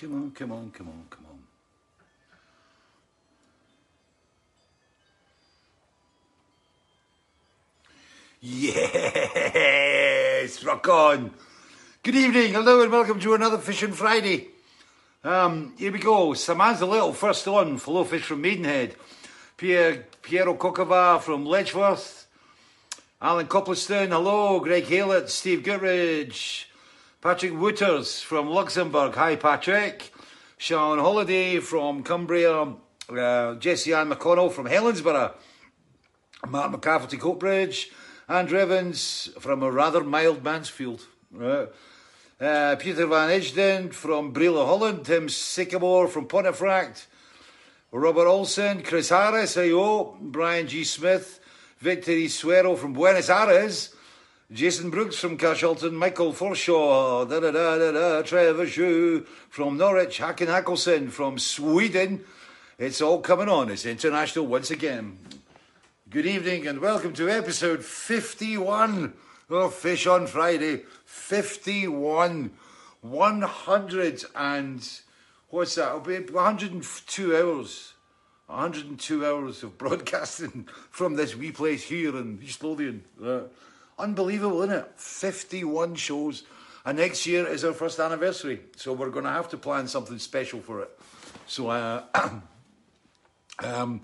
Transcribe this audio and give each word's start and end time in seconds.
Come 0.00 0.14
on, 0.14 0.30
come 0.30 0.52
on, 0.52 0.70
come 0.70 0.88
on, 0.88 1.04
come 1.10 1.26
on. 1.28 1.38
Yes, 8.40 9.84
rock 10.64 10.88
on. 10.88 11.32
Good 12.02 12.14
evening, 12.14 12.54
hello, 12.54 12.80
and 12.80 12.90
welcome 12.90 13.20
to 13.20 13.34
another 13.34 13.58
Fishing 13.58 13.92
Friday. 13.92 14.48
Um, 15.22 15.74
here 15.76 15.92
we 15.92 15.98
go. 15.98 16.32
Samantha 16.32 16.86
Little, 16.86 17.12
first 17.12 17.46
on, 17.46 17.76
Flow 17.76 18.04
Fish 18.04 18.22
from 18.22 18.40
Maidenhead. 18.40 18.96
Pierre, 19.58 20.06
Piero 20.22 20.54
Cocava 20.54 21.20
from 21.20 21.44
Letchworth. 21.44 22.26
Alan 23.20 23.48
Copleston, 23.48 24.12
hello. 24.12 24.60
Greg 24.60 24.86
Halett, 24.86 25.28
Steve 25.28 25.62
Goodridge. 25.62 26.69
Patrick 27.22 27.52
Wooters 27.52 28.22
from 28.22 28.48
Luxembourg. 28.48 29.14
Hi, 29.14 29.36
Patrick. 29.36 30.10
Sean 30.56 30.98
Holiday 30.98 31.60
from 31.60 32.02
Cumbria. 32.02 32.76
Uh, 33.10 33.56
Jesse 33.56 33.92
Ann 33.92 34.08
McConnell 34.08 34.50
from 34.50 34.64
Helensburgh. 34.64 35.34
Mark 36.48 36.72
McCafferty 36.72 37.18
Coatbridge. 37.18 37.90
Andrew 38.26 38.58
Evans 38.58 39.28
from 39.38 39.62
a 39.62 39.70
rather 39.70 40.02
mild 40.02 40.42
Mansfield. 40.42 41.06
Right. 41.30 41.68
Uh, 42.40 42.76
Peter 42.76 43.06
Van 43.06 43.28
Edgden 43.28 43.92
from 43.92 44.32
Brelo, 44.32 44.64
Holland. 44.64 45.04
Tim 45.04 45.28
Sycamore 45.28 46.08
from 46.08 46.26
Pontefract. 46.26 47.06
Robert 47.92 48.28
Olsen, 48.28 48.82
Chris 48.82 49.10
Harris, 49.10 49.56
ayo. 49.56 50.18
Brian 50.18 50.66
G. 50.66 50.84
Smith, 50.84 51.38
Victor 51.80 52.12
E. 52.12 52.28
Suero 52.28 52.76
from 52.76 52.94
Buenos 52.94 53.28
Aires. 53.28 53.94
Jason 54.52 54.90
Brooks 54.90 55.14
from 55.14 55.38
Carshalton, 55.38 55.92
Michael 55.92 56.32
Forshaw, 56.32 57.24
da 57.28 57.38
da 57.38 57.52
da 57.52 57.78
da 57.78 57.92
da, 57.92 58.22
Trevor 58.22 58.66
Shue 58.66 59.24
from 59.48 59.76
Norwich, 59.76 60.18
Hacken 60.18 60.48
Hackelson 60.48 61.08
from 61.08 61.38
Sweden. 61.38 62.24
It's 62.76 63.00
all 63.00 63.20
coming 63.20 63.48
on. 63.48 63.70
It's 63.70 63.86
international 63.86 64.48
once 64.48 64.72
again. 64.72 65.18
Good 66.08 66.26
evening 66.26 66.66
and 66.66 66.80
welcome 66.80 67.12
to 67.12 67.30
episode 67.30 67.84
51 67.84 69.12
of 69.50 69.72
Fish 69.72 70.08
on 70.08 70.26
Friday. 70.26 70.82
51. 71.04 72.50
100 73.02 74.24
and 74.34 74.90
what's 75.50 75.76
that? 75.76 75.90
It'll 75.90 76.00
be 76.00 76.18
102 76.18 77.36
hours. 77.36 77.92
102 78.46 79.24
hours 79.24 79.62
of 79.62 79.78
broadcasting 79.78 80.66
from 80.90 81.14
this 81.14 81.36
wee 81.36 81.52
place 81.52 81.84
here 81.84 82.16
in 82.16 82.40
East 82.42 82.64
Lothian. 82.64 83.04
Uh, 83.24 83.42
unbelievable, 84.00 84.62
isn't 84.62 84.74
it? 84.74 84.92
51 84.96 85.94
shows. 85.94 86.44
And 86.84 86.98
next 86.98 87.26
year 87.26 87.46
is 87.46 87.64
our 87.64 87.72
first 87.72 88.00
anniversary. 88.00 88.60
So 88.76 88.92
we're 88.92 89.10
going 89.10 89.24
to 89.24 89.30
have 89.30 89.48
to 89.50 89.58
plan 89.58 89.86
something 89.86 90.18
special 90.18 90.60
for 90.60 90.80
it. 90.82 90.98
So, 91.46 91.68
uh, 91.68 92.04
um, 93.58 94.00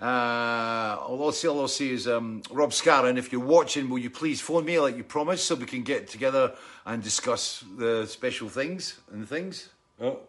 uh, 0.00 0.96
all 1.00 1.24
I'll 1.24 1.32
say, 1.32 1.48
all 1.48 1.60
I'll 1.60 1.68
say 1.68 1.90
is, 1.90 2.06
um, 2.06 2.42
Rob 2.50 2.70
Scarron, 2.70 3.16
if 3.16 3.32
you're 3.32 3.40
watching, 3.40 3.88
will 3.88 3.98
you 3.98 4.10
please 4.10 4.40
phone 4.40 4.64
me 4.64 4.78
like 4.78 4.96
you 4.96 5.04
promised 5.04 5.46
so 5.46 5.54
we 5.54 5.66
can 5.66 5.82
get 5.82 6.08
together 6.08 6.54
and 6.84 7.02
discuss 7.02 7.64
the 7.78 8.06
special 8.06 8.48
things 8.48 8.98
and 9.12 9.28
things? 9.28 9.68
Oh. 10.00 10.20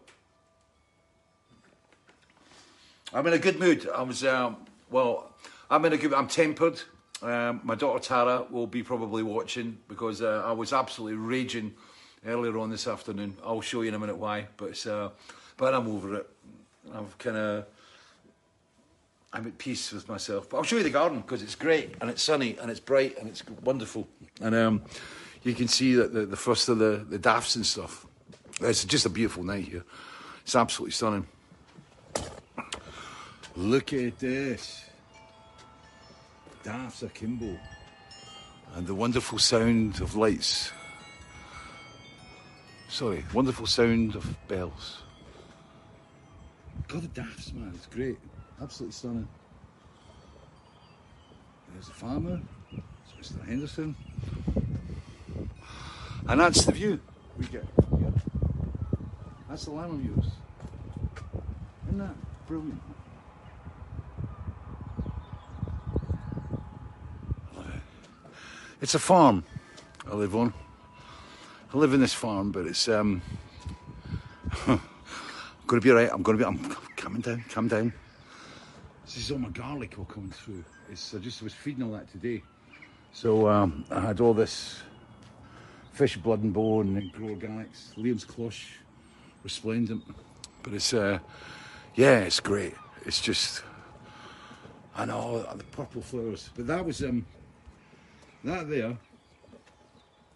I'm 3.12 3.26
in 3.26 3.32
a 3.32 3.38
good 3.38 3.58
mood. 3.58 3.88
I 3.94 4.02
was, 4.02 4.24
um, 4.24 4.56
well, 4.90 5.32
I'm 5.70 5.84
in 5.84 5.92
a 5.92 5.96
good, 5.96 6.14
I'm 6.14 6.28
tempered. 6.28 6.80
Um, 7.26 7.60
my 7.64 7.74
daughter 7.74 7.98
Tara 7.98 8.46
will 8.50 8.68
be 8.68 8.84
probably 8.84 9.24
watching 9.24 9.78
because 9.88 10.22
uh, 10.22 10.44
I 10.46 10.52
was 10.52 10.72
absolutely 10.72 11.18
raging 11.18 11.74
earlier 12.24 12.56
on 12.56 12.70
this 12.70 12.86
afternoon. 12.86 13.36
I'll 13.44 13.60
show 13.60 13.82
you 13.82 13.88
in 13.88 13.94
a 13.94 13.98
minute 13.98 14.16
why, 14.16 14.46
but 14.56 14.86
uh, 14.86 15.08
but 15.56 15.74
I'm 15.74 15.88
over 15.88 16.14
it. 16.14 16.30
I've 16.94 17.18
kind 17.18 17.36
of 17.36 17.66
I'm 19.32 19.44
at 19.48 19.58
peace 19.58 19.90
with 19.90 20.08
myself. 20.08 20.48
But 20.48 20.58
I'll 20.58 20.62
show 20.62 20.76
you 20.76 20.84
the 20.84 20.90
garden 20.90 21.20
because 21.20 21.42
it's 21.42 21.56
great 21.56 21.96
and 22.00 22.08
it's 22.08 22.22
sunny 22.22 22.56
and 22.60 22.70
it's 22.70 22.78
bright 22.78 23.18
and 23.18 23.28
it's 23.28 23.42
wonderful. 23.64 24.06
And 24.40 24.54
um, 24.54 24.82
you 25.42 25.52
can 25.54 25.66
see 25.66 25.94
that 25.94 26.14
the, 26.14 26.26
the 26.26 26.36
first 26.36 26.68
of 26.68 26.78
the, 26.78 27.04
the 27.08 27.18
daffs 27.18 27.56
and 27.56 27.66
stuff. 27.66 28.06
It's 28.60 28.84
just 28.84 29.04
a 29.04 29.10
beautiful 29.10 29.42
night 29.42 29.64
here. 29.64 29.84
It's 30.42 30.54
absolutely 30.54 30.92
stunning. 30.92 31.26
Look 33.56 33.92
at 33.92 34.20
this. 34.20 34.85
Daffs 36.66 37.04
akimbo. 37.04 37.56
And 38.74 38.88
the 38.88 38.94
wonderful 38.94 39.38
sound 39.38 40.00
of 40.00 40.16
lights. 40.16 40.72
Sorry, 42.88 43.24
wonderful 43.32 43.66
sound 43.66 44.16
of 44.16 44.26
bells. 44.48 45.04
God, 46.88 47.02
the 47.02 47.08
daffs, 47.08 47.52
man, 47.52 47.70
it's 47.72 47.86
great. 47.86 48.18
Absolutely 48.60 48.94
stunning. 48.94 49.28
There's 51.72 51.86
the 51.86 51.94
farmer, 51.94 52.40
it's 52.72 53.32
Mr. 53.32 53.46
Henderson. 53.46 53.94
And 56.28 56.40
that's 56.40 56.64
the 56.64 56.72
view 56.72 56.98
we 57.38 57.44
get 57.46 57.64
here. 57.96 58.12
That's 59.48 59.66
the 59.66 59.70
Lionel 59.70 59.98
views. 59.98 60.26
Isn't 61.86 61.98
that 61.98 62.16
brilliant? 62.48 62.82
It's 68.82 68.94
a 68.94 68.98
farm 68.98 69.42
I 70.06 70.14
live 70.14 70.36
on. 70.36 70.52
I 71.72 71.78
live 71.78 71.94
in 71.94 72.00
this 72.00 72.12
farm, 72.12 72.52
but 72.52 72.66
it's 72.66 72.88
um 72.88 73.22
I'm 74.66 74.80
gonna 75.66 75.80
be 75.80 75.90
right, 75.90 76.10
I'm 76.12 76.22
gonna 76.22 76.36
be 76.36 76.44
I'm 76.44 76.58
coming 76.94 77.22
down, 77.22 77.42
come 77.48 77.68
down. 77.68 77.94
This 79.06 79.16
is 79.16 79.30
all 79.30 79.38
my 79.38 79.48
garlic 79.48 79.98
all 79.98 80.04
coming 80.04 80.30
through. 80.30 80.62
It's 80.90 81.14
I 81.14 81.18
just 81.18 81.42
was 81.42 81.54
feeding 81.54 81.84
all 81.84 81.92
that 81.92 82.12
today. 82.12 82.42
So 83.12 83.48
um, 83.48 83.86
I 83.90 84.00
had 84.00 84.20
all 84.20 84.34
this 84.34 84.82
fish 85.92 86.18
blood 86.18 86.42
and 86.42 86.52
bone 86.52 86.98
and 86.98 87.10
grow 87.12 87.28
organics. 87.28 87.94
Liam's 87.96 88.26
cloche, 88.26 88.74
resplendent. 89.42 90.04
But 90.62 90.74
it's 90.74 90.92
uh 90.92 91.18
yeah, 91.94 92.18
it's 92.18 92.40
great. 92.40 92.74
It's 93.06 93.22
just 93.22 93.62
I 94.94 95.06
know 95.06 95.46
the 95.54 95.64
purple 95.64 96.02
flowers. 96.02 96.50
But 96.54 96.66
that 96.66 96.84
was 96.84 97.02
um 97.02 97.24
that 98.46 98.70
there, 98.70 98.96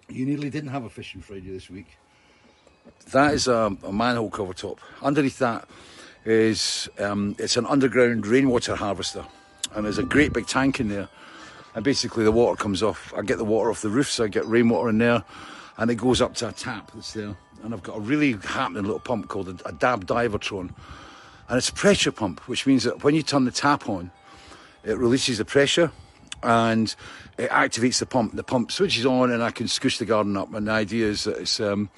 you 0.09 0.27
nearly 0.27 0.51
didn't 0.51 0.71
have 0.71 0.85
a 0.85 0.91
fishing 0.91 1.21
Friday 1.21 1.51
this 1.51 1.71
week. 1.71 1.87
That 3.13 3.35
is 3.35 3.49
a, 3.49 3.77
a 3.85 3.93
manhole 3.93 4.31
cover 4.31 4.53
top. 4.53 4.81
Underneath 5.01 5.39
that 5.39 5.69
is 6.25 6.89
um, 6.99 7.37
it's 7.39 7.57
an 7.57 7.67
underground 7.67 8.27
rainwater 8.27 8.75
harvester, 8.75 9.25
and 9.75 9.85
there's 9.85 9.99
a 9.99 10.03
great 10.03 10.33
big 10.33 10.47
tank 10.47 10.81
in 10.81 10.89
there. 10.89 11.09
And 11.75 11.85
basically, 11.85 12.25
the 12.25 12.33
water 12.33 12.61
comes 12.61 12.83
off. 12.83 13.15
I 13.17 13.23
get 13.23 13.39
the 13.39 13.45
water 13.45 13.71
off 13.71 13.81
the 13.81 13.91
roof, 13.91 14.11
so 14.11 14.25
I 14.25 14.29
get 14.29 14.45
rainwater 14.47 14.89
in 14.89 14.99
there, 14.99 15.23
and 15.77 15.91
it 15.91 15.95
goes 15.95 16.21
up 16.21 16.35
to 16.37 16.49
a 16.49 16.53
tap 16.53 16.91
that's 16.93 17.13
there. 17.13 17.37
And 17.63 17.73
I've 17.73 17.83
got 17.83 17.97
a 17.97 18.01
really 18.01 18.33
happening 18.33 18.83
little 18.83 18.99
pump 18.99 19.29
called 19.29 19.49
a, 19.49 19.69
a 19.69 19.73
Dab 19.73 20.07
Divertron, 20.07 20.75
and 21.49 21.59
it's 21.59 21.69
a 21.69 21.75
pressure 21.75 22.11
pump, 22.11 22.41
which 22.49 22.67
means 22.67 22.83
that 22.85 23.05
when 23.05 23.15
you 23.15 23.23
turn 23.23 23.45
the 23.45 23.53
tap 23.53 23.89
on, 23.89 24.11
it 24.83 24.99
releases 24.99 25.39
the 25.39 25.45
pressure 25.45 25.93
and 26.43 26.95
it 27.41 27.51
activates 27.51 27.99
the 27.99 28.07
pump. 28.07 28.37
The 28.37 28.45
pump 28.45 28.71
switches 28.71 29.07
on, 29.07 29.31
and 29.31 29.43
I 29.43 29.51
can 29.51 29.67
squish 29.67 29.99
the 29.99 30.05
garden 30.05 30.37
up. 30.37 30.53
And 30.53 30.69
the 30.69 30.73
idea 30.73 31.07
is 31.07 31.25
that 31.25 31.39
it's 31.39 31.59
um, 31.59 31.89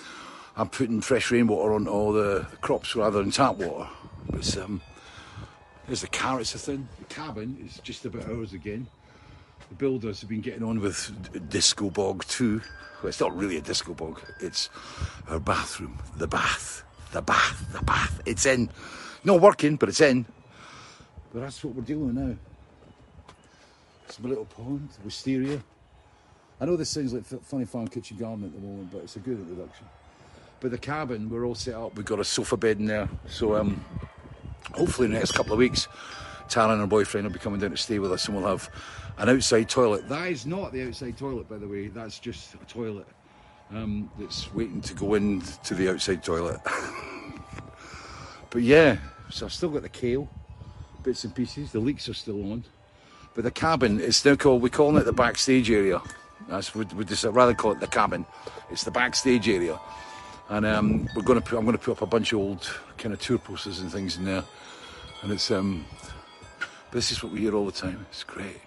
I'm 0.57 0.69
putting 0.69 1.01
fresh 1.01 1.31
rainwater 1.31 1.75
on 1.75 1.89
all 1.89 2.13
the 2.13 2.47
crops 2.61 2.95
rather 2.95 3.21
than 3.21 3.33
tap 3.33 3.57
water. 3.57 3.89
Um, 4.61 4.81
there's 5.87 6.03
the 6.03 6.09
carrots, 6.09 6.55
I 6.55 6.59
think. 6.59 6.87
The 6.99 7.15
cabin 7.15 7.59
is 7.65 7.81
just 7.81 8.05
about 8.05 8.29
ours 8.29 8.53
again. 8.53 8.87
The 9.69 9.75
builders 9.75 10.21
have 10.21 10.31
been 10.31 10.43
getting 10.43 10.63
on 10.63 10.81
with 10.81 11.51
Disco 11.51 11.91
Bog 11.91 12.25
too. 12.27 12.61
Well, 13.03 13.09
it's 13.09 13.21
not 13.21 13.37
really 13.37 13.57
a 13.57 13.61
disco 13.61 13.95
bog. 13.95 14.23
It's 14.39 14.71
our 15.29 15.41
bathroom, 15.41 15.99
the 16.19 16.29
bath, 16.29 16.85
the 17.11 17.21
bath, 17.21 17.67
the 17.73 17.83
bath. 17.85 18.21
It's 18.27 18.47
in. 18.47 18.71
Not 19.25 19.41
working, 19.41 19.75
but 19.75 19.89
it's 19.89 20.01
in. 20.01 20.25
But 21.33 21.41
that's 21.41 21.65
what 21.65 21.75
we're 21.75 21.83
dealing 21.83 22.07
with 22.07 22.15
now. 22.15 22.37
It's 24.13 24.21
my 24.21 24.29
little 24.29 24.45
pond, 24.45 24.91
wisteria. 25.07 25.59
I 26.61 26.67
know 26.67 26.77
this 26.77 26.91
sounds 26.91 27.15
like 27.15 27.25
funny 27.25 27.65
farm 27.65 27.89
kitchen 27.89 28.19
garden 28.19 28.45
at 28.45 28.53
the 28.53 28.59
moment, 28.59 28.93
but 28.93 28.99
it's 29.05 29.17
a 29.17 29.21
good 29.21 29.39
introduction. 29.39 29.87
But 30.61 30.71
the 30.71 30.77
cabin, 30.77 31.31
we're 31.31 31.47
all 31.47 31.55
set 31.55 31.73
up. 31.73 31.97
We've 31.97 32.05
got 32.05 32.21
a 32.21 32.25
sofa 32.25 32.59
bed 32.59 32.79
in 32.79 32.85
there, 32.85 33.09
so 33.27 33.57
um, 33.57 33.83
hopefully 34.75 35.07
in 35.07 35.13
the 35.13 35.19
next 35.19 35.33
couple 35.33 35.55
of 35.55 35.59
weeks, 35.59 35.89
Tara 36.51 36.73
and 36.73 36.83
her 36.83 36.87
boyfriend 36.87 37.27
will 37.27 37.33
be 37.33 37.39
coming 37.39 37.59
down 37.59 37.71
to 37.71 37.77
stay 37.79 37.99
with 37.99 38.13
us, 38.13 38.27
and 38.27 38.37
we'll 38.37 38.47
have 38.47 38.69
an 39.17 39.31
outside 39.31 39.71
toilet. 39.71 40.07
That 40.11 40.29
is 40.29 40.45
not 40.45 40.73
the 40.73 40.87
outside 40.87 41.17
toilet, 41.17 41.49
by 41.49 41.57
the 41.57 41.67
way. 41.67 41.89
That's 41.89 42.19
just 42.19 42.53
a 42.53 42.59
toilet 42.67 43.07
um, 43.71 44.11
that's 44.19 44.53
waiting 44.53 44.83
to 44.83 44.93
go 44.93 45.15
into 45.15 45.73
the 45.73 45.89
outside 45.89 46.23
toilet. 46.23 46.61
but 48.51 48.61
yeah, 48.61 48.99
so 49.31 49.47
I've 49.47 49.55
still 49.55 49.71
got 49.71 49.81
the 49.81 49.89
kale, 49.89 50.29
bits 51.03 51.25
and 51.25 51.35
pieces. 51.35 51.73
The 51.73 51.81
leaks 51.81 52.11
are 52.11 52.15
still 52.15 52.53
on. 52.53 52.63
But 53.35 53.45
the 53.45 53.51
cabin 53.51 54.01
is 54.01 54.25
now 54.25 54.37
called, 54.37 54.63
we're 54.63 54.69
calling 54.69 54.97
it 54.97 55.05
the 55.05 55.13
backstage 55.13 55.71
area. 55.71 56.03
That's, 56.49 56.75
we'd, 56.75 56.93
we'd 56.93 57.09
just 57.09 57.25
rather 57.25 57.55
call 57.55 57.73
it 57.73 57.81
the 57.81 57.87
cabin. 57.87 58.27
It's 58.71 58.85
the 58.85 58.91
backstage 58.91 59.49
area. 59.49 59.79
and 60.53 60.67
um, 60.67 61.09
we're 61.17 61.23
going 61.23 61.41
to 61.41 61.45
put. 61.45 61.59
I'm 61.59 61.65
going 61.65 61.77
to 61.77 61.83
put 61.83 61.93
up 61.93 62.03
a 62.03 62.07
bunch 62.07 62.33
of 62.33 62.39
old 62.39 62.71
kind 62.99 63.15
of 63.15 63.21
tour 63.21 63.39
posters 63.39 63.81
and 63.81 63.91
things 63.91 64.19
in 64.19 64.25
there, 64.25 64.45
and 65.23 65.33
it's 65.33 65.51
um, 65.51 65.87
this 66.91 67.11
is 67.11 67.23
what 67.23 67.33
we 67.33 67.41
hear 67.41 67.55
all 67.55 67.65
the 67.65 67.73
time. 67.73 68.05
It's 68.11 68.23
great. 68.23 68.61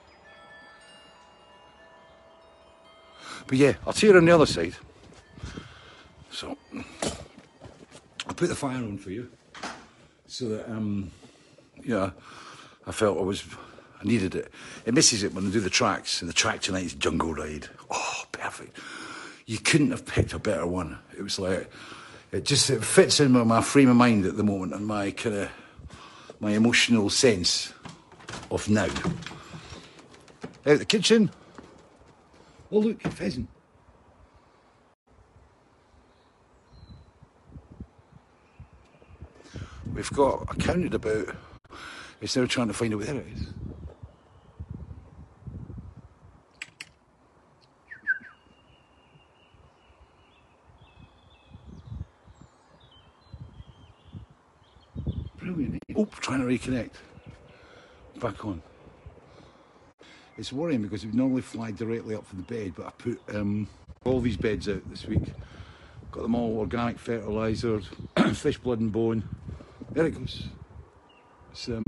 But 3.47 3.57
yeah, 3.57 3.73
I'll 3.85 3.93
see 3.93 4.07
you 4.07 4.17
on 4.17 4.25
the 4.25 4.31
other 4.31 4.47
side. 4.47 4.73
So 6.31 6.57
I'll 8.27 8.33
put 8.33 8.49
the 8.49 8.55
fire 8.55 8.77
on 8.77 8.97
for 8.97 9.11
you, 9.11 9.29
so 10.25 10.49
that 10.49 10.67
um, 10.69 11.11
yeah, 11.83 12.11
I 12.87 12.91
felt 12.91 13.19
I 13.19 13.21
was. 13.21 13.43
Needed 14.05 14.35
it. 14.35 14.51
It 14.85 14.93
misses 14.93 15.23
it 15.23 15.33
when 15.33 15.47
I 15.47 15.49
do 15.49 15.59
the 15.59 15.67
tracks, 15.67 16.21
and 16.21 16.29
the 16.29 16.33
track 16.33 16.61
tonight 16.61 16.85
is 16.85 16.93
Jungle 16.93 17.33
Ride. 17.33 17.69
Oh, 17.89 18.23
perfect. 18.31 18.77
You 19.47 19.57
couldn't 19.57 19.89
have 19.89 20.05
picked 20.05 20.31
a 20.33 20.37
better 20.37 20.67
one. 20.67 20.99
It 21.17 21.23
was 21.23 21.39
like 21.39 21.71
it 22.31 22.45
just 22.45 22.69
it 22.69 22.83
fits 22.83 23.19
in 23.19 23.33
with 23.33 23.47
my 23.47 23.63
frame 23.63 23.89
of 23.89 23.95
mind 23.95 24.27
at 24.27 24.37
the 24.37 24.43
moment 24.43 24.75
and 24.75 24.85
my 24.85 25.09
kind 25.09 25.35
of 25.35 25.49
my 26.39 26.51
emotional 26.51 27.09
sense 27.09 27.73
of 28.51 28.69
now. 28.69 28.89
Out 30.67 30.77
the 30.77 30.85
kitchen. 30.85 31.31
Oh 32.71 32.77
look, 32.77 33.01
pheasant. 33.01 33.49
We've 39.95 40.11
got 40.11 40.45
I 40.47 40.55
counted 40.55 40.93
about 40.93 41.35
it's 42.21 42.35
now 42.35 42.45
trying 42.45 42.67
to 42.67 42.73
find 42.73 42.93
out 42.93 42.99
where 42.99 43.15
it 43.15 43.27
is. 43.35 43.47
Brilliant. 55.45 55.83
Oh, 55.95 56.05
trying 56.19 56.39
to 56.39 56.45
reconnect. 56.45 56.91
Back 58.19 58.43
on. 58.45 58.63
It's 60.37 60.51
worrying 60.51 60.81
because 60.81 61.05
we 61.05 61.11
normally 61.11 61.43
fly 61.43 61.69
directly 61.69 62.15
up 62.15 62.25
from 62.25 62.39
the 62.39 62.43
bed, 62.45 62.73
but 62.75 62.87
I 62.87 62.89
put 62.97 63.21
um, 63.29 63.67
all 64.03 64.19
these 64.21 64.37
beds 64.37 64.67
out 64.67 64.89
this 64.89 65.05
week. 65.05 65.21
Got 66.11 66.23
them 66.23 66.33
all 66.33 66.57
organic 66.57 66.97
fertiliser, 66.97 67.81
fish 68.33 68.57
blood 68.57 68.79
and 68.79 68.91
bone. 68.91 69.23
There 69.91 70.07
it 70.07 70.17
goes. 70.17 70.47
It's, 71.51 71.69
um, 71.69 71.83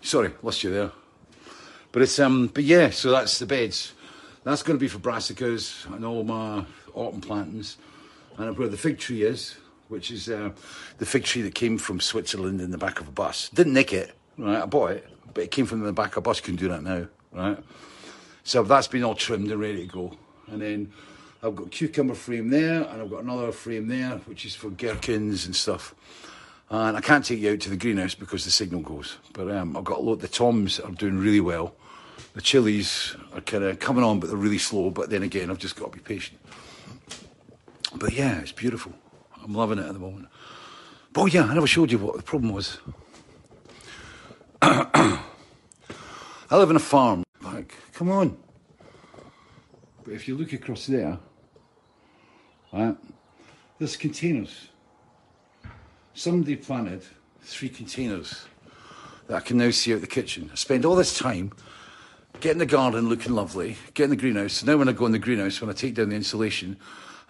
sorry, 0.00 0.30
lost 0.42 0.62
you 0.62 0.70
there. 0.70 0.92
But 1.90 2.02
it's 2.02 2.18
um, 2.20 2.46
but 2.46 2.62
yeah, 2.62 2.90
so 2.90 3.10
that's 3.10 3.40
the 3.40 3.46
beds. 3.46 3.94
That's 4.44 4.62
going 4.62 4.78
to 4.78 4.80
be 4.80 4.88
for 4.88 4.98
brassicas 4.98 5.92
and 5.92 6.04
all 6.04 6.22
my 6.22 6.64
autumn 6.94 7.20
plantings. 7.20 7.78
And 8.38 8.56
where 8.56 8.68
the 8.68 8.78
fig 8.78 8.98
tree 8.98 9.24
is, 9.24 9.56
which 9.88 10.10
is 10.10 10.28
uh, 10.28 10.50
the 10.98 11.06
fig 11.06 11.24
tree 11.24 11.42
that 11.42 11.54
came 11.54 11.78
from 11.78 12.00
Switzerland 12.00 12.60
in 12.60 12.70
the 12.70 12.78
back 12.78 13.00
of 13.00 13.08
a 13.08 13.12
bus. 13.12 13.48
Didn't 13.50 13.74
nick 13.74 13.92
it, 13.92 14.14
right? 14.38 14.62
I 14.62 14.66
bought 14.66 14.92
it, 14.92 15.08
but 15.34 15.44
it 15.44 15.50
came 15.50 15.66
from 15.66 15.80
the 15.80 15.92
back 15.92 16.12
of 16.12 16.18
a 16.18 16.20
bus. 16.22 16.40
Can't 16.40 16.58
do 16.58 16.68
that 16.68 16.82
now, 16.82 17.06
right? 17.32 17.58
So 18.44 18.62
that's 18.62 18.88
been 18.88 19.04
all 19.04 19.14
trimmed 19.14 19.50
and 19.50 19.60
ready 19.60 19.86
to 19.86 19.92
go. 19.92 20.16
And 20.48 20.60
then 20.60 20.92
I've 21.42 21.56
got 21.56 21.70
cucumber 21.70 22.14
frame 22.14 22.50
there, 22.50 22.82
and 22.82 23.02
I've 23.02 23.10
got 23.10 23.22
another 23.22 23.52
frame 23.52 23.88
there, 23.88 24.18
which 24.26 24.44
is 24.44 24.54
for 24.54 24.70
gherkins 24.70 25.46
and 25.46 25.54
stuff. 25.54 25.94
And 26.70 26.96
I 26.96 27.00
can't 27.00 27.24
take 27.24 27.40
you 27.40 27.52
out 27.52 27.60
to 27.60 27.70
the 27.70 27.76
greenhouse 27.76 28.14
because 28.14 28.44
the 28.44 28.50
signal 28.50 28.80
goes. 28.80 29.18
But 29.34 29.50
um, 29.50 29.76
I've 29.76 29.84
got 29.84 29.98
a 29.98 30.02
lot. 30.02 30.20
The 30.20 30.28
toms 30.28 30.80
are 30.80 30.90
doing 30.90 31.18
really 31.18 31.40
well. 31.40 31.74
The 32.34 32.40
chilies 32.40 33.14
are 33.34 33.42
kind 33.42 33.64
of 33.64 33.78
coming 33.78 34.02
on, 34.02 34.20
but 34.20 34.28
they're 34.28 34.38
really 34.38 34.58
slow. 34.58 34.90
But 34.90 35.10
then 35.10 35.22
again, 35.22 35.50
I've 35.50 35.58
just 35.58 35.76
got 35.76 35.92
to 35.92 35.98
be 35.98 36.02
patient. 36.02 36.40
But 37.94 38.14
yeah, 38.14 38.40
it's 38.40 38.52
beautiful. 38.52 38.94
I'm 39.42 39.54
loving 39.54 39.78
it 39.78 39.86
at 39.86 39.92
the 39.92 39.98
moment. 39.98 40.28
But 41.12 41.32
yeah, 41.32 41.44
I 41.44 41.54
never 41.54 41.66
showed 41.66 41.92
you 41.92 41.98
what 41.98 42.16
the 42.16 42.22
problem 42.22 42.52
was. 42.52 42.78
I 44.62 45.20
live 46.50 46.70
in 46.70 46.76
a 46.76 46.80
farm. 46.80 47.24
Like, 47.42 47.74
come 47.92 48.10
on. 48.10 48.36
But 50.04 50.14
if 50.14 50.28
you 50.28 50.36
look 50.36 50.52
across 50.52 50.86
there, 50.86 51.18
right, 52.72 52.96
there's 53.78 53.96
containers. 53.96 54.68
Somebody 56.14 56.56
planted 56.56 57.02
three 57.42 57.68
containers 57.68 58.46
that 59.26 59.36
I 59.36 59.40
can 59.40 59.58
now 59.58 59.70
see 59.70 59.94
out 59.94 60.00
the 60.00 60.06
kitchen. 60.06 60.50
I 60.52 60.56
spend 60.56 60.84
all 60.84 60.94
this 60.94 61.18
time 61.18 61.52
getting 62.40 62.58
the 62.58 62.66
garden 62.66 63.08
looking 63.08 63.34
lovely, 63.34 63.76
getting 63.94 64.10
the 64.10 64.16
greenhouse. 64.16 64.54
So 64.54 64.66
now 64.66 64.76
when 64.76 64.88
I 64.88 64.92
go 64.92 65.06
in 65.06 65.12
the 65.12 65.18
greenhouse, 65.18 65.60
when 65.60 65.70
I 65.70 65.74
take 65.74 65.94
down 65.94 66.10
the 66.10 66.16
insulation, 66.16 66.76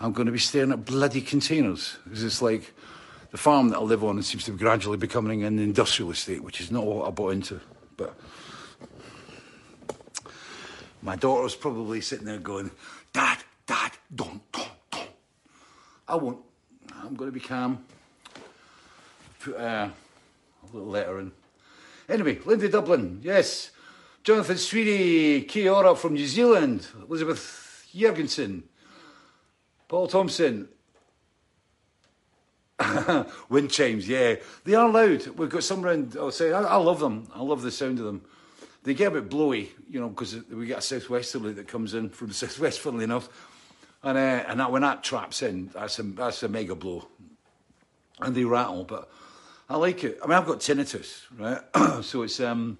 I'm 0.02 0.12
going 0.12 0.26
to 0.26 0.32
be 0.32 0.38
staring 0.38 0.72
at 0.72 0.84
bloody 0.84 1.20
containers. 1.20 1.96
Because 2.02 2.24
it's 2.24 2.42
like 2.42 2.74
the 3.30 3.38
farm 3.38 3.68
that 3.68 3.78
I 3.78 3.80
live 3.80 4.02
on 4.02 4.20
seems 4.24 4.44
to 4.44 4.50
be 4.50 4.58
gradually 4.58 4.96
becoming 4.96 5.44
an 5.44 5.60
industrial 5.60 6.10
estate, 6.10 6.42
which 6.42 6.60
is 6.60 6.72
not 6.72 6.84
what 6.84 7.06
I 7.06 7.10
bought 7.10 7.34
into. 7.34 7.60
But 7.96 8.18
my 11.00 11.14
daughter's 11.14 11.54
probably 11.54 12.00
sitting 12.00 12.26
there 12.26 12.38
going, 12.38 12.72
Dad, 13.12 13.38
Dad, 13.64 13.92
don't, 14.12 14.40
don't, 14.50 14.68
don't. 14.90 15.08
I 16.08 16.16
won't. 16.16 16.38
I'm 17.00 17.14
going 17.14 17.30
to 17.30 17.34
be 17.34 17.44
calm. 17.44 17.84
Put 19.38 19.56
uh, 19.56 19.88
a 19.88 20.66
little 20.72 20.88
letter 20.88 21.20
in. 21.20 21.30
Anyway, 22.08 22.40
Lindy 22.44 22.68
Dublin, 22.68 23.20
yes. 23.22 23.70
Jonathan 24.24 24.58
Sweetie, 24.58 25.42
kia 25.42 25.72
ora 25.72 25.94
from 25.94 26.14
New 26.14 26.26
Zealand. 26.26 26.88
Elizabeth 27.08 27.88
Jurgensen. 27.94 28.64
Paul 29.92 30.06
Thompson. 30.06 30.68
Wind 33.50 33.70
chimes, 33.70 34.08
yeah. 34.08 34.36
They 34.64 34.72
are 34.72 34.88
loud. 34.88 35.26
We've 35.36 35.50
got 35.50 35.64
some 35.64 35.84
around, 35.84 36.16
I'll 36.18 36.30
say, 36.30 36.50
I, 36.50 36.62
I 36.62 36.76
love 36.76 36.98
them. 36.98 37.28
I 37.34 37.42
love 37.42 37.60
the 37.60 37.70
sound 37.70 37.98
of 37.98 38.06
them. 38.06 38.22
They 38.84 38.94
get 38.94 39.08
a 39.08 39.20
bit 39.20 39.28
blowy, 39.28 39.70
you 39.90 40.00
know, 40.00 40.08
because 40.08 40.34
we 40.48 40.64
get 40.64 40.78
a 40.78 40.80
southwesterly 40.80 41.52
that 41.52 41.68
comes 41.68 41.92
in 41.92 42.08
from 42.08 42.28
the 42.28 42.34
southwest, 42.42 42.80
funnily 42.80 43.04
enough. 43.04 43.28
And, 44.02 44.16
uh, 44.16 44.44
and 44.48 44.60
that, 44.60 44.72
when 44.72 44.80
that 44.80 45.04
traps 45.04 45.42
in, 45.42 45.68
that's 45.74 45.98
a, 45.98 46.04
that's 46.04 46.42
a 46.42 46.48
mega 46.48 46.74
blow. 46.74 47.06
And 48.18 48.34
they 48.34 48.44
rattle, 48.44 48.84
but 48.84 49.10
I 49.68 49.76
like 49.76 50.04
it. 50.04 50.20
I 50.24 50.26
mean, 50.26 50.38
I've 50.38 50.46
got 50.46 50.60
tinnitus, 50.60 51.24
right? 51.38 52.02
so 52.02 52.22
it's, 52.22 52.40
um, 52.40 52.78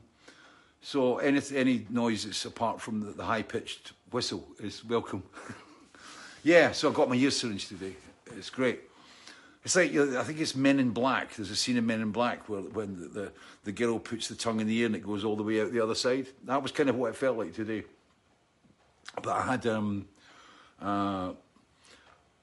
so 0.80 1.18
any, 1.18 1.42
any 1.54 1.84
noise 1.90 2.24
that's 2.24 2.46
apart 2.46 2.80
from 2.80 3.00
the, 3.00 3.12
the 3.12 3.24
high 3.24 3.42
pitched 3.42 3.92
whistle 4.10 4.48
is 4.60 4.82
welcome. 4.82 5.24
yeah, 6.42 6.72
so 6.72 6.90
I 6.90 6.92
got 6.92 7.08
my 7.08 7.16
ear 7.16 7.30
syringe 7.30 7.68
today. 7.68 7.94
It's 8.36 8.50
great. 8.50 8.80
It's 9.64 9.76
like 9.76 9.94
I 9.94 10.24
think 10.24 10.40
it's 10.40 10.56
Men 10.56 10.80
in 10.80 10.90
Black. 10.90 11.36
There's 11.36 11.50
a 11.50 11.56
scene 11.56 11.76
in 11.76 11.86
Men 11.86 12.00
in 12.00 12.10
Black 12.10 12.48
where 12.48 12.62
when 12.62 13.00
the, 13.00 13.08
the, 13.08 13.32
the 13.64 13.72
girl 13.72 13.98
puts 13.98 14.26
the 14.28 14.34
tongue 14.34 14.60
in 14.60 14.66
the 14.66 14.76
ear 14.78 14.86
and 14.86 14.96
it 14.96 15.04
goes 15.04 15.24
all 15.24 15.36
the 15.36 15.44
way 15.44 15.60
out 15.60 15.72
the 15.72 15.80
other 15.80 15.94
side. 15.94 16.26
That 16.44 16.62
was 16.62 16.72
kind 16.72 16.88
of 16.88 16.96
what 16.96 17.10
it 17.10 17.16
felt 17.16 17.38
like 17.38 17.54
today. 17.54 17.84
But 19.22 19.36
I 19.36 19.42
had 19.42 19.66
um, 19.66 20.08
uh, 20.80 21.32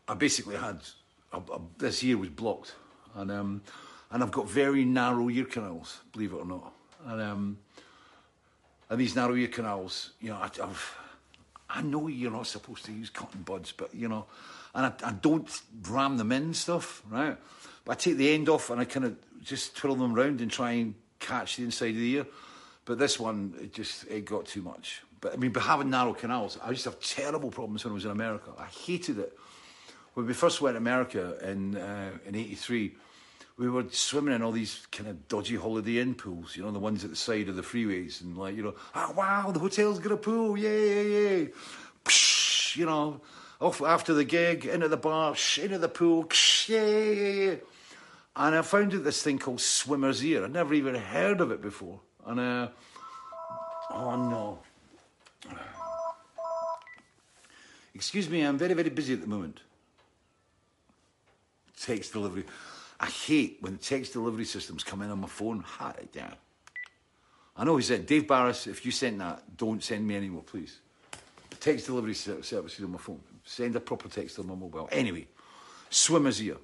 I 0.07 0.13
basically 0.17 0.55
had 0.55 0.79
a, 1.33 1.37
a, 1.37 1.61
this 1.77 2.03
ear 2.03 2.17
was 2.17 2.29
blocked, 2.29 2.73
and 3.15 3.31
um, 3.31 3.61
and 4.11 4.23
I've 4.23 4.31
got 4.31 4.49
very 4.49 4.85
narrow 4.85 5.29
ear 5.29 5.45
canals, 5.45 5.99
believe 6.13 6.31
it 6.31 6.37
or 6.37 6.45
not, 6.45 6.73
and 7.05 7.21
um, 7.21 7.57
and 8.89 8.99
these 8.99 9.15
narrow 9.15 9.35
ear 9.35 9.47
canals, 9.47 10.11
you 10.19 10.29
know, 10.29 10.37
I, 10.37 10.45
I've, 10.45 10.97
I 11.69 11.81
know 11.81 12.07
you're 12.07 12.31
not 12.31 12.47
supposed 12.47 12.85
to 12.85 12.91
use 12.91 13.09
cotton 13.09 13.43
buds, 13.43 13.71
but 13.71 13.93
you 13.93 14.07
know, 14.07 14.25
and 14.73 14.88
I, 14.88 14.93
I 15.03 15.11
don't 15.11 15.47
ram 15.89 16.17
them 16.17 16.31
in 16.31 16.53
stuff, 16.53 17.03
right? 17.09 17.38
But 17.85 17.91
I 17.91 17.95
take 17.95 18.17
the 18.17 18.33
end 18.33 18.49
off 18.49 18.69
and 18.69 18.81
I 18.81 18.85
kind 18.85 19.05
of 19.05 19.15
just 19.43 19.75
twirl 19.75 19.95
them 19.95 20.15
around 20.15 20.41
and 20.41 20.49
try 20.49 20.71
and 20.71 20.95
catch 21.19 21.57
the 21.57 21.63
inside 21.63 21.91
of 21.91 21.97
the 21.97 22.11
ear. 22.15 22.25
But 22.85 22.97
this 22.97 23.19
one, 23.19 23.53
it 23.61 23.73
just 23.73 24.07
it 24.07 24.25
got 24.25 24.45
too 24.45 24.61
much. 24.61 25.03
But 25.21 25.33
I 25.33 25.35
mean, 25.35 25.51
but 25.51 25.63
having 25.63 25.89
narrow 25.89 26.13
canals, 26.13 26.57
I 26.63 26.69
used 26.69 26.83
to 26.83 26.91
have 26.91 26.99
terrible 26.99 27.51
problems 27.51 27.83
when 27.83 27.91
I 27.91 27.93
was 27.93 28.05
in 28.05 28.11
America. 28.11 28.51
I 28.57 28.65
hated 28.65 29.19
it. 29.19 29.38
When 30.15 30.25
we 30.25 30.33
first 30.33 30.59
went 30.59 30.73
to 30.73 30.77
America 30.77 31.38
in 31.47 31.77
uh, 31.77 32.11
in 32.25 32.35
'83, 32.35 32.95
we 33.59 33.69
were 33.69 33.85
swimming 33.91 34.33
in 34.33 34.41
all 34.41 34.53
these 34.53 34.87
kind 34.89 35.09
of 35.09 35.27
dodgy 35.27 35.57
Holiday 35.57 35.99
Inn 35.99 36.15
pools, 36.15 36.55
you 36.55 36.63
know, 36.63 36.71
the 36.71 36.79
ones 36.79 37.03
at 37.03 37.09
the 37.09 37.15
side 37.17 37.49
of 37.49 37.57
the 37.57 37.61
freeways, 37.61 38.21
and 38.21 38.37
like, 38.37 38.55
you 38.55 38.63
know, 38.63 38.73
ah, 38.95 39.11
wow, 39.15 39.51
the 39.51 39.59
hotel's 39.59 39.99
got 39.99 40.13
a 40.13 40.17
pool, 40.17 40.57
yay, 40.57 40.87
yay, 40.87 41.11
yay. 41.11 41.49
Psh, 42.05 42.77
you 42.77 42.85
know, 42.85 43.19
off 43.59 43.81
after 43.81 44.13
the 44.13 44.23
gig, 44.23 44.65
into 44.65 44.87
the 44.87 44.95
bar, 44.95 45.35
shh, 45.35 45.59
into 45.59 45.77
the 45.77 45.89
pool, 45.89 46.23
psh, 46.23 46.69
yay, 46.69 47.15
yay, 47.15 47.47
yay. 47.47 47.59
And 48.37 48.55
I 48.55 48.61
found 48.61 48.93
out 48.93 49.03
this 49.03 49.21
thing 49.21 49.37
called 49.37 49.59
swimmer's 49.59 50.23
ear. 50.23 50.45
I'd 50.45 50.53
never 50.53 50.73
even 50.73 50.95
heard 50.95 51.41
of 51.41 51.51
it 51.51 51.61
before. 51.61 51.99
And, 52.25 52.39
uh, 52.39 52.67
oh 53.91 54.15
no. 54.15 54.59
Excuse 57.93 58.29
me, 58.29 58.41
I'm 58.41 58.57
very, 58.57 58.73
very 58.73 58.89
busy 58.89 59.13
at 59.13 59.19
the 59.19 59.27
moment. 59.27 59.59
Text 61.81 62.13
delivery. 62.13 62.45
I 62.99 63.05
hate 63.05 63.57
when 63.61 63.77
text 63.77 64.13
delivery 64.13 64.45
systems 64.45 64.83
come 64.83 65.01
in 65.01 65.09
on 65.09 65.21
my 65.21 65.27
phone. 65.27 65.63
It 65.99 66.11
down. 66.11 66.35
I 67.55 67.63
know 67.63 67.77
he 67.77 67.83
said, 67.83 68.05
Dave 68.05 68.27
Barris, 68.27 68.67
if 68.67 68.85
you 68.85 68.91
sent 68.91 69.19
that, 69.19 69.57
don't 69.57 69.83
send 69.83 70.07
me 70.07 70.15
anymore, 70.15 70.43
please. 70.43 70.79
Text 71.59 71.87
delivery 71.87 72.13
services 72.13 72.83
on 72.83 72.91
my 72.91 72.97
phone. 72.97 73.19
Send 73.43 73.75
a 73.75 73.79
proper 73.79 74.07
text 74.07 74.39
on 74.39 74.47
my 74.47 74.55
mobile. 74.55 74.87
Anyway, 74.91 75.27
swimmers' 75.89 76.41
ear. 76.41 76.57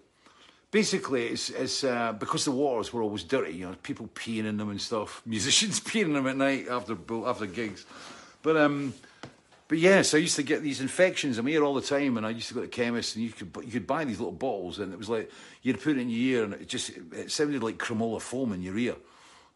Basically, 0.72 1.28
it's, 1.28 1.50
it's 1.50 1.84
uh, 1.84 2.14
because 2.14 2.46
the 2.46 2.52
waters 2.52 2.94
were 2.94 3.02
always 3.02 3.24
dirty, 3.24 3.54
you 3.54 3.68
know, 3.68 3.76
people 3.84 4.10
peeing 4.14 4.46
in 4.46 4.58
them 4.58 4.70
and 4.70 4.82
stuff, 4.82 5.22
musicians 5.26 5.80
peeing 5.80 6.06
in 6.06 6.14
them 6.14 6.28
at 6.28 6.38
night 6.38 6.68
after, 6.70 6.98
after 7.26 7.46
gigs. 7.46 7.86
But 8.42 8.58
um, 8.58 8.94
but 9.68 9.80
yes, 9.80 10.14
I 10.14 10.18
used 10.20 10.36
to 10.36 10.44
get 10.44 10.62
these 10.62 10.80
infections 10.80 11.40
in 11.40 11.46
my 11.46 11.52
ear 11.52 11.64
all 11.64 11.74
the 11.74 11.82
time, 11.82 12.18
and 12.18 12.26
I 12.26 12.30
used 12.30 12.50
to 12.50 12.54
go 12.54 12.62
to 12.62 12.68
the 12.68 12.72
chemist, 12.72 13.16
and 13.16 13.26
you 13.26 13.32
could 13.32 13.52
you 13.66 13.72
could 13.72 13.88
buy 13.88 14.06
these 14.06 14.20
little 14.20 14.32
bottles, 14.32 14.78
and 14.78 14.94
it 14.94 15.00
was 15.00 15.10
like 15.10 15.32
you'd 15.64 15.82
put 15.82 15.98
it 15.98 16.02
in 16.02 16.10
your 16.10 16.20
ear, 16.20 16.44
and 16.44 16.54
it 16.54 16.68
just 16.68 16.92
it 17.14 17.32
sounded 17.32 17.64
like 17.64 17.78
Creamola 17.78 18.22
Foam 18.22 18.54
in 18.54 18.62
your 18.62 18.78
ear. 18.78 18.96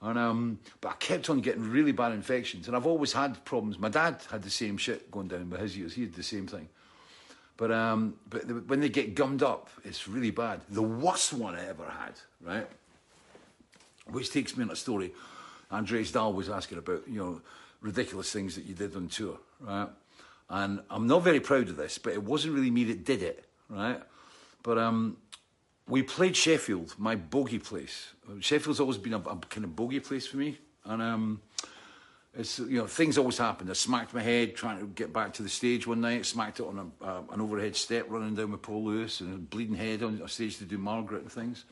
And 0.01 0.17
um, 0.17 0.59
but 0.81 0.89
I 0.89 0.93
kept 0.95 1.29
on 1.29 1.41
getting 1.41 1.69
really 1.69 1.91
bad 1.91 2.13
infections, 2.13 2.67
and 2.67 2.75
I've 2.75 2.87
always 2.87 3.13
had 3.13 3.43
problems. 3.45 3.77
My 3.77 3.89
dad 3.89 4.21
had 4.31 4.41
the 4.41 4.49
same 4.49 4.77
shit 4.77 5.11
going 5.11 5.27
down 5.27 5.49
with 5.49 5.59
his 5.59 5.77
ears; 5.77 5.93
he 5.93 6.03
had 6.03 6.13
the 6.13 6.23
same 6.23 6.47
thing. 6.47 6.69
But 7.57 7.71
um, 7.71 8.15
but 8.29 8.67
when 8.67 8.79
they 8.79 8.89
get 8.89 9.13
gummed 9.13 9.43
up, 9.43 9.69
it's 9.83 10.07
really 10.07 10.31
bad. 10.31 10.61
The 10.69 10.81
worst 10.81 11.33
one 11.33 11.53
I 11.53 11.67
ever 11.67 11.85
had, 11.85 12.13
right? 12.41 12.67
Which 14.07 14.31
takes 14.31 14.57
me 14.57 14.63
on 14.63 14.71
a 14.71 14.75
story. 14.75 15.13
Andreas 15.71 16.11
Dahl 16.11 16.33
was 16.33 16.49
asking 16.49 16.79
about, 16.79 17.03
you 17.07 17.19
know 17.19 17.41
ridiculous 17.81 18.31
things 18.31 18.55
that 18.55 18.65
you 18.65 18.73
did 18.73 18.95
on 18.95 19.07
tour, 19.07 19.37
right? 19.59 19.89
And 20.49 20.81
I'm 20.89 21.07
not 21.07 21.23
very 21.23 21.39
proud 21.39 21.69
of 21.69 21.77
this, 21.77 21.97
but 21.97 22.13
it 22.13 22.23
wasn't 22.23 22.55
really 22.55 22.71
me 22.71 22.83
that 22.85 23.05
did 23.05 23.21
it, 23.21 23.45
right? 23.69 24.01
But 24.63 24.77
um, 24.77 25.17
we 25.87 26.03
played 26.03 26.35
Sheffield, 26.35 26.95
my 26.97 27.15
bogey 27.15 27.59
place. 27.59 28.13
Sheffield's 28.39 28.79
always 28.79 28.97
been 28.97 29.13
a, 29.13 29.19
a 29.19 29.37
kind 29.37 29.63
of 29.63 29.75
bogey 29.75 29.99
place 29.99 30.27
for 30.27 30.37
me, 30.37 30.57
and 30.85 31.01
um, 31.01 31.41
it's 32.33 32.59
you 32.59 32.77
know 32.77 32.87
things 32.87 33.17
always 33.17 33.37
happen. 33.37 33.69
I 33.69 33.73
smacked 33.73 34.13
my 34.13 34.21
head 34.21 34.55
trying 34.55 34.79
to 34.79 34.87
get 34.87 35.11
back 35.11 35.33
to 35.33 35.43
the 35.43 35.49
stage 35.49 35.87
one 35.87 36.01
night. 36.01 36.25
Smacked 36.25 36.59
it 36.59 36.65
on 36.65 36.91
a, 37.01 37.05
uh, 37.05 37.21
an 37.31 37.41
overhead 37.41 37.75
step 37.75 38.05
running 38.09 38.35
down 38.35 38.51
with 38.51 38.61
Paul 38.61 38.85
Lewis 38.85 39.21
and 39.21 39.33
a 39.33 39.37
bleeding 39.37 39.75
head 39.75 40.03
on 40.03 40.21
a 40.23 40.27
stage 40.27 40.57
to 40.57 40.65
do 40.65 40.77
Margaret 40.77 41.23
and 41.23 41.31
things. 41.31 41.65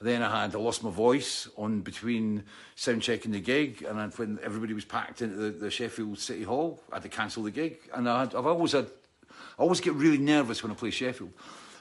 Then 0.00 0.22
I 0.22 0.42
had 0.42 0.54
I 0.54 0.58
lost 0.58 0.82
my 0.82 0.90
voice 0.90 1.48
on 1.56 1.80
between 1.80 2.44
sound 2.74 3.02
checking 3.02 3.32
the 3.32 3.40
gig, 3.40 3.82
and 3.88 4.12
when 4.14 4.38
everybody 4.42 4.74
was 4.74 4.84
packed 4.84 5.22
into 5.22 5.36
the, 5.36 5.50
the, 5.50 5.70
Sheffield 5.70 6.18
City 6.18 6.42
Hall, 6.42 6.80
I 6.90 6.96
had 6.96 7.04
to 7.04 7.08
cancel 7.08 7.42
the 7.42 7.50
gig. 7.50 7.78
And 7.94 8.08
I 8.08 8.20
have 8.20 8.34
always 8.34 8.72
had, 8.72 8.86
I 9.58 9.62
always 9.62 9.80
get 9.80 9.94
really 9.94 10.18
nervous 10.18 10.62
when 10.62 10.72
I 10.72 10.74
play 10.74 10.90
Sheffield. 10.90 11.32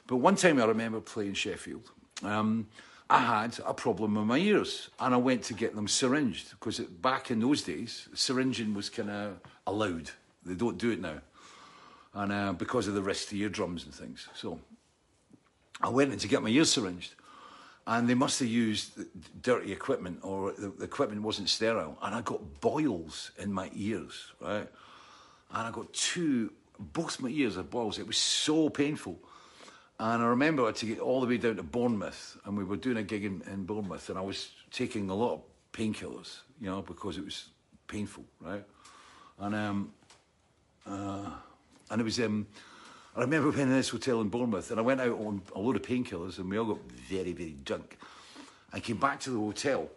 But 0.07 0.17
one 0.17 0.35
time 0.35 0.61
I 0.61 0.65
remember 0.65 0.99
playing 1.01 1.33
Sheffield. 1.33 1.89
Um, 2.23 2.67
I 3.09 3.19
had 3.19 3.59
a 3.65 3.73
problem 3.73 4.15
with 4.15 4.25
my 4.25 4.37
ears, 4.37 4.89
and 4.99 5.13
I 5.13 5.17
went 5.17 5.43
to 5.43 5.53
get 5.53 5.75
them 5.75 5.87
syringed 5.87 6.51
because 6.51 6.79
back 6.79 7.29
in 7.29 7.39
those 7.41 7.61
days, 7.61 8.07
syringing 8.13 8.73
was 8.73 8.89
kind 8.89 9.09
of 9.09 9.39
allowed. 9.67 10.09
They 10.45 10.55
don't 10.55 10.77
do 10.77 10.91
it 10.91 11.01
now, 11.01 11.19
and 12.13 12.31
uh, 12.31 12.53
because 12.53 12.87
of 12.87 12.93
the 12.93 13.01
risk 13.01 13.29
to 13.29 13.37
eardrums 13.37 13.83
and 13.83 13.93
things. 13.93 14.27
So 14.33 14.59
I 15.81 15.89
went 15.89 16.13
in 16.13 16.19
to 16.19 16.27
get 16.27 16.41
my 16.41 16.49
ears 16.49 16.71
syringed 16.71 17.13
and 17.85 18.09
they 18.09 18.13
must 18.13 18.39
have 18.39 18.47
used 18.47 18.99
dirty 19.41 19.71
equipment 19.71 20.19
or 20.21 20.53
the, 20.53 20.71
equipment 20.83 21.21
wasn't 21.21 21.49
sterile. 21.49 21.97
And 22.01 22.15
i 22.15 22.21
got 22.21 22.61
boils 22.61 23.31
in 23.37 23.51
my 23.51 23.69
ears 23.73 24.31
right? 24.39 24.67
And 25.51 25.67
i 25.67 25.71
got 25.71 25.91
two 25.93 26.51
both 26.79 27.19
my 27.19 27.29
ears 27.29 27.55
had 27.55 27.69
boils. 27.69 27.99
It 27.99 28.07
was 28.07 28.17
so 28.17 28.69
painful. 28.69 29.17
And 29.99 30.23
i 30.23 30.25
remember 30.25 30.63
I 30.63 30.67
had 30.67 30.75
to 30.77 30.85
get 30.85 30.99
all 30.99 31.21
the 31.21 31.27
way 31.27 31.37
down 31.37 31.57
to 31.57 31.63
bournemouth 31.63 32.37
and 32.45 32.57
we 32.57 32.63
were 32.63 32.77
doing 32.77 32.97
a 32.97 33.03
gig 33.03 33.25
in, 33.25 33.41
in 33.51 33.65
bournemouth 33.65 34.09
and 34.09 34.17
i 34.17 34.21
was 34.21 34.49
taking 34.71 35.09
a 35.09 35.15
lot 35.15 35.33
of 35.33 35.41
painkillers 35.71 36.39
you 36.59 36.67
know 36.69 36.81
because 36.81 37.17
it 37.17 37.25
was 37.25 37.49
painful 37.87 38.23
right? 38.41 38.63
And 39.39 39.55
um 39.55 39.93
uh, 40.85 41.29
and 41.89 42.01
it 42.01 42.03
was 42.03 42.19
um 42.19 42.47
I 43.15 43.21
remember 43.21 43.51
being 43.51 43.67
in 43.67 43.73
this 43.73 43.89
hotel 43.89 44.21
in 44.21 44.29
Bournemouth 44.29 44.71
and 44.71 44.79
I 44.79 44.83
went 44.83 44.99
out 44.99 45.19
on 45.19 45.41
a 45.55 45.59
load 45.59 45.75
of 45.75 45.83
painkillers 45.83 46.39
and 46.39 46.49
we 46.49 46.57
all 46.57 46.65
got 46.65 46.91
very, 46.91 47.31
very 47.31 47.55
drunk. 47.63 47.97
I 48.71 48.79
came 48.79 48.97
back 48.97 49.19
to 49.21 49.29
the 49.29 49.39
hotel 49.39 49.87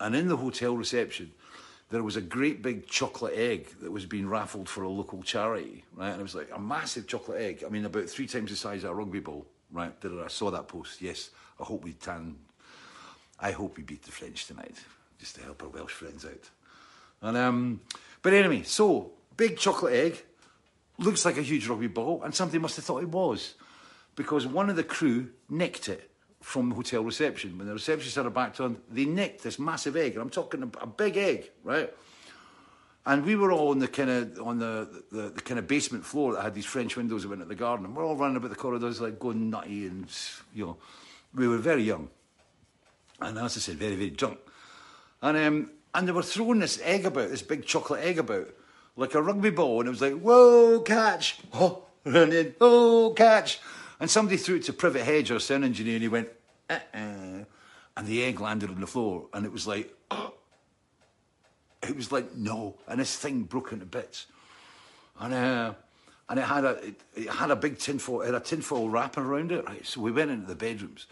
and 0.00 0.16
in 0.16 0.28
the 0.28 0.36
hotel 0.38 0.74
reception, 0.74 1.32
there 1.90 2.02
was 2.02 2.16
a 2.16 2.22
great 2.22 2.62
big 2.62 2.86
chocolate 2.86 3.34
egg 3.36 3.68
that 3.82 3.92
was 3.92 4.06
being 4.06 4.26
raffled 4.26 4.70
for 4.70 4.82
a 4.84 4.88
local 4.88 5.22
charity, 5.22 5.84
right? 5.94 6.08
And 6.08 6.20
it 6.20 6.22
was 6.22 6.34
like 6.34 6.50
a 6.54 6.58
massive 6.58 7.06
chocolate 7.06 7.42
egg. 7.42 7.62
I 7.66 7.68
mean, 7.68 7.84
about 7.84 8.08
three 8.08 8.26
times 8.26 8.50
the 8.50 8.56
size 8.56 8.84
of 8.84 8.90
a 8.90 8.94
rugby 8.94 9.20
ball, 9.20 9.44
right? 9.70 9.98
Did 10.00 10.18
I 10.18 10.28
saw 10.28 10.50
that 10.50 10.68
post. 10.68 11.02
Yes, 11.02 11.28
I 11.60 11.64
hope 11.64 11.84
we 11.84 11.92
can. 11.92 12.36
I 13.38 13.50
hope 13.50 13.76
we 13.76 13.82
beat 13.82 14.02
the 14.02 14.10
French 14.10 14.46
tonight, 14.46 14.76
just 15.18 15.34
to 15.34 15.42
help 15.42 15.62
our 15.62 15.68
Welsh 15.68 15.92
friends 15.92 16.24
out. 16.24 16.48
And 17.20 17.36
um, 17.36 17.80
but 18.22 18.32
anyway, 18.32 18.62
so 18.62 19.10
big 19.36 19.58
chocolate 19.58 19.94
egg 19.94 20.24
looks 20.98 21.24
like 21.24 21.38
a 21.38 21.42
huge 21.42 21.66
rugby 21.66 21.88
ball, 21.88 22.22
and 22.22 22.34
somebody 22.34 22.58
must 22.58 22.76
have 22.76 22.84
thought 22.84 23.02
it 23.02 23.08
was, 23.08 23.54
because 24.16 24.46
one 24.46 24.70
of 24.70 24.76
the 24.76 24.84
crew 24.84 25.30
nicked 25.48 25.88
it 25.88 26.10
from 26.40 26.68
the 26.70 26.74
hotel 26.74 27.02
reception. 27.02 27.56
When 27.56 27.66
the 27.66 27.74
receptionist 27.74 28.16
had 28.16 28.24
her 28.24 28.30
back 28.30 28.60
on, 28.60 28.78
they 28.90 29.04
nicked 29.04 29.42
this 29.42 29.58
massive 29.58 29.96
egg, 29.96 30.12
and 30.12 30.22
I'm 30.22 30.30
talking 30.30 30.62
a, 30.62 30.82
a 30.82 30.86
big 30.86 31.16
egg, 31.16 31.50
right? 31.64 31.92
And 33.04 33.24
we 33.24 33.34
were 33.34 33.50
all 33.50 33.70
on 33.70 33.80
the 33.80 33.88
kind 33.88 34.10
of 34.10 34.40
on 34.40 34.58
the, 34.58 35.02
the, 35.10 35.22
the 35.30 35.40
kind 35.40 35.58
of 35.58 35.66
basement 35.66 36.04
floor 36.04 36.34
that 36.34 36.42
had 36.42 36.54
these 36.54 36.66
French 36.66 36.96
windows 36.96 37.22
that 37.22 37.30
went 37.30 37.42
at 37.42 37.48
the 37.48 37.56
garden. 37.56 37.84
And 37.84 37.96
we're 37.96 38.04
all 38.04 38.16
running 38.16 38.36
about 38.36 38.50
the 38.50 38.56
corridors 38.56 39.00
like 39.00 39.18
going 39.18 39.50
nutty, 39.50 39.86
and 39.86 40.06
you 40.54 40.66
know, 40.66 40.76
we 41.34 41.48
were 41.48 41.58
very 41.58 41.82
young, 41.82 42.10
and 43.20 43.38
as 43.38 43.56
I 43.56 43.60
said, 43.60 43.76
very 43.76 43.96
very 43.96 44.10
drunk. 44.10 44.38
And 45.20 45.36
um, 45.36 45.70
and 45.94 46.08
they 46.08 46.12
were 46.12 46.22
throwing 46.22 46.60
this 46.60 46.80
egg 46.82 47.04
about, 47.04 47.30
this 47.30 47.42
big 47.42 47.66
chocolate 47.66 48.04
egg 48.04 48.18
about 48.18 48.48
like 48.96 49.14
a 49.14 49.22
rugby 49.22 49.50
ball, 49.50 49.80
and 49.80 49.88
it 49.88 49.90
was 49.90 50.02
like, 50.02 50.18
whoa, 50.20 50.80
catch, 50.80 51.38
oh, 51.54 51.84
run 52.04 52.32
in, 52.32 52.54
oh, 52.60 53.12
catch. 53.16 53.60
And 54.00 54.10
somebody 54.10 54.36
threw 54.36 54.56
it 54.56 54.64
to 54.64 54.72
Privet 54.72 55.04
Hedge, 55.04 55.30
our 55.30 55.38
sound 55.38 55.64
engineer, 55.64 55.94
and 55.94 56.02
he 56.02 56.08
went, 56.08 56.28
uh-uh. 56.68 57.44
And 57.94 58.06
the 58.06 58.24
egg 58.24 58.40
landed 58.40 58.70
on 58.70 58.80
the 58.80 58.86
floor, 58.86 59.26
and 59.32 59.46
it 59.46 59.52
was 59.52 59.66
like, 59.66 59.94
oh. 60.10 60.34
It 61.88 61.96
was 61.96 62.12
like, 62.12 62.36
no. 62.36 62.76
And 62.86 63.00
this 63.00 63.16
thing 63.16 63.42
broke 63.42 63.72
into 63.72 63.86
bits. 63.86 64.26
And, 65.18 65.34
uh, 65.34 65.74
and 66.28 66.38
it 66.38 66.44
had 66.44 66.64
a 66.64 66.70
it, 66.74 67.00
it 67.16 67.28
had 67.28 67.50
a 67.50 67.56
big 67.56 67.76
tinfoil, 67.78 68.20
it 68.20 68.26
had 68.26 68.34
a 68.36 68.40
tinfoil 68.40 68.88
wrapper 68.88 69.20
around 69.20 69.50
it, 69.50 69.66
right? 69.66 69.84
So 69.84 70.00
we 70.00 70.12
went 70.12 70.30
into 70.30 70.46
the 70.46 70.54
bedrooms. 70.54 71.06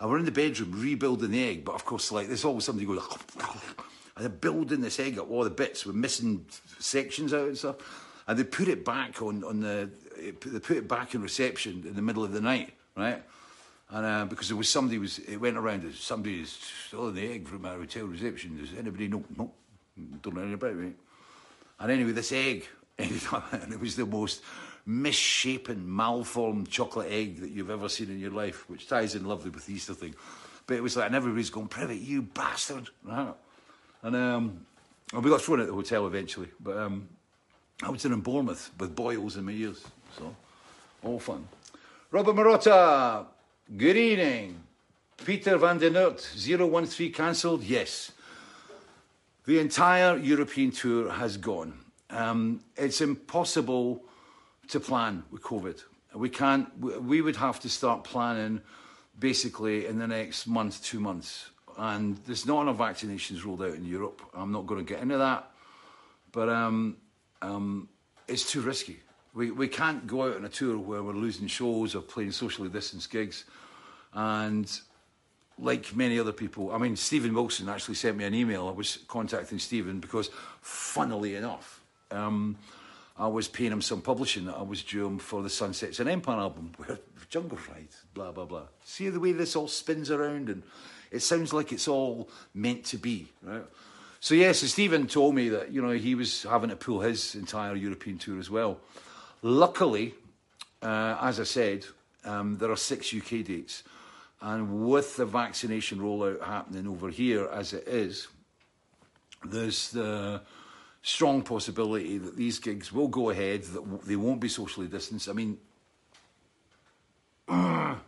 And 0.00 0.10
we're 0.10 0.18
in 0.18 0.24
the 0.24 0.32
bedroom 0.32 0.72
rebuilding 0.74 1.30
the 1.30 1.44
egg, 1.44 1.64
but 1.64 1.74
of 1.74 1.84
course, 1.84 2.10
like, 2.12 2.26
there's 2.26 2.44
always 2.44 2.64
somebody 2.64 2.86
going, 2.86 3.00
and 4.18 4.24
they're 4.24 4.36
building 4.36 4.80
this 4.80 4.98
egg 4.98 5.16
up, 5.16 5.30
all 5.30 5.44
the 5.44 5.50
bits 5.50 5.86
were 5.86 5.92
missing 5.92 6.44
sections 6.80 7.32
out 7.32 7.46
and 7.46 7.56
stuff. 7.56 7.76
And 8.26 8.36
they 8.36 8.42
put 8.42 8.66
it 8.66 8.84
back 8.84 9.22
on, 9.22 9.44
on 9.44 9.60
the, 9.60 9.88
they 10.16 10.32
put 10.32 10.76
it 10.76 10.88
back 10.88 11.14
in 11.14 11.22
reception 11.22 11.84
in 11.86 11.94
the 11.94 12.02
middle 12.02 12.24
of 12.24 12.32
the 12.32 12.40
night, 12.40 12.74
right? 12.96 13.22
And 13.90 14.04
uh, 14.04 14.24
because 14.24 14.48
there 14.48 14.56
was 14.56 14.68
somebody 14.68 14.98
was, 14.98 15.20
it 15.20 15.36
went 15.36 15.56
around, 15.56 15.94
somebody 15.94 16.40
is 16.40 16.58
still 16.88 17.08
in 17.10 17.14
the 17.14 17.32
egg 17.32 17.46
from 17.46 17.64
our 17.64 17.76
hotel 17.76 18.06
reception. 18.06 18.58
Does 18.58 18.70
anybody 18.76 19.06
know? 19.06 19.22
No, 19.36 19.52
don't 20.20 20.34
know 20.34 20.40
anything 20.40 20.54
about 20.54 20.84
it. 20.84 20.96
And 21.78 21.92
anyway, 21.92 22.10
this 22.10 22.32
egg 22.32 22.66
ended 22.98 23.22
up, 23.30 23.52
and 23.52 23.72
it 23.72 23.78
was 23.78 23.94
the 23.94 24.04
most 24.04 24.42
misshapen, 24.84 25.88
malformed 25.88 26.68
chocolate 26.68 27.12
egg 27.12 27.40
that 27.40 27.50
you've 27.50 27.70
ever 27.70 27.88
seen 27.88 28.10
in 28.10 28.18
your 28.18 28.32
life, 28.32 28.68
which 28.68 28.88
ties 28.88 29.14
in 29.14 29.24
lovely 29.24 29.50
with 29.50 29.66
the 29.66 29.74
Easter 29.74 29.94
thing. 29.94 30.16
But 30.66 30.76
it 30.76 30.82
was 30.82 30.96
like, 30.96 31.06
and 31.06 31.14
everybody's 31.14 31.50
going, 31.50 31.68
Privet, 31.68 31.98
you 31.98 32.22
bastard, 32.22 32.88
right? 33.04 33.32
And 34.02 34.14
um, 34.14 34.66
we 35.12 35.30
got 35.30 35.42
thrown 35.42 35.60
at 35.60 35.66
the 35.66 35.72
hotel 35.72 36.06
eventually, 36.06 36.48
but 36.60 36.76
um, 36.76 37.08
I 37.82 37.90
was 37.90 38.04
in 38.04 38.18
Bournemouth 38.20 38.70
with 38.78 38.94
boils 38.94 39.36
in 39.36 39.44
my 39.44 39.52
ears, 39.52 39.84
so 40.16 40.34
all 41.02 41.18
fun. 41.18 41.48
Robert 42.10 42.34
Marotta, 42.34 43.26
good 43.76 43.96
evening. 43.96 44.60
Peter 45.24 45.58
van 45.58 45.78
den 45.78 45.96
Aert, 45.96 46.20
013 46.20 47.12
cancelled? 47.12 47.64
Yes. 47.64 48.12
The 49.46 49.58
entire 49.58 50.16
European 50.16 50.70
tour 50.70 51.10
has 51.10 51.36
gone. 51.36 51.74
Um, 52.10 52.60
it's 52.76 53.00
impossible 53.00 54.04
to 54.68 54.78
plan 54.78 55.24
with 55.30 55.42
COVID. 55.42 55.82
We 56.14 56.28
can't, 56.28 56.68
we 56.78 57.20
would 57.20 57.36
have 57.36 57.58
to 57.60 57.68
start 57.68 58.04
planning 58.04 58.60
basically 59.18 59.86
in 59.86 59.98
the 59.98 60.06
next 60.06 60.46
month, 60.46 60.84
two 60.84 61.00
months 61.00 61.50
and 61.78 62.16
there's 62.26 62.44
not 62.44 62.62
enough 62.62 62.78
vaccinations 62.78 63.44
rolled 63.44 63.62
out 63.62 63.74
in 63.74 63.84
Europe. 63.84 64.20
I'm 64.34 64.50
not 64.50 64.66
going 64.66 64.84
to 64.84 64.92
get 64.92 65.00
into 65.00 65.18
that, 65.18 65.50
but 66.32 66.48
um, 66.48 66.96
um, 67.40 67.88
it's 68.26 68.50
too 68.50 68.60
risky. 68.60 68.98
We, 69.32 69.52
we 69.52 69.68
can't 69.68 70.06
go 70.06 70.24
out 70.24 70.36
on 70.36 70.44
a 70.44 70.48
tour 70.48 70.76
where 70.76 71.02
we're 71.02 71.12
losing 71.12 71.46
shows 71.46 71.94
or 71.94 72.00
playing 72.00 72.32
socially 72.32 72.68
distanced 72.68 73.10
gigs. 73.10 73.44
And 74.12 74.68
like 75.58 75.94
many 75.94 76.18
other 76.18 76.32
people, 76.32 76.72
I 76.72 76.78
mean, 76.78 76.96
Steven 76.96 77.32
Wilson 77.32 77.68
actually 77.68 77.94
sent 77.94 78.16
me 78.16 78.24
an 78.24 78.34
email. 78.34 78.66
I 78.66 78.72
was 78.72 78.98
contacting 79.06 79.60
Steven 79.60 80.00
because, 80.00 80.30
funnily 80.60 81.36
enough, 81.36 81.84
um, 82.10 82.56
I 83.16 83.28
was 83.28 83.46
paying 83.46 83.70
him 83.70 83.82
some 83.82 84.00
publishing 84.00 84.46
that 84.46 84.56
I 84.56 84.62
was 84.62 84.82
due 84.82 85.06
him 85.06 85.18
for 85.18 85.42
the 85.42 85.50
Sunsets 85.50 86.00
on 86.00 86.08
Empire 86.08 86.38
album, 86.38 86.72
where 86.76 86.98
Jungle 87.28 87.58
Ride, 87.68 87.88
blah, 88.14 88.32
blah, 88.32 88.46
blah. 88.46 88.62
See 88.84 89.08
the 89.10 89.20
way 89.20 89.32
this 89.32 89.54
all 89.54 89.68
spins 89.68 90.10
around 90.10 90.48
and 90.48 90.62
it 91.10 91.20
sounds 91.20 91.52
like 91.52 91.72
it's 91.72 91.88
all 91.88 92.28
meant 92.54 92.84
to 92.86 92.98
be, 92.98 93.28
right? 93.42 93.64
So 94.20 94.34
yes, 94.34 94.46
yeah, 94.46 94.52
so 94.52 94.66
Steven 94.66 95.06
told 95.06 95.34
me 95.34 95.48
that 95.50 95.72
you 95.72 95.80
know 95.80 95.90
he 95.90 96.14
was 96.14 96.42
having 96.42 96.70
to 96.70 96.76
pull 96.76 97.00
his 97.00 97.34
entire 97.34 97.74
European 97.74 98.18
tour 98.18 98.38
as 98.38 98.50
well. 98.50 98.78
Luckily, 99.42 100.14
uh, 100.82 101.16
as 101.20 101.38
I 101.38 101.44
said, 101.44 101.86
um, 102.24 102.58
there 102.58 102.70
are 102.70 102.76
six 102.76 103.14
UK 103.14 103.44
dates. 103.44 103.82
And 104.40 104.88
with 104.88 105.16
the 105.16 105.26
vaccination 105.26 105.98
rollout 105.98 106.44
happening 106.44 106.86
over 106.86 107.10
here 107.10 107.48
as 107.52 107.72
it 107.72 107.88
is, 107.88 108.28
there's 109.44 109.90
the 109.90 110.42
strong 111.02 111.42
possibility 111.42 112.18
that 112.18 112.36
these 112.36 112.58
gigs 112.58 112.92
will 112.92 113.08
go 113.08 113.30
ahead, 113.30 113.64
that 113.64 114.02
they 114.04 114.16
won't 114.16 114.40
be 114.40 114.48
socially 114.48 114.86
distanced. 114.86 115.28
I 115.28 115.32
mean, 115.32 115.58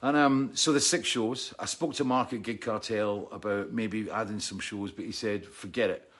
and 0.00 0.16
um, 0.16 0.50
so 0.54 0.72
the 0.72 0.80
six 0.80 1.08
shows. 1.08 1.54
I 1.58 1.64
spoke 1.64 1.94
to 1.94 2.04
Mark 2.04 2.32
at 2.32 2.42
Gig 2.42 2.60
Cartel 2.60 3.28
about 3.32 3.72
maybe 3.72 4.10
adding 4.10 4.40
some 4.40 4.60
shows, 4.60 4.92
but 4.92 5.04
he 5.04 5.12
said, 5.12 5.44
forget 5.44 5.90
it. 5.90 6.10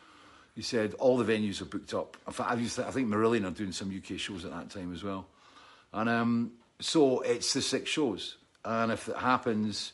He 0.57 0.63
said 0.63 0.95
all 0.95 1.17
the 1.17 1.33
venues 1.33 1.63
are 1.63 1.67
booked 1.67 1.95
up. 1.95 2.17
In 2.27 2.33
fact, 2.33 2.51
I, 2.51 2.57
think 2.57 3.09
Marillion 3.09 3.47
are 3.47 3.53
doing 3.53 3.71
some 3.71 3.97
UK 3.97 4.19
shows 4.19 4.45
at 4.45 4.51
that 4.51 4.71
time 4.71 4.93
as 4.93 5.05
well. 5.05 5.29
And 5.93 6.09
um, 6.09 6.53
so 6.81 7.21
it's 7.21 7.53
the 7.53 7.63
six 7.63 7.89
shows. 7.89 8.37
And 8.65 8.91
if 8.91 9.09
it 9.09 9.17
happens, 9.17 9.93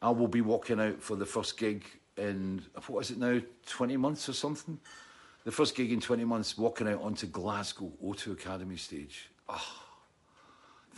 I 0.00 0.10
will 0.10 0.26
be 0.26 0.40
walking 0.40 0.80
out 0.80 1.00
for 1.00 1.14
the 1.14 1.24
first 1.24 1.56
gig 1.56 1.84
in, 2.16 2.62
what 2.88 3.00
is 3.00 3.12
it 3.12 3.18
now, 3.18 3.40
20 3.66 3.96
months 3.96 4.28
or 4.28 4.32
something? 4.32 4.80
The 5.44 5.52
first 5.52 5.76
gig 5.76 5.92
in 5.92 6.00
20 6.00 6.24
months, 6.24 6.58
walking 6.58 6.88
out 6.88 7.02
onto 7.02 7.28
Glasgow 7.28 7.92
O2 8.04 8.32
Academy 8.32 8.76
stage. 8.76 9.30
Oh, 9.48 9.82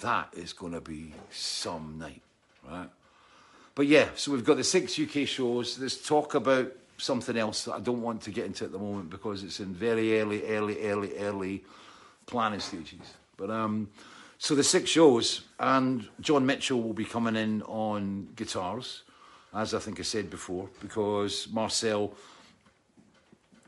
that 0.01 0.29
is 0.35 0.53
going 0.53 0.73
to 0.73 0.81
be 0.81 1.15
some 1.31 1.99
night, 1.99 2.23
right? 2.69 2.89
But 3.75 3.87
yeah, 3.87 4.09
so 4.15 4.33
we've 4.33 4.45
got 4.45 4.57
the 4.57 4.65
six 4.65 4.99
UK 4.99 5.27
shows. 5.27 5.79
Let's 5.79 6.07
talk 6.07 6.35
about 6.35 6.73
something 6.97 7.37
else 7.37 7.65
that 7.65 7.75
I 7.75 7.81
don't 7.81 8.03
want 8.03 8.23
to 8.23 8.31
get 8.31 8.47
into 8.47 8.65
at 8.65 8.73
the 8.73 8.79
moment 8.79 9.11
because 9.11 9.43
it's 9.43 9.61
in 9.61 9.75
very 9.75 10.21
early, 10.21 10.47
early, 10.47 10.87
early, 10.87 11.19
early 11.19 11.65
planning 12.27 12.61
stages. 12.61 13.01
But 13.37 13.51
um, 13.51 13.89
so 14.39 14.55
the 14.55 14.63
six 14.63 14.91
shows, 14.91 15.43
and 15.59 16.09
John 16.21 16.47
Mitchell 16.47 16.83
will 16.83 16.93
be 16.93 17.05
coming 17.05 17.37
in 17.37 17.63
on 17.63 18.29
guitars, 18.37 19.03
as 19.55 19.75
I 19.75 19.79
think 19.79 19.99
I 19.99 20.03
said 20.03 20.31
before, 20.31 20.69
because 20.81 21.49
Marcel, 21.53 22.13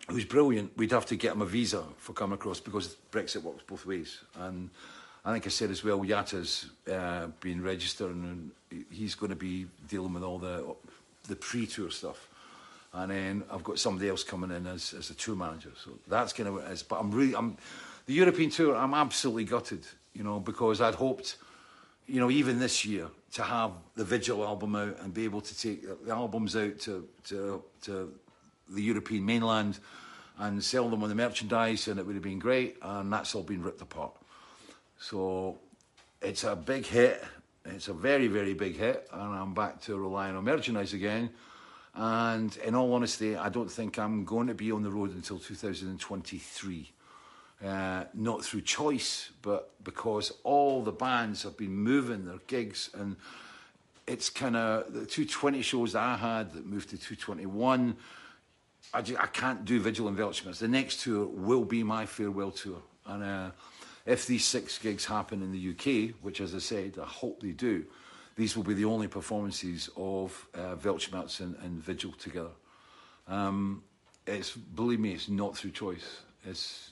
who's 0.09 0.25
brilliant, 0.25 0.77
we'd 0.77 0.93
have 0.93 1.07
to 1.07 1.17
get 1.17 1.33
him 1.33 1.43
a 1.43 1.47
visa 1.47 1.83
for 1.99 2.13
coming 2.13 2.35
across 2.35 2.61
because 2.61 2.97
Brexit 3.11 3.43
works 3.43 3.65
both 3.67 3.87
ways. 3.87 4.21
And 4.39 4.71
I 5.27 5.33
think 5.33 5.47
I 5.47 5.51
said 5.51 5.71
as 5.71 5.85
well, 5.85 6.05
Yata's 6.05 6.71
uh, 6.91 7.27
been 7.41 7.63
registered 7.63 8.13
and 8.13 8.53
he's 8.91 9.15
going 9.15 9.31
to 9.31 9.37
be 9.37 9.67
dealing 9.89 10.15
with 10.15 10.23
all 10.23 10.39
the 10.39 10.65
the 11.29 11.37
pre-tour 11.37 11.91
stuff. 11.91 12.29
And 12.93 13.11
then 13.11 13.43
I've 13.51 13.65
got 13.65 13.79
somebody 13.81 14.09
else 14.09 14.23
coming 14.23 14.51
in 14.53 14.67
as, 14.67 14.95
as 14.95 15.11
a 15.11 15.15
tour 15.15 15.35
manager. 15.35 15.73
So 15.85 15.91
that's 16.07 16.33
kind 16.33 16.49
of 16.49 16.55
what 16.55 16.65
it 16.65 16.71
is. 16.71 16.85
But 16.85 17.01
I'm 17.01 17.11
really, 17.11 17.35
I'm, 17.35 17.57
the 18.07 18.15
European 18.15 18.49
tour, 18.49 18.77
I'm 18.77 18.95
absolutely 18.95 19.45
gutted 19.45 19.85
you 20.17 20.25
know, 20.25 20.41
because 20.41 20.81
I'd 20.81 20.95
hoped, 20.95 21.37
you 22.07 22.21
know, 22.21 22.31
even 22.31 22.59
this 22.59 22.85
year 22.85 23.09
to 23.35 23.43
have 23.43 23.73
the 23.97 24.05
Vigil 24.05 24.43
album 24.45 24.75
out 24.75 24.97
and 25.03 25.13
be 25.13 25.25
able 25.25 25.43
to 25.43 25.59
take 25.59 26.07
the 26.07 26.13
albums 26.13 26.57
out 26.57 26.79
to, 26.81 27.07
to, 27.25 27.63
to 27.83 28.15
the 28.71 28.83
European 28.83 29.27
mainland 29.27 29.79
and 30.39 30.63
sell 30.65 30.89
them 30.89 31.03
on 31.03 31.09
the 31.09 31.15
merchandise, 31.15 31.89
and 31.89 32.01
it 32.01 32.07
would 32.07 32.15
have 32.15 32.23
been 32.23 32.39
great, 32.39 32.77
and 32.83 33.13
that's 33.13 33.35
all 33.35 33.43
been 33.43 33.63
ripped 33.63 33.83
apart. 33.83 34.13
So 34.99 35.59
it's 36.23 36.45
a 36.45 36.57
big 36.57 36.87
hit. 36.87 37.23
It's 37.65 37.89
a 37.89 37.93
very, 37.93 38.29
very 38.29 38.55
big 38.55 38.77
hit, 38.77 39.09
and 39.13 39.35
I'm 39.35 39.53
back 39.53 39.81
to 39.83 39.97
relying 39.97 40.37
on 40.37 40.45
merchandise 40.45 40.93
again. 40.93 41.31
And 41.95 42.57
in 42.59 42.75
all 42.75 42.93
honesty, 42.93 43.37
I 43.37 43.49
don't 43.49 43.71
think 43.71 43.99
I'm 43.99 44.25
going 44.25 44.47
to 44.47 44.55
be 44.55 44.71
on 44.71 44.83
the 44.83 44.91
road 44.91 45.15
until 45.15 45.39
2023 45.39 46.93
uh, 47.65 48.05
not 48.15 48.45
through 48.45 48.61
choice, 48.63 49.31
but 49.43 49.73
because 49.83 50.33
all 50.45 50.83
the 50.83 50.93
bands 50.93 51.43
have 51.43 51.57
been 51.57 51.75
moving 51.75 52.27
their 52.27 52.39
gigs 52.47 52.91
and 52.95 53.17
it's 54.07 54.31
kind 54.31 54.57
of 54.57 54.93
the 54.93 55.07
220 55.07 55.63
shows 55.63 55.95
that 55.95 56.03
I 56.03 56.17
had 56.17 56.53
that 56.53 56.67
moved 56.67 56.91
to 56.91 56.99
221. 56.99 57.97
I, 58.95 59.03
just, 59.03 59.21
I 59.21 59.27
can't 59.27 59.65
do 59.65 59.81
Vigil 59.81 60.07
and 60.07 60.17
Weltschmerz. 60.17 60.59
The 60.59 60.69
next 60.69 61.01
tour 61.01 61.27
will 61.27 61.65
be 61.65 61.83
my 61.83 62.07
farewell 62.07 62.53
tour. 62.53 62.83
And 63.05 63.25
uh, 63.25 63.51
if 64.07 64.27
these 64.27 64.45
six 64.45 64.79
gigs 64.79 65.05
happen 65.05 65.43
in 65.43 65.53
the 65.53 65.71
UK, 65.71 66.15
which 66.23 66.41
as 66.41 66.55
I 66.55 66.59
said, 66.59 66.99
I 67.03 67.07
hope 67.07 67.41
they 67.41 67.51
do, 67.51 67.85
these 68.37 68.57
will 68.57 68.65
be 68.65 68.75
the 68.75 68.85
only 68.85 69.09
performances 69.09 69.91
of 69.97 70.47
uh, 70.55 70.77
and, 70.77 71.57
and 71.63 71.83
Vigil 71.83 72.13
together. 72.13 72.51
Um, 73.27 73.83
it's, 74.27 74.53
believe 74.53 75.01
me, 75.01 75.13
it's 75.13 75.29
not 75.29 75.57
through 75.57 75.73
choice. 75.73 76.21
It's, 76.45 76.91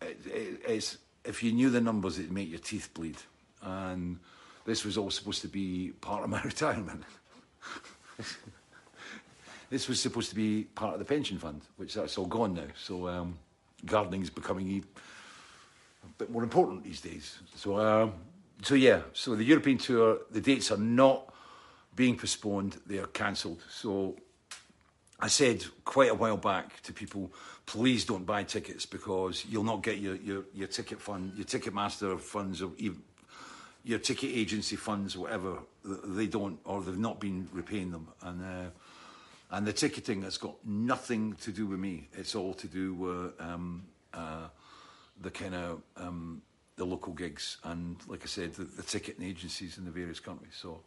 it, 0.00 0.18
it, 0.26 0.60
it's, 0.66 0.98
if 1.24 1.42
you 1.42 1.52
knew 1.52 1.70
the 1.70 1.80
numbers, 1.80 2.18
it'd 2.18 2.32
make 2.32 2.48
your 2.48 2.60
teeth 2.60 2.88
bleed. 2.94 3.16
And 3.62 4.18
this 4.64 4.84
was 4.84 4.96
all 4.96 5.10
supposed 5.10 5.42
to 5.42 5.48
be 5.48 5.92
part 6.00 6.24
of 6.24 6.30
my 6.30 6.40
retirement. 6.44 7.02
this 9.70 9.88
was 9.88 10.00
supposed 10.00 10.30
to 10.30 10.36
be 10.36 10.64
part 10.74 10.94
of 10.94 10.98
the 11.00 11.04
pension 11.04 11.38
fund, 11.38 11.62
which 11.76 11.94
that's 11.94 12.16
all 12.16 12.26
gone 12.26 12.54
now. 12.54 12.68
So 12.80 13.08
um, 13.08 13.38
is 14.22 14.30
becoming 14.30 14.68
bit 16.18 16.30
more 16.30 16.42
important 16.42 16.84
these 16.84 17.00
days. 17.00 17.38
So, 17.54 17.78
um, 17.78 18.12
so 18.62 18.74
yeah, 18.74 19.02
so 19.12 19.34
the 19.34 19.44
European 19.44 19.78
tour, 19.78 20.18
the 20.30 20.40
dates 20.40 20.70
are 20.70 20.78
not 20.78 21.32
being 21.94 22.16
postponed; 22.16 22.80
they 22.86 22.98
are 22.98 23.06
cancelled. 23.06 23.62
So 23.70 24.16
I 25.20 25.28
said 25.28 25.64
quite 25.84 26.10
a 26.10 26.14
while 26.14 26.36
back 26.36 26.80
to 26.82 26.92
people, 26.92 27.32
please 27.66 28.04
don't 28.04 28.24
buy 28.24 28.44
tickets 28.44 28.86
because 28.86 29.44
you'll 29.48 29.64
not 29.64 29.82
get 29.82 29.98
your, 29.98 30.16
your, 30.16 30.44
your 30.54 30.68
ticket 30.68 31.00
fund, 31.00 31.32
your 31.36 31.44
Ticketmaster 31.44 32.18
funds, 32.20 32.62
or 32.62 32.70
even 32.78 33.02
your 33.84 33.98
ticket 33.98 34.30
agency 34.30 34.76
funds, 34.76 35.16
whatever. 35.16 35.58
They 35.84 36.26
don't, 36.26 36.58
or 36.64 36.82
they've 36.82 36.98
not 36.98 37.20
been 37.20 37.48
repaying 37.52 37.90
them. 37.90 38.08
And 38.22 38.44
uh, 38.44 38.70
and 39.50 39.66
the 39.66 39.72
ticketing 39.72 40.22
has 40.22 40.36
got 40.36 40.54
nothing 40.64 41.34
to 41.40 41.52
do 41.52 41.66
with 41.66 41.78
me. 41.78 42.08
It's 42.12 42.34
all 42.34 42.52
to 42.54 42.66
do 42.66 42.94
with 42.94 43.40
um, 43.40 43.84
uh, 44.12 44.48
the 45.20 45.30
kind 45.30 45.54
of 45.54 45.82
um, 45.96 46.42
the 46.76 46.84
local 46.84 47.12
gigs 47.12 47.58
and, 47.64 47.96
like 48.06 48.22
I 48.22 48.26
said, 48.26 48.54
the, 48.54 48.64
the 48.64 48.82
ticketing 48.82 49.26
agencies 49.26 49.78
in 49.78 49.84
the 49.84 49.90
various 49.90 50.20
countries. 50.20 50.54
So 50.54 50.80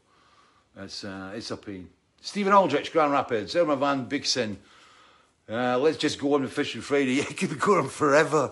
it's 0.77 1.03
uh, 1.03 1.33
it's 1.35 1.51
a 1.51 1.57
pain. 1.57 1.89
Stephen 2.21 2.53
Aldrich, 2.53 2.91
Grand 2.91 3.11
Rapids, 3.11 3.55
Irma 3.55 3.75
Van 3.75 4.07
Bigson. 4.07 4.57
Uh, 5.49 5.77
let's 5.77 5.97
just 5.97 6.19
go 6.19 6.35
on 6.35 6.43
with 6.43 6.53
Fishing 6.53 6.81
Friday. 6.81 7.19
It 7.29 7.37
could 7.37 7.49
be 7.49 7.55
going 7.55 7.89
forever. 7.89 8.51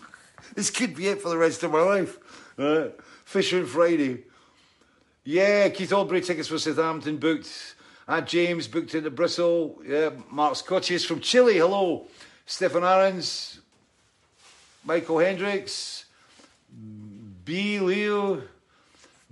this 0.54 0.70
could 0.70 0.96
be 0.96 1.08
it 1.08 1.20
for 1.20 1.28
the 1.28 1.36
rest 1.36 1.62
of 1.62 1.70
my 1.70 1.82
life. 1.82 2.18
Uh, 2.58 2.88
Fishing 3.24 3.66
Friday. 3.66 4.24
Yeah, 5.22 5.68
Keith 5.68 5.92
Albury 5.92 6.22
tickets 6.22 6.48
for 6.48 6.58
Southampton 6.58 7.18
booked. 7.18 7.76
At 8.08 8.26
James 8.26 8.66
booked 8.66 8.94
into 8.96 9.10
Bristol. 9.10 9.80
Yeah, 9.86 10.10
Mark 10.30 10.56
Scotches 10.56 11.04
from 11.04 11.20
Chile. 11.20 11.58
Hello. 11.58 12.08
Stefan 12.44 12.82
Ahrens. 12.82 13.59
Michael 14.84 15.18
Hendricks. 15.18 16.04
B. 17.44 17.78
Leo. 17.80 18.42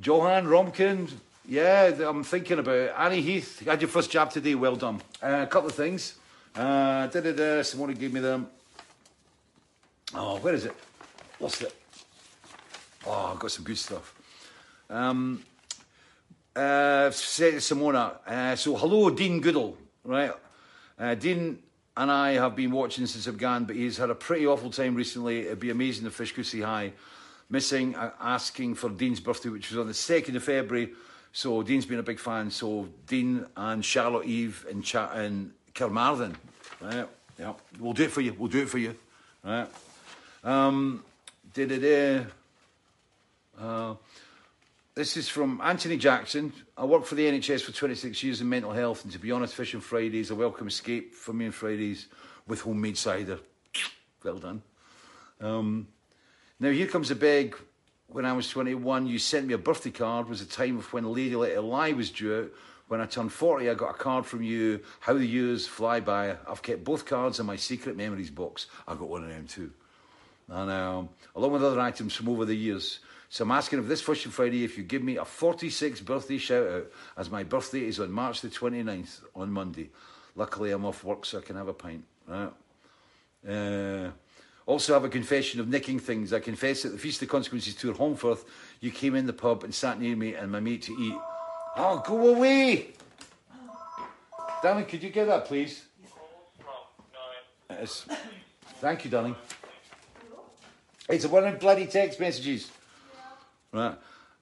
Johan 0.00 0.46
Romkin. 0.46 1.11
Yeah, 1.46 1.92
I'm 2.06 2.22
thinking 2.22 2.58
about 2.58 2.74
it. 2.74 2.94
Annie 2.96 3.22
Heath, 3.22 3.62
you 3.62 3.70
had 3.70 3.80
your 3.80 3.88
first 3.88 4.11
job 4.11 4.30
today. 4.30 4.54
Well 4.54 4.76
done. 4.76 5.00
Uh, 5.22 5.40
a 5.42 5.46
couple 5.46 5.70
of 5.70 5.74
things. 5.74 6.16
Uh, 6.54 7.06
da 7.06 7.20
da. 7.20 7.62
Someone 7.62 7.94
gave 7.94 8.12
me 8.12 8.20
them. 8.20 8.48
Oh, 10.14 10.38
where 10.38 10.54
is 10.54 10.66
it? 10.66 10.74
Lost 11.40 11.62
it. 11.62 11.74
Oh, 13.06 13.30
I've 13.32 13.38
got 13.38 13.50
some 13.50 13.64
good 13.64 13.78
stuff. 13.78 14.14
Um, 14.90 15.42
uh, 16.54 17.11
Simona. 17.11 18.18
Uh, 18.26 18.56
so, 18.56 18.76
hello, 18.76 19.11
Dean 19.11 19.40
Goodall. 19.40 19.76
Right, 20.04 20.32
uh, 20.98 21.14
Dean 21.14 21.58
and 21.98 22.12
I 22.12 22.34
have 22.34 22.54
been 22.54 22.70
watching 22.70 23.06
since 23.06 23.26
I 23.26 23.32
began, 23.32 23.64
but 23.64 23.74
he's 23.74 23.96
had 23.96 24.08
a 24.08 24.14
pretty 24.14 24.46
awful 24.46 24.70
time 24.70 24.94
recently. 24.94 25.40
It'd 25.40 25.58
be 25.58 25.70
amazing 25.70 26.06
if 26.06 26.14
Fish 26.14 26.30
could 26.32 26.46
say 26.46 26.61
hi. 26.61 26.92
Missing, 27.50 27.96
uh, 27.96 28.12
asking 28.20 28.76
for 28.76 28.88
Dean's 28.88 29.18
birthday, 29.18 29.48
which 29.48 29.70
was 29.70 29.80
on 29.80 29.88
the 29.88 29.94
second 29.94 30.37
of 30.37 30.44
February. 30.44 30.90
So 31.32 31.61
Dean's 31.64 31.87
been 31.87 31.98
a 31.98 32.04
big 32.04 32.20
fan. 32.20 32.52
So 32.52 32.88
Dean 33.08 33.46
and 33.56 33.84
Charlotte 33.84 34.26
Eve 34.26 34.64
in, 34.70 34.80
Cha- 34.80 35.12
in 35.14 35.52
Carmarthen. 35.74 36.37
Right? 36.80 37.08
Yeah. 37.37 37.54
We'll 37.80 37.94
do 37.94 38.04
it 38.04 38.12
for 38.12 38.20
you. 38.20 38.32
We'll 38.38 38.48
do 38.48 38.62
it 38.62 38.68
for 38.68 38.78
you. 38.78 38.94
Right? 39.42 39.66
Um, 40.44 41.02
da-da-da. 41.52 42.26
Uh, 43.61 43.94
this 44.98 45.16
is 45.16 45.28
from 45.28 45.61
Anthony 45.62 45.96
Jackson. 45.96 46.52
I 46.76 46.84
worked 46.84 47.06
for 47.06 47.14
the 47.14 47.24
NHS 47.24 47.62
for 47.62 47.70
26 47.70 48.20
years 48.24 48.40
in 48.40 48.48
mental 48.48 48.72
health, 48.72 49.04
and 49.04 49.12
to 49.12 49.20
be 49.20 49.30
honest, 49.30 49.54
Fishing 49.54 49.78
Fridays 49.78 50.32
a 50.32 50.34
welcome 50.34 50.66
escape 50.66 51.14
for 51.14 51.32
me 51.32 51.46
on 51.46 51.52
Fridays 51.52 52.08
with 52.48 52.62
homemade 52.62 52.98
cider. 52.98 53.38
Well 54.24 54.38
done. 54.38 54.62
Um, 55.40 55.87
now 56.58 56.72
here 56.72 56.88
comes 56.88 57.12
a 57.12 57.14
big 57.14 57.54
when 58.08 58.24
I 58.24 58.32
was 58.32 58.48
21, 58.48 59.06
you 59.06 59.20
sent 59.20 59.46
me 59.46 59.54
a 59.54 59.58
birthday 59.58 59.92
card. 59.92 60.28
was 60.28 60.44
the 60.44 60.52
time 60.52 60.78
of 60.78 60.92
when 60.92 61.04
Lady 61.04 61.37
Let 61.37 61.52
It 61.52 61.61
Lie 61.61 61.92
was 61.92 62.11
due 62.11 62.37
out. 62.37 62.50
When 62.88 63.00
I 63.00 63.06
turned 63.06 63.32
40, 63.32 63.70
I 63.70 63.74
got 63.74 63.90
a 63.90 63.94
card 63.94 64.26
from 64.26 64.42
you. 64.42 64.80
How 64.98 65.12
the 65.12 65.24
years 65.24 65.68
fly 65.68 66.00
by. 66.00 66.34
I've 66.48 66.62
kept 66.62 66.82
both 66.82 67.06
cards 67.06 67.38
in 67.38 67.46
my 67.46 67.54
secret 67.54 67.96
memories 67.96 68.30
box. 68.30 68.66
I 68.88 68.94
got 68.94 69.08
one 69.08 69.22
of 69.22 69.28
them 69.28 69.46
too. 69.46 69.70
And 70.48 70.68
um, 70.68 71.08
along 71.37 71.52
with 71.52 71.62
other 71.62 71.78
items 71.78 72.16
from 72.16 72.28
over 72.30 72.44
the 72.44 72.56
years. 72.56 72.98
So 73.31 73.45
I'm 73.45 73.51
asking 73.51 73.79
of 73.79 73.88
this 73.88 74.01
Fishing 74.01 74.33
Friday, 74.33 74.64
if 74.64 74.79
you 74.79 74.85
give 74.85 75.03
me 75.03 75.19
a 75.19 75.23
46th 75.23 76.05
birthday 76.05 76.38
shout 76.38 76.67
out, 76.67 76.87
as 77.17 77.31
my 77.31 77.43
birthday 77.43 77.85
is 77.85 78.01
on 78.01 78.11
March 78.11 78.41
the 78.41 78.49
29th 78.49 79.21
on 79.35 79.53
Monday. 79.53 79.91
Luckily, 80.35 80.71
I'm 80.71 80.85
off 80.85 81.05
work, 81.05 81.27
so 81.27 81.38
I 81.38 81.43
can 81.43 81.57
have 81.57 81.69
a 81.69 81.75
pint. 81.75 82.05
Right? 82.27 82.53
Uh, 83.47 84.11
also, 84.64 84.95
have 84.95 85.05
a 85.05 85.09
confession 85.11 85.61
of 85.61 85.69
nicking 85.69 85.99
things. 85.99 86.33
I 86.33 86.41
confess 86.41 86.85
at 86.85 86.93
the 86.93 86.99
Feast 86.99 87.21
of 87.23 87.29
Consequences 87.29 87.75
tour, 87.75 87.95
Holmfirth, 87.95 88.45
you 88.81 88.91
came 88.91 89.14
in 89.14 89.27
the 89.27 89.33
pub 89.33 89.62
and 89.64 89.75
sat 89.75 90.01
near 90.01 90.17
me 90.17 90.35
and 90.35 90.51
my 90.51 90.61
mate 90.61 90.83
to 90.83 90.93
eat. 90.93 91.17
Oh, 91.77 92.03
go 92.07 92.35
away! 92.35 92.93
Darling, 94.62 94.87
could 94.87 95.03
you 95.03 95.11
get 95.11 95.27
that, 95.27 95.45
please? 95.45 95.85
Yes. 97.71 98.07
Thank 98.81 99.05
you, 99.05 99.11
darling. 99.11 99.37
It's 101.09 101.27
one 101.27 101.45
of 101.47 101.61
bloody 101.61 101.87
text 101.87 102.19
messages. 102.19 102.71
Right. 103.72 103.96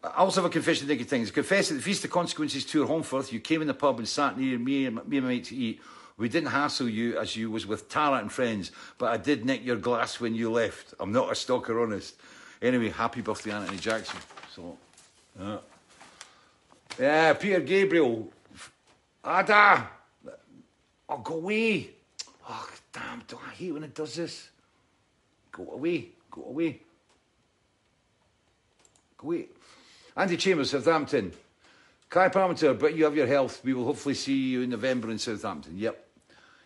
I 0.04 0.18
also 0.18 0.40
have 0.40 0.50
a 0.50 0.52
confession 0.52 0.86
naked 0.86 1.08
things. 1.08 1.30
Confess 1.30 1.70
at 1.70 1.78
the 1.78 1.82
Feast 1.82 2.04
of 2.04 2.10
Consequences 2.10 2.64
tour, 2.64 2.86
Holmfirth, 2.86 3.32
you 3.32 3.40
came 3.40 3.60
in 3.60 3.66
the 3.66 3.74
pub 3.74 3.98
and 3.98 4.06
sat 4.08 4.38
near 4.38 4.58
me 4.58 4.86
and, 4.86 4.96
me 5.06 5.16
and 5.16 5.26
my 5.26 5.32
mate 5.32 5.44
to 5.44 5.56
eat. 5.56 5.80
We 6.16 6.28
didn't 6.28 6.50
hassle 6.50 6.88
you 6.88 7.18
as 7.18 7.36
you 7.36 7.50
was 7.50 7.66
with 7.66 7.88
Tara 7.88 8.18
and 8.18 8.32
friends, 8.32 8.72
but 8.96 9.12
I 9.12 9.16
did 9.18 9.44
nick 9.44 9.64
your 9.64 9.76
glass 9.76 10.18
when 10.18 10.34
you 10.34 10.50
left. 10.50 10.94
I'm 10.98 11.12
not 11.12 11.30
a 11.30 11.34
stalker, 11.34 11.82
honest. 11.82 12.14
Anyway, 12.62 12.88
happy 12.88 13.20
birthday, 13.20 13.52
Anthony 13.52 13.76
Jackson. 13.76 14.18
So, 14.54 14.78
yeah. 15.38 15.58
Yeah, 16.98 17.32
Peter 17.34 17.60
Gabriel. 17.60 18.32
Ada! 19.26 19.88
Oh, 21.08 21.18
go 21.18 21.34
away. 21.34 21.90
Oh, 22.48 22.68
damn, 22.92 23.22
Don't 23.28 23.42
I 23.46 23.50
hate 23.50 23.72
when 23.72 23.84
it 23.84 23.94
does 23.94 24.14
this? 24.14 24.48
Go 25.52 25.70
away. 25.72 26.08
Go 26.30 26.44
away. 26.44 26.80
Away. 29.22 29.46
Andy 30.16 30.37
Chambers, 30.37 30.70
Southampton. 30.70 31.33
Kai 32.09 32.29
Parmenter, 32.29 32.79
but 32.79 32.94
you 32.94 33.05
have 33.05 33.16
your 33.16 33.26
health. 33.26 33.62
We 33.64 33.74
will 33.74 33.85
hopefully 33.85 34.14
see 34.14 34.35
you 34.35 34.62
in 34.62 34.70
November 34.70 35.11
in 35.11 35.18
Southampton. 35.18 35.79
Yep. 35.79 36.05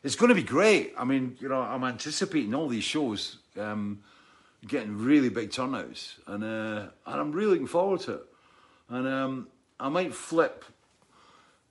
It's 0.03 0.17
going 0.17 0.29
to 0.31 0.35
be 0.35 0.43
great. 0.43 0.95
I 0.99 1.05
mean, 1.05 1.37
you 1.41 1.49
know, 1.49 1.61
I'm 1.61 1.85
anticipating 1.85 2.55
all 2.55 2.69
these 2.69 2.85
shows 2.85 3.39
um, 3.59 4.03
getting 4.67 4.99
really 4.99 5.29
big 5.29 5.51
turnouts, 5.51 6.17
and 6.27 6.45
uh, 6.45 6.89
and 7.07 7.21
I'm 7.21 7.33
really 7.33 7.53
looking 7.53 7.67
forward 7.67 8.01
to 8.01 8.15
it. 8.15 8.27
And 8.89 9.07
um, 9.07 9.49
I 9.79 9.89
might 9.89 10.15
flip 10.15 10.65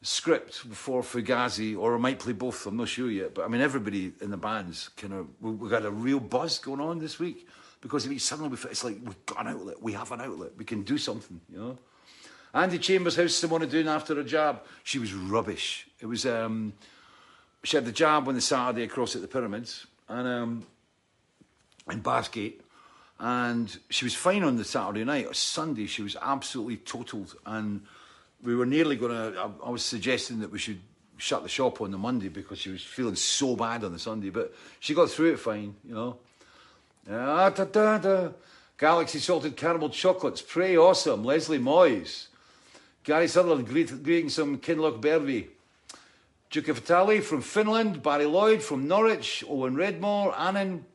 script 0.01 0.53
for 0.55 1.01
Fugazi, 1.01 1.77
or 1.77 1.95
I 1.95 1.97
might 1.97 2.19
play 2.19 2.33
both. 2.33 2.65
I'm 2.65 2.77
not 2.77 2.87
sure 2.87 3.09
yet. 3.09 3.35
But 3.35 3.45
I 3.45 3.47
mean, 3.47 3.61
everybody 3.61 4.13
in 4.21 4.31
the 4.31 4.37
band's 4.37 4.89
kind 4.89 5.13
of 5.13 5.27
we, 5.41 5.51
we 5.51 5.69
got 5.69 5.85
a 5.85 5.91
real 5.91 6.19
buzz 6.19 6.59
going 6.59 6.81
on 6.81 6.99
this 6.99 7.19
week 7.19 7.47
because 7.81 8.05
if 8.05 8.09
we 8.09 8.17
suddenly 8.17 8.49
we, 8.49 8.57
it's 8.69 8.83
like 8.83 8.97
we've 9.03 9.25
got 9.25 9.41
an 9.41 9.47
outlet. 9.47 9.81
We 9.81 9.93
have 9.93 10.11
an 10.11 10.21
outlet. 10.21 10.51
We 10.57 10.65
can 10.65 10.83
do 10.83 10.97
something. 10.97 11.39
You 11.51 11.57
know. 11.57 11.77
Andy 12.53 12.79
Chambers, 12.79 13.15
how's 13.15 13.33
Simona 13.33 13.69
doing 13.69 13.87
after 13.87 14.19
a 14.19 14.23
jab? 14.23 14.63
She 14.83 14.99
was 14.99 15.13
rubbish. 15.13 15.87
It 15.99 16.07
was. 16.07 16.25
Um, 16.25 16.73
she 17.63 17.77
had 17.77 17.85
the 17.85 17.91
jab 17.91 18.27
on 18.27 18.35
the 18.35 18.41
Saturday 18.41 18.83
across 18.83 19.15
at 19.15 19.21
the 19.21 19.27
pyramids 19.27 19.85
and 20.07 20.27
um, 20.27 20.65
in 21.91 22.01
Bathgate, 22.01 22.61
and 23.19 23.77
she 23.89 24.05
was 24.05 24.15
fine 24.15 24.43
on 24.43 24.55
the 24.55 24.63
Saturday 24.63 25.03
night. 25.03 25.27
On 25.27 25.33
Sunday, 25.33 25.85
she 25.85 26.01
was 26.01 26.15
absolutely 26.21 26.77
totaled, 26.77 27.35
and 27.45 27.81
we 28.43 28.55
were 28.55 28.65
nearly 28.65 28.95
going 28.95 29.11
to. 29.11 29.39
I, 29.39 29.67
I 29.67 29.69
was 29.69 29.83
suggesting 29.83 30.39
that 30.39 30.51
we 30.51 30.59
should 30.59 30.79
shut 31.17 31.43
the 31.43 31.49
shop 31.49 31.81
on 31.81 31.91
the 31.91 31.97
Monday 31.97 32.29
because 32.29 32.59
she 32.59 32.69
was 32.71 32.81
feeling 32.81 33.15
so 33.15 33.55
bad 33.55 33.83
on 33.83 33.91
the 33.91 33.99
Sunday, 33.99 34.29
but 34.29 34.53
she 34.79 34.93
got 34.93 35.09
through 35.09 35.33
it 35.33 35.39
fine, 35.39 35.75
you 35.83 35.93
know. 35.93 36.17
Ah, 37.07 37.49
da, 37.49 37.65
da, 37.65 37.97
da. 37.97 38.29
Galaxy 38.77 39.19
salted 39.19 39.57
caramel 39.57 39.89
chocolates, 39.89 40.41
pray 40.41 40.77
awesome. 40.77 41.23
Leslie 41.23 41.59
Moyes, 41.59 42.27
Gary 43.03 43.27
Sutherland 43.27 43.67
greet, 43.67 44.03
greeting 44.03 44.29
some 44.29 44.57
Kinlochbervie. 44.57 45.47
Duke 46.49 46.69
of 46.69 46.77
Italy 46.79 47.19
from 47.19 47.41
Finland, 47.41 48.01
Barry 48.01 48.25
Lloyd 48.25 48.63
from 48.63 48.87
Norwich, 48.87 49.43
Owen 49.47 49.75
Redmore, 49.75 50.33
Annan. 50.35 50.85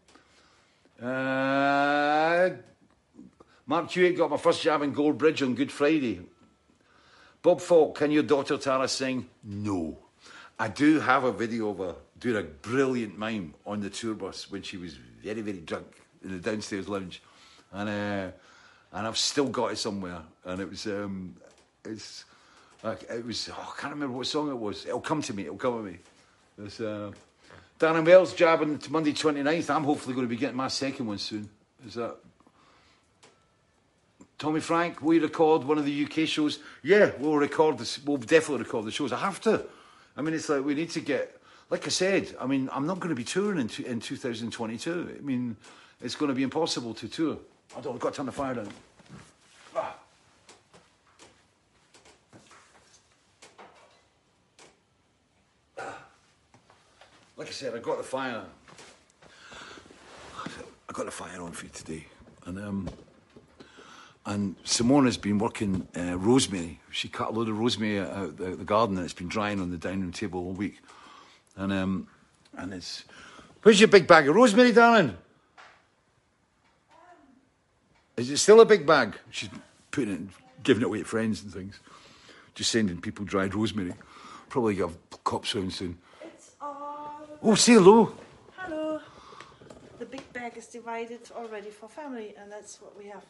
Uh, 1.00 2.56
Mark 3.66 3.90
Hewitt 3.90 4.16
got 4.16 4.30
my 4.30 4.36
first 4.36 4.62
jab 4.62 4.82
in 4.82 4.92
Gold 4.92 5.18
Bridge 5.18 5.42
on 5.42 5.54
Good 5.54 5.70
Friday. 5.70 6.22
Bob 7.42 7.60
Falk, 7.60 7.98
can 7.98 8.10
your 8.10 8.22
daughter 8.22 8.56
Tara 8.56 8.88
sing? 8.88 9.28
No. 9.42 9.98
I 10.58 10.68
do 10.68 11.00
have 11.00 11.24
a 11.24 11.32
video 11.32 11.70
of 11.70 11.78
her 11.78 11.96
doing 12.18 12.36
a 12.36 12.42
brilliant 12.42 13.18
mime 13.18 13.54
on 13.66 13.80
the 13.80 13.90
tour 13.90 14.14
bus 14.14 14.50
when 14.50 14.62
she 14.62 14.76
was 14.76 14.94
very, 15.22 15.40
very 15.40 15.60
drunk 15.60 15.86
in 16.22 16.32
the 16.32 16.38
downstairs 16.38 16.88
lounge. 16.88 17.22
And 17.72 17.88
uh, 17.88 18.32
and 18.94 19.08
I've 19.08 19.18
still 19.18 19.48
got 19.48 19.72
it 19.72 19.78
somewhere. 19.78 20.22
And 20.44 20.60
it 20.60 20.70
was, 20.70 20.86
um, 20.86 21.34
it's, 21.84 22.24
like, 22.82 23.02
it 23.10 23.26
was, 23.26 23.50
oh, 23.52 23.74
I 23.76 23.80
can't 23.80 23.92
remember 23.92 24.16
what 24.16 24.26
song 24.26 24.48
it 24.48 24.56
was. 24.56 24.86
It'll 24.86 25.00
come 25.00 25.20
to 25.22 25.34
me, 25.34 25.42
it'll 25.42 25.56
come 25.56 25.84
to 25.84 25.90
me. 25.90 25.98
It's, 26.64 26.80
uh, 26.80 27.10
Darren 27.78 28.06
Wells 28.06 28.34
jabbing 28.34 28.80
Monday 28.88 29.12
29th. 29.12 29.68
I'm 29.68 29.82
hopefully 29.82 30.14
going 30.14 30.26
to 30.26 30.30
be 30.30 30.36
getting 30.36 30.56
my 30.56 30.68
second 30.68 31.08
one 31.08 31.18
soon. 31.18 31.50
Is 31.84 31.94
that 31.94 32.16
Tommy 34.38 34.60
Frank? 34.60 35.02
Will 35.02 35.14
you 35.14 35.22
record 35.22 35.64
one 35.64 35.76
of 35.76 35.84
the 35.84 36.04
UK 36.04 36.28
shows? 36.28 36.60
Yeah, 36.84 37.10
we'll 37.18 37.36
record 37.36 37.78
this. 37.78 38.02
We'll 38.04 38.18
definitely 38.18 38.58
record 38.58 38.84
the 38.84 38.92
shows. 38.92 39.12
I 39.12 39.18
have 39.18 39.40
to. 39.42 39.66
I 40.16 40.22
mean, 40.22 40.34
it's 40.34 40.48
like 40.48 40.64
we 40.64 40.74
need 40.74 40.90
to 40.90 41.00
get. 41.00 41.40
Like 41.70 41.86
I 41.86 41.90
said, 41.90 42.34
I 42.40 42.46
mean, 42.46 42.68
I'm 42.72 42.86
not 42.86 43.00
going 43.00 43.08
to 43.08 43.14
be 43.14 43.24
touring 43.24 43.58
in, 43.58 43.84
in 43.84 44.00
2022. 44.00 45.16
I 45.18 45.22
mean, 45.22 45.56
it's 46.02 46.14
going 46.14 46.28
to 46.28 46.34
be 46.34 46.42
impossible 46.42 46.94
to 46.94 47.08
tour. 47.08 47.38
I 47.76 47.80
don't. 47.80 47.94
I've 47.94 48.00
got 48.00 48.12
to 48.12 48.16
turn 48.18 48.26
the 48.26 48.32
fire 48.32 48.54
down. 48.54 48.68
Ah. 49.74 49.96
Like 57.36 57.48
I 57.48 57.50
said, 57.50 57.74
I 57.74 57.78
got 57.78 57.98
the 57.98 58.04
fire. 58.04 58.44
I 60.88 60.92
got 60.92 61.06
the 61.06 61.10
fire 61.10 61.40
on 61.40 61.52
for 61.52 61.64
you 61.64 61.72
today, 61.72 62.06
and 62.44 62.58
um, 62.58 62.90
and 64.26 64.62
Simona's 64.64 65.16
been 65.16 65.38
working 65.38 65.88
uh, 65.96 66.16
rosemary. 66.16 66.80
She 66.90 67.08
cut 67.08 67.30
a 67.30 67.32
load 67.32 67.48
of 67.48 67.58
rosemary 67.58 67.98
out 67.98 68.36
the, 68.36 68.54
the 68.54 68.64
garden, 68.64 68.96
and 68.96 69.04
it's 69.04 69.14
been 69.14 69.28
drying 69.28 69.60
on 69.60 69.70
the 69.70 69.76
dining 69.76 70.02
room 70.02 70.12
table 70.12 70.40
all 70.40 70.52
week. 70.52 70.80
And 71.56 71.72
um, 71.72 72.08
and 72.56 72.72
it's 72.72 73.04
where's 73.62 73.80
your 73.80 73.88
big 73.88 74.06
bag 74.06 74.28
of 74.28 74.34
rosemary, 74.34 74.72
darling? 74.72 75.16
Is 78.16 78.30
it 78.30 78.38
still 78.38 78.60
a 78.60 78.66
big 78.66 78.86
bag? 78.86 79.16
She's 79.30 79.50
putting 79.90 80.14
it, 80.14 80.62
giving 80.62 80.82
it 80.82 80.86
away 80.86 80.98
to 80.98 81.04
friends 81.04 81.42
and 81.42 81.52
things. 81.52 81.80
Just 82.54 82.70
sending 82.70 83.00
people 83.00 83.24
dried 83.24 83.54
rosemary. 83.54 83.94
Probably 84.48 84.76
get 84.76 84.88
a 84.88 85.16
cop 85.24 85.46
soon 85.46 85.70
soon. 85.70 85.98
It's 86.22 86.52
all. 86.60 87.26
Oh, 87.42 87.54
say 87.56 87.72
hello. 87.72 88.14
Hello. 88.56 89.00
The 89.98 90.06
big 90.06 90.32
bag 90.32 90.56
is 90.56 90.66
divided 90.66 91.30
already 91.34 91.70
for 91.70 91.88
family, 91.88 92.34
and 92.38 92.50
that's 92.50 92.80
what 92.80 92.96
we 92.96 93.06
have. 93.06 93.24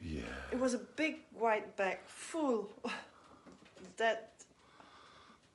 Yeah. 0.00 0.22
It 0.52 0.60
was 0.60 0.74
a 0.74 0.78
big 0.78 1.20
white 1.32 1.76
bag 1.76 1.98
full. 2.06 2.70
that. 3.96 4.30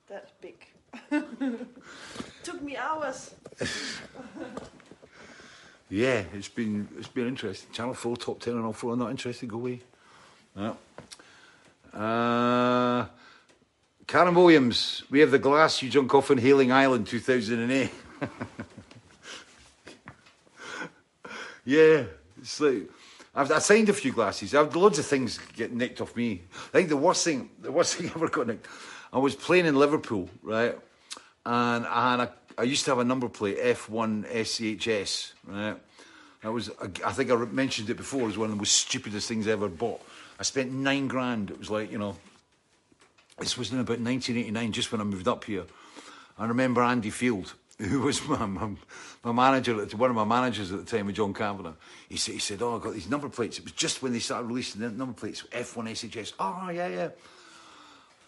That 0.08 0.32
big. 0.42 0.66
Took 2.42 2.62
me 2.62 2.76
hours. 2.76 3.34
Yeah, 5.90 6.22
it's 6.32 6.48
been 6.48 6.88
it's 6.98 7.08
been 7.08 7.26
interesting. 7.26 7.72
Channel 7.72 7.94
Four, 7.94 8.16
top 8.16 8.40
ten, 8.40 8.54
and 8.54 8.64
all 8.64 8.72
four. 8.72 8.96
Not 8.96 9.10
interested. 9.10 9.48
Go 9.48 9.56
away. 9.56 9.80
Yeah. 10.56 10.74
Uh, 11.92 13.06
Karen 14.06 14.34
Williams, 14.34 15.02
we 15.10 15.18
have 15.18 15.32
the 15.32 15.38
glass 15.40 15.82
you 15.82 15.90
drunk 15.90 16.14
off 16.14 16.30
on 16.30 16.38
Hayling 16.38 16.70
Island, 16.70 17.08
two 17.08 17.18
thousand 17.18 17.58
and 17.58 17.72
eight. 17.72 17.90
yeah, 21.64 22.04
it's 22.40 22.60
like 22.60 22.88
I've 23.34 23.50
I 23.50 23.58
signed 23.58 23.88
a 23.88 23.92
few 23.92 24.12
glasses. 24.12 24.54
I've 24.54 24.76
loads 24.76 25.00
of 25.00 25.06
things 25.06 25.40
get 25.56 25.72
nicked 25.72 26.00
off 26.00 26.14
me. 26.14 26.42
I 26.68 26.72
think 26.72 26.88
the 26.88 26.96
worst 26.96 27.24
thing, 27.24 27.50
the 27.60 27.72
worst 27.72 27.96
thing 27.96 28.12
ever 28.14 28.28
got 28.28 28.46
nicked. 28.46 28.68
I 29.12 29.18
was 29.18 29.34
playing 29.34 29.66
in 29.66 29.74
Liverpool, 29.74 30.30
right, 30.42 30.78
and 31.44 31.86
I 31.86 32.10
had 32.12 32.20
a 32.20 32.32
I 32.60 32.64
used 32.64 32.84
to 32.84 32.90
have 32.90 32.98
a 32.98 33.04
number 33.04 33.26
plate 33.26 33.58
F1 33.58 34.30
SHS, 34.30 35.32
right? 35.46 35.76
That 36.42 36.52
was, 36.52 36.70
I 37.04 37.12
think 37.12 37.30
I 37.30 37.34
mentioned 37.36 37.88
it 37.88 37.96
before, 37.96 38.22
it 38.22 38.26
was 38.26 38.38
one 38.38 38.46
of 38.46 38.50
the 38.50 38.58
most 38.58 38.72
stupidest 38.72 39.28
things 39.28 39.48
I 39.48 39.52
ever 39.52 39.68
bought. 39.68 40.02
I 40.38 40.42
spent 40.42 40.70
nine 40.70 41.08
grand. 41.08 41.50
It 41.50 41.58
was 41.58 41.70
like, 41.70 41.90
you 41.90 41.96
know, 41.96 42.16
this 43.38 43.56
was 43.56 43.72
in 43.72 43.78
about 43.78 44.00
1989, 44.00 44.72
just 44.72 44.92
when 44.92 45.00
I 45.00 45.04
moved 45.04 45.26
up 45.26 45.44
here. 45.44 45.64
I 46.38 46.46
remember 46.46 46.82
Andy 46.82 47.08
Field, 47.08 47.54
who 47.78 48.00
was 48.00 48.26
my, 48.28 48.44
my, 48.44 48.70
my 49.24 49.32
manager, 49.32 49.74
one 49.96 50.10
of 50.10 50.16
my 50.16 50.24
managers 50.24 50.70
at 50.70 50.84
the 50.84 50.96
time 50.96 51.06
with 51.06 51.16
John 51.16 51.32
Kavanagh. 51.32 51.72
He 52.10 52.18
said, 52.18 52.34
he 52.34 52.40
said, 52.40 52.60
oh, 52.60 52.76
I 52.76 52.78
got 52.78 52.92
these 52.92 53.08
number 53.08 53.30
plates. 53.30 53.58
It 53.58 53.64
was 53.64 53.72
just 53.72 54.02
when 54.02 54.12
they 54.12 54.18
started 54.18 54.46
releasing 54.46 54.82
the 54.82 54.90
number 54.90 55.14
plates, 55.14 55.44
F1 55.50 55.90
SHS. 55.92 56.34
Oh, 56.38 56.68
yeah, 56.70 56.88
yeah. 56.88 57.08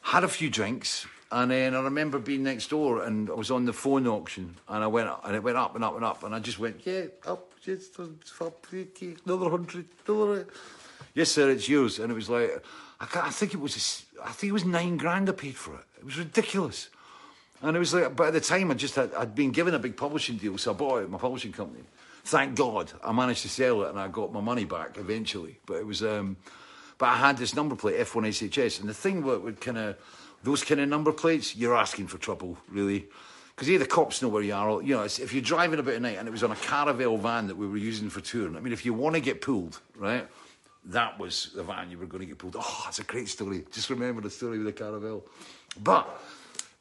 Had 0.02 0.24
a 0.24 0.28
few 0.28 0.50
drinks 0.50 1.06
And 1.32 1.50
then 1.50 1.74
I 1.74 1.80
remember 1.80 2.18
being 2.18 2.42
next 2.42 2.68
door 2.68 3.02
and 3.04 3.30
I 3.30 3.32
was 3.32 3.50
on 3.50 3.64
the 3.64 3.72
phone 3.72 4.06
auction 4.06 4.54
and 4.68 4.84
I 4.84 4.86
went 4.86 5.08
and 5.24 5.34
it 5.34 5.42
went 5.42 5.56
up 5.56 5.74
and 5.74 5.82
up 5.82 5.96
and 5.96 6.04
up 6.04 6.22
and 6.24 6.34
I 6.34 6.38
just 6.40 6.58
went, 6.58 6.82
yeah, 6.84 7.04
up, 7.26 7.54
just 7.64 7.98
up, 7.98 8.66
another 8.70 9.48
hundred, 9.48 9.86
another. 10.06 10.46
Yes, 11.14 11.30
sir, 11.30 11.48
it's 11.48 11.70
yours. 11.70 11.98
And 11.98 12.12
it 12.12 12.14
was 12.14 12.28
like, 12.28 12.62
I, 13.00 13.28
I 13.28 13.30
think 13.30 13.54
it 13.54 13.60
was, 13.60 14.04
a, 14.20 14.24
I 14.24 14.32
think 14.32 14.50
it 14.50 14.52
was 14.52 14.66
nine 14.66 14.98
grand 14.98 15.30
I 15.30 15.32
paid 15.32 15.56
for 15.56 15.74
it. 15.74 15.84
It 15.98 16.04
was 16.04 16.18
ridiculous. 16.18 16.90
And 17.62 17.76
it 17.76 17.80
was 17.80 17.94
like, 17.94 18.14
but 18.14 18.26
at 18.26 18.32
the 18.34 18.40
time 18.40 18.70
I 18.70 18.74
just 18.74 18.96
had, 18.96 19.14
I'd 19.14 19.34
been 19.34 19.52
given 19.52 19.72
a 19.72 19.78
big 19.78 19.96
publishing 19.96 20.36
deal, 20.36 20.58
so 20.58 20.72
I 20.72 20.74
bought 20.74 21.02
it, 21.02 21.08
my 21.08 21.16
publishing 21.16 21.52
company. 21.52 21.84
Thank 22.24 22.56
God 22.56 22.92
I 23.02 23.10
managed 23.12 23.40
to 23.42 23.48
sell 23.48 23.84
it 23.84 23.88
and 23.88 23.98
I 23.98 24.08
got 24.08 24.34
my 24.34 24.42
money 24.42 24.66
back 24.66 24.98
eventually. 24.98 25.60
But 25.64 25.76
it 25.76 25.86
was, 25.86 26.02
um, 26.02 26.36
but 27.02 27.08
I 27.08 27.16
had 27.16 27.36
this 27.36 27.56
number 27.56 27.74
plate, 27.74 27.98
F1SHS. 27.98 28.78
And 28.78 28.88
the 28.88 28.94
thing 28.94 29.22
that 29.26 29.42
would 29.42 29.60
kind 29.60 29.76
of, 29.76 29.96
those 30.44 30.62
kind 30.62 30.80
of 30.80 30.88
number 30.88 31.10
plates, 31.10 31.56
you're 31.56 31.74
asking 31.74 32.06
for 32.06 32.16
trouble, 32.16 32.56
really. 32.68 33.08
Because 33.50 33.66
here 33.66 33.80
the 33.80 33.86
cops 33.86 34.22
know 34.22 34.28
where 34.28 34.40
you 34.40 34.54
are. 34.54 34.80
You 34.80 34.94
know, 34.94 35.02
if 35.02 35.32
you're 35.32 35.42
driving 35.42 35.80
about 35.80 35.94
at 35.94 36.00
night 36.00 36.18
and 36.18 36.28
it 36.28 36.30
was 36.30 36.44
on 36.44 36.52
a 36.52 36.54
Caravelle 36.54 37.18
van 37.18 37.48
that 37.48 37.56
we 37.56 37.66
were 37.66 37.76
using 37.76 38.08
for 38.08 38.20
touring, 38.20 38.56
I 38.56 38.60
mean, 38.60 38.72
if 38.72 38.86
you 38.86 38.94
want 38.94 39.16
to 39.16 39.20
get 39.20 39.40
pulled, 39.40 39.80
right, 39.96 40.28
that 40.84 41.18
was 41.18 41.50
the 41.56 41.64
van 41.64 41.90
you 41.90 41.98
were 41.98 42.06
going 42.06 42.20
to 42.20 42.26
get 42.26 42.38
pulled. 42.38 42.54
Oh, 42.56 42.82
that's 42.84 43.00
a 43.00 43.02
great 43.02 43.28
story. 43.28 43.64
Just 43.72 43.90
remember 43.90 44.20
the 44.20 44.30
story 44.30 44.58
with 44.60 44.72
the 44.72 44.84
Caravelle. 44.84 45.24
But 45.82 46.08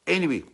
anyway, 0.06 0.44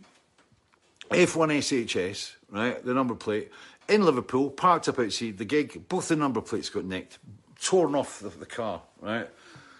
F1 1.11 1.59
SHS, 1.59 2.31
right, 2.49 2.83
the 2.83 2.95
number 2.95 3.13
plate, 3.13 3.51
in 3.87 4.03
Liverpool, 4.03 4.49
parked 4.49 4.89
up 4.89 4.97
outside 4.97 5.37
the 5.37 5.45
gig. 5.45 5.87
Both 5.87 6.07
the 6.07 6.15
number 6.15 6.41
plates 6.41 6.69
got 6.69 6.85
nicked, 6.85 7.19
torn 7.61 7.93
off 7.93 8.19
the, 8.19 8.29
the 8.29 8.47
car, 8.47 8.81
right? 8.99 9.29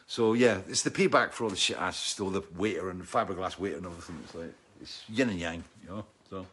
So 0.10 0.34
yeah, 0.34 0.58
it's 0.68 0.82
the 0.82 0.90
payback 0.90 1.34
for 1.34 1.44
all 1.44 1.52
the 1.52 1.56
shit 1.56 1.80
I 1.80 1.92
stole, 1.92 2.32
the 2.32 2.42
waiter 2.58 2.90
and 2.90 3.00
the 3.00 3.06
fiberglass 3.06 3.60
waiter 3.60 3.78
and 3.78 3.86
everything. 3.86 4.18
It's 4.24 4.34
like, 4.34 4.54
it's 4.82 5.04
yin 5.08 5.30
and 5.30 5.40
yang, 5.40 5.64
you 5.84 5.90
know, 5.90 6.06
so. 6.28 6.48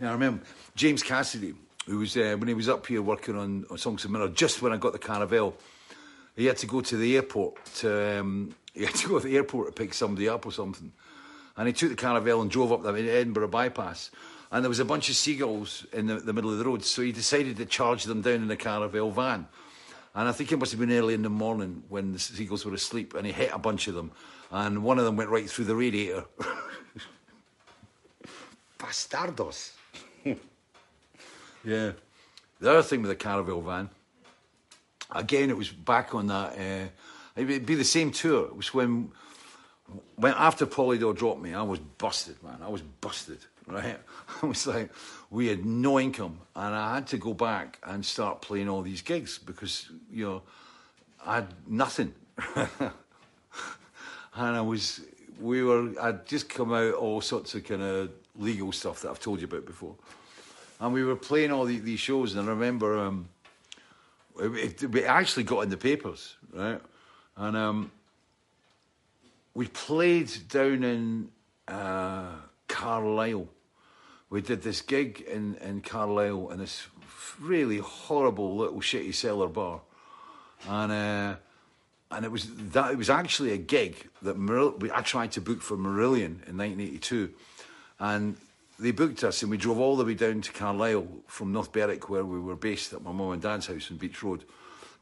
Yeah, 0.00 0.08
I 0.08 0.12
remember 0.14 0.42
James 0.74 1.04
Cassidy, 1.04 1.54
who 1.86 1.98
was, 2.00 2.16
uh, 2.16 2.34
when 2.36 2.48
he 2.48 2.54
was 2.54 2.68
up 2.68 2.84
here 2.84 3.00
working 3.00 3.36
on, 3.36 3.64
on 3.70 3.78
Songs 3.78 4.04
of 4.04 4.10
Mirror, 4.10 4.30
just 4.30 4.60
when 4.60 4.72
I 4.72 4.76
got 4.76 4.92
the 4.92 4.98
Caravelle, 4.98 5.52
he 6.34 6.46
had 6.46 6.56
to 6.56 6.66
go 6.66 6.80
to 6.80 6.96
the 6.96 7.14
airport 7.14 7.64
to, 7.76 8.18
um, 8.18 8.56
he 8.74 8.86
had 8.86 8.96
to 8.96 9.08
go 9.08 9.20
to 9.20 9.24
the 9.24 9.36
airport 9.36 9.68
to 9.68 9.72
pick 9.72 9.94
somebody 9.94 10.28
up 10.28 10.44
or 10.44 10.50
something. 10.50 10.90
And 11.56 11.68
he 11.68 11.72
took 11.72 11.90
the 11.90 12.06
Caravelle 12.06 12.42
and 12.42 12.50
drove 12.50 12.72
up 12.72 12.82
the 12.82 12.92
Edinburgh 12.92 13.48
bypass. 13.48 14.10
And 14.50 14.64
there 14.64 14.68
was 14.68 14.80
a 14.80 14.84
bunch 14.84 15.10
of 15.10 15.14
seagulls 15.14 15.86
in 15.92 16.08
the, 16.08 16.16
the 16.16 16.32
middle 16.32 16.50
of 16.50 16.58
the 16.58 16.64
road, 16.64 16.84
so 16.84 17.02
he 17.02 17.12
decided 17.12 17.56
to 17.58 17.66
charge 17.66 18.02
them 18.02 18.20
down 18.20 18.42
in 18.42 18.50
a 18.50 18.56
Caravelle 18.56 19.12
van. 19.12 19.46
And 20.18 20.28
I 20.28 20.32
think 20.32 20.50
it 20.50 20.58
must 20.58 20.72
have 20.72 20.80
been 20.80 20.90
early 20.90 21.14
in 21.14 21.22
the 21.22 21.30
morning 21.30 21.84
when 21.88 22.12
the 22.12 22.18
seagulls 22.18 22.64
were 22.64 22.74
asleep, 22.74 23.14
and 23.14 23.24
he 23.24 23.30
hit 23.30 23.50
a 23.52 23.58
bunch 23.58 23.86
of 23.86 23.94
them. 23.94 24.10
And 24.50 24.82
one 24.82 24.98
of 24.98 25.04
them 25.04 25.14
went 25.14 25.30
right 25.30 25.48
through 25.48 25.66
the 25.66 25.76
radiator. 25.76 26.24
Bastardos. 28.80 29.74
yeah. 30.24 31.92
The 32.58 32.68
other 32.68 32.82
thing 32.82 33.02
with 33.02 33.10
the 33.10 33.16
Caravelle 33.16 33.62
van, 33.62 33.90
again, 35.12 35.50
it 35.50 35.56
was 35.56 35.68
back 35.68 36.16
on 36.16 36.26
that. 36.26 36.58
Uh, 36.58 36.88
it'd 37.36 37.64
be 37.64 37.76
the 37.76 37.84
same 37.84 38.10
tour. 38.10 38.46
It 38.46 38.56
was 38.56 38.74
when 38.74 39.12
when 40.16 40.34
after 40.36 40.66
Polydor 40.66 41.16
dropped 41.16 41.40
me, 41.40 41.54
I 41.54 41.62
was 41.62 41.78
busted, 41.78 42.42
man. 42.42 42.58
I 42.60 42.68
was 42.68 42.82
busted, 42.82 43.38
right? 43.68 43.98
I 44.42 44.46
was 44.46 44.66
like, 44.66 44.90
we 45.30 45.46
had 45.46 45.64
no 45.64 46.00
income, 46.00 46.40
and 46.56 46.74
I 46.74 46.94
had 46.94 47.06
to 47.08 47.18
go 47.18 47.34
back 47.34 47.78
and 47.84 48.04
start 48.04 48.40
playing 48.40 48.68
all 48.68 48.82
these 48.82 49.02
gigs 49.02 49.38
because 49.38 49.88
you 50.10 50.24
know 50.24 50.42
I 51.24 51.36
had 51.36 51.48
nothing, 51.66 52.14
and 52.56 52.90
I 54.34 54.60
was, 54.60 55.02
we 55.40 55.62
were, 55.62 55.92
I'd 56.00 56.26
just 56.26 56.48
come 56.48 56.72
out 56.72 56.94
all 56.94 57.20
sorts 57.20 57.54
of 57.54 57.64
kind 57.64 57.82
of 57.82 58.10
legal 58.36 58.72
stuff 58.72 59.02
that 59.02 59.10
I've 59.10 59.20
told 59.20 59.40
you 59.40 59.46
about 59.46 59.66
before, 59.66 59.94
and 60.80 60.92
we 60.92 61.04
were 61.04 61.16
playing 61.16 61.52
all 61.52 61.64
the, 61.64 61.78
these 61.78 62.00
shows, 62.00 62.34
and 62.34 62.48
I 62.48 62.52
remember 62.52 62.98
um, 62.98 63.28
it, 64.40 64.82
it, 64.82 64.94
it 64.94 65.04
actually 65.04 65.44
got 65.44 65.60
in 65.60 65.70
the 65.70 65.76
papers, 65.76 66.36
right, 66.52 66.80
and 67.36 67.56
um 67.56 67.90
we 69.58 69.66
played 69.66 70.30
down 70.48 70.84
in 70.84 71.28
uh, 71.66 72.30
Carlisle. 72.68 73.48
We 74.30 74.42
did 74.42 74.62
this 74.62 74.82
gig 74.82 75.20
in, 75.22 75.56
in 75.56 75.80
Carlisle 75.80 76.50
in 76.50 76.58
this 76.58 76.86
really 77.40 77.78
horrible 77.78 78.56
little 78.56 78.80
shitty 78.80 79.14
cellar 79.14 79.48
bar, 79.48 79.80
and 80.68 80.92
uh, 80.92 81.36
and 82.10 82.24
it 82.24 82.30
was 82.30 82.48
that 82.72 82.92
it 82.92 82.98
was 82.98 83.10
actually 83.10 83.52
a 83.52 83.58
gig 83.58 84.08
that 84.22 84.36
I 84.94 85.00
tried 85.02 85.32
to 85.32 85.40
book 85.40 85.62
for 85.62 85.76
Marillion 85.76 86.46
in 86.46 86.56
1982, 86.58 87.30
and 88.00 88.36
they 88.78 88.92
booked 88.92 89.24
us 89.24 89.42
and 89.42 89.50
we 89.50 89.56
drove 89.56 89.80
all 89.80 89.96
the 89.96 90.04
way 90.04 90.14
down 90.14 90.40
to 90.40 90.52
Carlisle 90.52 91.06
from 91.26 91.52
North 91.52 91.72
Berwick 91.72 92.08
where 92.08 92.24
we 92.24 92.38
were 92.38 92.54
based 92.54 92.92
at 92.92 93.02
my 93.02 93.10
mum 93.10 93.32
and 93.32 93.42
dad's 93.42 93.66
house 93.66 93.90
in 93.90 93.96
Beach 93.96 94.22
Road. 94.22 94.44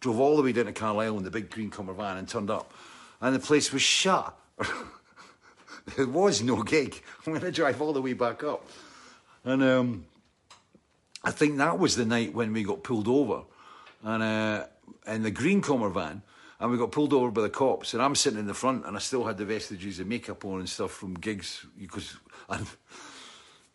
Drove 0.01 0.19
all 0.19 0.37
the 0.37 0.43
way 0.43 0.53
down 0.53 0.67
to 0.67 0.73
Carlisle 0.73 1.19
in 1.19 1.25
the 1.25 1.31
big 1.31 1.51
green 1.51 1.71
Commer 1.71 1.95
van 1.95 2.17
and 2.17 2.29
turned 2.29 2.51
up, 2.51 2.73
and 3.21 3.35
the 3.35 3.41
place 3.41 3.73
was 3.73 3.83
shut. 3.83 4.39
there 5.97 6.07
was 6.07 6.43
no 6.43 6.63
gig. 6.63 7.03
I'm 7.27 7.33
going 7.33 7.45
to 7.45 7.53
drive 7.53 7.83
all 7.83 7.93
the 7.93 8.03
way 8.03 8.13
back 8.13 8.45
up. 8.45 8.67
And 9.47 9.63
um, 9.63 10.07
I 11.25 11.31
think 11.31 11.57
that 11.57 11.79
was 11.79 11.97
the 11.97 12.05
night 12.05 12.35
when 12.35 12.53
we 12.53 12.65
got 12.65 12.83
pulled 12.83 13.09
over 13.09 13.45
and 14.03 14.23
uh, 14.23 14.67
in 15.07 15.23
the 15.23 15.31
green 15.31 15.63
Commer 15.63 15.93
van. 15.93 16.23
And 16.59 16.71
we 16.71 16.79
got 16.79 16.91
pulled 16.91 17.13
over 17.13 17.31
by 17.31 17.43
the 17.43 17.51
cops, 17.51 17.93
and 17.93 18.03
I'm 18.03 18.15
sitting 18.15 18.39
in 18.39 18.47
the 18.47 18.55
front, 18.55 18.87
and 18.87 18.97
I 18.97 18.99
still 18.99 19.25
had 19.25 19.37
the 19.37 19.45
vestiges 19.45 20.01
of 20.01 20.07
makeup 20.07 20.43
on 20.47 20.61
and 20.61 20.69
stuff 20.69 20.91
from 20.91 21.13
gigs 21.13 21.67
because 21.79 22.17
I, 22.49 22.61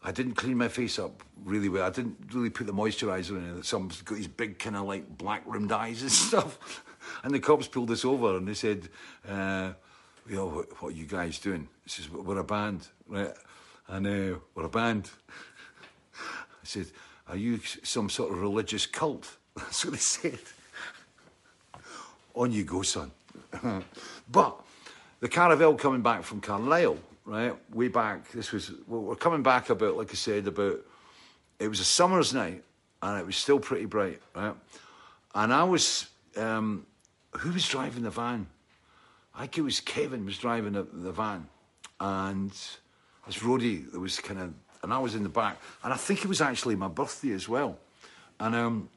I 0.03 0.12
didn't 0.12 0.34
clean 0.34 0.57
my 0.57 0.67
face 0.67 0.97
up 0.97 1.23
really 1.45 1.69
well. 1.69 1.86
I 1.86 1.91
didn't 1.91 2.17
really 2.34 2.49
put 2.49 2.65
the 2.65 2.73
moisturiser 2.73 3.38
in 3.38 3.60
it. 3.60 3.65
Some 3.65 3.89
got 4.03 4.15
these 4.15 4.27
big 4.27 4.57
kind 4.57 4.75
of 4.75 4.86
like 4.86 5.15
black 5.17 5.43
rimmed 5.45 5.71
eyes 5.71 6.01
and 6.01 6.12
stuff. 6.29 6.84
And 7.23 7.34
the 7.34 7.39
cops 7.39 7.67
pulled 7.67 7.91
us 7.91 8.03
over, 8.03 8.38
and 8.38 8.47
they 8.47 8.55
said. 8.55 8.89
Uh, 9.27 9.73
you 10.29 10.36
know, 10.36 10.45
what, 10.45 10.81
what 10.81 10.93
are 10.93 10.95
you 10.95 11.05
guys 11.05 11.39
doing? 11.39 11.67
He 11.84 11.89
says, 11.89 12.10
we're 12.10 12.38
a 12.38 12.43
band, 12.43 12.88
right? 13.07 13.34
And 13.88 14.07
uh, 14.07 14.39
we're 14.55 14.65
a 14.65 14.69
band. 14.69 15.10
Said, 16.71 16.88
are 17.27 17.36
you 17.36 17.60
some 17.84 18.10
sort 18.10 18.31
of 18.31 18.39
religious 18.39 18.86
cult? 18.86 19.38
That's 19.57 19.84
what 19.84 19.91
they 19.91 19.99
said. 19.99 20.39
On 22.36 22.49
you 22.49 22.63
go, 22.63 22.81
son. 22.81 23.12
but 24.31 24.62
the 25.19 25.27
Caravelle 25.27 25.77
coming 25.77 26.01
back 26.01 26.23
from 26.23 26.39
Carlisle, 26.39 26.97
right? 27.25 27.53
Way 27.75 27.89
back, 27.89 28.31
this 28.31 28.53
was, 28.53 28.71
we're 28.88 29.17
coming 29.17 29.43
back 29.43 29.69
about, 29.69 29.97
like 29.97 30.12
I 30.12 30.13
said, 30.13 30.47
about, 30.47 30.79
it 31.60 31.67
was 31.67 31.81
a 31.81 31.86
summer's 31.86 32.34
night 32.34 32.63
and 33.01 33.19
it 33.19 33.25
was 33.25 33.36
still 33.36 33.60
pretty 33.60 33.86
bright, 33.86 34.21
right? 34.34 34.55
And 35.36 35.53
I 35.53 35.65
was, 35.65 36.07
um, 36.38 36.86
who 37.34 37.51
was 37.51 37.67
driving 37.67 38.03
the 38.03 38.10
van? 38.10 38.47
I 39.36 39.41
think 39.41 39.57
it 39.57 39.62
was 39.63 39.81
Kevin 39.81 40.25
was 40.25 40.38
driving 40.38 40.73
the, 40.73 40.84
the 40.84 41.12
van, 41.12 41.47
and 41.99 42.51
this 42.51 43.39
roadie 43.39 43.91
that 43.91 43.99
was 43.99 44.19
kind 44.19 44.39
of, 44.39 44.53
and 44.84 44.94
I 44.94 45.00
was 45.00 45.15
in 45.15 45.24
the 45.24 45.30
back, 45.30 45.62
and 45.84 45.94
I 45.94 45.98
think 45.98 46.24
it 46.24 46.28
was 46.28 46.41
actually 46.41 46.76
my 46.76 46.88
birthday 46.88 47.32
as 47.32 47.48
well, 47.48 47.78
and 48.39 48.56
um, 48.56 48.89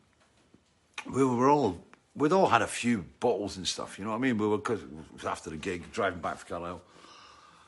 we 1.13 1.25
were 1.25 1.49
all 1.49 1.79
we'd 2.17 2.33
all 2.33 2.47
had 2.47 2.63
a 2.63 2.67
few 2.67 3.05
bottles 3.19 3.57
and 3.57 3.67
stuff, 3.67 3.99
you 3.99 4.05
know 4.05 4.13
what 4.13 4.19
I 4.19 4.21
mean? 4.21 4.39
We 4.39 4.47
were 4.47 4.59
cause 4.59 4.83
it 4.83 4.89
was 5.13 5.25
after 5.25 5.51
the 5.51 5.57
gig, 5.57 5.91
driving 5.93 6.21
back 6.21 6.39
from 6.39 6.49
Carlisle, 6.49 6.83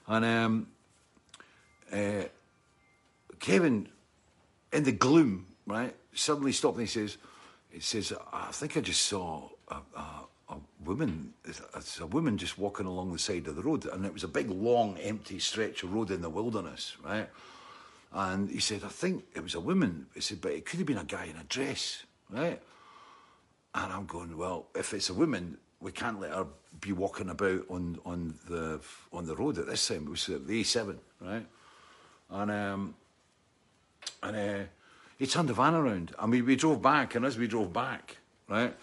and 0.06 0.24
um, 0.24 0.66
uh, 1.92 2.24
Kevin, 3.38 3.88
in 4.72 4.84
the 4.84 4.92
gloom, 4.92 5.46
right, 5.66 5.94
suddenly 6.14 6.52
stopped 6.52 6.76
and 6.76 6.86
he 6.86 6.90
says, 6.90 7.18
"He 7.70 7.80
says, 7.80 8.12
I 8.32 8.50
think 8.52 8.76
I 8.76 8.80
just 8.80 9.02
saw 9.02 9.48
a, 9.68 9.76
a, 9.96 10.04
a 10.50 10.56
woman, 10.84 11.34
it's 11.44 12.00
a 12.00 12.06
woman 12.06 12.38
just 12.38 12.58
walking 12.58 12.86
along 12.86 13.12
the 13.12 13.18
side 13.18 13.46
of 13.48 13.56
the 13.56 13.62
road, 13.62 13.86
and 13.86 14.06
it 14.06 14.12
was 14.12 14.24
a 14.24 14.28
big, 14.28 14.50
long, 14.50 14.96
empty 14.98 15.38
stretch 15.38 15.82
of 15.82 15.92
road 15.92 16.10
in 16.10 16.22
the 16.22 16.30
wilderness, 16.30 16.96
right? 17.04 17.28
And 18.12 18.48
he 18.48 18.60
said, 18.60 18.82
I 18.84 18.88
think 18.88 19.24
it 19.34 19.42
was 19.42 19.54
a 19.54 19.60
woman. 19.60 20.06
He 20.14 20.20
said, 20.20 20.40
but 20.40 20.52
it 20.52 20.64
could 20.64 20.78
have 20.78 20.86
been 20.86 20.98
a 20.98 21.04
guy 21.04 21.24
in 21.26 21.36
a 21.36 21.44
dress, 21.44 22.04
right? 22.30 22.60
And 23.74 23.92
I'm 23.92 24.06
going, 24.06 24.36
well, 24.36 24.66
if 24.74 24.94
it's 24.94 25.10
a 25.10 25.14
woman, 25.14 25.58
we 25.80 25.92
can't 25.92 26.20
let 26.20 26.32
her 26.32 26.46
be 26.80 26.92
walking 26.92 27.28
about 27.28 27.64
on, 27.68 27.98
on 28.04 28.34
the 28.48 28.80
on 29.12 29.26
the 29.26 29.36
road 29.36 29.58
at 29.58 29.66
this 29.66 29.86
time. 29.86 30.04
It 30.06 30.10
was 30.10 30.26
the 30.26 30.38
A7, 30.38 30.96
right? 31.20 31.46
And 32.30 32.50
um, 32.50 32.94
and 34.22 34.36
uh, 34.36 34.64
he 35.18 35.26
turned 35.26 35.48
the 35.48 35.54
van 35.54 35.74
around, 35.74 36.14
and 36.18 36.30
we, 36.30 36.42
we 36.42 36.56
drove 36.56 36.82
back. 36.82 37.14
And 37.14 37.24
as 37.24 37.38
we 37.38 37.46
drove 37.46 37.72
back, 37.72 38.16
right, 38.48 38.74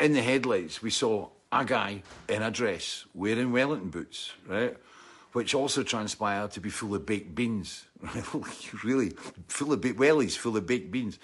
in 0.00 0.12
the 0.12 0.22
headlights, 0.22 0.82
we 0.82 0.90
saw 0.90 1.28
a 1.52 1.64
guy 1.64 2.02
in 2.28 2.42
a 2.42 2.50
dress 2.50 3.04
wearing 3.14 3.52
Wellington 3.52 3.90
boots, 3.90 4.32
right? 4.46 4.76
Which 5.36 5.54
also 5.54 5.82
transpired 5.82 6.52
to 6.52 6.62
be 6.62 6.70
full 6.70 6.94
of 6.94 7.04
baked 7.04 7.34
beans, 7.34 7.84
really 8.82 9.10
full 9.48 9.70
of 9.70 9.82
baked 9.82 9.98
wellies, 9.98 10.34
full 10.34 10.56
of 10.56 10.66
baked 10.66 10.90
beans. 10.90 11.18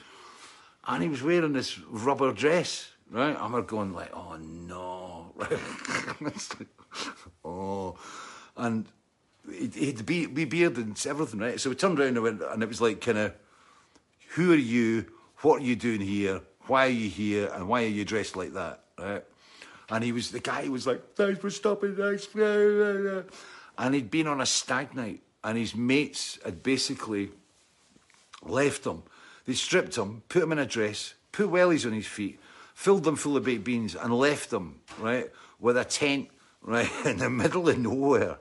And 0.87 1.03
he 1.03 1.09
was 1.09 1.23
wearing 1.23 1.55
this 1.55 1.79
rubber 1.89 2.31
dress, 2.31 2.91
right? 3.11 3.35
And 3.35 3.55
we're 3.55 3.63
going 3.63 3.95
like, 3.95 4.11
oh 4.13 4.37
no, 4.37 5.33
oh, 7.43 7.97
and 8.55 8.85
he, 9.51 9.69
he 9.69 9.87
had 9.87 9.97
the 9.97 10.05
be- 10.05 10.27
be 10.27 10.45
beard 10.45 10.77
and 10.77 11.07
everything, 11.07 11.41
right? 11.41 11.59
So 11.59 11.71
we 11.71 11.77
turned 11.77 11.99
around 11.99 12.09
and 12.09 12.23
went, 12.23 12.43
and 12.43 12.63
it 12.63 12.69
was 12.69 12.83
like 12.83 13.01
kind 13.01 13.17
of, 13.17 13.33
who 14.35 14.53
are 14.53 14.57
you? 14.57 15.07
What 15.39 15.63
are 15.63 15.65
you 15.65 15.75
doing 15.75 16.03
here? 16.03 16.43
Why 16.67 16.85
are 16.85 16.91
you 16.91 17.09
here? 17.09 17.51
And 17.55 17.67
why 17.67 17.85
are 17.85 17.87
you 17.87 18.05
dressed 18.05 18.37
like 18.37 18.53
that, 18.53 18.83
right? 18.99 19.25
And 19.89 20.05
he 20.05 20.13
was 20.13 20.33
the 20.33 20.41
guy 20.41 20.69
was 20.69 20.87
like, 20.87 21.15
thanks 21.15 21.41
for 21.41 21.49
stopping, 21.49 21.97
thanks. 21.97 22.29
And 23.83 23.97
he'd 23.97 24.13
been 24.13 24.29
on 24.29 24.41
a 24.41 24.47
stag 24.47 24.95
night, 24.95 25.23
and 25.43 25.59
his 25.59 25.75
mates 25.75 26.39
had 26.45 26.63
basically 26.63 27.31
left 28.45 28.87
him. 28.87 29.03
They 29.45 29.55
stripped 29.55 29.97
him, 29.97 30.23
put 30.29 30.45
him 30.45 30.53
in 30.53 30.61
a 30.61 30.67
dress, 30.67 31.15
put 31.33 31.49
wellies 31.49 31.85
on 31.85 31.93
his 31.93 32.07
feet, 32.07 32.39
filled 32.75 33.03
them 33.03 33.17
full 33.17 33.37
of 33.37 33.45
baked 33.45 33.65
beans, 33.65 33.97
and 33.97 34.17
left 34.17 34.53
him, 34.53 34.77
right, 35.01 35.29
with 35.59 35.77
a 35.77 35.85
tent, 35.85 36.29
right, 36.63 36.89
in 37.05 37.19
the 37.19 37.29
middle 37.29 37.69
of 37.69 37.77
nowhere. 37.77 38.39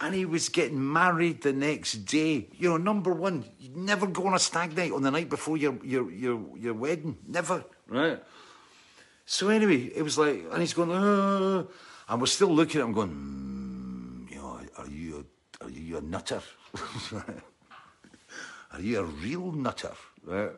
And 0.00 0.14
he 0.14 0.24
was 0.24 0.48
getting 0.48 0.92
married 0.92 1.42
the 1.42 1.52
next 1.52 2.04
day. 2.04 2.46
You 2.56 2.68
know, 2.68 2.76
number 2.76 3.12
one, 3.12 3.44
you 3.58 3.70
never 3.74 4.06
go 4.06 4.28
on 4.28 4.34
a 4.34 4.38
stag 4.38 4.76
night 4.76 4.92
on 4.92 5.02
the 5.02 5.10
night 5.10 5.28
before 5.28 5.56
your 5.56 5.76
your 5.82 6.08
your, 6.12 6.40
your 6.56 6.74
wedding. 6.74 7.18
Never, 7.26 7.64
right? 7.88 8.22
So 9.26 9.48
anyway, 9.48 9.90
it 9.94 10.02
was 10.02 10.16
like, 10.16 10.46
and 10.52 10.60
he's 10.60 10.72
going, 10.72 10.92
uh, 10.92 11.64
and 12.08 12.20
we're 12.20 12.26
still 12.26 12.48
looking 12.48 12.80
at 12.80 12.86
him 12.86 12.92
going, 12.92 13.10
mm, 13.10 14.30
you 14.30 14.36
know, 14.36 14.60
are 14.78 14.88
you 14.88 15.18
a, 15.18 15.24
are 15.60 15.70
you 15.70 15.98
a 15.98 16.00
nutter? 16.00 16.40
are 18.72 18.80
you 18.80 19.00
a 19.00 19.04
real 19.04 19.52
nutter? 19.52 19.92
Right? 20.24 20.52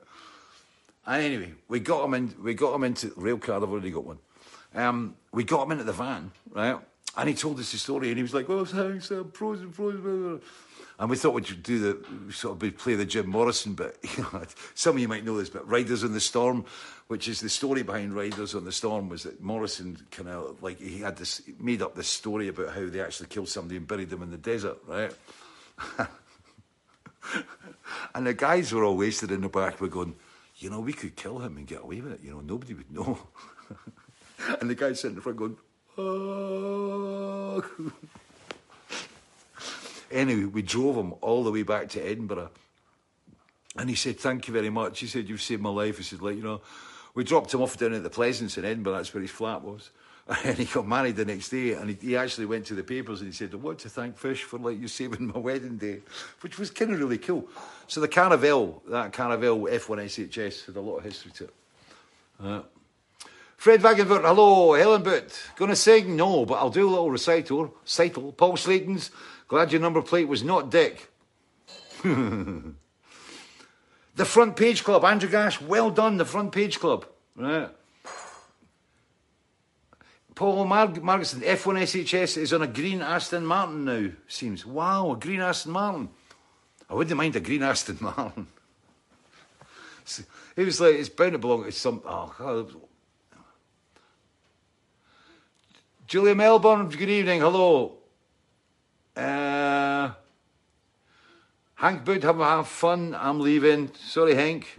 And 1.06 1.22
anyway, 1.22 1.52
we 1.68 1.80
got 1.80 2.04
him 2.04 2.14
in. 2.14 2.34
We 2.42 2.54
got 2.54 2.74
him 2.74 2.84
into 2.84 3.12
rail 3.16 3.38
car. 3.38 3.56
I've 3.56 3.70
already 3.70 3.90
got 3.90 4.04
one. 4.04 4.18
Um, 4.74 5.16
we 5.32 5.44
got 5.44 5.64
him 5.64 5.72
into 5.72 5.84
the 5.84 5.92
van, 5.92 6.30
right? 6.50 6.78
And 7.16 7.28
he 7.28 7.34
told 7.34 7.58
us 7.58 7.72
the 7.72 7.78
story, 7.78 8.08
and 8.08 8.16
he 8.16 8.22
was 8.22 8.34
like, 8.34 8.48
"Oh, 8.48 8.64
thanks, 8.64 9.10
I'm 9.10 9.30
frozen, 9.32 9.72
frozen." 9.72 10.02
blah, 10.02 10.12
blah, 10.12 10.28
blah." 10.38 10.38
And 11.00 11.08
we 11.08 11.16
thought 11.16 11.32
we'd 11.32 11.62
do 11.62 11.78
the 11.78 12.32
sort 12.32 12.62
of 12.62 12.76
play 12.76 12.94
the 12.94 13.06
Jim 13.06 13.26
Morrison 13.26 13.72
bit. 13.72 13.98
Some 14.74 14.96
of 14.96 15.00
you 15.00 15.08
might 15.08 15.24
know 15.24 15.38
this, 15.38 15.48
but 15.48 15.66
Riders 15.66 16.04
on 16.04 16.12
the 16.12 16.20
Storm, 16.20 16.66
which 17.11 17.27
is 17.27 17.40
the 17.40 17.49
story 17.49 17.83
behind 17.83 18.14
Riders 18.14 18.55
on 18.55 18.64
the 18.64 18.70
Storm, 18.70 19.09
was 19.09 19.25
that 19.25 19.42
Morrison 19.42 19.99
kind 20.12 20.29
of 20.29 20.62
like 20.62 20.79
he 20.79 21.01
had 21.01 21.16
this 21.16 21.42
made 21.59 21.83
up 21.83 21.96
this 21.96 22.07
story 22.07 22.46
about 22.46 22.73
how 22.73 22.87
they 22.87 23.01
actually 23.01 23.27
killed 23.27 23.49
somebody 23.49 23.77
and 23.79 23.88
buried 23.88 24.11
them 24.11 24.23
in 24.23 24.31
the 24.31 24.37
desert, 24.37 24.79
right? 24.87 25.11
and 28.14 28.29
the 28.29 28.33
guys 28.33 28.73
were 28.73 28.85
all 28.85 28.96
wasted 28.96 29.33
in 29.33 29.40
the 29.40 29.49
back. 29.49 29.81
We're 29.81 29.88
going, 29.88 30.14
you 30.59 30.70
know, 30.70 30.79
we 30.79 30.92
could 30.92 31.16
kill 31.16 31.40
him 31.40 31.57
and 31.57 31.66
get 31.66 31.83
away 31.83 32.01
with 32.01 32.12
it. 32.12 32.20
You 32.23 32.31
know, 32.31 32.42
nobody 32.42 32.75
would 32.75 32.92
know. 32.92 33.18
and 34.61 34.70
the 34.70 34.77
guy 34.77 34.92
sitting 34.92 35.16
in 35.16 35.20
front 35.20 35.37
going, 35.37 35.57
oh. 35.99 37.64
anyway, 40.12 40.44
we 40.44 40.62
drove 40.62 40.94
him 40.94 41.14
all 41.23 41.42
the 41.42 41.51
way 41.51 41.64
back 41.64 41.88
to 41.88 42.01
Edinburgh. 42.01 42.53
And 43.77 43.90
he 43.90 43.96
said, 43.96 44.20
Thank 44.20 44.46
you 44.46 44.55
very 44.55 44.70
much. 44.70 45.01
He 45.01 45.09
said, 45.09 45.29
You've 45.29 45.42
saved 45.42 45.61
my 45.61 45.70
life. 45.70 45.96
He 45.96 46.05
said, 46.05 46.23
like, 46.23 46.37
you 46.37 46.42
know, 46.44 46.61
we 47.14 47.25
dropped 47.25 47.53
him 47.53 47.62
off 47.62 47.77
down 47.77 47.92
at 47.92 48.03
the 48.03 48.11
Pleasance 48.11 48.57
in 48.59 48.64
Edinburgh, 48.64 48.94
that's 48.94 49.12
where 49.12 49.23
his 49.23 49.31
flat 49.31 49.62
was. 49.62 49.90
And 50.44 50.57
he 50.57 50.64
got 50.64 50.87
married 50.87 51.16
the 51.16 51.25
next 51.25 51.49
day, 51.49 51.73
and 51.73 51.90
he, 51.90 51.96
he 52.01 52.16
actually 52.16 52.46
went 52.46 52.64
to 52.66 52.75
the 52.75 52.85
papers 52.85 53.20
and 53.20 53.29
he 53.29 53.35
said, 53.35 53.51
I 53.53 53.57
want 53.57 53.81
to 53.81 53.88
thank 53.88 54.16
Fish 54.16 54.44
for 54.44 54.61
like 54.61 54.79
you 54.79 54.87
saving 55.01 55.27
my 55.27 55.38
wedding 55.38 55.77
day, 55.77 56.03
which 56.42 56.57
was 56.57 56.70
kind 56.70 56.92
of 56.92 57.01
really 57.01 57.18
cool. 57.18 57.49
So 57.88 58.01
the 58.01 58.07
Caravelle, 58.07 58.81
that 58.88 59.12
Caravelle 59.12 59.68
F1 59.68 60.05
SHS 60.05 60.66
had 60.66 60.77
a 60.77 60.81
lot 60.81 60.99
of 60.99 61.05
history 61.05 61.33
to 61.33 61.44
it. 61.44 61.55
Uh, 62.38 62.62
Fred 63.57 63.83
Wagenfurt, 63.83 64.23
hello. 64.23 64.73
Helen 64.75 65.03
Boot, 65.03 65.38
gonna 65.57 65.77
sing? 65.77 66.16
No, 66.16 66.46
but 66.46 66.55
I'll 66.55 66.70
do 66.70 66.88
a 66.88 66.90
little 66.90 67.11
recital. 67.11 67.75
Recital. 67.83 68.33
Paul 68.33 68.57
Slayton's, 68.57 69.11
glad 69.49 69.73
your 69.73 69.83
number 69.83 70.01
plate 70.01 70.29
was 70.29 70.42
not 70.42 70.70
Dick. 70.70 71.11
the 74.20 74.26
Front 74.26 74.54
Page 74.54 74.85
Club, 74.85 75.02
Andrew 75.02 75.30
Gash, 75.30 75.62
well 75.62 75.90
done, 75.90 76.18
the 76.18 76.26
Front 76.26 76.52
Page 76.52 76.78
Club. 76.78 77.06
Right. 77.35 77.70
Paul 80.35 80.66
Mar- 80.66 80.88
Margetson, 80.88 81.40
F1 81.40 81.80
SHS 81.80 82.37
is 82.37 82.52
on 82.52 82.61
a 82.61 82.66
green 82.66 83.00
Aston 83.00 83.46
Martin 83.46 83.87
now, 83.87 84.11
seems. 84.28 84.66
Wow, 84.66 85.12
a 85.12 85.16
green 85.16 85.40
Aston 85.40 85.72
Martin. 85.72 86.11
I 86.90 86.92
wouldn't 86.92 87.16
mind 87.16 87.35
a 87.37 87.40
green 87.40 87.62
Aston 87.70 87.96
Martin. 87.98 88.46
It 90.54 90.66
was 90.66 90.83
like, 90.83 90.96
it's 90.96 91.09
bound 91.09 91.33
to 91.33 91.38
belong 91.38 91.64
to 91.64 91.72
some. 91.72 92.02
Oh, 92.04 92.35
God. 92.37 92.74
Julia 96.06 96.35
Melbourne, 96.35 96.90
good 96.90 97.09
evening, 97.09 97.40
hello. 97.40 97.94
Uh, 99.16 100.11
Hank 101.80 102.04
Boot, 102.04 102.22
have, 102.24 102.36
have 102.36 102.68
fun, 102.68 103.16
I'm 103.18 103.40
leaving. 103.40 103.90
Sorry, 103.94 104.34
Hank. 104.34 104.78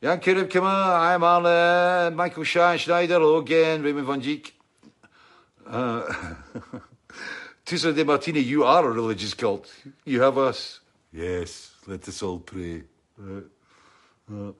Jan 0.00 0.20
Kirib, 0.20 0.48
come 0.48 0.66
on, 0.66 1.00
I'm 1.00 1.24
Arne, 1.24 2.14
Michael 2.14 2.44
Shine 2.44 2.78
Schneider, 2.78 3.14
hello 3.14 3.38
again, 3.38 3.82
Raymond 3.82 4.06
Van 4.06 4.20
Dijk. 4.22 4.52
Uh, 5.66 6.02
Tusa 7.66 7.94
de 7.94 8.04
Martini, 8.04 8.40
you 8.40 8.64
are 8.64 8.84
a 8.84 8.90
religious 8.90 9.34
cult. 9.34 9.72
You 10.04 10.20
have 10.22 10.36
us. 10.38 10.80
Yes, 11.12 11.72
let 11.86 12.08
us 12.08 12.22
all 12.22 12.38
pray. 12.40 12.82
Uh, 13.20 13.40
uh. 14.32 14.52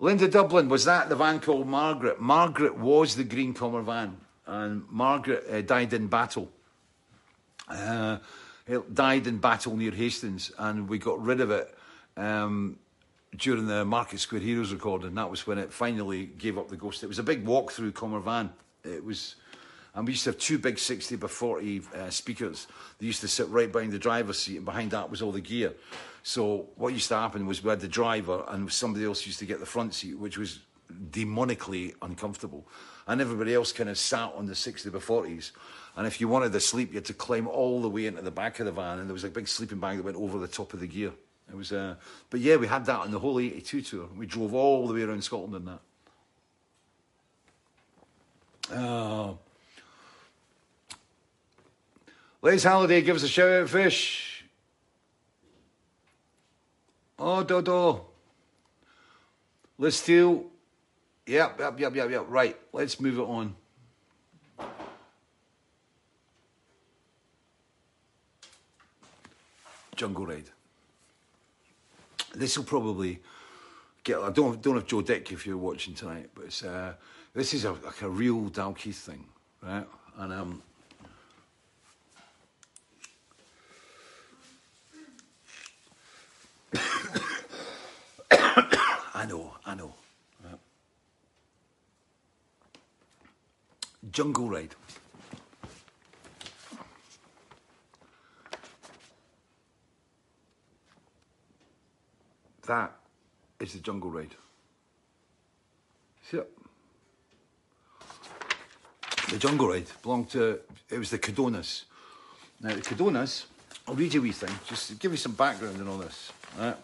Linda 0.00 0.26
Dublin, 0.26 0.68
was 0.68 0.84
that 0.84 1.08
the 1.08 1.14
van 1.14 1.38
called 1.38 1.68
Margaret? 1.68 2.20
Margaret 2.20 2.76
was 2.76 3.14
the 3.14 3.24
Green 3.24 3.52
Commer 3.54 3.84
van, 3.84 4.16
and 4.46 4.84
Margaret 4.90 5.44
uh, 5.48 5.60
died 5.60 5.92
in 5.92 6.08
battle. 6.08 6.50
Uh, 7.68 8.18
it 8.66 8.94
died 8.94 9.26
in 9.26 9.38
battle 9.38 9.76
near 9.76 9.90
Hastings, 9.90 10.52
and 10.58 10.88
we 10.88 10.98
got 10.98 11.20
rid 11.22 11.40
of 11.40 11.50
it 11.50 11.74
um, 12.16 12.78
during 13.36 13.66
the 13.66 13.84
Market 13.84 14.20
Square 14.20 14.42
Heroes 14.42 14.72
recording. 14.72 15.14
That 15.14 15.30
was 15.30 15.46
when 15.46 15.58
it 15.58 15.72
finally 15.72 16.26
gave 16.26 16.58
up 16.58 16.68
the 16.68 16.76
ghost. 16.76 17.02
It 17.02 17.08
was 17.08 17.18
a 17.18 17.24
big 17.24 17.44
walk 17.44 17.72
through 17.72 17.92
Commer 17.92 18.22
van. 18.22 18.52
It 18.84 19.04
was, 19.04 19.36
and 19.94 20.06
we 20.06 20.12
used 20.12 20.24
to 20.24 20.30
have 20.30 20.38
two 20.38 20.58
big 20.58 20.78
60 20.78 21.16
by 21.16 21.26
40 21.26 21.82
uh, 21.94 22.10
speakers. 22.10 22.68
They 22.98 23.06
used 23.06 23.20
to 23.22 23.28
sit 23.28 23.48
right 23.48 23.70
behind 23.70 23.92
the 23.92 23.98
driver's 23.98 24.38
seat, 24.38 24.56
and 24.56 24.64
behind 24.64 24.92
that 24.92 25.10
was 25.10 25.22
all 25.22 25.32
the 25.32 25.40
gear. 25.40 25.74
So 26.22 26.68
what 26.76 26.92
used 26.92 27.08
to 27.08 27.16
happen 27.16 27.46
was 27.46 27.64
we 27.64 27.70
had 27.70 27.80
the 27.80 27.88
driver, 27.88 28.44
and 28.48 28.70
somebody 28.70 29.04
else 29.04 29.26
used 29.26 29.40
to 29.40 29.46
get 29.46 29.58
the 29.58 29.66
front 29.66 29.94
seat, 29.94 30.18
which 30.18 30.38
was 30.38 30.60
demonically 31.10 31.94
uncomfortable. 32.02 32.66
And 33.06 33.20
everybody 33.20 33.54
else 33.54 33.72
kind 33.72 33.90
of 33.90 33.98
sat 33.98 34.32
on 34.36 34.46
the 34.46 34.54
60 34.54 34.90
by 34.90 34.98
40s. 34.98 35.50
And 35.96 36.06
if 36.06 36.20
you 36.20 36.28
wanted 36.28 36.52
to 36.52 36.60
sleep, 36.60 36.90
you 36.90 36.96
had 36.96 37.04
to 37.06 37.14
climb 37.14 37.46
all 37.46 37.82
the 37.82 37.88
way 37.88 38.06
into 38.06 38.22
the 38.22 38.30
back 38.30 38.60
of 38.60 38.66
the 38.66 38.72
van, 38.72 38.98
and 38.98 39.08
there 39.08 39.12
was 39.14 39.24
a 39.24 39.28
big 39.28 39.46
sleeping 39.46 39.78
bag 39.78 39.98
that 39.98 40.04
went 40.04 40.16
over 40.16 40.38
the 40.38 40.48
top 40.48 40.72
of 40.72 40.80
the 40.80 40.86
gear. 40.86 41.12
It 41.50 41.56
was, 41.56 41.70
uh, 41.72 41.96
but 42.30 42.40
yeah, 42.40 42.56
we 42.56 42.66
had 42.66 42.86
that 42.86 43.00
on 43.00 43.10
the 43.10 43.18
whole 43.18 43.38
82 43.38 43.82
tour. 43.82 44.08
We 44.16 44.24
drove 44.24 44.54
all 44.54 44.86
the 44.88 44.94
way 44.94 45.02
around 45.02 45.22
Scotland 45.22 45.54
in 45.54 45.64
that. 45.66 45.80
Uh, 48.74 49.34
Les 52.40 52.62
Halliday, 52.62 53.02
give 53.02 53.16
us 53.16 53.22
a 53.22 53.28
shout 53.28 53.50
out, 53.50 53.68
Fish. 53.68 54.44
Oh, 57.18 57.42
Dodo. 57.42 58.06
Liz 59.78 59.96
Steele. 59.96 60.46
Yep, 61.26 61.60
yep, 61.60 61.80
yep, 61.80 61.94
yep, 61.94 62.10
yep. 62.10 62.24
Right, 62.28 62.56
let's 62.72 62.98
move 62.98 63.18
it 63.18 63.22
on. 63.22 63.54
Jungle 69.96 70.26
Ride. 70.26 70.50
This 72.34 72.56
will 72.56 72.64
probably 72.64 73.20
get. 74.04 74.18
I 74.18 74.30
don't 74.30 74.60
don't 74.62 74.76
have 74.76 74.86
Joe 74.86 75.02
Dick 75.02 75.32
if 75.32 75.46
you're 75.46 75.56
watching 75.56 75.94
tonight, 75.94 76.30
but 76.34 76.46
it's 76.46 76.62
uh, 76.62 76.94
this 77.34 77.52
is 77.54 77.64
a, 77.64 77.72
like 77.72 78.02
a 78.02 78.08
real 78.08 78.50
Dalkeith 78.50 78.94
thing, 78.94 79.24
right? 79.62 79.86
And 80.16 80.32
um, 80.32 80.62
I 89.14 89.26
know, 89.28 89.54
I 89.66 89.74
know. 89.74 89.92
Right. 90.42 90.58
Jungle 94.10 94.48
Ride. 94.48 94.74
That 102.66 102.92
is 103.60 103.72
the 103.72 103.80
Jungle 103.80 104.10
Ride. 104.10 104.34
See? 106.30 106.40
The 109.30 109.38
Jungle 109.38 109.68
Ride 109.68 109.86
belonged 110.02 110.30
to, 110.30 110.60
it 110.88 110.98
was 110.98 111.10
the 111.10 111.18
Codonas. 111.18 111.84
Now, 112.60 112.74
the 112.74 112.80
Codonas, 112.80 113.46
I'll 113.88 113.94
read 113.94 114.14
you 114.14 114.20
a 114.20 114.22
wee 114.22 114.32
thing, 114.32 114.54
just 114.68 114.88
to 114.88 114.94
give 114.94 115.10
you 115.10 115.16
some 115.16 115.32
background 115.32 115.80
on 115.80 115.88
all 115.88 115.98
this. 115.98 116.32
Right? 116.58 116.76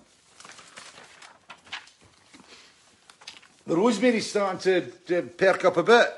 The 3.66 3.76
rosemary's 3.76 4.28
starting 4.28 4.58
to, 4.60 4.90
to 5.06 5.22
perk 5.22 5.64
up 5.66 5.76
a 5.76 5.82
bit. 5.82 6.08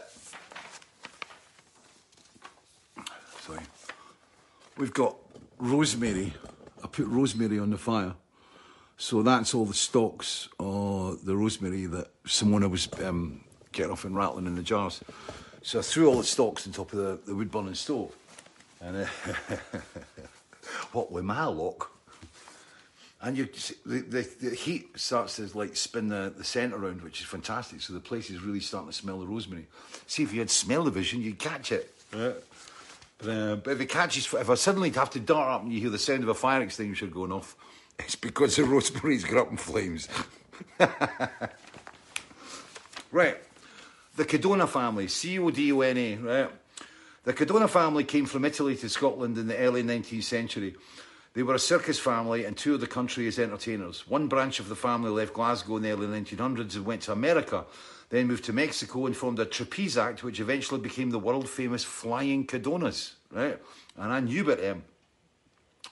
Sorry. 3.41 3.61
We've 4.79 4.95
got 4.95 5.17
rosemary. 5.59 6.33
I 6.83 6.87
put 6.87 7.07
rosemary 7.07 7.59
on 7.59 7.71
the 7.71 7.77
fire. 7.77 8.15
So 9.01 9.22
that's 9.22 9.55
all 9.55 9.64
the 9.64 9.72
stalks 9.72 10.51
or 10.59 11.16
the 11.16 11.34
rosemary 11.34 11.86
that 11.86 12.09
Simona 12.24 12.70
was 12.70 12.86
um, 13.03 13.40
getting 13.72 13.90
off 13.90 14.05
and 14.05 14.14
rattling 14.14 14.44
in 14.44 14.57
the 14.57 14.62
jars. 14.62 15.01
So 15.62 15.78
I 15.78 15.82
threw 15.82 16.07
all 16.07 16.18
the 16.18 16.24
stalks 16.24 16.66
on 16.66 16.74
top 16.74 16.92
of 16.92 16.98
the, 16.98 17.18
the 17.24 17.34
wood 17.34 17.51
burning 17.51 17.74
stove. 17.74 18.14
And 18.78 18.98
uh, 18.98 19.07
what 20.92 21.11
with 21.11 21.24
my 21.24 21.46
luck, 21.46 21.90
and 23.22 23.38
you 23.38 23.48
the, 23.86 24.01
the, 24.01 24.28
the 24.38 24.55
heat 24.55 24.90
starts 25.01 25.36
to 25.36 25.48
like 25.57 25.76
spin 25.76 26.09
the, 26.09 26.34
the 26.36 26.44
scent 26.44 26.74
around, 26.74 27.01
which 27.01 27.20
is 27.20 27.26
fantastic. 27.26 27.80
So 27.80 27.94
the 27.94 28.01
place 28.01 28.28
is 28.28 28.42
really 28.42 28.61
starting 28.61 28.90
to 28.90 28.94
smell 28.94 29.18
the 29.18 29.26
rosemary. 29.26 29.66
See 30.09 30.24
if 30.24 30.34
you 30.34 30.40
had 30.40 30.51
smell 30.51 30.84
the 30.84 30.90
vision, 30.90 31.22
you'd 31.22 31.38
catch 31.38 31.72
it. 31.72 31.94
Right? 32.12 32.34
But, 33.16 33.28
uh, 33.30 33.57
but 33.57 33.70
if 33.70 33.80
it 33.80 33.88
catches, 33.88 34.30
if 34.34 34.51
I 34.51 34.55
suddenly 34.57 34.90
have 34.90 35.09
to 35.11 35.20
dart 35.20 35.53
up 35.53 35.62
and 35.62 35.72
you 35.72 35.80
hear 35.80 35.88
the 35.88 35.98
sound 35.98 36.22
of 36.22 36.28
a 36.28 36.34
fire 36.34 36.61
extinguisher 36.61 37.07
going 37.07 37.32
off, 37.32 37.57
it's 38.05 38.16
because 38.16 38.57
the 38.57 38.64
rosemary's 38.64 39.24
got 39.24 39.38
up 39.38 39.51
in 39.51 39.57
flames. 39.57 40.09
right. 43.11 43.36
The 44.16 44.24
Codona 44.24 44.68
family, 44.68 45.09
C 45.09 45.38
O 45.38 45.51
D 45.51 45.72
O 45.72 45.80
N 45.80 45.96
A, 45.96 46.16
right? 46.16 46.51
The 47.24 47.32
Codona 47.32 47.68
family 47.68 48.05
came 48.05 48.26
from 48.26 48.44
Italy 48.44 48.76
to 48.76 48.88
Scotland 48.88 49.36
in 49.38 49.46
the 49.46 49.57
early 49.57 49.82
19th 49.82 50.24
century. 50.24 50.74
They 51.34 51.42
were 51.42 51.55
a 51.55 51.61
circus 51.61 51.98
family 51.98 52.44
and 52.44 52.57
toured 52.57 52.80
the 52.80 52.86
country 52.88 53.28
as 53.28 53.38
entertainers. 53.38 54.09
One 54.09 54.26
branch 54.26 54.59
of 54.59 54.68
the 54.68 54.74
family 54.74 55.11
left 55.11 55.32
Glasgow 55.32 55.76
in 55.76 55.82
the 55.82 55.92
early 55.92 56.07
1900s 56.07 56.74
and 56.74 56.84
went 56.84 57.03
to 57.03 57.12
America, 57.12 57.66
then 58.09 58.26
moved 58.26 58.44
to 58.44 58.53
Mexico 58.53 59.07
and 59.07 59.16
formed 59.16 59.38
a 59.38 59.44
trapeze 59.44 59.96
act, 59.96 60.24
which 60.24 60.40
eventually 60.40 60.80
became 60.80 61.11
the 61.11 61.18
world 61.18 61.48
famous 61.48 61.84
Flying 61.84 62.46
Codonas, 62.46 63.12
right? 63.30 63.61
And 63.96 64.12
I 64.12 64.18
knew 64.20 64.42
about 64.42 64.61
them. 64.61 64.82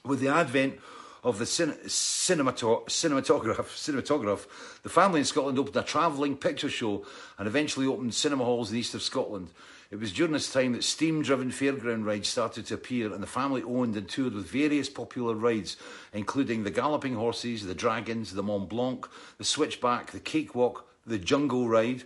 With 0.05 0.21
the 0.21 0.29
advent 0.29 0.81
of 1.25 1.39
the 1.39 1.47
cin- 1.47 1.79
cinematograph, 1.87 2.87
cinematograph, 2.87 4.47
the 4.83 4.89
family 4.89 5.21
in 5.21 5.27
Scotland 5.27 5.59
opened 5.59 5.77
a 5.77 5.83
travelling 5.83 6.37
picture 6.37 6.69
show 6.69 7.05
and 7.39 7.47
eventually 7.47 7.87
opened 7.87 8.15
cinema 8.15 8.45
halls 8.45 8.71
in 8.71 8.75
the 8.75 8.81
east 8.81 8.95
of 8.95 9.03
Scotland. 9.03 9.51
It 9.91 9.99
was 9.99 10.13
during 10.13 10.33
this 10.33 10.53
time 10.53 10.73
that 10.73 10.85
steam 10.85 11.23
driven 11.23 11.51
fairground 11.51 12.05
rides 12.05 12.29
started 12.29 12.67
to 12.67 12.75
appear, 12.75 13.11
and 13.13 13.23
the 13.23 13.27
family 13.27 13.63
owned 13.63 13.97
and 13.97 14.07
toured 14.07 14.35
with 14.35 14.47
various 14.47 14.91
popular 14.91 15.35
rides, 15.35 15.79
including 16.13 16.63
the 16.63 16.71
Galloping 16.71 17.15
Horses, 17.15 17.65
the 17.65 17.75
Dragons, 17.75 18.35
the 18.35 18.43
Mont 18.43 18.69
Blanc, 18.69 19.09
the 19.39 19.45
Switchback, 19.45 20.11
the 20.11 20.21
Cakewalk, 20.21 20.87
the 21.07 21.19
Jungle 21.19 21.69
Ride, 21.69 22.03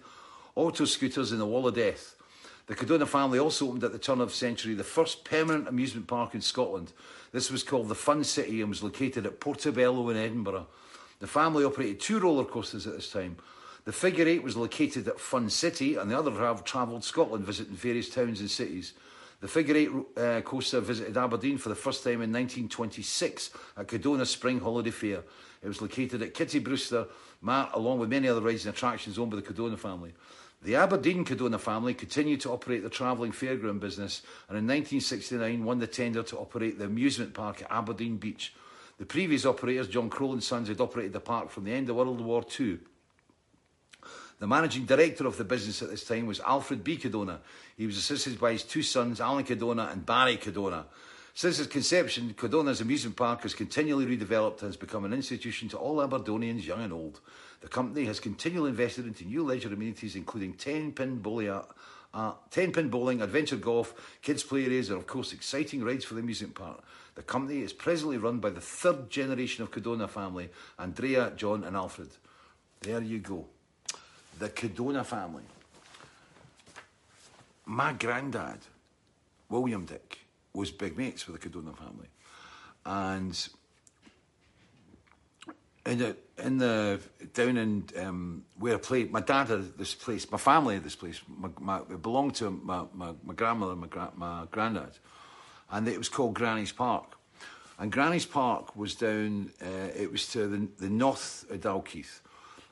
auto 0.55 0.85
scooters, 0.85 1.33
and 1.33 1.41
the 1.41 1.47
Wall 1.47 1.67
of 1.67 1.75
Death. 1.75 2.15
The 2.67 2.77
Codona 2.77 3.09
family 3.09 3.41
also 3.41 3.67
opened 3.67 3.83
at 3.83 3.91
the 3.91 3.99
turn 3.99 4.21
of 4.21 4.29
the 4.29 4.35
century 4.35 4.75
the 4.75 4.85
first 4.85 5.25
permanent 5.25 5.67
amusement 5.67 6.07
park 6.07 6.35
in 6.35 6.41
Scotland. 6.41 6.93
This 7.33 7.51
was 7.51 7.62
called 7.62 7.89
the 7.89 7.95
Fun 7.95 8.24
City 8.24 8.61
and 8.61 8.68
was 8.68 8.83
located 8.83 9.24
at 9.24 9.41
Portobello 9.41 10.11
in 10.11 10.18
Edinburgh. 10.18 10.66
The 11.18 11.26
family 11.26 11.64
operated 11.64 11.99
two 11.99 12.20
roller 12.20 12.45
coasters 12.45 12.87
at 12.87 12.95
this 12.95 13.11
time. 13.11 13.39
The 13.85 13.93
figure 13.93 14.28
eight 14.28 14.43
was 14.43 14.57
located 14.57 15.09
at 15.09 15.18
Fun 15.18 15.49
City, 15.49 15.97
and 15.97 16.11
the 16.11 16.18
other 16.18 16.30
have 16.30 16.62
travelled 16.62 17.03
Scotland, 17.03 17.45
visiting 17.45 17.74
various 17.74 18.11
towns 18.11 18.41
and 18.41 18.51
cities. 18.51 18.93
The 19.41 19.49
figure 19.49 19.76
eight 19.76 19.91
uh, 20.16 20.41
coaster 20.43 20.80
visited 20.80 21.16
Aberdeen 21.16 21.59
for 21.59 21.68
the 21.68 21.74
first 21.74 22.05
time 22.05 22.22
in 22.22 22.33
1926 22.33 23.51
at 23.76 23.89
Codona 23.89 24.24
Spring 24.24 24.61
Holiday 24.61 24.91
Fair. 24.91 25.24
It 25.62 25.68
was 25.68 25.80
located 25.83 26.22
at 26.22 26.35
Kittybrewster 26.35 27.09
Mart, 27.41 27.70
along 27.72 27.99
with 27.99 28.11
many 28.11 28.28
other 28.28 28.41
rides 28.41 28.66
and 28.66 28.74
attractions 28.74 29.18
owned 29.18 29.30
by 29.33 29.39
the 29.39 29.43
Codona 29.43 29.78
family. 29.78 30.12
The 30.65 30.77
Aberdeen 30.77 31.25
Codona 31.25 31.59
family 31.59 31.93
continued 31.93 32.41
to 32.43 32.53
operate 32.53 32.85
the 32.85 32.89
travelling 32.89 33.33
fairground 33.33 33.81
business 33.81 34.23
and 34.49 34.57
in 34.57 34.65
1969 34.65 35.65
won 35.65 35.81
the 35.81 35.89
tender 35.89 36.23
to 36.23 36.39
operate 36.39 36.79
the 36.79 36.85
amusement 36.85 37.35
park 37.35 37.63
at 37.63 37.71
Aberdeen 37.71 38.17
Beach. 38.17 38.55
The 38.99 39.07
previous 39.07 39.45
operators, 39.45 39.89
John 39.89 40.09
Crowell 40.09 40.35
and 40.35 40.43
Sons, 40.43 40.69
had 40.69 40.81
operated 40.81 41.15
the 41.15 41.21
park 41.21 41.51
from 41.51 41.65
the 41.65 41.73
end 41.73 41.91
of 41.91 41.97
World 41.97 42.21
War 42.21 42.45
II. 42.61 42.79
The 44.39 44.47
managing 44.47 44.85
director 44.85 45.27
of 45.27 45.37
the 45.37 45.45
business 45.45 45.83
at 45.83 45.91
this 45.91 46.05
time 46.05 46.27
was 46.27 46.39
Alfred 46.41 46.85
B. 46.85 46.97
Codona. 46.97 47.39
He 47.77 47.87
was 47.87 47.97
assisted 47.97 48.39
by 48.39 48.53
his 48.53 48.63
two 48.63 48.83
sons, 48.83 49.21
Alan 49.21 49.45
Codona 49.45 49.91
and 49.91 50.07
Barry 50.07 50.37
Codona. 50.37 50.85
Since 51.35 51.61
its 51.61 51.73
conception, 51.73 52.35
Codona's 52.35 52.81
amusement 52.81 53.17
park 53.17 53.43
has 53.43 53.55
continually 53.55 54.05
redeveloped 54.05 54.61
and 54.61 54.69
has 54.69 54.77
become 54.77 55.05
an 55.05 55.13
institution 55.13 55.69
to 55.71 55.79
all 55.79 55.97
Aberdonians, 55.97 56.67
young 56.67 56.83
and 56.83 56.93
old. 56.93 57.21
The 57.63 57.69
company 57.69 58.05
has 58.05 58.21
continually 58.21 58.71
invested 58.71 59.07
into 59.07 59.25
new 59.25 59.43
leisure 59.43 59.73
amenities, 59.73 60.17
including 60.17 60.55
10 60.55 60.93
pin 60.93 61.19
bowling, 61.19 61.63
uh, 62.13 62.33
10 62.51 62.73
pin 62.73 62.91
bowling, 62.91 63.23
adventure 63.23 63.57
golf, 63.57 64.19
kids' 64.21 64.43
play 64.43 64.65
areas, 64.65 64.91
and 64.91 64.99
of 64.99 65.07
course, 65.07 65.33
exciting 65.33 65.83
rides 65.83 66.05
for 66.05 66.15
the 66.15 66.21
amusement 66.21 66.55
park. 66.55 66.83
The 67.15 67.23
company 67.23 67.63
is 67.63 67.73
presently 67.73 68.19
run 68.19 68.39
by 68.39 68.51
the 68.51 68.61
third 68.61 69.09
generation 69.11 69.63
of 69.63 69.71
Codona 69.71 70.09
family 70.09 70.51
Andrea, 70.79 71.33
John, 71.37 71.65
and 71.65 71.77
Alfred. 71.77 72.11
There 72.83 73.01
you 73.01 73.19
go 73.19 73.47
the 74.39 74.49
Codona 74.49 75.05
family. 75.05 75.45
My 77.65 77.93
granddad, 77.93 78.59
William 79.49 79.85
Dick, 79.85 80.19
was 80.53 80.71
big 80.71 80.97
mates 80.99 81.27
with 81.27 81.41
the 81.41 81.49
Codona 81.49 81.77
family. 81.77 82.09
And 82.85 83.49
in 85.85 85.99
the, 85.99 86.16
in 86.39 86.59
the 86.59 87.01
down 87.35 87.57
in 87.57 87.85
um, 87.99 88.45
where 88.59 88.74
I 88.74 88.78
played, 88.78 89.11
my 89.11 89.20
dad 89.20 89.49
had 89.49 89.76
this 89.76 89.95
place, 89.95 90.30
my 90.30 90.39
family 90.39 90.74
had 90.74 90.85
this 90.85 90.95
place. 90.95 91.20
My, 91.28 91.49
my, 91.59 91.78
it 91.78 92.03
belonged 92.03 92.37
to 92.37 92.51
my, 92.51 92.85
my, 92.95 93.12
my 93.24 93.35
grandmother, 93.35 93.74
my, 93.74 93.89
gra- 93.89 94.12
my 94.16 94.47
granddad, 94.51 94.99
and 95.70 95.89
it 95.89 95.99
was 95.99 96.09
called 96.09 96.35
Granny's 96.35 96.72
Park. 96.72 97.16
And 97.78 97.91
Granny's 97.91 98.26
Park 98.26 98.76
was 98.76 98.95
down. 98.95 99.51
Uh, 99.61 99.89
it 99.97 100.11
was 100.12 100.28
to 100.28 100.47
the, 100.47 100.68
the 100.78 100.91
north 100.91 101.45
of 101.51 101.61
Dalkeith, 101.61 102.20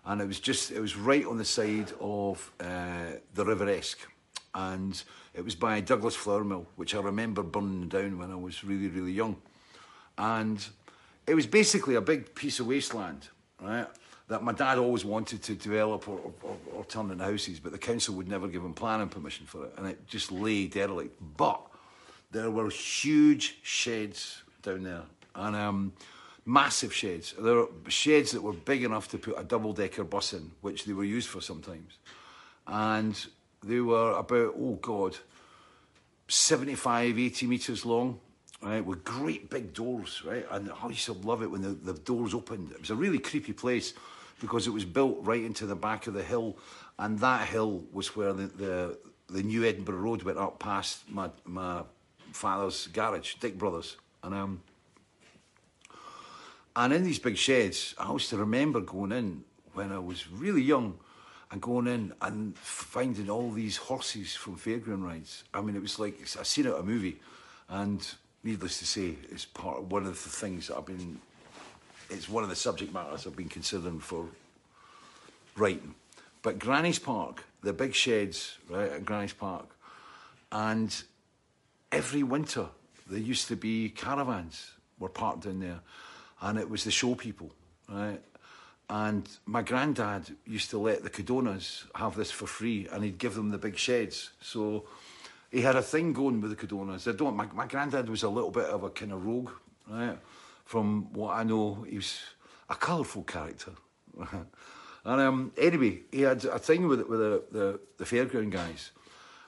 and 0.05 0.21
it 0.21 0.27
was 0.27 0.39
just 0.39 0.71
it 0.71 0.81
was 0.81 0.97
right 0.97 1.27
on 1.27 1.37
the 1.37 1.45
side 1.45 1.93
of 2.01 2.53
uh, 2.61 3.17
the 3.35 3.45
River 3.45 3.69
Esk, 3.69 3.99
and 4.55 5.03
it 5.35 5.45
was 5.45 5.57
by 5.57 5.81
Douglas 5.81 6.15
Flour 6.15 6.45
Mill, 6.45 6.67
which 6.77 6.95
I 6.95 7.01
remember 7.01 7.43
burning 7.43 7.89
down 7.89 8.19
when 8.19 8.31
I 8.31 8.37
was 8.37 8.63
really 8.63 8.89
really 8.89 9.13
young, 9.13 9.37
and 10.17 10.65
it 11.31 11.37
was 11.37 11.47
basically 11.47 11.95
a 11.95 12.01
big 12.01 12.35
piece 12.35 12.59
of 12.59 12.67
wasteland, 12.67 13.29
right? 13.63 13.87
That 14.27 14.43
my 14.43 14.51
dad 14.51 14.79
always 14.79 15.05
wanted 15.05 15.45
to 15.45 15.55
develop 15.55 16.09
or, 16.09 16.21
or, 16.43 16.57
or 16.75 16.85
turn 16.87 17.09
into 17.13 17.23
houses, 17.23 17.61
but 17.61 17.71
the 17.71 17.79
council 17.79 18.17
would 18.17 18.29
never 18.29 18.49
give 18.49 18.65
him 18.65 18.75
planning 18.75 19.09
permission 19.09 19.47
for 19.47 19.67
it, 19.67 19.75
and 19.77 19.87
it 19.87 20.09
just 20.09 20.33
lay 20.33 20.67
derelict. 20.67 21.17
But 21.37 21.61
there 22.33 22.51
were 22.51 22.69
huge 22.69 23.59
sheds 23.63 24.43
down 24.63 24.83
there, 24.83 25.05
and 25.37 25.55
um, 25.55 25.93
massive 26.45 26.93
sheds. 26.93 27.33
There 27.39 27.55
were 27.55 27.69
sheds 27.87 28.33
that 28.33 28.43
were 28.43 28.53
big 28.53 28.83
enough 28.83 29.07
to 29.11 29.19
put 29.19 29.39
a 29.39 29.45
double 29.45 29.73
decker 29.73 30.03
bus 30.03 30.33
in, 30.33 30.51
which 30.63 30.85
they 30.85 30.95
were 30.95 31.05
used 31.05 31.29
for 31.29 31.41
sometimes. 31.41 31.99
And 32.67 33.15
they 33.63 33.79
were 33.79 34.15
about, 34.19 34.55
oh 34.59 34.81
God, 34.83 35.17
75, 36.27 37.21
80 37.21 37.47
metres 37.47 37.87
long, 37.87 38.19
right, 38.63 38.85
with 38.85 39.05
great 39.05 39.51
big 39.51 39.73
doors, 39.73 40.23
right? 40.25 40.47
And 40.51 40.71
I 40.71 40.89
used 40.89 41.07
to 41.07 41.13
love 41.13 41.43
it 41.43 41.51
when 41.51 41.63
the, 41.63 41.71
the 41.71 41.95
doors 41.95 42.35
opened. 42.35 42.73
It 42.73 42.81
was 42.81 42.91
a 42.91 42.95
really 42.95 43.19
creepy 43.19 43.53
place 43.53 43.95
because 44.41 44.67
it 44.67 44.71
was 44.71 44.85
built 44.85 45.19
right 45.21 45.43
into 45.43 45.67
the 45.67 45.77
back 45.77 46.07
of 46.07 46.15
the 46.15 46.23
hill, 46.23 46.57
and 46.99 47.19
that 47.19 47.49
hill 47.49 47.85
was 47.93 48.17
where 48.17 48.33
the, 48.33 48.47
the, 48.47 48.99
the 49.29 49.43
new 49.43 49.65
Edinburgh 49.65 49.99
Road 49.99 50.23
went 50.23 50.39
up 50.39 50.59
past 50.59 51.09
my, 51.11 51.31
my 51.45 51.83
father's 52.33 52.87
garage, 52.89 53.35
Dick 53.35 53.59
Brothers. 53.59 53.97
And 54.23 54.35
um, 54.35 54.63
and 56.77 56.93
in 56.93 57.03
these 57.03 57.19
big 57.19 57.37
sheds, 57.37 57.95
I 57.99 58.11
used 58.13 58.31
to 58.31 58.37
remember 58.37 58.81
going 58.81 59.13
in 59.13 59.45
when 59.75 59.93
I 59.93 59.99
was 59.99 60.31
really 60.31 60.63
young 60.63 60.99
and 61.51 61.61
going 61.61 61.89
in 61.89 62.13
and 62.23 62.57
finding 62.57 63.29
all 63.29 63.51
these 63.51 63.77
horses 63.77 64.35
from 64.35 64.57
fairground 64.57 65.05
rides. 65.05 65.45
I 65.53 65.61
mean, 65.63 65.75
it 65.75 65.83
was 65.83 65.99
like 65.99 66.21
I 66.39 66.43
seen 66.45 66.67
it 66.67 66.75
a 66.75 66.83
movie, 66.83 67.21
and 67.69 68.07
needless 68.43 68.79
to 68.79 68.87
say, 68.87 69.17
it's 69.31 69.45
part 69.45 69.79
of 69.79 69.93
one 69.93 70.07
of 70.07 70.23
the 70.23 70.31
things 70.31 70.69
that 70.69 70.77
I've 70.77 70.87
been. 70.87 71.21
It's 72.09 72.29
one 72.29 72.43
of 72.43 72.51
the 72.51 72.57
subject 72.57 72.93
matters 72.93 73.27
I've 73.27 73.37
been 73.37 73.49
considering 73.49 74.01
for 74.01 74.27
writing. 75.57 75.95
But 76.43 76.59
Granny's 76.59 76.99
Park, 76.99 77.45
the 77.63 77.73
big 77.73 77.95
sheds, 77.95 78.57
right 78.69 78.91
at 78.91 79.05
Granny's 79.05 79.33
Park, 79.33 79.69
and 80.51 81.03
every 81.93 82.23
winter 82.23 82.67
there 83.09 83.19
used 83.19 83.49
to 83.49 83.57
be 83.57 83.91
caravans 83.91 84.73
were 84.99 85.09
parked 85.09 85.47
in 85.47 85.61
there 85.61 85.81
and 86.41 86.59
it 86.59 86.69
was 86.69 86.85
the 86.85 86.91
show 86.91 87.15
people, 87.15 87.51
right? 87.89 88.21
And 88.89 89.29
my 89.47 89.63
granddad 89.63 90.37
used 90.47 90.71
to 90.71 90.79
let 90.79 91.03
the 91.03 91.11
Codonas 91.11 91.85
have 91.95 92.17
this 92.17 92.31
for 92.31 92.47
free, 92.47 92.89
and 92.91 93.05
he'd 93.05 93.19
give 93.19 93.35
them 93.35 93.51
the 93.51 93.59
big 93.59 93.77
sheds. 93.77 94.31
So 94.41 94.85
he 95.51 95.61
had 95.63 95.77
a 95.77 95.83
thing 95.83 96.13
going 96.13 96.41
with 96.41 96.57
the 96.57 96.67
Codonas. 96.67 97.09
I 97.09 97.17
don't. 97.17 97.37
My, 97.37 97.47
my 97.53 97.67
granddad 97.67 98.09
was 98.09 98.23
a 98.23 98.29
little 98.29 98.51
bit 98.51 98.67
of 98.67 98.85
a 98.85 98.91
kind 98.91 99.13
of 99.13 99.25
rogue, 99.25 99.51
right? 99.89 100.19
From 100.65 101.13
what 101.13 101.37
I 101.37 101.43
know, 101.43 101.85
he 101.89 101.97
was 101.97 102.19
a 102.69 102.75
colourful 102.75 103.25
character. 103.25 103.73
And 105.03 105.21
um, 105.21 105.53
anyway, 105.57 106.01
he 106.13 106.23
had 106.23 106.45
a 106.45 106.59
thing 106.59 106.87
with 106.87 107.01
with 107.09 107.21
the 107.21 107.43
the, 107.51 107.81
the 107.97 108.05
fairground 108.05 108.51
guys, 108.51 108.91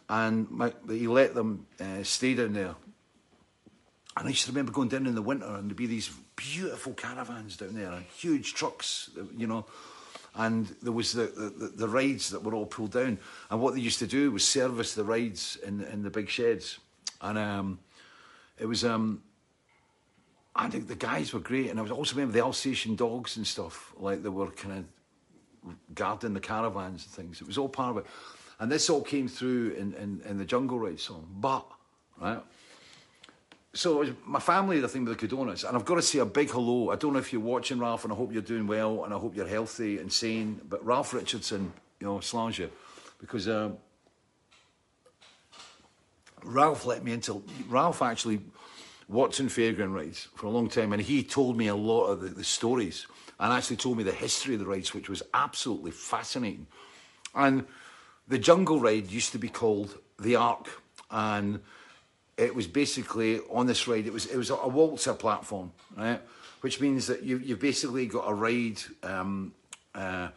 and 0.08 0.50
my, 0.50 0.72
he 0.88 1.06
let 1.06 1.34
them 1.34 1.66
uh, 1.78 2.02
stay 2.02 2.34
down 2.34 2.54
there. 2.54 2.74
And 4.16 4.26
I 4.26 4.30
used 4.30 4.44
to 4.46 4.52
remember 4.52 4.72
going 4.72 4.88
down 4.88 5.06
in 5.06 5.14
the 5.14 5.22
winter, 5.22 5.46
and 5.46 5.68
there'd 5.68 5.76
be 5.76 5.86
these 5.86 6.10
beautiful 6.36 6.94
caravans 6.94 7.56
down 7.58 7.74
there, 7.74 7.92
and 7.92 8.04
huge 8.16 8.54
trucks, 8.54 9.10
you 9.36 9.46
know. 9.46 9.66
And 10.34 10.74
there 10.82 10.92
was 10.92 11.12
the, 11.12 11.26
the, 11.26 11.72
the 11.76 11.88
rides 11.88 12.30
that 12.30 12.42
were 12.42 12.54
all 12.54 12.66
pulled 12.66 12.92
down. 12.92 13.18
And 13.50 13.60
what 13.60 13.74
they 13.74 13.80
used 13.80 13.98
to 13.98 14.06
do 14.06 14.30
was 14.30 14.46
service 14.46 14.94
the 14.94 15.04
rides 15.04 15.58
in, 15.66 15.82
in 15.84 16.02
the 16.02 16.10
big 16.10 16.28
sheds. 16.28 16.78
And 17.20 17.38
um, 17.38 17.78
it 18.58 18.66
was, 18.66 18.84
um, 18.84 19.22
I 20.56 20.70
think 20.70 20.88
the 20.88 20.94
guys 20.94 21.34
were 21.34 21.40
great. 21.40 21.70
And 21.70 21.78
I 21.78 21.82
was 21.82 21.90
also 21.90 22.16
remember 22.16 22.32
the 22.32 22.44
Alsatian 22.44 22.96
dogs 22.96 23.36
and 23.36 23.46
stuff, 23.46 23.92
like 23.98 24.22
they 24.22 24.30
were 24.30 24.50
kind 24.50 24.78
of 25.64 25.74
guarding 25.94 26.34
the 26.34 26.40
caravans 26.40 27.04
and 27.04 27.12
things. 27.12 27.40
It 27.40 27.46
was 27.46 27.58
all 27.58 27.68
part 27.68 27.90
of 27.90 27.96
it. 27.98 28.06
And 28.58 28.70
this 28.70 28.88
all 28.88 29.02
came 29.02 29.28
through 29.28 29.72
in, 29.72 29.92
in, 29.94 30.22
in 30.26 30.38
the 30.38 30.44
Jungle 30.44 30.78
Ride 30.78 31.00
song. 31.00 31.26
But, 31.40 31.66
right? 32.20 32.40
So 33.74 34.02
it 34.02 34.06
was 34.06 34.16
my 34.26 34.38
family, 34.38 34.80
the 34.80 34.88
thing 34.88 35.04
with 35.04 35.18
the 35.18 35.26
Codonas, 35.26 35.66
and 35.66 35.74
I've 35.74 35.86
got 35.86 35.94
to 35.94 36.02
say 36.02 36.18
a 36.18 36.26
big 36.26 36.50
hello. 36.50 36.90
I 36.90 36.96
don't 36.96 37.14
know 37.14 37.18
if 37.18 37.32
you're 37.32 37.40
watching, 37.40 37.78
Ralph, 37.78 38.04
and 38.04 38.12
I 38.12 38.16
hope 38.16 38.30
you're 38.30 38.42
doing 38.42 38.66
well, 38.66 39.04
and 39.04 39.14
I 39.14 39.18
hope 39.18 39.34
you're 39.34 39.48
healthy 39.48 39.98
and 39.98 40.12
sane. 40.12 40.60
But 40.68 40.84
Ralph 40.84 41.14
Richardson, 41.14 41.72
you 41.98 42.06
know, 42.06 42.20
you, 42.58 42.70
because 43.18 43.48
um, 43.48 43.78
Ralph 46.44 46.84
let 46.84 47.02
me 47.02 47.12
into. 47.12 47.42
Ralph 47.68 48.02
actually 48.02 48.42
in 49.40 49.46
fairground 49.46 49.94
rides 49.94 50.28
for 50.34 50.46
a 50.46 50.50
long 50.50 50.68
time, 50.68 50.92
and 50.92 51.00
he 51.00 51.22
told 51.22 51.56
me 51.56 51.68
a 51.68 51.74
lot 51.74 52.08
of 52.08 52.20
the, 52.20 52.28
the 52.28 52.44
stories, 52.44 53.06
and 53.40 53.54
actually 53.54 53.76
told 53.76 53.96
me 53.96 54.04
the 54.04 54.12
history 54.12 54.52
of 54.52 54.60
the 54.60 54.66
rides, 54.66 54.92
which 54.92 55.08
was 55.08 55.22
absolutely 55.32 55.92
fascinating. 55.92 56.66
And 57.34 57.64
the 58.28 58.38
jungle 58.38 58.80
ride 58.80 59.10
used 59.10 59.32
to 59.32 59.38
be 59.38 59.48
called 59.48 59.96
the 60.18 60.36
Ark, 60.36 60.68
and 61.10 61.60
it 62.36 62.54
was 62.54 62.66
basically 62.66 63.40
on 63.50 63.66
this 63.66 63.86
ride. 63.86 64.06
It 64.06 64.12
was 64.12 64.26
it 64.26 64.36
was 64.36 64.50
a 64.50 64.68
waltzer 64.68 65.14
platform, 65.14 65.72
right? 65.96 66.20
Which 66.60 66.80
means 66.80 67.06
that 67.06 67.22
you 67.22 67.38
you've 67.38 67.60
basically 67.60 68.06
got 68.06 68.28
a 68.28 68.34
ride. 68.34 68.80
Um, 69.02 69.54
uh, 69.94 70.28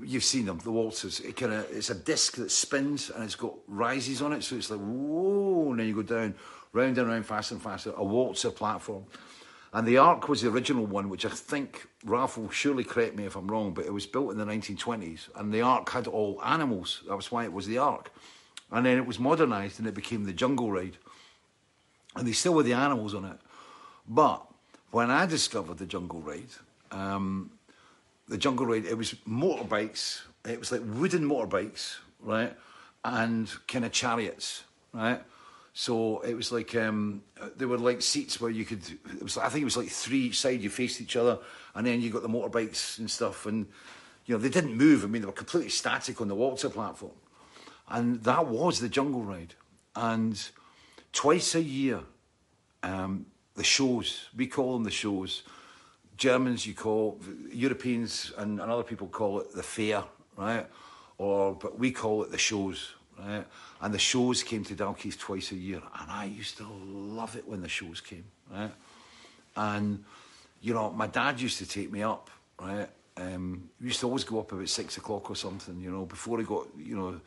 you've 0.00 0.24
seen 0.24 0.46
them, 0.46 0.58
the 0.58 0.70
waltzers. 0.70 1.20
It 1.20 1.36
kind 1.36 1.52
of 1.52 1.66
it's 1.70 1.90
a 1.90 1.94
disc 1.94 2.36
that 2.36 2.50
spins 2.50 3.10
and 3.10 3.22
it's 3.24 3.34
got 3.34 3.54
rises 3.68 4.22
on 4.22 4.32
it, 4.32 4.42
so 4.42 4.56
it's 4.56 4.70
like 4.70 4.80
whoa, 4.80 5.70
and 5.70 5.80
then 5.80 5.86
you 5.86 5.94
go 5.94 6.02
down, 6.02 6.34
round 6.72 6.98
and 6.98 7.08
round, 7.08 7.26
faster 7.26 7.54
and 7.54 7.62
faster. 7.62 7.92
A 7.96 8.04
waltzer 8.04 8.50
platform. 8.50 9.04
And 9.74 9.88
the 9.88 9.96
Ark 9.96 10.28
was 10.28 10.42
the 10.42 10.50
original 10.50 10.84
one, 10.84 11.08
which 11.08 11.24
I 11.24 11.30
think 11.30 11.88
Ralph 12.04 12.36
will 12.36 12.50
surely 12.50 12.84
correct 12.84 13.16
me 13.16 13.24
if 13.24 13.36
I'm 13.36 13.50
wrong, 13.50 13.72
but 13.72 13.86
it 13.86 13.92
was 13.92 14.04
built 14.04 14.30
in 14.30 14.36
the 14.36 14.44
1920s, 14.44 15.30
and 15.34 15.50
the 15.50 15.62
Ark 15.62 15.88
had 15.88 16.06
all 16.06 16.42
animals. 16.44 17.02
That 17.08 17.16
was 17.16 17.32
why 17.32 17.44
it 17.44 17.54
was 17.54 17.66
the 17.66 17.78
Ark. 17.78 18.12
And 18.70 18.84
then 18.84 18.98
it 18.98 19.06
was 19.06 19.18
modernised 19.18 19.78
and 19.78 19.88
it 19.88 19.94
became 19.94 20.24
the 20.24 20.32
Jungle 20.32 20.70
Ride 20.70 20.98
and 22.16 22.26
they 22.26 22.32
still 22.32 22.54
were 22.54 22.62
the 22.62 22.72
animals 22.74 23.14
on 23.14 23.24
it. 23.24 23.38
But 24.08 24.46
when 24.90 25.10
I 25.10 25.26
discovered 25.26 25.78
the 25.78 25.86
Jungle 25.86 26.20
Ride, 26.20 26.50
um, 26.90 27.50
the 28.28 28.38
Jungle 28.38 28.66
Ride, 28.66 28.84
it 28.84 28.96
was 28.96 29.14
motorbikes. 29.28 30.22
It 30.44 30.58
was 30.58 30.72
like 30.72 30.82
wooden 30.84 31.28
motorbikes, 31.28 31.96
right, 32.20 32.52
and 33.04 33.50
kind 33.66 33.84
of 33.84 33.92
chariots, 33.92 34.64
right. 34.92 35.22
So 35.74 36.20
it 36.20 36.34
was 36.34 36.52
like 36.52 36.74
um, 36.74 37.22
there 37.56 37.68
were 37.68 37.78
like 37.78 38.02
seats 38.02 38.40
where 38.40 38.50
you 38.50 38.64
could. 38.64 38.82
It 39.16 39.22
was 39.22 39.38
I 39.38 39.48
think 39.48 39.62
it 39.62 39.64
was 39.64 39.76
like 39.76 39.88
three 39.88 40.26
each 40.26 40.38
side. 40.38 40.60
You 40.60 40.68
faced 40.68 41.00
each 41.00 41.16
other, 41.16 41.38
and 41.74 41.86
then 41.86 42.02
you 42.02 42.10
got 42.10 42.22
the 42.22 42.28
motorbikes 42.28 42.98
and 42.98 43.10
stuff. 43.10 43.46
And 43.46 43.66
you 44.26 44.34
know 44.34 44.38
they 44.38 44.50
didn't 44.50 44.76
move. 44.76 45.04
I 45.04 45.06
mean 45.06 45.22
they 45.22 45.26
were 45.26 45.32
completely 45.32 45.70
static 45.70 46.20
on 46.20 46.28
the 46.28 46.34
waltzer 46.34 46.68
platform, 46.68 47.12
and 47.88 48.22
that 48.24 48.46
was 48.48 48.80
the 48.80 48.88
Jungle 48.88 49.22
Ride. 49.22 49.54
And 49.96 50.50
twice 51.12 51.54
a 51.54 51.62
year, 51.62 52.00
um, 52.82 53.26
the 53.54 53.64
shows, 53.64 54.28
we 54.36 54.46
call 54.46 54.74
them 54.74 54.84
the 54.84 54.90
shows. 54.90 55.42
Germans, 56.16 56.66
you 56.66 56.74
call, 56.74 57.18
Europeans 57.50 58.32
and, 58.38 58.60
and 58.60 58.70
other 58.70 58.82
people 58.82 59.06
call 59.08 59.40
it 59.40 59.52
the 59.54 59.62
fair, 59.62 60.04
right? 60.36 60.66
Or, 61.18 61.54
but 61.54 61.78
we 61.78 61.90
call 61.90 62.22
it 62.22 62.30
the 62.30 62.38
shows, 62.38 62.94
right? 63.18 63.44
And 63.80 63.92
the 63.92 63.98
shows 63.98 64.42
came 64.42 64.64
to 64.64 64.74
Dalkeith 64.74 65.18
twice 65.18 65.52
a 65.52 65.56
year. 65.56 65.82
And 66.00 66.10
I 66.10 66.24
used 66.24 66.56
to 66.58 66.66
love 66.66 67.36
it 67.36 67.46
when 67.46 67.60
the 67.60 67.68
shows 67.68 68.00
came, 68.00 68.24
right? 68.50 68.72
And, 69.56 70.04
you 70.60 70.74
know, 70.74 70.90
my 70.90 71.06
dad 71.06 71.40
used 71.40 71.58
to 71.58 71.66
take 71.66 71.90
me 71.90 72.02
up, 72.02 72.30
right? 72.60 72.88
Um, 73.16 73.68
we 73.80 73.88
used 73.88 74.00
to 74.00 74.06
always 74.06 74.24
go 74.24 74.40
up 74.40 74.52
about 74.52 74.68
six 74.68 74.96
o'clock 74.96 75.30
or 75.30 75.36
something, 75.36 75.80
you 75.80 75.90
know, 75.90 76.06
before 76.06 76.38
he 76.38 76.44
got, 76.44 76.66
you 76.78 76.96
know, 76.96 77.20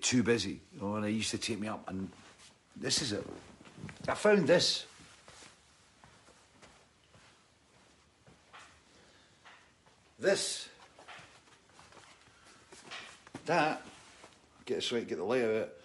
too 0.00 0.22
busy, 0.22 0.60
you 0.74 0.80
know, 0.80 0.96
and 0.96 1.06
he 1.06 1.12
used 1.12 1.30
to 1.30 1.38
take 1.38 1.60
me 1.60 1.68
up 1.68 1.88
and 1.88 2.10
this 2.76 3.02
is 3.02 3.12
it. 3.12 3.26
I 4.08 4.14
found 4.14 4.46
this. 4.46 4.86
This. 10.18 10.68
That. 13.46 13.82
Get 14.64 14.76
this 14.76 14.92
right, 14.92 15.06
get 15.06 15.18
the 15.18 15.24
layout 15.24 15.50
of 15.50 15.56
it. 15.56 15.80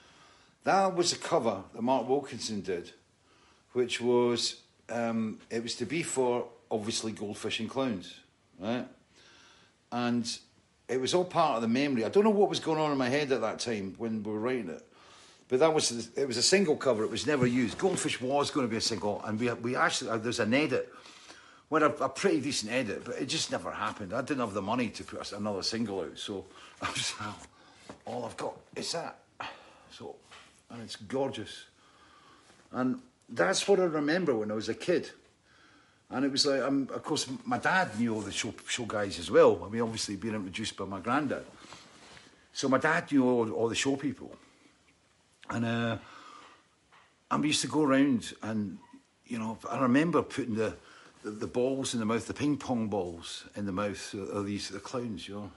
That 0.64 0.96
was 0.96 1.14
a 1.14 1.18
cover 1.18 1.64
that 1.74 1.82
Mark 1.82 2.08
Wilkinson 2.08 2.62
did, 2.62 2.92
which 3.74 4.00
was, 4.00 4.62
um, 4.90 5.40
it 5.50 5.64
was 5.64 5.76
to 5.76 5.86
be 5.86 6.04
for 6.04 6.48
obviously 6.72 7.12
goldfish 7.12 7.60
and 7.60 7.70
clowns, 7.70 8.20
right? 8.60 8.88
And 9.92 10.40
it 10.88 11.00
was 11.00 11.14
all 11.14 11.26
part 11.26 11.56
of 11.56 11.62
the 11.62 11.68
memory. 11.68 12.06
I 12.06 12.10
don't 12.10 12.24
know 12.24 12.30
what 12.30 12.50
was 12.50 12.60
going 12.60 12.80
on 12.80 12.92
in 12.92 12.98
my 12.98 13.10
head 13.10 13.32
at 13.32 13.42
that 13.42 13.60
time 13.60 13.96
when 13.98 14.24
we 14.24 14.32
were 14.32 14.40
writing 14.40 14.70
it. 14.70 14.86
But 15.50 15.60
that 15.60 15.74
was 15.74 16.10
it 16.16 16.28
was 16.28 16.38
a 16.38 16.43
single 16.43 16.78
cover. 16.78 17.04
It 17.04 17.10
was 17.10 17.26
never 17.26 17.47
used. 17.47 17.80
Goldfish 17.80 18.22
was 18.22 18.52
going 18.52 18.68
to 18.68 18.70
be 18.70 18.78
a 18.78 18.82
single, 18.82 19.22
and 19.26 19.39
we 19.39 19.52
we 19.54 19.76
actually 19.76 20.12
uh, 20.12 20.18
there's 20.18 20.39
an 20.39 20.54
edit, 20.54 20.93
well 21.72 21.84
a, 21.84 21.88
a, 21.88 22.10
pretty 22.10 22.39
decent 22.39 22.72
edit, 22.72 23.04
but 23.04 23.16
it 23.16 23.26
just 23.26 23.52
never 23.52 23.72
happened. 23.72 24.14
I 24.14 24.22
didn't 24.22 24.41
have 24.41 24.54
the 24.54 24.62
money 24.62 24.89
to 24.89 25.04
put 25.04 25.32
another 25.32 25.64
single 25.64 26.02
out, 26.02 26.18
so 26.18 26.45
all 28.06 28.26
I've 28.26 28.38
got 28.38 28.56
is 28.76 28.91
that. 28.91 29.18
So, 29.91 30.16
and 30.70 30.84
it's 30.84 30.95
gorgeous, 30.95 31.66
and 32.72 33.02
that's 33.28 33.68
what 33.68 33.80
I 33.80 33.86
remember 33.86 34.36
when 34.36 34.52
I 34.52 34.54
was 34.54 34.70
a 34.70 34.76
kid. 34.76 35.10
And 36.12 36.26
it 36.26 36.32
was 36.32 36.45
like, 36.45 36.62
um, 36.62 36.89
of 36.91 37.04
course, 37.04 37.28
my 37.45 37.60
dad 37.60 38.00
knew 38.00 38.16
all 38.16 38.22
the 38.22 38.32
show, 38.32 38.52
show 38.68 38.86
guys 38.86 39.20
as 39.20 39.30
well. 39.30 39.64
I 39.64 39.70
mean, 39.70 39.82
obviously 39.82 40.16
being 40.16 40.34
introduced 40.34 40.76
by 40.76 40.86
my 40.86 41.00
granddad. 41.00 41.45
So 42.52 42.68
my 42.68 42.80
dad 42.80 43.12
knew 43.12 43.30
all, 43.30 43.52
all 43.52 43.70
the 43.70 43.76
show 43.76 43.95
people. 43.95 44.36
And 45.50 45.66
uh, 45.66 45.97
and 47.32 47.41
we 47.41 47.50
used 47.50 47.62
to 47.62 47.68
go 47.68 47.84
around 47.84 48.34
and, 48.41 48.78
you 49.26 49.38
know, 49.38 49.58
I 49.70 49.80
remember 49.80 50.22
putting 50.22 50.56
the, 50.56 50.76
the, 51.24 51.32
the 51.32 51.47
balls 51.47 51.93
in 51.93 52.00
the 52.00 52.06
mouth, 52.06 52.26
the 52.26 52.34
ping 52.34 52.58
pong 52.58 52.88
balls 52.88 53.45
in 53.56 53.66
the 53.66 53.72
mouth 53.72 54.14
of 54.14 54.45
these 54.45 54.70
the 54.70 54.80
clowns, 54.80 55.28
you 55.28 55.36
know. 55.36 55.52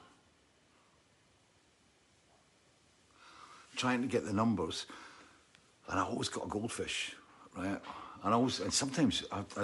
Trying 3.74 4.02
to 4.02 4.08
get 4.08 4.26
the 4.26 4.34
numbers. 4.34 4.86
And 5.88 5.98
I 5.98 6.02
always 6.02 6.28
got 6.28 6.44
a 6.44 6.48
goldfish, 6.48 7.14
right? 7.56 7.80
And 8.22 8.32
I 8.32 8.32
always, 8.32 8.60
and 8.60 8.72
sometimes 8.72 9.24
I, 9.32 9.38
I, 9.56 9.62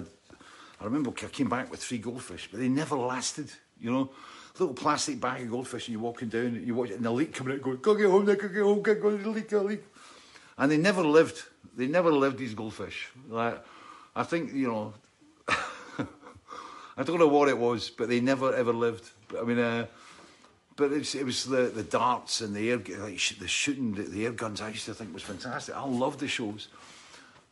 I 0.81 0.85
remember 0.85 1.11
I 1.11 1.26
came 1.26 1.49
back 1.49 1.70
with 1.70 1.81
three 1.81 1.99
goldfish, 1.99 2.49
but 2.51 2.59
they 2.59 2.68
never 2.68 2.97
lasted, 2.97 3.51
you 3.79 3.91
know 3.91 4.11
little 4.59 4.74
plastic 4.74 5.20
bag 5.20 5.43
of 5.43 5.51
goldfish 5.51 5.87
and 5.87 5.93
you're 5.93 6.03
walking 6.03 6.26
down 6.29 6.47
and 6.47 6.66
you 6.66 6.74
watch 6.74 6.91
it 6.91 6.97
and 6.97 7.05
the 7.05 7.11
leak 7.12 7.33
coming 7.33 7.55
out 7.55 7.62
going, 7.62 7.76
go 7.76 7.95
get 7.95 8.11
home, 8.11 8.24
go 8.24 8.35
get 8.35 8.57
home, 8.57 8.83
go 8.83 8.93
get 8.95 9.03
home, 9.03 9.33
leak, 9.33 9.53
leak 9.53 9.85
and 10.59 10.70
they 10.70 10.76
never 10.76 11.02
lived. 11.02 11.42
They 11.76 11.86
never 11.86 12.12
lived 12.12 12.38
these 12.38 12.54
goldfish. 12.54 13.09
Like, 13.28 13.64
I 14.14 14.24
think 14.24 14.52
you 14.52 14.66
know, 14.66 14.94
I 16.96 17.02
don't 17.04 17.18
know 17.18 17.28
what 17.28 17.48
it 17.48 17.56
was, 17.56 17.90
but 17.90 18.09
they 18.09 18.20
never 18.20 18.54
ever 18.54 18.72
lived. 18.72 19.09
I 19.40 19.44
mean, 19.44 19.59
uh, 19.59 19.86
but 20.76 20.92
it 20.92 20.98
was, 20.98 21.14
it 21.14 21.24
was 21.24 21.44
the, 21.44 21.62
the 21.62 21.82
darts 21.82 22.40
and 22.40 22.54
the 22.54 22.70
air, 22.70 22.80
like 22.98 23.18
sh- 23.18 23.38
the 23.38 23.48
shooting, 23.48 23.94
the, 23.94 24.02
the, 24.02 24.26
air 24.26 24.32
guns. 24.32 24.61
I 24.61 24.68
used 24.68 24.86
to 24.86 24.94
think 24.94 25.14
was 25.14 25.22
fantastic. 25.22 25.74
I 25.76 25.84
loved 25.84 26.20
the 26.20 26.28
shows, 26.28 26.68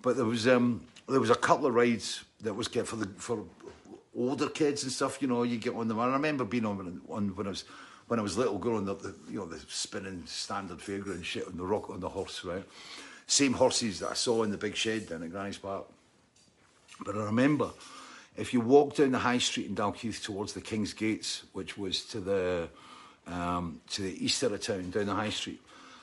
but 0.03 0.17
there 0.17 0.25
was 0.25 0.47
um, 0.49 0.83
there 1.09 1.21
was 1.21 1.31
a 1.31 1.37
couple 1.37 1.67
of 1.67 1.75
rides 1.75 2.25
that 2.41 2.55
was 2.55 2.69
get 2.69 2.87
for 2.87 2.97
the 2.97 3.07
for 3.17 3.45
older 4.17 4.49
kids 4.49 4.83
and 4.83 4.93
stuff. 4.93 5.23
You 5.23 5.29
know, 5.29 5.45
you 5.45 5.59
get 5.59 5.75
on 5.75 5.89
them. 5.89 6.01
I 6.01 6.07
remember 6.07 6.45
being 6.45 6.67
on 6.67 7.01
on 7.09 7.37
when 7.37 7.47
I 7.47 7.51
was 7.51 7.65
when 8.09 8.21
I 8.21 8.23
was 8.23 8.39
little, 8.39 8.59
going 8.59 8.89
on 8.89 8.99
the, 8.99 9.15
you 9.29 9.39
know 9.39 9.47
the 9.47 9.59
spinning 9.69 10.23
standard 10.27 10.79
fairground 10.79 11.25
shit 11.25 11.47
on 11.47 11.57
the 11.57 11.65
rock 11.65 11.91
on 11.91 12.01
the 12.01 12.09
horse, 12.09 12.45
right? 12.45 12.65
Same 13.27 13.53
horses 13.53 14.01
that 14.01 14.11
I 14.11 14.15
saw 14.15 14.45
in 14.45 14.51
the 14.51 14.57
big 14.57 14.77
shed 14.77 15.09
down 15.09 15.25
at 15.25 15.33
Granny's 15.33 15.59
Park. 15.59 15.87
But 17.05 17.17
I 17.17 17.25
remember, 17.25 17.71
if 18.37 18.55
you 18.55 18.61
walk 18.61 18.97
down 18.97 19.11
the 19.11 19.19
high 19.19 19.39
street 19.39 19.67
in 19.67 19.75
Dalkeith 19.75 20.23
towards 20.23 20.53
the 20.53 20.61
King's 20.61 20.93
Gates, 20.93 21.43
which 21.53 21.77
was 21.77 22.05
to 22.07 22.21
the 22.21 22.69
um, 23.27 23.81
to 23.91 24.03
the 24.03 24.25
east 24.25 24.43
of 24.45 24.53
the 24.53 24.59
town, 24.59 24.91
down 24.91 25.07
the 25.07 25.15
high 25.15 25.31
street, 25.31 25.61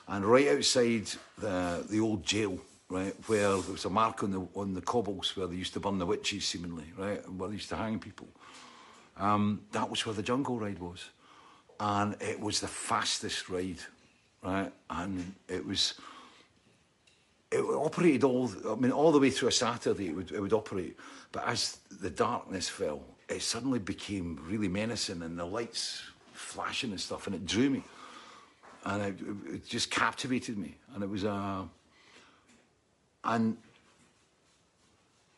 and 0.08 0.24
right 0.26 0.48
outside 0.48 1.08
the 1.38 1.86
the 1.88 2.00
old 2.00 2.22
jail, 2.22 2.58
right, 2.90 3.14
where 3.28 3.48
there 3.48 3.72
was 3.72 3.86
a 3.86 3.90
mark 3.90 4.22
on 4.22 4.30
the 4.30 4.46
on 4.54 4.74
the 4.74 4.82
cobbles 4.82 5.34
where 5.36 5.46
they 5.46 5.56
used 5.56 5.72
to 5.72 5.80
burn 5.80 5.98
the 5.98 6.06
witches, 6.06 6.44
seemingly, 6.44 6.92
right, 6.98 7.26
where 7.30 7.48
they 7.48 7.54
used 7.54 7.70
to 7.70 7.76
hang 7.76 7.98
people. 7.98 8.28
Um, 9.16 9.62
that 9.72 9.88
was 9.88 10.04
where 10.04 10.14
the 10.14 10.24
jungle 10.24 10.58
ride 10.58 10.80
was 10.80 11.08
and 11.80 12.16
it 12.20 12.38
was 12.40 12.60
the 12.60 12.68
fastest 12.68 13.48
ride, 13.48 13.78
right? 14.42 14.72
And 14.90 15.34
it 15.48 15.66
was 15.66 15.94
it 17.50 17.60
operated 17.60 18.24
all. 18.24 18.50
I 18.68 18.74
mean, 18.74 18.90
all 18.90 19.12
the 19.12 19.20
way 19.20 19.30
through 19.30 19.48
a 19.48 19.52
Saturday, 19.52 20.08
it 20.08 20.16
would 20.16 20.32
it 20.32 20.40
would 20.40 20.52
operate. 20.52 20.96
But 21.32 21.46
as 21.46 21.78
the 22.00 22.10
darkness 22.10 22.68
fell, 22.68 23.02
it 23.28 23.42
suddenly 23.42 23.78
became 23.78 24.40
really 24.48 24.68
menacing, 24.68 25.22
and 25.22 25.38
the 25.38 25.44
lights 25.44 26.02
flashing 26.32 26.90
and 26.90 27.00
stuff, 27.00 27.26
and 27.26 27.36
it 27.36 27.46
drew 27.46 27.70
me, 27.70 27.84
and 28.84 29.02
it, 29.02 29.54
it 29.54 29.66
just 29.66 29.90
captivated 29.90 30.58
me, 30.58 30.76
and 30.94 31.02
it 31.02 31.08
was 31.08 31.24
a. 31.24 31.30
Uh, 31.30 31.62
and 33.26 33.56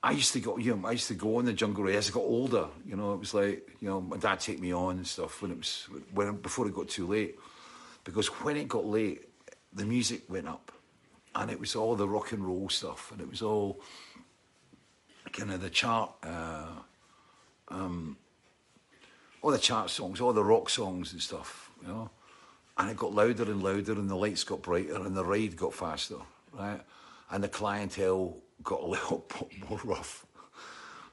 I 0.07 0.13
used 0.13 0.33
to 0.35 0.41
go, 0.41 0.57
you 0.57 0.77
know, 0.77 0.87
I 0.87 0.93
used 0.93 1.09
to 1.09 1.15
go 1.15 1.39
on 1.39 1.47
the 1.47 1.53
jungle 1.53 1.89
as 1.89 2.09
I 2.09 2.13
got 2.13 2.21
older. 2.21 2.69
You 2.87 2.95
know, 2.95 3.15
it 3.15 3.19
was 3.19 3.35
like, 3.35 3.69
you 3.81 3.89
know, 3.89 4.01
my 4.01 4.17
dad 4.17 4.39
take 4.39 4.61
me 4.61 4.73
on 4.73 4.99
and 4.99 5.07
stuff 5.07 5.43
when 5.43 5.51
it 5.51 5.59
was 5.59 5.89
when 6.15 6.37
before 6.37 6.69
it 6.69 6.75
got 6.75 6.89
too 6.89 7.09
late, 7.09 7.35
because 8.05 8.29
when 8.29 8.57
it 8.57 8.69
got 8.69 8.87
late, 8.87 9.29
the 9.73 9.85
music 9.85 10.23
went 10.29 10.47
up, 10.47 10.71
and 11.35 11.51
it 11.51 11.59
was 11.59 11.75
all 11.75 11.97
the 11.97 12.09
rock 12.09 12.31
and 12.31 12.47
roll 12.47 12.69
stuff, 12.69 13.11
and 13.11 13.21
it 13.21 13.29
was 13.29 13.43
all 13.43 13.81
kind 15.33 15.51
of 15.51 15.61
the 15.61 15.71
chart, 15.71 16.13
uh, 16.23 16.69
um, 17.67 18.17
all 19.43 19.51
the 19.51 19.59
chart 19.59 19.91
songs, 19.91 20.21
all 20.21 20.33
the 20.33 20.45
rock 20.45 20.71
songs 20.71 21.13
and 21.15 21.21
stuff, 21.21 21.73
you 21.83 21.89
know. 21.89 22.11
And 22.79 22.91
it 22.91 22.97
got 22.97 23.13
louder 23.13 23.51
and 23.51 23.61
louder, 23.61 23.95
and 23.95 24.09
the 24.09 24.15
lights 24.15 24.45
got 24.45 24.63
brighter, 24.63 25.03
and 25.05 25.17
the 25.17 25.25
ride 25.25 25.57
got 25.57 25.75
faster, 25.75 26.19
right? 26.53 26.81
And 27.29 27.43
the 27.43 27.49
clientele 27.49 28.37
got 28.63 28.83
a 28.83 28.87
little 28.87 29.27
more 29.69 29.81
rough. 29.85 30.27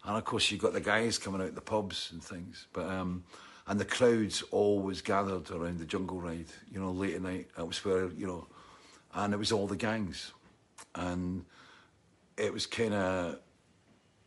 And 0.06 0.18
of 0.18 0.26
course, 0.26 0.52
you 0.52 0.58
got 0.58 0.74
the 0.74 0.82
guys 0.82 1.18
coming 1.18 1.42
out 1.42 1.56
the 1.56 1.62
pubs 1.62 2.10
and 2.12 2.22
things, 2.22 2.68
but 2.74 2.90
um, 2.90 3.24
and 3.68 3.80
the 3.80 3.86
crowds 3.86 4.42
always 4.52 5.02
gathered 5.02 5.50
around 5.50 5.80
the 5.80 5.86
jungle 5.86 6.20
ride. 6.20 6.48
You 6.72 6.82
know, 6.82 6.92
late 6.92 7.16
at 7.16 7.22
night. 7.22 7.48
That 7.56 7.66
was 7.66 7.84
where 7.86 8.08
you 8.08 8.28
know, 8.28 8.48
and 9.14 9.34
it 9.34 9.38
was 9.38 9.54
all 9.54 9.68
the 9.68 9.78
gangs, 9.78 10.34
and 10.96 11.46
it 12.38 12.52
was 12.52 12.66
kind 12.66 12.94
of, 12.94 13.40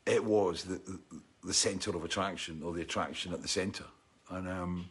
it 0.07 0.25
was 0.25 0.65
the, 0.65 0.77
the 0.77 1.21
the 1.45 1.55
centre 1.55 1.91
of 1.91 2.05
attraction 2.05 2.63
or 2.65 2.73
the 2.73 2.83
attraction 2.83 3.35
at 3.35 3.43
the 3.43 3.49
centre, 3.49 3.85
and 4.31 4.49
um, 4.49 4.89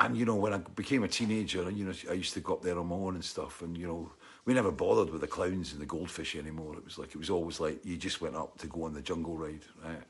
and 0.00 0.16
you 0.18 0.26
know 0.26 0.36
when 0.36 0.52
I 0.52 0.58
became 0.58 1.02
a 1.02 1.08
teenager, 1.08 1.70
you 1.70 1.86
know 1.86 1.94
I 2.10 2.12
used 2.12 2.34
to 2.34 2.40
go 2.40 2.54
up 2.54 2.62
there 2.62 2.78
on 2.78 2.88
my 2.88 2.96
own 2.96 3.14
and 3.14 3.24
stuff, 3.24 3.62
and 3.62 3.76
you 3.76 3.86
know 3.86 4.12
we 4.46 4.54
never 4.54 4.70
bothered 4.70 5.10
with 5.10 5.20
the 5.20 5.26
clowns 5.26 5.72
and 5.72 5.82
the 5.82 5.86
goldfish 5.86 6.36
anymore. 6.36 6.76
It 6.76 6.84
was 6.84 6.98
like 6.98 7.10
it 7.10 7.18
was 7.18 7.30
always 7.30 7.60
like 7.60 7.84
you 7.84 7.96
just 7.96 8.20
went 8.20 8.36
up 8.36 8.56
to 8.58 8.68
go 8.68 8.84
on 8.84 8.94
the 8.94 9.02
jungle 9.02 9.36
ride, 9.36 9.64
right? 9.84 10.02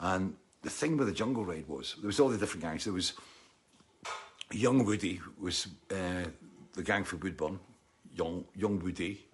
And 0.00 0.34
the 0.62 0.70
thing 0.70 0.96
with 0.96 1.06
the 1.06 1.14
jungle 1.14 1.44
ride 1.44 1.68
was 1.68 1.94
there 2.00 2.06
was 2.06 2.18
all 2.18 2.30
the 2.30 2.38
different 2.38 2.64
gangs. 2.64 2.84
There 2.84 2.94
was 2.94 3.12
young 4.50 4.84
Woody 4.84 5.20
was 5.38 5.68
uh, 5.90 6.24
the 6.72 6.82
gang 6.82 7.04
for 7.04 7.16
Woodburn, 7.16 7.60
young 8.14 8.46
young 8.56 8.78
Woody. 8.78 9.26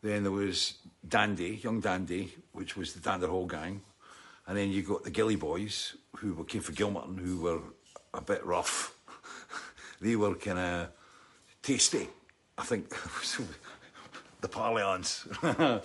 Then 0.00 0.22
there 0.22 0.32
was 0.32 0.74
Dandy, 1.06 1.60
young 1.62 1.80
Dandy, 1.80 2.32
which 2.52 2.76
was 2.76 2.94
the 2.94 3.00
Danderhall 3.00 3.48
gang, 3.50 3.82
and 4.46 4.56
then 4.56 4.70
you 4.70 4.82
got 4.82 5.02
the 5.02 5.10
Gilly 5.10 5.36
Boys, 5.36 5.96
who 6.16 6.34
were, 6.34 6.44
came 6.44 6.62
from 6.62 6.74
Gilmerton, 6.76 7.18
who 7.18 7.40
were 7.40 7.60
a 8.14 8.22
bit 8.22 8.44
rough. 8.46 8.94
they 10.00 10.16
were 10.16 10.36
kind 10.36 10.58
of 10.58 10.88
tasty, 11.62 12.08
I 12.60 12.64
think. 12.64 12.94
the 14.40 14.48
parlance. 14.48 15.26
and 15.42 15.82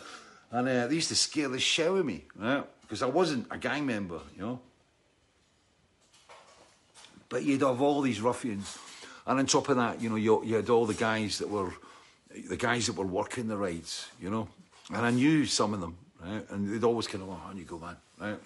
uh, 0.52 0.88
they 0.88 0.96
used 0.96 1.10
to 1.10 1.16
scare 1.16 1.50
the 1.50 1.60
shit 1.60 1.88
out 1.88 1.98
of 1.98 2.06
me, 2.06 2.26
right? 2.36 2.64
Because 2.82 3.02
I 3.02 3.08
wasn't 3.08 3.48
a 3.52 3.58
gang 3.58 3.86
member, 3.86 4.20
you 4.36 4.42
know. 4.42 4.60
But 7.30 7.44
you'd 7.44 7.62
have 7.62 7.82
all 7.82 8.02
these 8.02 8.22
ruffians. 8.22 8.78
And 9.26 9.40
on 9.40 9.46
top 9.48 9.70
of 9.70 9.78
that, 9.78 10.02
you 10.02 10.10
know, 10.10 10.16
you, 10.16 10.44
you 10.46 10.56
had 10.56 10.70
all 10.70 10.86
the 10.86 10.94
guys 10.94 11.40
that 11.40 11.50
were 11.50 11.74
the 12.50 12.58
guys 12.58 12.88
that 12.88 12.94
were 12.94 13.06
working 13.06 13.48
the 13.48 13.58
rides, 13.58 14.10
you 14.22 14.30
know. 14.30 14.48
And 14.94 15.06
I 15.06 15.10
knew 15.10 15.46
some 15.46 15.74
of 15.74 15.82
them, 15.82 15.98
right? 16.24 16.46
And 16.52 16.72
they'd 16.72 16.84
always 16.84 17.08
kind 17.08 17.24
of, 17.24 17.30
oh, 17.30 17.42
on 17.50 17.58
you 17.58 17.64
go, 17.64 17.80
man, 17.80 17.96
right? 18.20 18.38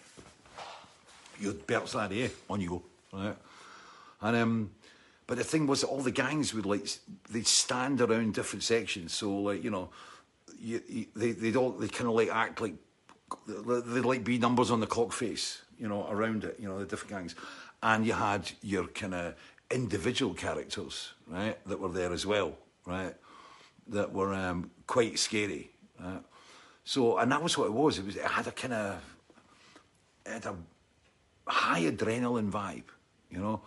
You're 1.40 1.54
Bert's 1.54 1.96
lad, 1.96 2.14
eh? 2.14 2.30
On 2.50 2.62
you 2.62 2.70
go, 2.70 2.84
right? 3.12 3.36
And 4.22 4.38
um, 4.38 4.72
but 5.30 5.38
the 5.38 5.44
thing 5.44 5.68
was 5.68 5.84
all 5.84 6.02
the 6.02 6.10
gangs 6.10 6.56
would 6.56 6.66
like 6.66 6.90
they'd 7.30 7.46
stand 7.46 8.02
around 8.02 8.34
different 8.34 8.64
sections. 8.64 9.14
So 9.14 9.32
like 9.32 9.64
you 9.64 9.70
know, 9.70 9.92
you, 10.60 10.82
you, 10.90 11.06
they 11.16 11.34
they'd 11.34 11.56
all 11.56 11.70
they 11.70 11.88
kind 11.88 12.10
of 12.10 12.16
like 12.16 12.30
act 12.30 12.60
like 12.60 12.74
they'd 13.48 14.06
like 14.06 14.24
be 14.24 14.40
numbers 14.40 14.72
on 14.72 14.80
the 14.80 14.88
clock 14.88 15.14
face, 15.14 15.62
you 15.78 15.88
know, 15.88 16.08
around 16.10 16.46
it. 16.46 16.56
You 16.60 16.68
know, 16.68 16.80
the 16.80 16.86
different 16.86 17.12
gangs, 17.12 17.36
and 17.84 18.08
you 18.08 18.14
had 18.14 18.52
your 18.64 18.88
kind 18.88 19.14
of 19.14 19.36
individual 19.70 20.34
characters, 20.34 21.14
right, 21.28 21.64
that 21.68 21.80
were 21.80 21.90
there 21.90 22.12
as 22.12 22.26
well, 22.26 22.58
right, 22.88 23.14
that 23.90 24.12
were 24.12 24.34
um, 24.34 24.72
quite 24.88 25.20
scary. 25.20 25.70
Right? 26.04 26.24
So, 26.86 27.20
and 27.20 27.32
that 27.32 27.44
was 27.44 27.56
what 27.56 27.66
it 27.66 27.74
was. 27.74 28.00
It 28.00 28.06
was 28.08 28.16
it 28.16 28.26
had 28.26 28.48
a 28.48 28.52
kind 28.52 28.74
of 28.74 29.04
it 30.26 30.32
had 30.32 30.46
a 30.48 30.56
high 31.46 31.84
adrenaline 31.84 32.50
vibe, 32.50 32.90
you 33.30 33.38
know. 33.38 33.62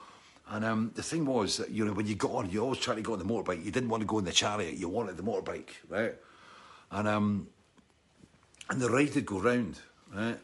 And 0.48 0.64
um, 0.64 0.90
the 0.94 1.02
thing 1.02 1.24
was 1.24 1.56
that 1.56 1.70
you 1.70 1.84
know 1.84 1.92
when 1.92 2.06
you 2.06 2.14
got 2.14 2.32
on, 2.32 2.50
you 2.50 2.62
always 2.62 2.78
tried 2.78 2.96
to 2.96 3.02
go 3.02 3.12
on 3.12 3.18
the 3.18 3.24
motorbike. 3.24 3.64
You 3.64 3.70
didn't 3.70 3.88
want 3.88 4.02
to 4.02 4.06
go 4.06 4.18
in 4.18 4.24
the 4.24 4.32
chariot. 4.32 4.74
You 4.74 4.88
wanted 4.88 5.16
the 5.16 5.22
motorbike, 5.22 5.70
right? 5.88 6.14
And 6.90 7.08
um, 7.08 7.48
and 8.68 8.80
the 8.80 8.90
ride 8.90 9.14
would 9.14 9.26
go 9.26 9.40
round, 9.40 9.78
right? 10.14 10.38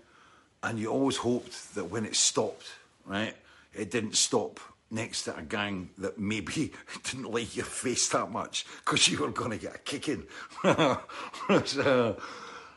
And 0.62 0.78
you 0.78 0.88
always 0.88 1.16
hoped 1.16 1.74
that 1.74 1.84
when 1.84 2.04
it 2.04 2.16
stopped, 2.16 2.66
right, 3.04 3.34
it 3.74 3.90
didn't 3.90 4.16
stop 4.16 4.60
next 4.90 5.24
to 5.24 5.36
a 5.36 5.42
gang 5.42 5.90
that 5.98 6.18
maybe 6.18 6.72
didn't 7.04 7.30
like 7.30 7.56
your 7.56 7.66
face 7.66 8.08
that 8.08 8.30
much 8.30 8.66
because 8.84 9.08
you 9.08 9.18
were 9.18 9.30
going 9.30 9.50
to 9.50 9.58
get 9.58 9.74
a 9.74 9.78
kicking. 9.78 10.24
so, 11.64 12.16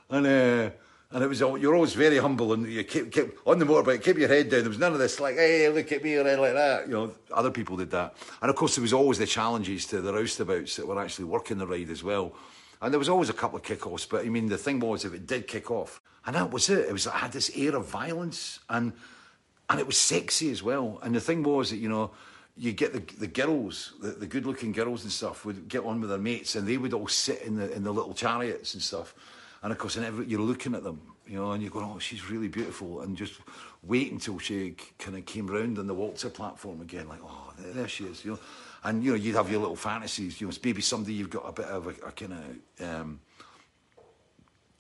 and 0.10 0.28
uh, 0.28 0.70
and 1.12 1.24
it 1.24 1.28
was 1.28 1.39
you're 1.39 1.76
always 1.76 1.93
very 1.93 2.18
humble 2.18 2.53
and 2.53 2.66
you 2.68 2.84
keep, 2.84 3.12
keep 3.12 3.38
on 3.45 3.59
the 3.59 3.66
motorbike, 3.66 4.03
keep 4.03 4.18
your 4.18 4.28
head 4.28 4.49
down. 4.49 4.62
There 4.62 4.70
was 4.70 4.80
none 4.80 4.93
of 4.93 4.99
this 4.99 5.20
like, 5.20 5.36
hey, 5.36 5.70
look 5.70 5.91
at 5.91 6.03
me 6.03 6.16
or 6.16 6.22
anything 6.22 6.41
like 6.41 6.53
that. 6.53 6.88
You 6.88 6.93
know, 6.93 7.12
other 7.32 7.51
people 7.51 7.78
did 7.78 7.91
that, 7.91 8.16
and 8.41 8.49
of 8.49 8.55
course 8.55 8.76
there 8.76 8.82
was 8.82 8.93
always 8.93 9.18
the 9.18 9.26
challenges 9.26 9.86
to 9.88 10.01
the 10.01 10.12
roustabouts 10.12 10.76
that 10.76 10.88
were 10.88 11.01
actually 11.01 11.26
working 11.26 11.57
the 11.57 11.68
ride 11.68 11.89
as 11.89 12.03
well. 12.03 12.34
And 12.82 12.91
there 12.91 12.99
was 12.99 13.09
always 13.09 13.30
a 13.30 13.34
couple 13.34 13.57
of 13.57 13.64
kick-offs, 13.64 14.05
but 14.07 14.26
I 14.26 14.30
mean 14.30 14.47
the 14.47 14.57
thing 14.57 14.80
was 14.80 15.05
if 15.05 15.14
it 15.14 15.28
did 15.28 15.47
kick 15.47 15.70
off, 15.70 16.01
and 16.26 16.36
that 16.36 16.51
was 16.51 16.70
it. 16.70 16.88
It 16.88 16.93
was 16.93 17.05
it 17.05 17.14
had 17.14 17.32
this 17.32 17.51
air 17.55 17.76
of 17.76 17.86
violence 17.86 18.59
and 18.70 18.93
and 19.70 19.80
it 19.80 19.88
was 19.88 19.97
sexy 19.97 20.51
as 20.51 20.62
well. 20.62 20.99
And 21.01 21.16
the 21.16 21.22
thing 21.22 21.43
was 21.43 21.70
that 21.70 21.78
you 21.78 21.89
know 21.89 22.12
you 22.57 22.74
get 22.74 22.93
the 22.93 22.99
the 23.18 23.28
girls, 23.28 23.93
the, 24.01 24.09
the 24.09 24.28
good 24.28 24.45
looking 24.45 24.72
girls 24.72 25.03
and 25.03 25.12
stuff 25.12 25.45
would 25.45 25.68
get 25.68 25.84
on 25.84 26.01
with 26.01 26.09
their 26.09 26.20
mates, 26.20 26.55
and 26.55 26.68
they 26.68 26.78
would 26.78 26.93
all 26.93 27.07
sit 27.07 27.41
in 27.41 27.55
the 27.55 27.72
in 27.72 27.84
the 27.84 27.93
little 27.93 28.14
chariots 28.14 28.74
and 28.74 28.84
stuff. 28.84 29.16
And 29.64 29.72
of 29.72 29.78
course, 29.78 29.95
and 29.95 30.05
every, 30.05 30.26
you're 30.26 30.41
looking 30.41 30.74
at 30.74 30.84
them, 30.84 31.01
you 31.28 31.38
know, 31.38 31.51
and 31.51 31.62
you're 31.62 31.72
going, 31.72 31.86
"Oh, 31.86 31.99
she's 31.99 32.30
really 32.30 32.47
beautiful," 32.47 33.01
and 33.01 33.16
just 33.16 33.39
wait 33.84 34.12
until 34.12 34.39
she 34.39 34.76
kind 34.97 35.18
of 35.18 35.26
came 35.26 35.47
round 35.47 35.78
on 35.78 35.88
the 35.88 35.93
Waltzer 35.93 36.30
platform 36.30 36.82
again, 36.82 37.07
like, 37.07 37.20
"Oh, 37.24 37.53
there, 37.59 37.74
there 37.74 37.88
she 37.88 38.05
is," 38.05 38.26
you 38.26 38.32
know. 38.32 38.39
And 38.84 39.03
you 39.03 39.12
know, 39.12 39.18
you'd 39.18 39.36
have 39.36 39.51
your 39.51 39.59
little 39.59 39.76
fantasies, 39.76 40.41
you 40.41 40.47
know, 40.47 40.53
maybe 40.64 40.82
somebody 40.82 41.14
you've 41.14 41.30
got 41.30 41.47
a 41.47 41.51
bit 41.51 41.66
of 41.66 41.86
a, 41.86 41.89
a 42.07 42.12
kind 42.12 42.34
of 42.34 42.88
um, 42.89 43.20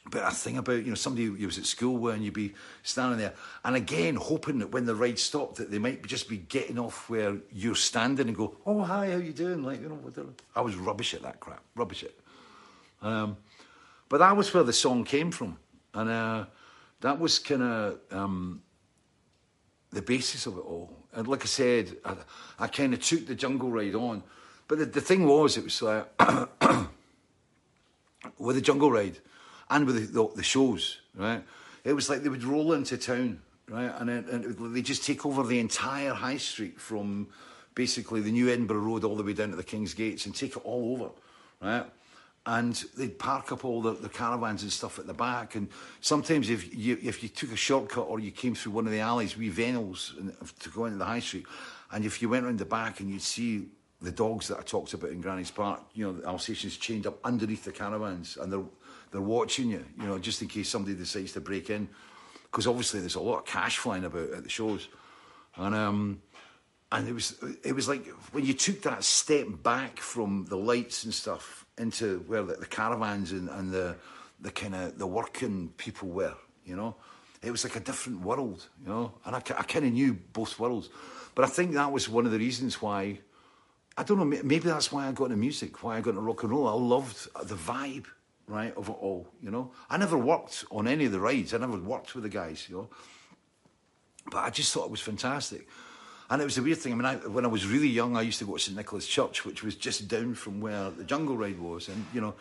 but 0.09 0.23
a 0.23 0.31
thing 0.31 0.57
about 0.57 0.83
you 0.83 0.89
know 0.89 0.95
somebody 0.95 1.23
you 1.23 1.45
was 1.45 1.59
at 1.59 1.65
school 1.65 1.97
with 1.97 2.15
and 2.15 2.25
you'd 2.25 2.33
be 2.33 2.53
standing 2.83 3.19
there. 3.19 3.33
And 3.63 3.75
again 3.75 4.15
hoping 4.15 4.59
that 4.59 4.71
when 4.71 4.85
the 4.85 4.95
ride 4.95 5.19
stopped 5.19 5.57
that 5.57 5.69
they 5.69 5.77
might 5.77 6.05
just 6.07 6.27
be 6.27 6.37
getting 6.37 6.79
off 6.79 7.09
where 7.09 7.37
you're 7.51 7.75
standing 7.75 8.27
and 8.27 8.35
go 8.35 8.55
oh 8.65 8.81
hi 8.81 9.11
how 9.11 9.17
you 9.17 9.31
doing? 9.31 9.63
Like 9.63 9.81
you 9.81 9.89
know 9.89 10.33
I 10.55 10.61
was 10.61 10.75
rubbish 10.75 11.13
at 11.13 11.21
that 11.21 11.39
crap 11.39 11.61
rubbish 11.75 12.03
at 12.03 12.11
um, 13.07 13.37
but 14.11 14.17
that 14.17 14.35
was 14.35 14.53
where 14.53 14.63
the 14.63 14.73
song 14.73 15.05
came 15.05 15.31
from 15.31 15.57
and 15.93 16.09
uh, 16.09 16.45
that 16.99 17.17
was 17.17 17.39
kind 17.39 17.63
of 17.63 17.99
um, 18.11 18.61
the 19.91 20.01
basis 20.01 20.45
of 20.45 20.57
it 20.57 20.65
all 20.65 20.91
and 21.13 21.27
like 21.27 21.43
I 21.43 21.47
said 21.47 21.95
I, 22.03 22.15
I 22.59 22.67
kind 22.67 22.93
of 22.93 23.01
took 23.01 23.25
the 23.25 23.35
jungle 23.35 23.71
ride 23.71 23.95
on 23.95 24.21
but 24.67 24.79
the, 24.79 24.85
the 24.85 25.01
thing 25.01 25.25
was 25.25 25.55
it 25.55 25.63
was 25.63 25.81
like 25.81 26.05
with 28.37 28.55
the 28.55 28.61
jungle 28.61 28.91
ride 28.91 29.17
and 29.69 29.85
with 29.85 29.95
the, 29.95 30.21
the, 30.21 30.35
the, 30.35 30.43
shows, 30.43 30.99
right? 31.15 31.43
It 31.83 31.93
was 31.93 32.09
like 32.09 32.23
they 32.23 32.29
would 32.29 32.43
roll 32.43 32.73
into 32.73 32.97
town, 32.97 33.41
right? 33.69 33.91
And, 33.97 34.09
it, 34.09 34.25
and 34.27 34.75
they 34.75 34.81
just 34.81 35.05
take 35.05 35.25
over 35.25 35.43
the 35.43 35.59
entire 35.59 36.13
high 36.13 36.37
street 36.37 36.79
from 36.79 37.29
basically 37.73 38.21
the 38.21 38.31
new 38.31 38.49
Edinburgh 38.49 38.79
Road 38.79 39.03
all 39.03 39.15
the 39.15 39.23
way 39.23 39.33
down 39.33 39.49
to 39.51 39.55
the 39.55 39.63
King's 39.63 39.93
Gates 39.93 40.25
and 40.25 40.35
take 40.35 40.55
it 40.55 40.65
all 40.65 40.93
over, 40.93 41.11
right? 41.61 41.85
And 42.45 42.73
they'd 42.97 43.19
park 43.19 43.51
up 43.51 43.63
all 43.63 43.81
the, 43.83 43.91
the 43.91 44.09
caravans 44.09 44.63
and 44.63 44.71
stuff 44.71 44.97
at 44.97 45.05
the 45.05 45.13
back. 45.13 45.53
And 45.53 45.69
sometimes 45.99 46.49
if 46.49 46.75
you 46.75 46.97
if 47.03 47.21
you 47.21 47.29
took 47.29 47.51
a 47.51 47.55
shortcut 47.55 48.07
or 48.07 48.19
you 48.19 48.31
came 48.31 48.55
through 48.55 48.71
one 48.71 48.87
of 48.87 48.91
the 48.91 48.99
alleys, 48.99 49.37
we 49.37 49.51
Venels 49.51 50.13
to 50.59 50.69
go 50.69 50.85
into 50.85 50.97
the 50.97 51.05
high 51.05 51.19
street, 51.19 51.45
and 51.91 52.03
if 52.03 52.21
you 52.21 52.29
went 52.29 52.45
around 52.45 52.57
the 52.57 52.65
back 52.65 52.99
and 52.99 53.11
you'd 53.11 53.21
see 53.21 53.67
the 54.01 54.11
dogs 54.11 54.47
that 54.47 54.57
I 54.57 54.61
talked 54.63 54.95
about 54.95 55.11
in 55.11 55.21
Granny's 55.21 55.51
Park, 55.51 55.81
you 55.93 56.05
know, 56.05 56.13
the 56.13 56.27
Alsatians 56.27 56.77
chained 56.77 57.05
up 57.05 57.19
underneath 57.23 57.63
the 57.63 57.71
caravans, 57.71 58.37
and 58.41 58.51
they're 58.51 58.65
they're 59.11 59.21
watching 59.21 59.69
you, 59.69 59.85
you 59.99 60.07
know, 60.07 60.17
just 60.17 60.41
in 60.41 60.47
case 60.47 60.69
somebody 60.69 60.95
decides 60.95 61.33
to 61.33 61.41
break 61.41 61.69
in. 61.69 61.87
Because 62.43 62.65
obviously 62.65 63.01
there's 63.01 63.15
a 63.15 63.21
lot 63.21 63.39
of 63.39 63.45
cash 63.45 63.77
flying 63.77 64.03
about 64.03 64.31
at 64.31 64.43
the 64.43 64.49
shows. 64.49 64.87
And 65.55 65.75
um, 65.75 66.21
and 66.91 67.07
it 67.07 67.13
was 67.13 67.35
it 67.63 67.73
was 67.73 67.87
like 67.87 68.05
when 68.31 68.45
you 68.45 68.53
took 68.53 68.81
that 68.81 69.03
step 69.03 69.47
back 69.63 69.99
from 69.99 70.45
the 70.49 70.57
lights 70.57 71.03
and 71.05 71.13
stuff 71.13 71.65
into 71.77 72.19
where 72.27 72.43
the, 72.43 72.55
the 72.55 72.65
caravans 72.65 73.31
and, 73.31 73.49
and 73.49 73.71
the 73.71 73.95
the 74.41 74.51
kind 74.51 74.75
of 74.75 74.97
the 74.97 75.07
working 75.07 75.71
people 75.77 76.09
were, 76.09 76.33
you 76.65 76.75
know, 76.75 76.95
it 77.43 77.51
was 77.51 77.63
like 77.63 77.75
a 77.75 77.79
different 77.79 78.21
world, 78.21 78.67
you 78.81 78.89
know, 78.89 79.13
and 79.25 79.35
I, 79.35 79.39
I 79.39 79.63
kind 79.63 79.85
of 79.85 79.93
knew 79.93 80.13
both 80.33 80.59
worlds, 80.59 80.89
but 81.35 81.45
I 81.45 81.47
think 81.47 81.73
that 81.73 81.91
was 81.91 82.09
one 82.09 82.25
of 82.25 82.31
the 82.31 82.39
reasons 82.39 82.81
why. 82.81 83.19
I 83.97 84.03
don't 84.03 84.17
know. 84.17 84.25
Maybe 84.25 84.59
that's 84.59 84.89
why 84.89 85.05
I 85.07 85.11
got 85.11 85.25
into 85.25 85.37
music. 85.37 85.83
Why 85.83 85.97
I 85.97 86.01
got 86.01 86.11
into 86.11 86.21
rock 86.21 86.43
and 86.43 86.51
roll. 86.51 86.65
I 86.65 86.71
loved 86.71 87.27
the 87.45 87.55
vibe, 87.55 88.05
right, 88.47 88.73
of 88.77 88.87
it 88.87 88.95
all. 89.01 89.27
You 89.41 89.51
know, 89.51 89.71
I 89.89 89.97
never 89.97 90.17
worked 90.17 90.63
on 90.71 90.87
any 90.87 91.05
of 91.05 91.11
the 91.11 91.19
rides. 91.19 91.53
I 91.53 91.57
never 91.57 91.77
worked 91.77 92.15
with 92.15 92.23
the 92.23 92.29
guys. 92.29 92.67
You 92.69 92.77
know, 92.77 92.89
but 94.31 94.39
I 94.39 94.49
just 94.49 94.73
thought 94.73 94.85
it 94.85 94.91
was 94.91 95.01
fantastic. 95.01 95.67
And 96.31 96.41
it 96.41 96.45
was 96.45 96.57
a 96.57 96.63
weird 96.63 96.77
thing. 96.77 96.93
I 96.93 96.95
mean, 96.95 97.05
I, 97.05 97.15
when 97.27 97.43
I 97.43 97.49
was 97.49 97.67
really 97.67 97.89
young, 97.89 98.15
I 98.15 98.21
used 98.21 98.39
to 98.39 98.45
go 98.45 98.53
to 98.53 98.59
St 98.59 98.77
Nicholas 98.77 99.05
Church, 99.05 99.43
which 99.43 99.63
was 99.63 99.75
just 99.75 100.07
down 100.07 100.33
from 100.33 100.61
where 100.61 100.89
the 100.89 101.03
Jungle 101.03 101.35
Ride 101.35 101.59
was. 101.59 101.89
And, 101.89 102.05
you 102.13 102.21
know, 102.21 102.35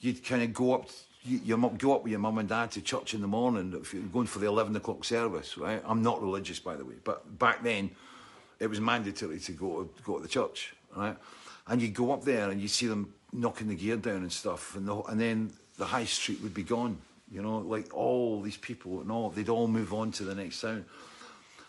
you'd 0.00 0.24
kind 0.24 0.42
of 0.42 0.54
go 0.54 0.72
up, 0.72 0.88
you, 1.22 1.40
your 1.44 1.58
go 1.58 1.94
up 1.94 2.04
with 2.04 2.10
your 2.10 2.20
mum 2.20 2.38
and 2.38 2.48
dad 2.48 2.70
to 2.70 2.80
church 2.80 3.12
in 3.12 3.20
the 3.20 3.26
morning 3.26 3.78
if 3.78 3.92
you're 3.92 4.02
going 4.04 4.28
for 4.28 4.38
the 4.38 4.46
11 4.46 4.74
o'clock 4.76 5.04
service, 5.04 5.58
right? 5.58 5.82
I'm 5.84 6.00
not 6.00 6.22
religious, 6.22 6.58
by 6.58 6.74
the 6.74 6.86
way. 6.86 6.94
But 7.04 7.38
back 7.38 7.62
then, 7.62 7.90
it 8.60 8.68
was 8.68 8.80
mandatory 8.80 9.38
to 9.40 9.52
go 9.52 9.82
to, 9.82 10.02
go 10.04 10.16
to 10.16 10.22
the 10.22 10.28
church, 10.28 10.74
right? 10.96 11.18
And 11.66 11.82
you'd 11.82 11.92
go 11.92 12.12
up 12.12 12.24
there 12.24 12.48
and 12.48 12.62
you'd 12.62 12.70
see 12.70 12.86
them 12.86 13.12
knocking 13.30 13.68
the 13.68 13.74
gear 13.74 13.98
down 13.98 14.22
and 14.22 14.32
stuff. 14.32 14.74
And, 14.74 14.88
the, 14.88 15.02
and 15.02 15.20
then 15.20 15.52
the 15.76 15.84
high 15.84 16.06
street 16.06 16.40
would 16.42 16.54
be 16.54 16.62
gone, 16.62 16.96
you 17.30 17.42
know, 17.42 17.58
like 17.58 17.92
all 17.92 18.40
these 18.40 18.56
people 18.56 19.02
and 19.02 19.12
all, 19.12 19.28
they'd 19.28 19.50
all 19.50 19.68
move 19.68 19.92
on 19.92 20.12
to 20.12 20.24
the 20.24 20.34
next 20.34 20.62
town. 20.62 20.86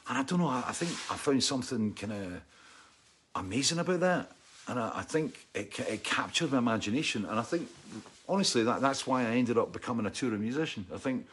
And 0.07 0.17
I 0.17 0.23
don't 0.23 0.39
know, 0.39 0.49
I, 0.49 0.71
think 0.71 0.91
I 1.11 1.17
found 1.17 1.43
something 1.43 1.93
kind 1.93 2.13
of 2.13 2.41
amazing 3.35 3.79
about 3.79 3.99
that. 4.01 4.31
And 4.67 4.79
I, 4.79 4.91
I 4.95 5.01
think 5.01 5.47
it, 5.53 5.79
it, 5.79 6.03
captured 6.03 6.51
my 6.51 6.59
imagination. 6.59 7.25
And 7.25 7.39
I 7.39 7.43
think, 7.43 7.67
honestly, 8.29 8.63
that, 8.63 8.81
that's 8.81 9.07
why 9.07 9.21
I 9.21 9.31
ended 9.35 9.57
up 9.57 9.73
becoming 9.73 10.05
a 10.05 10.11
touring 10.11 10.41
musician. 10.41 10.85
I 10.93 10.97
think, 10.97 11.27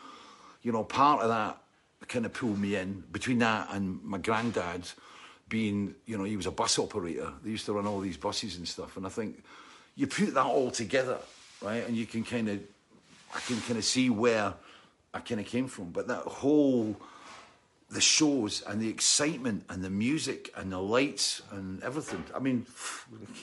you 0.63 0.73
know, 0.73 0.85
part 0.85 1.23
of 1.23 1.29
that 1.29 1.59
kind 2.09 2.27
of 2.27 2.33
pulled 2.33 2.59
me 2.59 2.77
in 2.77 3.05
between 3.13 3.39
that 3.41 3.69
and 3.73 4.03
my 4.03 4.19
granddad 4.19 4.89
being, 5.49 5.95
you 6.07 6.17
know, 6.17 6.25
he 6.25 6.37
was 6.37 6.47
a 6.47 6.51
bus 6.51 6.79
operator. 6.79 7.31
They 7.45 7.51
used 7.51 7.67
to 7.67 7.75
run 7.75 7.87
all 7.87 8.01
these 8.01 8.17
buses 8.17 8.57
and 8.57 8.67
stuff. 8.67 8.97
And 8.97 9.07
I 9.07 9.11
think 9.11 9.43
you 9.97 10.07
put 10.07 10.33
that 10.35 10.47
all 10.47 10.71
together, 10.71 11.19
right? 11.61 11.87
And 11.87 11.95
you 11.95 12.07
can 12.07 12.25
kind 12.25 12.49
of, 12.49 12.61
I 13.35 13.41
can 13.41 13.61
kind 13.61 13.79
of 13.79 13.85
see 13.85 14.09
where 14.09 14.55
I 15.13 15.21
kind 15.21 15.41
of 15.41 15.47
came 15.47 15.69
from. 15.69 15.91
But 15.91 16.09
that 16.09 16.23
whole 16.23 16.97
the 17.93 18.01
shows 18.01 18.63
and 18.67 18.81
the 18.81 18.89
excitement 18.89 19.65
and 19.69 19.85
the 19.85 19.91
music 19.91 20.51
and 20.57 20.73
the 20.73 20.79
lights 20.79 21.43
and 21.51 21.83
everything. 21.83 22.25
I 22.35 22.39
mean, 22.39 22.67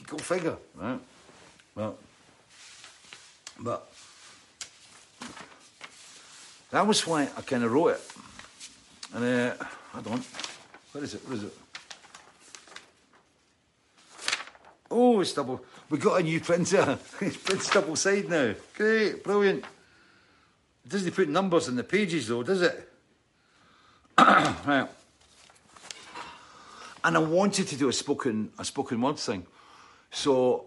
go 0.08 0.18
figure, 0.18 0.58
right? 0.76 1.00
Well, 1.76 1.98
but 3.60 3.92
that 6.72 6.88
was 6.88 7.06
why 7.06 7.30
I 7.38 7.42
kind 7.42 7.64
of 7.64 7.72
wrote 7.72 7.90
it. 7.90 8.02
And 9.14 9.24
uh, 9.24 9.64
I 9.94 10.02
don't. 10.02 10.26
Where 10.94 11.04
is 11.04 11.14
it? 11.14 11.22
Where 11.28 11.38
is 11.38 11.44
it? 11.44 11.54
Oh, 14.90 15.20
it's 15.20 15.34
double. 15.34 15.64
We 15.92 16.00
got 16.00 16.22
a 16.22 16.24
new 16.24 16.40
printer. 16.40 16.98
it's 17.22 17.38
prints 17.38 17.70
double 17.70 17.96
side 17.96 18.28
now. 18.30 18.56
Great, 18.76 19.24
brilliant. 19.24 19.64
It 20.86 20.90
doesn't 20.90 21.12
put 21.12 21.30
numbers 21.30 21.68
in 21.68 21.76
the 21.76 21.84
pages 21.84 22.28
though, 22.28 22.42
does 22.42 22.64
it? 22.64 22.89
right. 24.66 24.88
And 27.04 27.16
I 27.16 27.20
wanted 27.20 27.68
to 27.68 27.78
do 27.78 27.88
a 27.88 27.94
spoken 27.94 28.52
a 28.60 28.66
spoken 28.66 29.02
word 29.02 29.18
thing. 29.18 29.46
So 30.12 30.66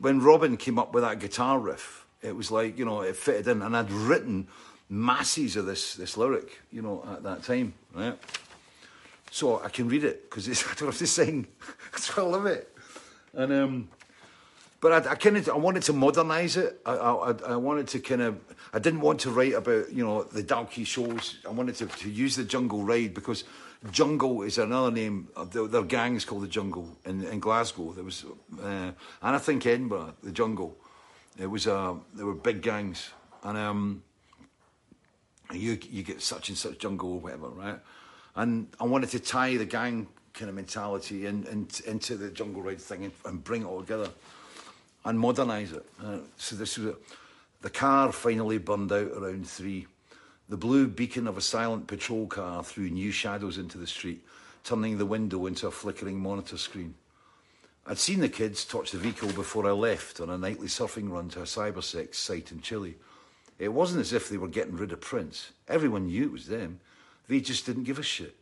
when 0.00 0.20
Robin 0.20 0.56
came 0.56 0.78
up 0.78 0.92
with 0.92 1.04
that 1.04 1.20
guitar 1.20 1.58
riff, 1.58 2.06
it 2.20 2.34
was 2.34 2.50
like, 2.50 2.78
you 2.78 2.84
know, 2.84 3.02
it 3.02 3.14
fitted 3.16 3.46
in. 3.48 3.62
And 3.62 3.76
I'd 3.76 3.90
written 3.90 4.48
masses 4.88 5.56
of 5.56 5.66
this 5.66 5.94
this 5.94 6.16
lyric, 6.16 6.60
you 6.72 6.82
know, 6.82 7.04
at 7.12 7.22
that 7.22 7.44
time, 7.44 7.74
right? 7.94 8.18
So 9.30 9.62
I 9.62 9.68
can 9.68 9.88
read 9.88 10.04
it 10.04 10.28
because 10.28 10.48
I 10.70 10.74
don't 10.74 10.88
have 10.88 10.98
to 10.98 11.06
sing. 11.06 11.46
That's 11.92 12.08
why 12.16 12.24
I 12.24 12.26
love 12.26 12.46
it. 12.46 12.76
And 13.34 13.52
um, 13.52 13.88
but 14.82 15.06
I, 15.06 15.12
I 15.12 15.14
kind 15.14 15.36
of 15.36 15.48
I 15.48 15.56
wanted 15.56 15.84
to 15.84 15.92
modernise 15.92 16.56
it. 16.56 16.80
I, 16.84 16.94
I, 16.94 17.34
I 17.52 17.56
wanted 17.56 17.86
to 17.88 18.00
kind 18.00 18.20
of 18.20 18.40
I 18.74 18.80
didn't 18.80 19.00
want 19.00 19.20
to 19.20 19.30
write 19.30 19.54
about 19.54 19.92
you 19.92 20.04
know 20.04 20.24
the 20.24 20.42
Dalkeith 20.42 20.86
shows. 20.86 21.38
I 21.48 21.52
wanted 21.52 21.76
to, 21.76 21.86
to 21.86 22.10
use 22.10 22.34
the 22.34 22.44
Jungle 22.44 22.82
Ride 22.82 23.14
because 23.14 23.44
Jungle 23.92 24.42
is 24.42 24.58
another 24.58 24.90
name. 24.90 25.28
Their, 25.52 25.68
their 25.68 25.84
gang's 25.84 26.24
called 26.24 26.42
the 26.42 26.48
Jungle 26.48 26.88
in, 27.06 27.22
in 27.24 27.38
Glasgow. 27.38 27.92
There 27.92 28.02
was 28.02 28.24
uh, 28.60 28.66
and 28.66 28.94
I 29.22 29.38
think 29.38 29.64
Edinburgh, 29.64 30.14
the 30.22 30.32
Jungle. 30.32 30.76
It 31.38 31.46
was 31.46 31.68
uh, 31.68 31.94
there 32.12 32.26
were 32.26 32.34
big 32.34 32.60
gangs 32.60 33.10
and 33.44 33.56
um, 33.56 34.02
you 35.52 35.78
you 35.90 36.02
get 36.02 36.20
such 36.20 36.48
and 36.48 36.58
such 36.58 36.78
jungle 36.78 37.12
or 37.12 37.20
whatever, 37.20 37.48
right? 37.50 37.78
And 38.34 38.66
I 38.80 38.84
wanted 38.84 39.10
to 39.10 39.20
tie 39.20 39.56
the 39.56 39.64
gang 39.64 40.08
kind 40.34 40.48
of 40.48 40.56
mentality 40.56 41.26
in, 41.26 41.44
in, 41.44 41.68
into 41.86 42.16
the 42.16 42.30
jungle 42.30 42.62
ride 42.62 42.80
thing 42.80 43.04
and, 43.04 43.12
and 43.26 43.44
bring 43.44 43.62
it 43.62 43.66
all 43.66 43.80
together 43.80 44.08
and 45.04 45.18
modernise 45.18 45.72
it. 45.72 45.84
Uh, 46.02 46.18
so 46.36 46.56
this 46.56 46.78
was 46.78 46.94
the 47.60 47.70
car 47.70 48.12
finally 48.12 48.58
burned 48.58 48.92
out 48.92 49.12
around 49.12 49.48
three. 49.48 49.86
The 50.48 50.56
blue 50.56 50.86
beacon 50.88 51.26
of 51.28 51.36
a 51.36 51.40
silent 51.40 51.86
patrol 51.86 52.26
car 52.26 52.62
threw 52.64 52.90
new 52.90 53.12
shadows 53.12 53.56
into 53.56 53.78
the 53.78 53.86
street, 53.86 54.24
turning 54.64 54.98
the 54.98 55.06
window 55.06 55.46
into 55.46 55.66
a 55.66 55.70
flickering 55.70 56.20
monitor 56.20 56.58
screen. 56.58 56.94
I'd 57.86 57.98
seen 57.98 58.20
the 58.20 58.28
kids 58.28 58.64
torch 58.64 58.90
the 58.90 58.98
vehicle 58.98 59.32
before 59.32 59.66
I 59.66 59.72
left 59.72 60.20
on 60.20 60.30
a 60.30 60.38
nightly 60.38 60.68
surfing 60.68 61.10
run 61.10 61.28
to 61.30 61.40
a 61.40 61.44
cybersex 61.44 62.14
site 62.14 62.52
in 62.52 62.60
Chile. 62.60 62.96
It 63.58 63.72
wasn't 63.72 64.02
as 64.02 64.12
if 64.12 64.28
they 64.28 64.36
were 64.36 64.48
getting 64.48 64.76
rid 64.76 64.92
of 64.92 65.00
Prince. 65.00 65.52
Everyone 65.68 66.06
knew 66.06 66.24
it 66.24 66.32
was 66.32 66.46
them. 66.46 66.80
They 67.28 67.40
just 67.40 67.66
didn't 67.66 67.84
give 67.84 67.98
a 67.98 68.04
shit. 68.04 68.36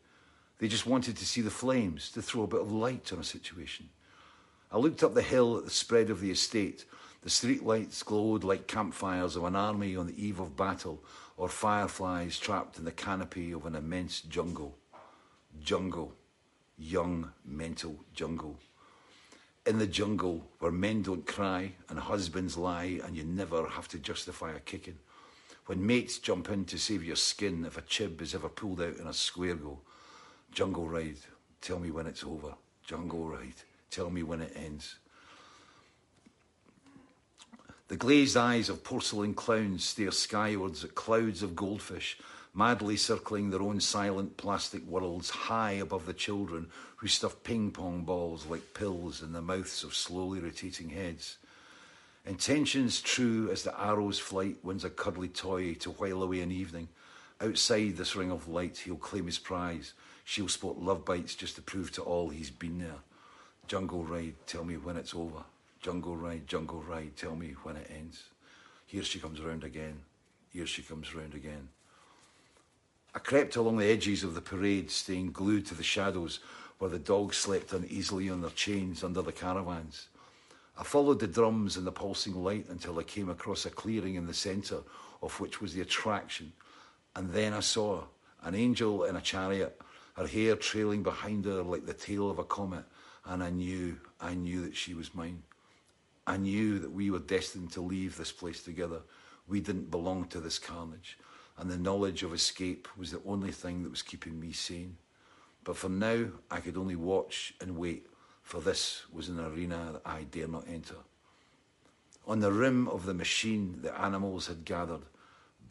They 0.59 0.69
just 0.69 0.87
wanted 0.87 1.17
to 1.17 1.27
see 1.27 1.41
the 1.41 1.51
flames, 1.51 2.11
to 2.13 2.23
throw 2.23 2.43
a 2.43 2.47
bit 2.47 2.61
of 2.61 2.73
light 2.73 3.13
on 3.13 3.19
a 3.19 3.25
situation. 3.25 3.89
I 4.73 4.79
looked 4.79 5.03
up 5.03 5.15
the 5.15 5.23
hill 5.23 5.59
at 5.59 5.65
the 5.65 5.71
spread 5.71 6.11
of 6.11 6.21
the 6.21 6.31
estate. 6.31 6.85
The 7.23 7.31
street 7.31 7.65
lights 7.65 8.03
glowed 8.03 8.45
like 8.45 8.67
campfires 8.67 9.35
of 9.35 9.45
an 9.45 9.57
army 9.57 9.97
on 9.97 10.07
the 10.07 10.25
eve 10.25 10.39
of 10.39 10.57
battle, 10.57 11.03
or 11.37 11.49
fireflies 11.49 12.39
trapped 12.39 12.79
in 12.79 12.85
the 12.85 12.93
canopy 12.93 13.53
of 13.53 13.67
an 13.67 13.75
immense 13.75 14.21
jungle. 14.21 14.77
Jungle. 15.61 16.15
Young, 16.79 17.33
mental 17.45 17.97
jungle. 18.15 18.59
In 19.67 19.79
the 19.79 19.87
jungle, 19.87 20.49
where 20.61 20.73
men 20.73 21.03
don't 21.03 21.27
cry 21.27 21.73
and 21.89 21.99
husbands 21.99 22.57
lie, 22.57 23.01
and 23.05 23.17
you 23.17 23.25
never 23.25 23.69
have 23.69 23.89
to 23.89 23.99
justify 23.99 24.53
a 24.53 24.61
kicking. 24.61 24.99
When 25.67 25.87
mates 25.87 26.19
jump 26.19 26.49
in 26.49 26.65
to 26.67 26.79
save 26.79 27.05
your 27.05 27.17
skin 27.17 27.65
if 27.67 27.77
a 27.77 27.83
chib 27.83 28.23
is 28.23 28.35
ever 28.35 28.49
pulled 28.49 28.81
out 28.81 28.97
in 28.97 29.07
a 29.07 29.13
square 29.13 29.57
go. 29.57 29.81
Jungle 30.53 30.89
ride. 30.89 31.19
Tell 31.61 31.79
me 31.79 31.91
when 31.91 32.07
it's 32.07 32.25
over. 32.25 32.55
Jungle 32.87 33.27
ride. 33.27 33.55
Tell 33.91 34.11
me 34.11 34.23
when 34.23 34.41
it 34.41 34.53
ends. 34.55 34.97
The 37.89 37.97
glazed 37.97 38.37
eyes 38.37 38.69
of 38.69 38.85
porcelain 38.85 39.35
clowns 39.35 39.85
stare 39.85 40.13
skywards 40.13 40.85
at 40.85 40.95
clouds 40.95 41.43
of 41.43 41.57
goldfish, 41.57 42.19
madly 42.55 42.97
circling 42.97 43.51
their 43.51 43.63
own 43.63 43.81
silent 43.81 44.37
plastic 44.37 44.87
worlds 44.87 45.31
high 45.31 45.73
above 45.73 46.07
the 46.07 46.13
children 46.13 46.69
who 46.97 47.09
stuff 47.09 47.43
ping 47.43 47.73
pong 47.73 48.03
balls 48.03 48.47
like 48.47 48.75
pills 48.75 49.23
in 49.23 49.33
the 49.33 49.43
mouths 49.43 49.83
of 49.83 49.95
slowly 49.95 50.39
rotating 50.39 50.91
heads. 50.91 51.39
Intentions 52.25 53.01
true 53.01 53.51
as 53.51 53.65
the 53.65 53.81
arrow's 53.81 54.21
flight 54.21 54.59
wins 54.63 54.85
a 54.85 54.91
cuddly 54.91 55.29
toy 55.29 55.75
to 55.75 55.91
while 55.91 56.23
away 56.23 56.43
an 56.43 56.53
evening. 56.53 56.89
Outside 57.41 57.97
this 57.97 58.15
ring 58.15 58.31
of 58.31 58.47
light, 58.47 58.79
he'll 58.79 58.97
claim 58.97 59.27
his 59.27 59.39
prize. 59.39 59.95
She'll 60.25 60.47
sport 60.47 60.79
love 60.79 61.05
bites 61.05 61.35
just 61.35 61.57
to 61.57 61.63
prove 61.63 61.91
to 61.93 62.03
all 62.03 62.29
he's 62.29 62.51
been 62.51 62.79
there. 62.79 62.99
Jungle 63.71 64.03
Ride, 64.03 64.35
tell 64.49 64.65
me 64.65 64.79
when 64.79 64.97
it's 64.97 65.15
over. 65.15 65.45
Jungle 65.81 66.17
Ride, 66.17 66.45
Jungle 66.49 66.83
Ride, 66.83 67.17
tell 67.17 67.37
me 67.37 67.55
when 67.63 67.77
it 67.77 67.89
ends. 67.89 68.25
Here 68.89 69.05
she 69.05 69.21
comes 69.21 69.41
round 69.41 69.63
again. 69.63 70.01
Here 70.53 70.67
she 70.67 70.83
comes 70.83 71.15
round 71.15 71.35
again. 71.35 71.69
I 73.15 73.21
crept 73.21 73.55
along 73.55 73.77
the 73.77 73.87
edges 73.87 74.25
of 74.25 74.35
the 74.35 74.41
parade, 74.41 74.91
staying 74.91 75.31
glued 75.31 75.67
to 75.67 75.77
the 75.77 75.85
shadows 75.85 76.41
where 76.81 76.91
the 76.91 76.99
dogs 76.99 77.37
slept 77.37 77.73
uneasily 77.73 78.29
on 78.29 78.41
their 78.41 78.51
chains 78.51 79.05
under 79.05 79.23
the 79.23 79.31
caravans. 79.31 80.09
I 80.77 80.83
followed 80.83 81.21
the 81.21 81.29
drums 81.29 81.77
and 81.77 81.87
the 81.87 81.93
pulsing 81.93 82.35
light 82.35 82.67
until 82.71 82.99
I 82.99 83.05
came 83.05 83.29
across 83.29 83.67
a 83.67 83.71
clearing 83.71 84.17
in 84.17 84.27
the 84.27 84.35
centre 84.35 84.81
of 85.23 85.39
which 85.39 85.61
was 85.61 85.75
the 85.75 85.83
attraction. 85.83 86.53
And 87.15 87.33
then 87.33 87.53
I 87.53 87.61
saw 87.61 88.03
an 88.43 88.57
angel 88.57 89.05
in 89.05 89.15
a 89.15 89.21
chariot, 89.21 89.81
her 90.17 90.27
hair 90.27 90.57
trailing 90.57 91.05
behind 91.05 91.45
her 91.45 91.63
like 91.63 91.87
the 91.87 91.95
tail 91.95 92.29
of 92.33 92.41
a 92.41 92.45
comet, 92.45 92.85
and 93.25 93.43
I 93.43 93.51
knew, 93.51 93.99
I 94.21 94.35
knew 94.35 94.63
that 94.63 94.77
she 94.77 94.95
was 94.95 95.15
mine. 95.15 95.43
I 96.27 96.37
knew 96.37 96.79
that 96.79 96.93
we 96.93 97.11
were 97.11 97.19
destined 97.19 97.73
to 97.73 97.81
leave 97.81 98.17
this 98.17 98.33
place 98.33 98.63
together. 98.63 99.01
We 99.49 99.61
didn't 99.61 99.91
belong 99.91 100.27
to 100.29 100.41
this 100.41 100.59
carnage. 100.59 101.19
And 101.59 101.71
the 101.71 101.77
knowledge 101.77 102.23
of 102.23 102.33
escape 102.33 102.89
was 102.97 103.11
the 103.11 103.21
only 103.27 103.53
thing 103.53 103.83
that 103.83 103.91
was 103.91 104.03
keeping 104.03 104.39
me 104.39 104.53
sane. 104.53 104.97
But 105.65 105.77
for 105.77 105.89
now, 105.89 106.27
I 106.51 106.61
could 106.61 106.77
only 106.77 106.97
watch 106.97 107.55
and 107.61 107.77
wait, 107.77 108.07
for 108.43 108.61
this 108.61 109.03
was 109.13 109.29
an 109.29 109.41
arena 109.41 109.91
that 109.93 110.03
I 110.05 110.23
dare 110.23 110.49
not 110.49 110.69
enter. 110.69 110.97
On 112.27 112.41
the 112.41 112.53
rim 112.53 112.89
of 112.89 113.07
the 113.07 113.15
machine, 113.15 113.81
the 113.83 113.99
animals 113.99 114.47
had 114.47 114.65
gathered, 114.65 115.03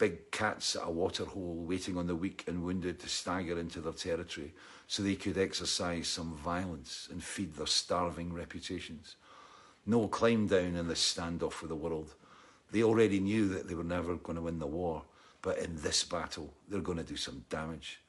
big 0.00 0.30
cats 0.30 0.76
at 0.76 0.88
a 0.88 0.90
waterhole 0.90 1.62
waiting 1.68 1.98
on 1.98 2.06
the 2.06 2.16
weak 2.16 2.42
and 2.46 2.64
wounded 2.64 2.98
to 2.98 3.06
stagger 3.06 3.60
into 3.60 3.82
their 3.82 3.92
territory 3.92 4.50
so 4.86 5.02
they 5.02 5.14
could 5.14 5.36
exercise 5.36 6.08
some 6.08 6.34
violence 6.36 7.06
and 7.12 7.22
feed 7.22 7.54
their 7.54 7.66
starving 7.66 8.32
reputations. 8.32 9.16
No 9.84 10.08
climb 10.08 10.46
down 10.46 10.74
in 10.74 10.88
this 10.88 11.14
standoff 11.14 11.60
with 11.60 11.68
the 11.68 11.76
world. 11.76 12.14
They 12.72 12.82
already 12.82 13.20
knew 13.20 13.46
that 13.48 13.68
they 13.68 13.74
were 13.74 13.84
never 13.84 14.16
going 14.16 14.36
to 14.36 14.42
win 14.42 14.58
the 14.58 14.66
war, 14.66 15.02
but 15.42 15.58
in 15.58 15.76
this 15.76 16.02
battle, 16.02 16.50
they're 16.66 16.80
going 16.80 16.96
to 16.96 17.04
do 17.04 17.16
some 17.16 17.44
damage. 17.50 18.00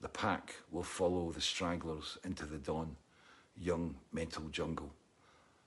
The 0.00 0.08
pack 0.08 0.54
will 0.70 0.84
follow 0.84 1.32
the 1.32 1.40
stragglers 1.40 2.18
into 2.24 2.46
the 2.46 2.58
dawn. 2.58 2.94
Young 3.60 3.96
mental 4.12 4.44
jungle. 4.50 4.92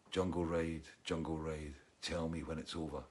Jungle 0.09 0.45
raid, 0.45 0.83
jungle 1.03 1.37
raid, 1.37 1.73
tell 2.01 2.29
me 2.29 2.43
when 2.43 2.59
it's 2.59 2.77
over. 2.77 3.03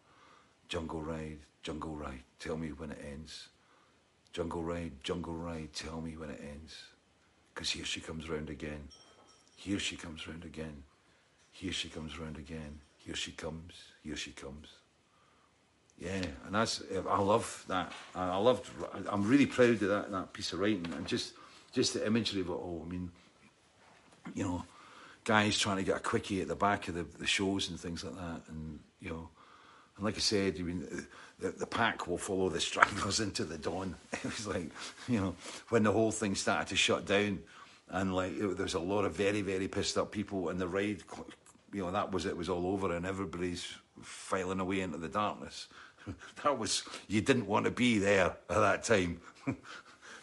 Jungle 0.68 1.02
ride, 1.02 1.40
jungle 1.62 1.94
ride, 1.94 2.22
tell 2.38 2.56
me 2.56 2.68
when 2.68 2.90
it 2.90 3.04
ends. 3.04 3.48
Jungle 4.32 4.62
ride, 4.62 4.92
jungle 5.02 5.34
ride, 5.34 5.72
tell 5.72 6.00
me 6.00 6.16
when 6.16 6.30
it 6.30 6.40
ends. 6.40 6.76
Because 7.54 7.70
here 7.70 7.84
she 7.84 8.00
comes 8.00 8.28
round 8.28 8.50
again. 8.50 8.88
Here 9.56 9.78
she 9.78 9.96
comes 9.96 10.28
round 10.28 10.44
again. 10.44 10.84
Here 11.50 11.72
she 11.72 11.88
comes 11.88 12.18
round 12.18 12.36
again. 12.36 12.80
Here 12.98 13.16
she 13.16 13.32
comes. 13.32 13.74
Here 14.04 14.16
she 14.16 14.30
comes. 14.30 14.68
Yeah, 15.98 16.22
and 16.46 16.54
that's 16.54 16.82
I 16.92 17.20
love 17.20 17.64
that. 17.66 17.92
I 18.14 18.36
loved. 18.36 18.70
I'm 19.08 19.28
really 19.28 19.46
proud 19.46 19.70
of 19.70 19.80
that 19.80 20.12
that 20.12 20.32
piece 20.32 20.52
of 20.52 20.60
writing 20.60 20.86
and 20.96 21.06
just 21.06 21.32
just 21.72 21.94
the 21.94 22.06
imagery 22.06 22.40
of 22.40 22.48
it 22.48 22.52
all. 22.52 22.84
I 22.86 22.88
mean, 22.88 23.10
you 24.34 24.44
know, 24.44 24.64
guys 25.24 25.58
trying 25.58 25.78
to 25.78 25.82
get 25.82 25.96
a 25.96 26.00
quickie 26.00 26.40
at 26.40 26.48
the 26.48 26.54
back 26.54 26.86
of 26.86 26.94
the, 26.94 27.04
the 27.18 27.26
shows 27.26 27.68
and 27.68 27.80
things 27.80 28.04
like 28.04 28.14
that, 28.14 28.42
and 28.48 28.78
you 29.00 29.10
know, 29.10 29.28
and 29.98 30.04
like 30.04 30.16
I 30.16 30.20
said, 30.20 30.56
I 30.58 30.62
mean, 30.62 31.06
the, 31.40 31.50
the 31.50 31.66
pack 31.66 32.06
will 32.06 32.18
follow 32.18 32.48
the 32.48 32.60
stragglers 32.60 33.20
into 33.20 33.44
the 33.44 33.58
dawn. 33.58 33.94
It 34.12 34.24
was 34.24 34.46
like, 34.46 34.70
you 35.08 35.20
know, 35.20 35.36
when 35.68 35.82
the 35.82 35.92
whole 35.92 36.12
thing 36.12 36.34
started 36.34 36.68
to 36.68 36.76
shut 36.76 37.06
down, 37.06 37.40
and 37.90 38.14
like 38.14 38.32
it, 38.32 38.56
there 38.56 38.64
was 38.64 38.74
a 38.74 38.80
lot 38.80 39.04
of 39.04 39.14
very, 39.14 39.42
very 39.42 39.68
pissed 39.68 39.98
up 39.98 40.12
people, 40.12 40.48
and 40.48 40.60
the 40.60 40.68
ride, 40.68 41.02
you 41.72 41.82
know, 41.82 41.90
that 41.90 42.12
was 42.12 42.26
it 42.26 42.36
was 42.36 42.48
all 42.48 42.66
over, 42.66 42.94
and 42.94 43.04
everybody's 43.04 43.66
filing 44.02 44.60
away 44.60 44.80
into 44.80 44.98
the 44.98 45.08
darkness. 45.08 45.68
that 46.44 46.58
was 46.58 46.84
you 47.08 47.20
didn't 47.20 47.46
want 47.46 47.64
to 47.64 47.70
be 47.70 47.98
there 47.98 48.36
at 48.48 48.48
that 48.48 48.84
time. 48.84 49.20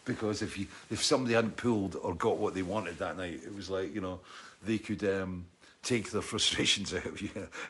because 0.06 0.42
if 0.42 0.58
you 0.58 0.68
if 0.92 1.04
somebody 1.04 1.34
hadn't 1.34 1.58
pulled 1.58 1.96
or 1.96 2.14
got 2.14 2.38
what 2.38 2.54
they 2.54 2.62
wanted 2.62 3.00
that 3.00 3.18
night, 3.18 3.42
it 3.44 3.56
was 3.56 3.70
like 3.70 3.94
you 3.94 4.02
know 4.02 4.20
they 4.64 4.78
could 4.78 5.04
um, 5.04 5.46
take 5.82 6.12
their 6.12 6.22
frustrations 6.22 6.94
out 6.94 7.06
of 7.06 7.22
you 7.22 7.30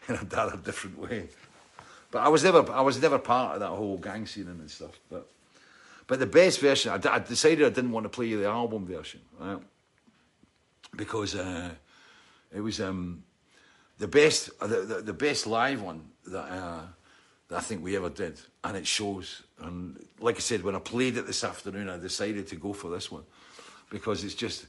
in 0.10 0.16
a 0.16 0.24
rather 0.32 0.58
different 0.58 1.00
way. 1.00 1.30
But 2.12 2.20
I 2.24 2.30
was 2.30 2.44
never 2.44 2.72
I 2.72 2.82
was 2.82 3.02
never 3.02 3.20
part 3.20 3.56
of 3.56 3.60
that 3.62 3.70
whole 3.70 3.98
gang 3.98 4.26
scene 4.26 4.48
and 4.48 4.70
stuff. 4.70 5.00
But 5.10 5.28
but 6.08 6.20
the 6.20 6.28
best 6.28 6.60
version, 6.60 6.92
I, 6.92 7.16
I 7.16 7.20
decided 7.20 7.66
I 7.66 7.70
didn't 7.70 7.92
want 7.92 8.06
to 8.06 8.10
play 8.10 8.34
the 8.34 8.48
album 8.48 8.86
version, 8.86 9.22
right? 9.40 9.60
Because 10.96 11.36
uh, 11.36 11.72
it 12.54 12.62
was 12.62 12.80
um, 12.80 13.24
the 13.98 14.08
best 14.08 14.58
the, 14.60 14.68
the, 14.68 15.02
the, 15.02 15.14
best 15.14 15.48
live 15.48 15.82
one 15.82 16.06
that, 16.28 16.52
uh, 16.52 16.82
that 17.50 17.58
I 17.58 17.62
think 17.62 17.84
we 17.84 17.96
ever 17.96 18.10
did, 18.10 18.40
and 18.64 18.78
it 18.78 18.86
shows. 18.86 19.44
And 19.60 19.98
like 20.20 20.36
I 20.36 20.40
said, 20.40 20.64
when 20.64 20.76
I 20.76 20.80
played 20.80 21.18
it 21.18 21.26
this 21.26 21.44
afternoon, 21.44 21.90
I 21.90 21.98
decided 21.98 22.48
to 22.48 22.56
go 22.56 22.72
for 22.72 22.90
this 22.90 23.12
one 23.12 23.24
because 23.90 24.24
it's 24.24 24.36
just 24.36 24.68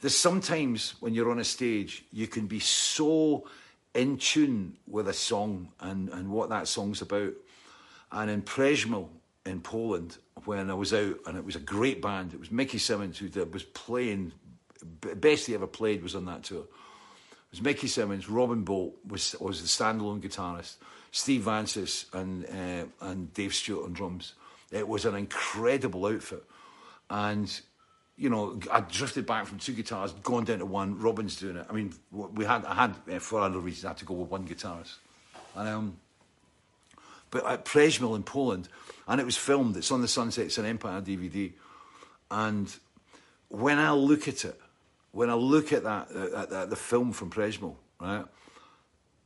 there's 0.00 0.16
sometimes 0.16 0.94
when 1.00 1.14
you're 1.14 1.30
on 1.30 1.38
a 1.38 1.44
stage 1.44 2.04
you 2.12 2.26
can 2.26 2.46
be 2.46 2.60
so 2.60 3.46
in 3.94 4.18
tune 4.18 4.76
with 4.88 5.08
a 5.08 5.12
song 5.12 5.68
and, 5.80 6.08
and 6.08 6.30
what 6.30 6.50
that 6.50 6.68
song's 6.68 7.02
about. 7.02 7.32
And 8.12 8.30
in 8.30 8.42
Przemysl 8.42 9.08
in 9.46 9.60
Poland, 9.60 10.18
when 10.44 10.70
I 10.70 10.74
was 10.74 10.92
out, 10.92 11.16
and 11.26 11.36
it 11.36 11.44
was 11.44 11.56
a 11.56 11.60
great 11.60 12.02
band, 12.02 12.34
it 12.34 12.40
was 12.40 12.50
Mickey 12.50 12.78
Simmonds 12.78 13.18
who 13.18 13.28
was 13.46 13.62
playing, 13.62 14.32
best 15.16 15.46
he 15.46 15.54
ever 15.54 15.66
played 15.66 16.02
was 16.02 16.14
on 16.14 16.24
that 16.26 16.44
tour. 16.44 16.62
It 16.62 17.50
was 17.50 17.62
Mickey 17.62 17.86
Simmonds, 17.86 18.28
Robin 18.28 18.64
Boult 18.64 18.94
was, 19.06 19.36
was 19.40 19.62
the 19.62 19.68
standalone 19.68 20.20
guitarist, 20.20 20.76
Steve 21.12 21.42
Vantsis 21.42 22.12
and, 22.12 22.44
uh, 22.46 23.06
and 23.06 23.32
Dave 23.34 23.54
Stewart 23.54 23.84
on 23.84 23.92
drums. 23.92 24.34
It 24.72 24.88
was 24.88 25.04
an 25.04 25.14
incredible 25.14 26.06
outfit. 26.06 26.42
And 27.08 27.60
you 28.16 28.30
know, 28.30 28.58
I 28.70 28.80
drifted 28.80 29.26
back 29.26 29.46
from 29.46 29.58
two 29.58 29.72
guitars, 29.72 30.12
gone 30.12 30.44
down 30.44 30.58
to 30.58 30.66
one. 30.66 30.98
Robin's 30.98 31.36
doing 31.36 31.56
it. 31.56 31.66
I 31.68 31.72
mean, 31.72 31.92
we 32.12 32.44
had 32.44 32.64
I 32.64 32.74
had 32.74 32.94
uh, 33.10 33.18
for 33.18 33.40
other 33.40 33.58
reasons 33.58 33.84
I 33.84 33.88
had 33.88 33.96
to 33.98 34.04
go 34.04 34.14
with 34.14 34.30
one 34.30 34.46
guitarist, 34.46 34.96
and 35.56 35.68
um, 35.68 35.96
but 37.30 37.44
at 37.46 37.64
Przemysl 37.64 38.14
in 38.14 38.22
Poland, 38.22 38.68
and 39.08 39.20
it 39.20 39.24
was 39.24 39.36
filmed. 39.36 39.76
It's 39.76 39.90
on 39.90 40.00
the 40.00 40.08
Sunsets 40.08 40.58
on 40.58 40.64
Empire 40.64 41.00
DVD, 41.00 41.52
and 42.30 42.74
when 43.48 43.78
I 43.78 43.92
look 43.92 44.28
at 44.28 44.44
it, 44.44 44.60
when 45.10 45.28
I 45.28 45.34
look 45.34 45.72
at 45.72 45.82
that 45.82 46.08
uh, 46.14 46.42
at, 46.42 46.52
at 46.52 46.70
the 46.70 46.76
film 46.76 47.12
from 47.12 47.30
Przemysl, 47.30 47.74
right, 48.00 48.24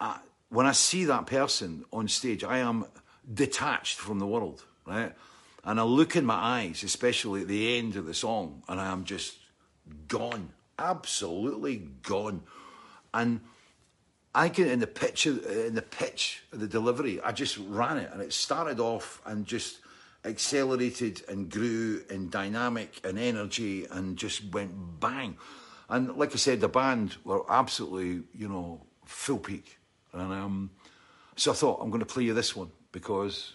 I, 0.01 0.19
when 0.49 0.65
I 0.65 0.73
see 0.73 1.05
that 1.05 1.27
person 1.27 1.85
on 1.93 2.09
stage, 2.09 2.43
I 2.43 2.59
am 2.59 2.87
detached 3.33 3.99
from 3.99 4.19
the 4.19 4.27
world, 4.27 4.65
right. 4.87 5.13
And 5.69 5.79
I 5.79 5.83
look 5.83 6.17
in 6.17 6.25
my 6.25 6.35
eyes, 6.35 6.83
especially 6.83 7.43
at 7.43 7.49
the 7.49 7.77
end 7.77 7.97
of 7.97 8.07
the 8.07 8.15
song, 8.15 8.63
and 8.69 8.81
I 8.81 8.91
am 8.91 9.05
just 9.05 9.37
gone, 10.09 10.55
absolutely 10.79 11.89
gone. 12.01 12.43
And 13.13 13.43
I 14.35 14.49
can 14.49 14.67
in 14.67 14.81
the 14.81 14.87
pitch, 14.87 15.27
in 15.27 15.75
the 15.75 15.83
pitch, 15.83 16.43
of 16.55 16.61
the 16.61 16.67
delivery, 16.67 17.21
I 17.21 17.33
just 17.33 17.59
ran 17.59 17.99
it, 17.99 18.09
and 18.11 18.23
it 18.23 18.33
started 18.33 18.81
off 18.81 19.21
and 19.27 19.45
just 19.45 19.81
accelerated 20.25 21.23
and 21.29 21.51
grew 21.51 22.03
in 22.09 22.31
dynamic 22.31 23.03
and 23.05 23.19
energy, 23.19 23.85
and 23.91 24.17
just 24.17 24.51
went 24.51 24.73
bang. 25.01 25.37
And 25.91 26.17
like 26.17 26.33
I 26.33 26.37
said, 26.37 26.63
the 26.63 26.69
band 26.71 27.19
were 27.25 27.45
absolutely, 27.47 28.23
you 28.35 28.49
know, 28.49 28.87
full 29.05 29.37
peak. 29.37 29.77
And 30.15 30.33
um, 30.33 30.71
so 31.37 31.51
I 31.51 31.55
thought, 31.55 31.81
I'm 31.83 31.91
going 31.91 32.01
to 32.01 32.07
play 32.07 32.23
you 32.23 32.33
this 32.33 32.57
one 32.57 32.71
because 32.91 33.53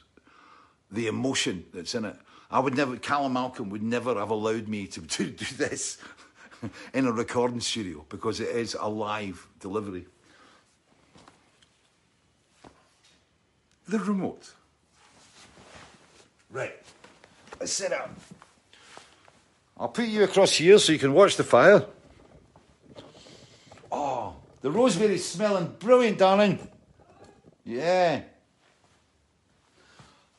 the 0.94 1.08
emotion 1.08 1.66
that's 1.74 1.96
in 1.96 2.06
it. 2.06 2.16
I 2.50 2.60
would 2.60 2.78
never, 2.78 2.96
Callum 2.98 3.34
Malcolm 3.34 3.70
would 3.72 3.82
never 3.82 4.14
have 4.16 4.30
allowed 4.30 4.68
me 4.68 4.88
to, 4.88 5.02
to 5.08 5.30
do 5.30 5.46
this 5.58 5.98
in 6.94 7.08
a 7.08 7.12
recording 7.12 7.60
studio 7.60 8.06
because 8.10 8.40
it 8.40 8.50
is 8.50 8.78
a 8.80 8.88
live 8.88 9.48
delivery. 9.60 10.06
The 13.88 14.00
remote. 14.00 14.54
Right. 16.52 16.76
Let's 17.60 17.74
set 17.74 17.92
up. 17.92 18.12
I'll 19.76 19.90
put 19.90 20.06
you 20.06 20.24
across 20.24 20.54
here 20.54 20.78
so 20.78 20.94
you 20.94 21.00
can 21.00 21.14
watch 21.14 21.36
the 21.36 21.44
fire. 21.44 21.86
Oh, 23.92 24.36
the 24.62 24.72
roseberry's 24.72 25.28
smelling 25.28 25.76
brilliant, 25.80 26.20
darling. 26.20 26.60
Yeah 27.66 28.22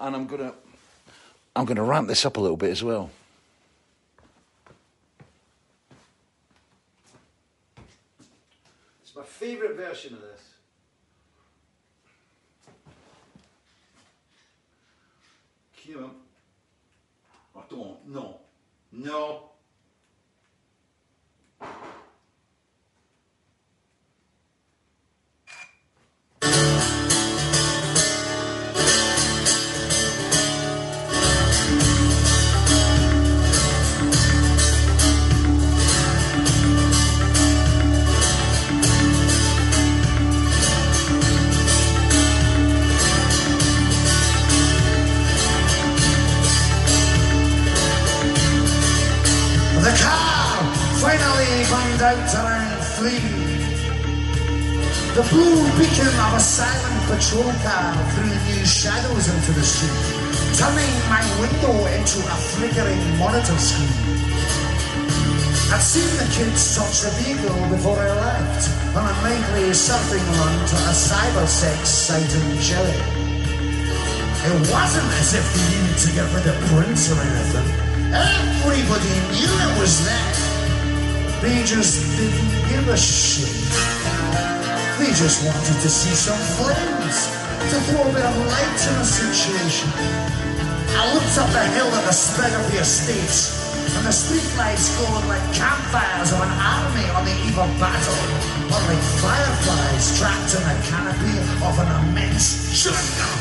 and 0.00 0.16
I'm 0.16 0.26
gonna 0.26 0.54
I'm 1.56 1.64
gonna 1.64 1.84
ramp 1.84 2.08
this 2.08 2.24
up 2.24 2.36
a 2.36 2.40
little 2.40 2.56
bit 2.56 2.70
as 2.70 2.82
well. 2.82 3.10
It's 9.02 9.14
my 9.14 9.22
favourite 9.22 9.76
version 9.76 10.14
of 10.14 10.20
this. 10.20 10.40
Kim, 15.76 16.10
I 17.54 17.60
don't. 17.68 18.08
No, 18.08 18.40
no. 18.90 19.50
Three. 53.04 53.20
The 55.12 55.24
blue 55.28 55.60
beacon 55.76 56.14
of 56.24 56.32
a 56.34 56.40
silent 56.40 57.00
patrol 57.06 57.52
car 57.60 57.92
threw 58.16 58.32
new 58.48 58.64
shadows 58.64 59.28
into 59.28 59.52
the 59.52 59.62
street, 59.62 60.04
turning 60.56 60.94
my 61.12 61.22
window 61.36 61.74
into 61.92 62.18
a 62.24 62.36
flickering 62.56 63.04
monitor 63.20 63.58
screen. 63.60 63.92
I'd 65.68 65.84
seen 65.84 66.08
the 66.16 66.28
kids 66.32 66.76
touch 66.76 67.04
the 67.04 67.12
vehicle 67.20 67.60
before 67.68 67.98
I 67.98 68.08
left 68.08 68.62
on 68.96 69.04
a 69.04 69.14
nightly 69.20 69.68
surfing 69.76 70.24
run 70.40 70.54
to 70.72 70.76
a 70.88 70.94
cyber 70.96 71.46
sex 71.46 71.88
site 71.88 72.32
in 72.40 72.58
Chile. 72.58 72.98
It 74.48 74.54
wasn't 74.72 75.10
as 75.20 75.34
if 75.34 75.44
they 75.52 75.64
needed 75.76 75.98
to 76.04 76.08
get 76.16 76.26
rid 76.32 76.46
of 76.46 76.56
Prince 76.72 77.12
or 77.12 77.20
anything. 77.20 77.68
Everybody 78.14 79.14
knew 79.32 79.52
it 79.66 79.80
was 79.80 80.04
there. 80.04 80.43
They 81.44 81.60
just 81.60 82.00
didn't 82.16 82.56
give 82.72 82.88
a 82.88 82.96
shit. 82.96 83.52
They 84.96 85.12
just 85.12 85.44
wanted 85.44 85.76
to 85.76 85.90
see 85.92 86.16
some 86.16 86.40
flames, 86.56 87.28
to 87.68 87.76
throw 87.84 88.00
a 88.00 88.08
of 88.08 88.36
light 88.48 88.80
in 88.88 88.94
the 88.96 89.04
situation. 89.04 89.92
I 90.96 91.12
looked 91.12 91.36
up 91.36 91.52
the 91.52 91.60
hill 91.76 91.92
at 91.92 92.08
the 92.08 92.16
spread 92.16 92.48
of 92.48 92.64
the 92.72 92.80
estates, 92.80 93.60
and 93.92 94.08
the 94.08 94.14
streetlights 94.16 94.96
glowed 94.96 95.28
like 95.28 95.44
campfires 95.52 96.32
of 96.32 96.40
an 96.40 96.48
army 96.48 97.12
on 97.12 97.28
the 97.28 97.36
eve 97.44 97.60
of 97.60 97.68
battle, 97.76 98.20
or 98.72 98.80
like 98.88 99.04
fireflies 99.20 100.16
trapped 100.16 100.48
in 100.56 100.64
the 100.64 100.76
canopy 100.88 101.36
of 101.60 101.76
an 101.76 102.08
immense 102.08 102.72
jungle. 102.72 103.36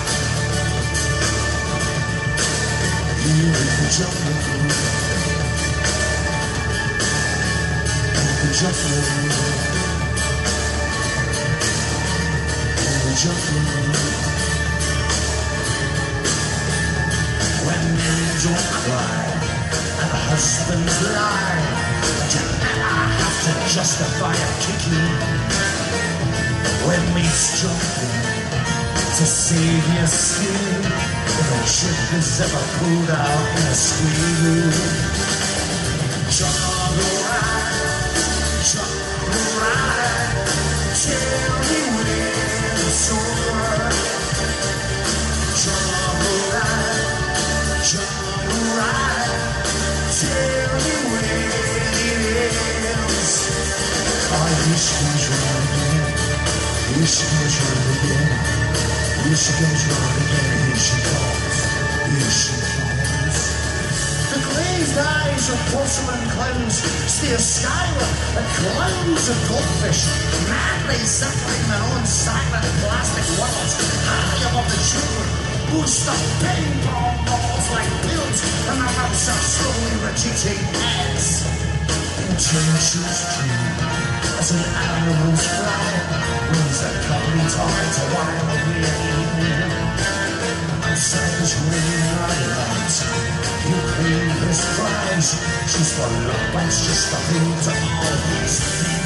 In 3.31 3.47
the 3.47 3.87
jungle, 3.95 5.12
When 8.53 8.69
men 17.97 18.21
don't 18.45 18.67
cry 18.77 19.25
and 20.01 20.11
husbands 20.29 20.97
lie, 21.01 21.65
you 22.29 22.43
never 22.61 22.93
have 23.17 23.37
to 23.41 23.53
justify 23.73 24.35
a 24.37 24.49
kicking. 24.61 25.17
When 26.85 27.01
meat's 27.15 27.57
jumping 27.59 28.13
to 29.17 29.25
save 29.25 29.85
your 29.97 30.05
skin, 30.05 30.93
if 31.25 31.49
a 31.49 32.17
is 32.17 32.37
ever 32.39 32.63
pulled 32.77 33.09
out 33.09 33.45
in 33.57 33.65
a 33.65 33.73
squeal. 33.73 34.69
Jungle 36.29 37.22
You 56.93 57.05
should 57.09 57.33
enjoy 57.41 57.73
again. 57.89 58.29
You 59.25 59.33
should 59.33 59.61
enjoy 59.65 60.07
again. 60.13 60.61
Here 60.61 60.77
she 60.77 60.97
comes. 61.01 61.57
Here 62.05 62.33
she 62.37 62.53
comes. 62.53 63.37
The 64.29 64.39
glazed 64.45 64.97
eyes 65.01 65.45
of 65.49 65.59
porcelain 65.73 66.21
clowns 66.37 66.85
stare 67.09 67.41
skyward 67.41 68.13
at 68.37 68.45
clouds 68.61 69.25
of 69.25 69.37
goldfish, 69.49 70.05
madly 70.45 71.01
circling 71.01 71.65
their 71.65 71.81
own 71.97 72.05
silent 72.05 72.69
plastic 72.85 73.25
worlds 73.41 73.73
high 74.05 74.53
above 74.53 74.69
the 74.69 74.81
children 74.85 75.29
who 75.73 75.81
stuff 75.89 76.21
ping 76.45 76.69
pong 76.85 77.17
balls 77.25 77.65
like 77.73 77.89
pills 78.05 78.39
and 78.69 78.77
their 78.77 78.93
mouths 79.01 79.25
are 79.33 79.43
slowly 79.49 79.95
retreating 80.05 80.61
heads. 80.77 81.41
Intentions 82.21 82.93
true 83.33 83.62
as 84.43 84.51
an 84.51 84.59
animal's 84.59 85.45
fly 85.55 86.03
wings 86.51 86.79
that 86.83 86.95
complete 87.07 87.47
tied 87.55 87.91
to 87.95 88.03
while 88.11 88.51
away 88.51 88.83
evening. 88.83 89.71
Outside 90.83 91.39
is 91.39 91.53
raining 91.63 92.11
light. 92.19 92.95
You 93.63 93.79
pay 93.95 94.19
his 94.43 94.61
price. 94.75 95.31
She's 95.71 95.95
for 95.95 96.11
love, 96.27 96.67
it's 96.67 96.83
just 96.83 97.13
a 97.13 97.19
thing 97.31 97.51
to 97.63 97.71
be 97.71 98.91
there. 98.91 99.02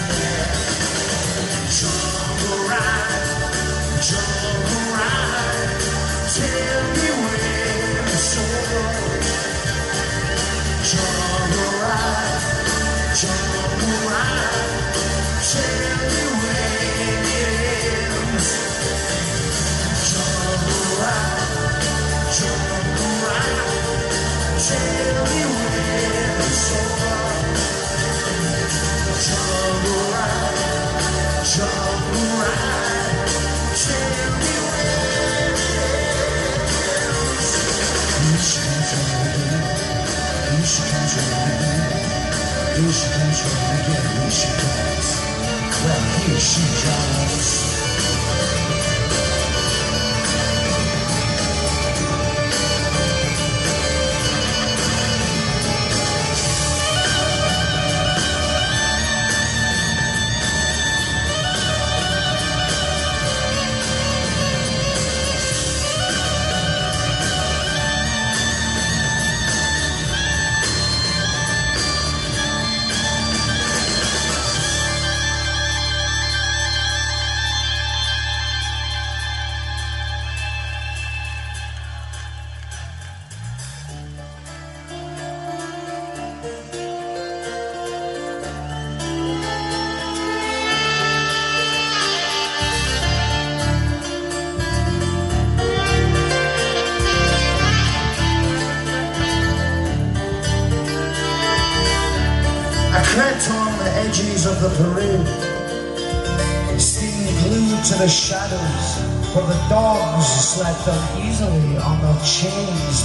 Here 42.77 42.91
she 42.91 43.09
comes 43.09 43.41
around 43.41 43.79
again. 43.79 44.21
Here 44.21 44.29
she 44.29 44.47
comes. 44.61 45.09
Well, 45.83 46.01
here 46.21 46.39
she 46.39 46.61
comes. 46.85 47.56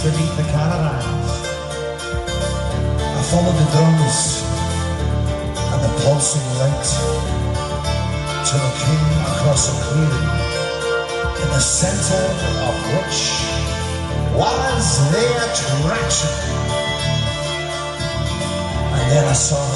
Beneath 0.03 0.37
the 0.37 0.43
caravans. 0.51 1.31
I 3.01 3.23
followed 3.31 3.55
the 3.55 3.69
drums 3.71 4.19
and 5.73 5.81
the 5.83 5.93
pulsing 6.03 6.49
light 6.59 6.89
till 8.47 8.61
I 8.61 8.73
came 8.83 9.11
across 9.31 9.63
a 9.71 9.75
clearing, 9.87 10.31
in 11.43 11.49
the 11.55 11.61
center 11.61 12.23
of 12.67 12.75
which 12.93 13.21
was 14.35 14.85
the 15.13 15.27
attraction. 15.47 16.35
And 18.95 19.05
then 19.11 19.25
I 19.25 19.33
saw 19.33 19.67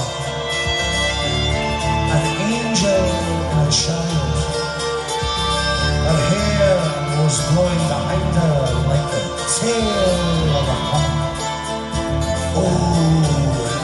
an 2.14 2.24
angel 2.50 3.04
and 3.50 3.68
a 3.68 3.70
child. 3.70 4.36
Her 6.06 6.20
hair 6.30 6.78
was 7.22 7.36
blowing 7.50 7.82
the 7.90 7.95
tail 9.56 10.52
of 10.52 10.68
a 10.68 10.78
hawk. 10.90 11.36
Oh, 12.60 12.68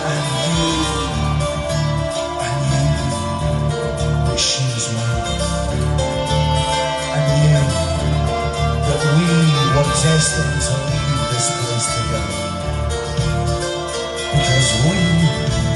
I 0.04 0.16
knew, 0.52 0.84
I 2.44 2.50
knew 2.68 2.92
that 4.28 4.38
she 4.38 4.62
was 4.68 4.86
mine. 4.92 5.40
I 7.16 7.20
knew 7.24 7.64
that 8.84 9.00
we 9.16 9.24
were 9.72 9.88
destined 10.04 10.60
to 10.60 10.74
leave 10.92 11.24
this 11.32 11.48
place 11.56 11.88
together 11.96 12.36
because 14.28 14.68
we 14.92 15.00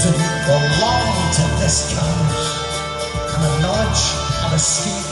didn't 0.05 0.37
belong 0.45 1.09
to 1.41 1.45
this 1.57 1.77
carnage 1.97 2.49
and 3.33 3.43
the 3.49 3.53
knowledge 3.65 4.05
of 4.45 4.53
escape, 4.53 5.09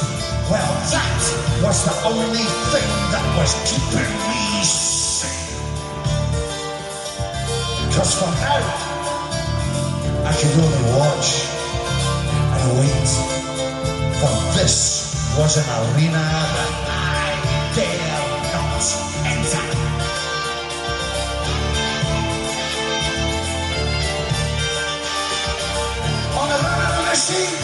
well, 0.52 0.72
that 0.92 1.20
was 1.64 1.78
the 1.88 1.96
only 2.04 2.44
thing 2.68 2.90
that 3.12 3.24
was 3.40 3.52
keeping 3.64 4.12
me 4.28 4.33
Because 7.94 8.18
for 8.18 8.26
now, 8.26 8.58
I 10.26 10.34
could 10.34 10.50
only 10.58 10.82
watch 10.98 11.46
and 12.58 12.78
wait, 12.80 13.10
for 14.18 14.34
this 14.58 15.14
was 15.38 15.58
an 15.58 15.94
arena 15.94 16.18
that 16.18 16.72
I 16.90 17.38
dare 17.70 18.18
not 18.50 18.82
enter. 19.30 19.62
On 26.34 26.46
the 26.50 26.58
run 26.66 26.78
of 26.82 26.90
the 26.98 27.02
machine, 27.14 27.54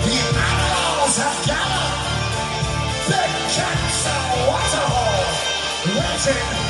the 0.00 0.16
animals 0.32 1.16
have 1.20 1.38
gathered. 1.44 1.92
Big 3.04 3.32
cats 3.52 4.00
and 4.08 4.48
waterhole, 4.48 5.28
waiting 5.92 6.65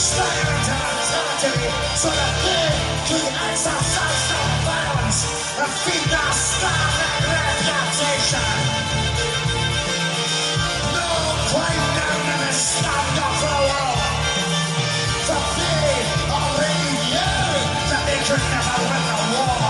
their 0.00 0.56
territory 0.64 1.68
so 1.92 2.08
that 2.08 2.32
could 3.04 3.28
exercise 3.52 4.32
violence 4.64 5.28
and 5.60 5.72
feed 5.84 6.08
starving. 6.32 7.20
No 10.96 11.10
the 11.52 12.48
stand 12.48 13.12
that 17.92 18.02
they 18.08 18.20
could 18.24 18.40
never 18.40 18.80
win 18.88 19.04
the 19.04 19.28
war. 19.36 19.60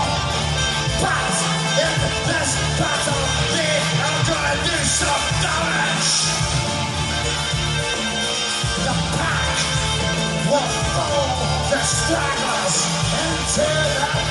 But 1.03 1.35
in 1.75 1.91
this 2.31 2.51
battle, 2.79 3.23
they 3.51 3.83
are 3.99 4.19
gonna 4.31 4.55
do 4.63 4.77
some 4.87 5.27
damage. 5.43 6.40
Stragglers 11.91 12.87
into 13.11 13.67
the 14.25 14.30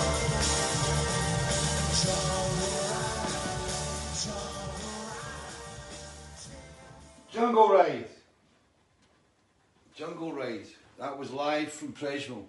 Presnell. 11.93 12.45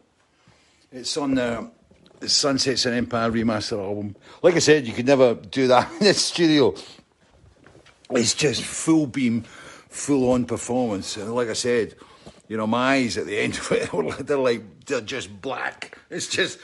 It's 0.90 1.16
on 1.16 1.34
the, 1.34 1.70
the 2.20 2.28
Sunsets 2.28 2.86
on 2.86 2.92
Empire 2.92 3.30
remaster 3.30 3.78
album. 3.78 4.14
Like 4.42 4.56
I 4.56 4.58
said, 4.58 4.86
you 4.86 4.92
could 4.92 5.06
never 5.06 5.34
do 5.34 5.68
that 5.68 5.90
in 6.00 6.06
the 6.06 6.14
studio. 6.14 6.74
It's 8.10 8.34
just 8.34 8.62
full 8.62 9.06
beam, 9.06 9.42
full 9.42 10.30
on 10.32 10.44
performance. 10.44 11.16
And 11.16 11.34
like 11.34 11.48
I 11.48 11.54
said, 11.54 11.94
you 12.48 12.56
know, 12.58 12.66
my 12.66 12.94
eyes 12.96 13.16
at 13.16 13.26
the 13.26 13.38
end 13.38 13.54
of 13.54 13.72
it, 13.72 13.90
they're 14.26 14.36
like, 14.36 14.84
they're 14.84 15.00
just 15.00 15.40
black. 15.40 15.96
It's 16.10 16.26
just 16.26 16.58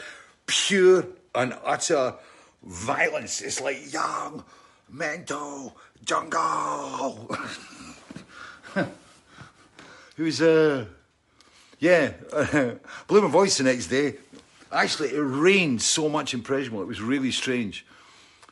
pure 0.46 1.06
and 1.34 1.56
utter 1.64 2.14
violence. 2.62 3.40
It's 3.40 3.60
like 3.60 3.90
young, 3.92 4.44
mental, 4.90 5.76
jungle. 6.04 7.34
Who's, 10.16 10.42
uh, 10.42 10.86
yeah, 11.78 12.12
blew 13.06 13.22
my 13.22 13.28
voice 13.28 13.58
the 13.58 13.64
next 13.64 13.88
day. 13.88 14.16
Actually, 14.70 15.10
it 15.10 15.20
rained 15.20 15.80
so 15.80 16.08
much 16.08 16.34
in 16.34 16.42
Presmore, 16.42 16.82
it 16.82 16.86
was 16.86 17.00
really 17.00 17.30
strange. 17.30 17.86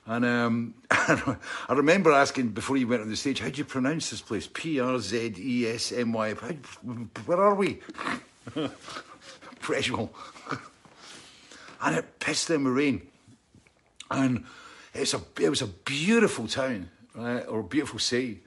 And 0.07 0.25
um, 0.25 0.75
I 0.91 1.37
remember 1.71 2.13
asking 2.13 2.51
before 2.51 2.77
you 2.77 2.87
went 2.87 3.03
on 3.03 3.11
the 3.11 3.17
stage, 3.17 3.41
how 3.41 3.49
do 3.49 3.59
you 3.59 3.65
pronounce 3.65 4.11
this 4.11 4.21
place? 4.21 4.49
P 4.53 4.79
R 4.79 4.99
Z 5.01 5.35
E 5.37 5.67
S 5.67 5.91
M 5.91 6.13
Y. 6.13 6.33
Where 6.33 7.41
are 7.41 7.55
we? 7.55 7.81
Presmore. 9.61 10.11
and 11.83 11.97
it 11.97 12.21
pissed 12.21 12.51
in 12.51 12.63
the 12.63 12.71
rain. 12.71 13.03
And 14.09 14.45
it's 14.95 15.13
a, 15.13 15.21
it 15.41 15.51
was 15.51 15.63
a 15.63 15.67
beautiful 15.67 16.47
town, 16.47 16.89
right, 17.17 17.43
or 17.43 17.61
a 17.61 17.65
beautiful 17.65 17.99
city. 17.99 18.43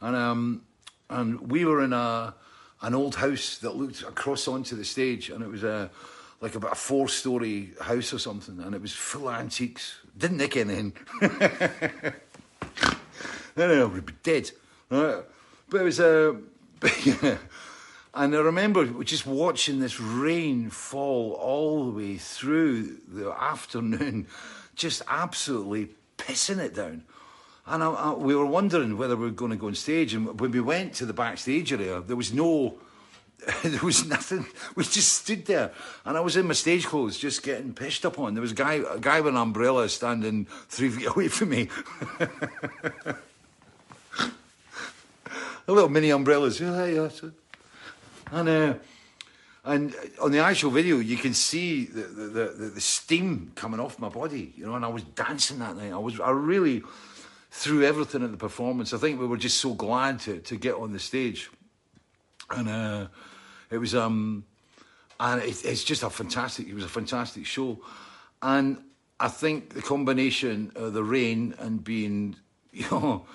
And, 0.00 0.16
um, 0.16 0.62
and 1.08 1.52
we 1.52 1.64
were 1.64 1.84
in 1.84 1.92
a, 1.92 2.34
an 2.86 2.94
old 2.94 3.16
house 3.16 3.58
that 3.58 3.74
looked 3.74 4.02
across 4.02 4.46
onto 4.46 4.76
the 4.76 4.84
stage, 4.84 5.28
and 5.28 5.42
it 5.42 5.48
was 5.48 5.64
a, 5.64 5.90
like 6.40 6.54
about 6.54 6.70
a 6.70 6.76
four 6.76 7.08
story 7.08 7.72
house 7.80 8.12
or 8.12 8.20
something, 8.20 8.60
and 8.60 8.76
it 8.76 8.80
was 8.80 8.92
full 8.92 9.28
of 9.28 9.34
antiques. 9.34 9.96
Didn't 10.16 10.36
nick 10.36 10.56
anything. 10.56 10.92
no, 11.20 11.28
no, 13.56 13.88
we'd 13.88 14.06
be 14.06 14.12
dead. 14.22 14.52
Right? 14.88 15.16
But 15.68 15.80
it 15.80 15.84
was 15.84 15.98
uh, 15.98 16.34
a. 16.84 16.88
and 18.14 18.36
I 18.36 18.38
remember 18.38 19.02
just 19.02 19.26
watching 19.26 19.80
this 19.80 19.98
rain 19.98 20.70
fall 20.70 21.32
all 21.32 21.86
the 21.86 21.90
way 21.90 22.18
through 22.18 22.98
the 23.08 23.32
afternoon, 23.32 24.28
just 24.76 25.02
absolutely 25.08 25.88
pissing 26.18 26.58
it 26.58 26.76
down. 26.76 27.02
And 27.66 27.82
I, 27.82 27.90
I, 27.90 28.12
we 28.12 28.34
were 28.36 28.46
wondering 28.46 28.96
whether 28.96 29.16
we 29.16 29.26
were 29.26 29.32
going 29.32 29.50
to 29.50 29.56
go 29.56 29.66
on 29.66 29.74
stage. 29.74 30.14
And 30.14 30.38
when 30.38 30.52
we 30.52 30.60
went 30.60 30.94
to 30.94 31.06
the 31.06 31.12
backstage 31.12 31.72
area, 31.72 32.00
there 32.00 32.16
was 32.16 32.32
no, 32.32 32.78
there 33.64 33.82
was 33.82 34.06
nothing. 34.06 34.46
We 34.76 34.84
just 34.84 35.12
stood 35.12 35.46
there, 35.46 35.72
and 36.04 36.16
I 36.16 36.20
was 36.20 36.36
in 36.36 36.46
my 36.46 36.54
stage 36.54 36.86
clothes, 36.86 37.18
just 37.18 37.42
getting 37.42 37.74
pissed 37.74 38.04
upon. 38.04 38.34
There 38.34 38.42
was 38.42 38.52
a 38.52 38.56
guy, 38.56 38.74
a 38.74 38.98
guy 38.98 39.20
with 39.20 39.34
an 39.34 39.40
umbrella 39.40 39.88
standing 39.88 40.46
three 40.68 40.90
feet 40.90 41.06
away 41.10 41.28
from 41.28 41.48
me. 41.50 41.68
a 45.68 45.72
little 45.72 45.88
mini 45.88 46.10
umbrellas. 46.10 46.60
And 46.60 48.48
uh, 48.48 48.74
and 49.64 49.96
on 50.22 50.30
the 50.30 50.38
actual 50.38 50.70
video, 50.70 50.98
you 50.98 51.16
can 51.16 51.34
see 51.34 51.86
the, 51.86 52.02
the, 52.02 52.26
the, 52.26 52.70
the 52.74 52.80
steam 52.80 53.50
coming 53.56 53.80
off 53.80 53.98
my 53.98 54.08
body, 54.08 54.52
you 54.56 54.64
know. 54.64 54.76
And 54.76 54.84
I 54.84 54.88
was 54.88 55.02
dancing 55.02 55.58
that 55.58 55.76
night. 55.76 55.92
I 55.92 55.98
was, 55.98 56.20
I 56.20 56.30
really 56.30 56.84
threw 57.56 57.82
everything 57.82 58.22
at 58.22 58.30
the 58.30 58.36
performance. 58.36 58.92
I 58.92 58.98
think 58.98 59.18
we 59.18 59.26
were 59.26 59.38
just 59.38 59.58
so 59.58 59.72
glad 59.72 60.20
to 60.20 60.40
to 60.40 60.56
get 60.56 60.74
on 60.74 60.92
the 60.92 60.98
stage, 60.98 61.50
and 62.50 62.68
uh, 62.68 63.06
it 63.70 63.78
was 63.78 63.94
um, 63.94 64.44
and 65.18 65.42
it, 65.42 65.64
it's 65.64 65.82
just 65.82 66.02
a 66.02 66.10
fantastic. 66.10 66.68
It 66.68 66.74
was 66.74 66.84
a 66.84 66.88
fantastic 66.88 67.46
show, 67.46 67.80
and 68.42 68.76
I 69.18 69.28
think 69.28 69.72
the 69.72 69.80
combination 69.80 70.70
of 70.76 70.92
the 70.92 71.02
rain 71.02 71.54
and 71.58 71.82
being, 71.82 72.36
you 72.72 72.86
know 72.90 73.26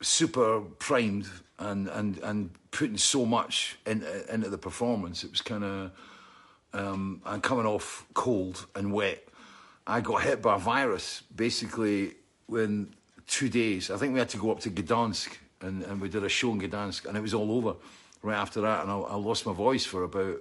super 0.00 0.60
primed 0.78 1.28
and 1.58 1.88
and 1.88 2.18
and 2.18 2.50
putting 2.70 2.98
so 2.98 3.26
much 3.26 3.78
in, 3.84 4.04
into 4.30 4.48
the 4.48 4.58
performance. 4.58 5.24
It 5.24 5.30
was 5.32 5.42
kind 5.42 5.64
of 5.64 5.90
um, 6.72 7.20
and 7.26 7.42
coming 7.42 7.66
off 7.66 8.06
cold 8.14 8.66
and 8.76 8.92
wet. 8.92 9.24
I 9.88 10.00
got 10.02 10.22
hit 10.22 10.40
by 10.40 10.54
a 10.54 10.58
virus 10.58 11.22
basically 11.34 12.14
when 12.46 12.94
two 13.28 13.48
days. 13.48 13.90
I 13.90 13.96
think 13.96 14.12
we 14.12 14.18
had 14.18 14.30
to 14.30 14.38
go 14.38 14.50
up 14.50 14.60
to 14.60 14.70
Gdansk 14.70 15.36
and, 15.60 15.82
and 15.84 16.00
we 16.00 16.08
did 16.08 16.24
a 16.24 16.28
show 16.28 16.50
in 16.52 16.60
Gdansk 16.60 17.06
and 17.06 17.16
it 17.16 17.20
was 17.20 17.34
all 17.34 17.52
over. 17.52 17.76
right 18.22 18.36
after 18.36 18.60
that, 18.62 18.82
and 18.82 18.90
I, 18.90 18.96
I 18.96 19.14
lost 19.14 19.46
my 19.46 19.52
voice 19.52 19.84
for 19.84 20.02
about 20.04 20.38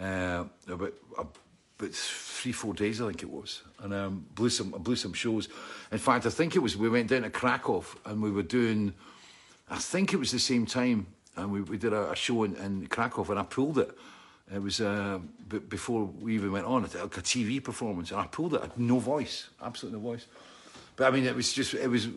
uh, 0.00 0.44
about 0.68 0.92
about 1.18 1.92
three 1.92 2.52
four 2.52 2.74
days, 2.74 3.00
I 3.00 3.06
think 3.06 3.22
it 3.22 3.30
was, 3.30 3.62
and 3.82 3.94
um, 3.94 4.26
blew 4.34 4.50
some 4.50 4.74
I 4.74 4.78
blew 4.78 4.96
some 4.96 5.12
shows. 5.14 5.48
In 5.90 5.98
fact, 5.98 6.26
I 6.26 6.30
think 6.30 6.54
it 6.56 6.58
was 6.58 6.76
we 6.76 6.88
went 6.88 7.08
down 7.08 7.22
to 7.22 7.30
Krakow 7.30 7.84
and 8.04 8.22
we 8.22 8.30
were 8.30 8.42
doing. 8.42 8.92
I 9.70 9.78
think 9.78 10.12
it 10.12 10.16
was 10.16 10.30
the 10.30 10.38
same 10.38 10.64
time, 10.66 11.06
and 11.36 11.52
we, 11.52 11.60
we 11.60 11.76
did 11.76 11.92
a, 11.92 12.10
a 12.10 12.16
show 12.16 12.44
in, 12.44 12.56
in 12.56 12.86
Krakow, 12.86 13.24
and 13.30 13.38
I 13.38 13.42
pulled 13.42 13.78
it. 13.78 13.96
It 14.54 14.62
was 14.62 14.80
uh, 14.80 15.18
b- 15.46 15.58
before 15.58 16.04
we 16.04 16.34
even 16.34 16.52
went 16.52 16.64
on, 16.64 16.82
like 16.82 16.94
a 16.94 17.22
TV 17.22 17.62
performance, 17.62 18.10
and 18.10 18.20
I 18.20 18.26
pulled 18.26 18.54
it. 18.54 18.60
I 18.60 18.64
had 18.64 18.78
no 18.78 18.98
voice, 18.98 19.48
absolutely 19.62 20.00
no 20.00 20.08
voice. 20.08 20.26
But 20.98 21.06
I 21.06 21.10
mean, 21.12 21.24
it 21.24 21.34
was 21.34 21.52
just, 21.54 21.72
it 21.72 21.88
was. 21.88 22.08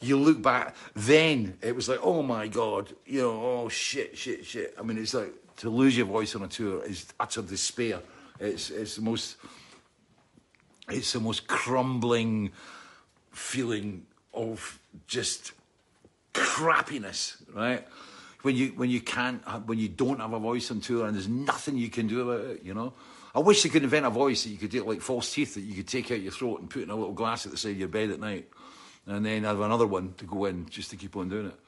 You 0.00 0.18
look 0.18 0.42
back, 0.42 0.76
then 0.94 1.56
it 1.62 1.74
was 1.74 1.88
like, 1.88 2.00
oh 2.02 2.22
my 2.22 2.46
god, 2.46 2.92
you 3.06 3.22
know, 3.22 3.30
oh 3.30 3.68
shit, 3.70 4.18
shit, 4.18 4.44
shit. 4.44 4.74
I 4.78 4.82
mean, 4.82 4.98
it's 4.98 5.14
like 5.14 5.32
to 5.58 5.70
lose 5.70 5.96
your 5.96 6.04
voice 6.04 6.34
on 6.34 6.42
a 6.42 6.48
tour 6.48 6.84
is 6.84 7.06
utter 7.18 7.40
despair. 7.40 8.00
It's 8.38 8.68
it's 8.68 8.96
the 8.96 9.02
most, 9.02 9.36
it's 10.90 11.12
the 11.14 11.20
most 11.20 11.46
crumbling 11.46 12.50
feeling 13.30 14.04
of 14.34 14.78
just 15.06 15.52
crappiness, 16.34 17.36
right? 17.54 17.86
When 18.42 18.56
you 18.56 18.68
when 18.76 18.90
you 18.90 19.00
can't 19.00 19.40
when 19.66 19.78
you 19.78 19.88
don't 19.88 20.20
have 20.20 20.34
a 20.34 20.38
voice 20.38 20.70
on 20.70 20.80
tour 20.80 21.06
and 21.06 21.14
there's 21.14 21.28
nothing 21.28 21.78
you 21.78 21.88
can 21.88 22.08
do 22.08 22.28
about 22.28 22.44
it, 22.44 22.62
you 22.62 22.74
know. 22.74 22.92
I 23.34 23.40
wish 23.40 23.62
they 23.62 23.68
could 23.68 23.82
invent 23.82 24.06
a 24.06 24.10
voice 24.10 24.44
that 24.44 24.50
you 24.50 24.56
could 24.56 24.70
do 24.70 24.84
like 24.84 25.00
false 25.00 25.32
teeth 25.32 25.54
that 25.54 25.62
you 25.62 25.74
could 25.74 25.88
take 25.88 26.10
out 26.10 26.20
your 26.20 26.32
throat 26.32 26.60
and 26.60 26.70
put 26.70 26.82
in 26.82 26.90
a 26.90 26.94
little 26.94 27.12
glass 27.12 27.46
at 27.46 27.52
the 27.52 27.58
side 27.58 27.72
of 27.72 27.78
your 27.78 27.88
bed 27.88 28.10
at 28.10 28.20
night, 28.20 28.48
and 29.06 29.26
then 29.26 29.44
have 29.44 29.60
another 29.60 29.86
one 29.86 30.14
to 30.18 30.24
go 30.24 30.44
in 30.44 30.68
just 30.68 30.90
to 30.90 30.96
keep 30.96 31.16
on 31.16 31.28
doing 31.28 31.46
it. 31.46 31.58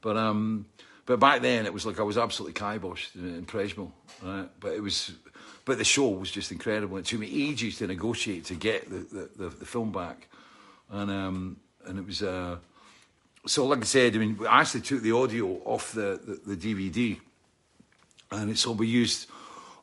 But 0.00 0.16
um, 0.16 0.66
but 1.06 1.18
back 1.18 1.42
then 1.42 1.66
it 1.66 1.74
was 1.74 1.84
like 1.84 1.98
I 1.98 2.04
was 2.04 2.18
absolutely 2.18 2.60
kiboshed 2.60 3.14
and 3.16 3.36
impressionable, 3.36 3.92
right? 4.22 4.48
But 4.60 4.72
it 4.72 4.80
was, 4.80 5.12
but 5.64 5.78
the 5.78 5.84
show 5.84 6.08
was 6.08 6.30
just 6.30 6.52
incredible. 6.52 6.96
It 6.98 7.06
took 7.06 7.20
me 7.20 7.48
ages 7.48 7.78
to 7.78 7.86
negotiate 7.86 8.44
to 8.46 8.54
get 8.54 8.88
the 8.88 8.98
the, 8.98 9.30
the, 9.36 9.48
the 9.48 9.66
film 9.66 9.90
back, 9.90 10.28
and 10.90 11.10
um, 11.10 11.56
and 11.84 11.98
it 11.98 12.06
was 12.06 12.22
uh, 12.22 12.58
so 13.46 13.66
like 13.66 13.80
I 13.80 13.84
said, 13.84 14.14
I 14.14 14.18
mean, 14.18 14.36
we 14.38 14.46
actually 14.46 14.82
took 14.82 15.02
the 15.02 15.12
audio 15.12 15.60
off 15.64 15.92
the, 15.92 16.20
the, 16.46 16.54
the 16.54 16.74
DVD, 16.74 17.18
and 18.30 18.50
it's 18.50 18.64
all 18.66 18.74
we 18.74 18.86
used 18.86 19.28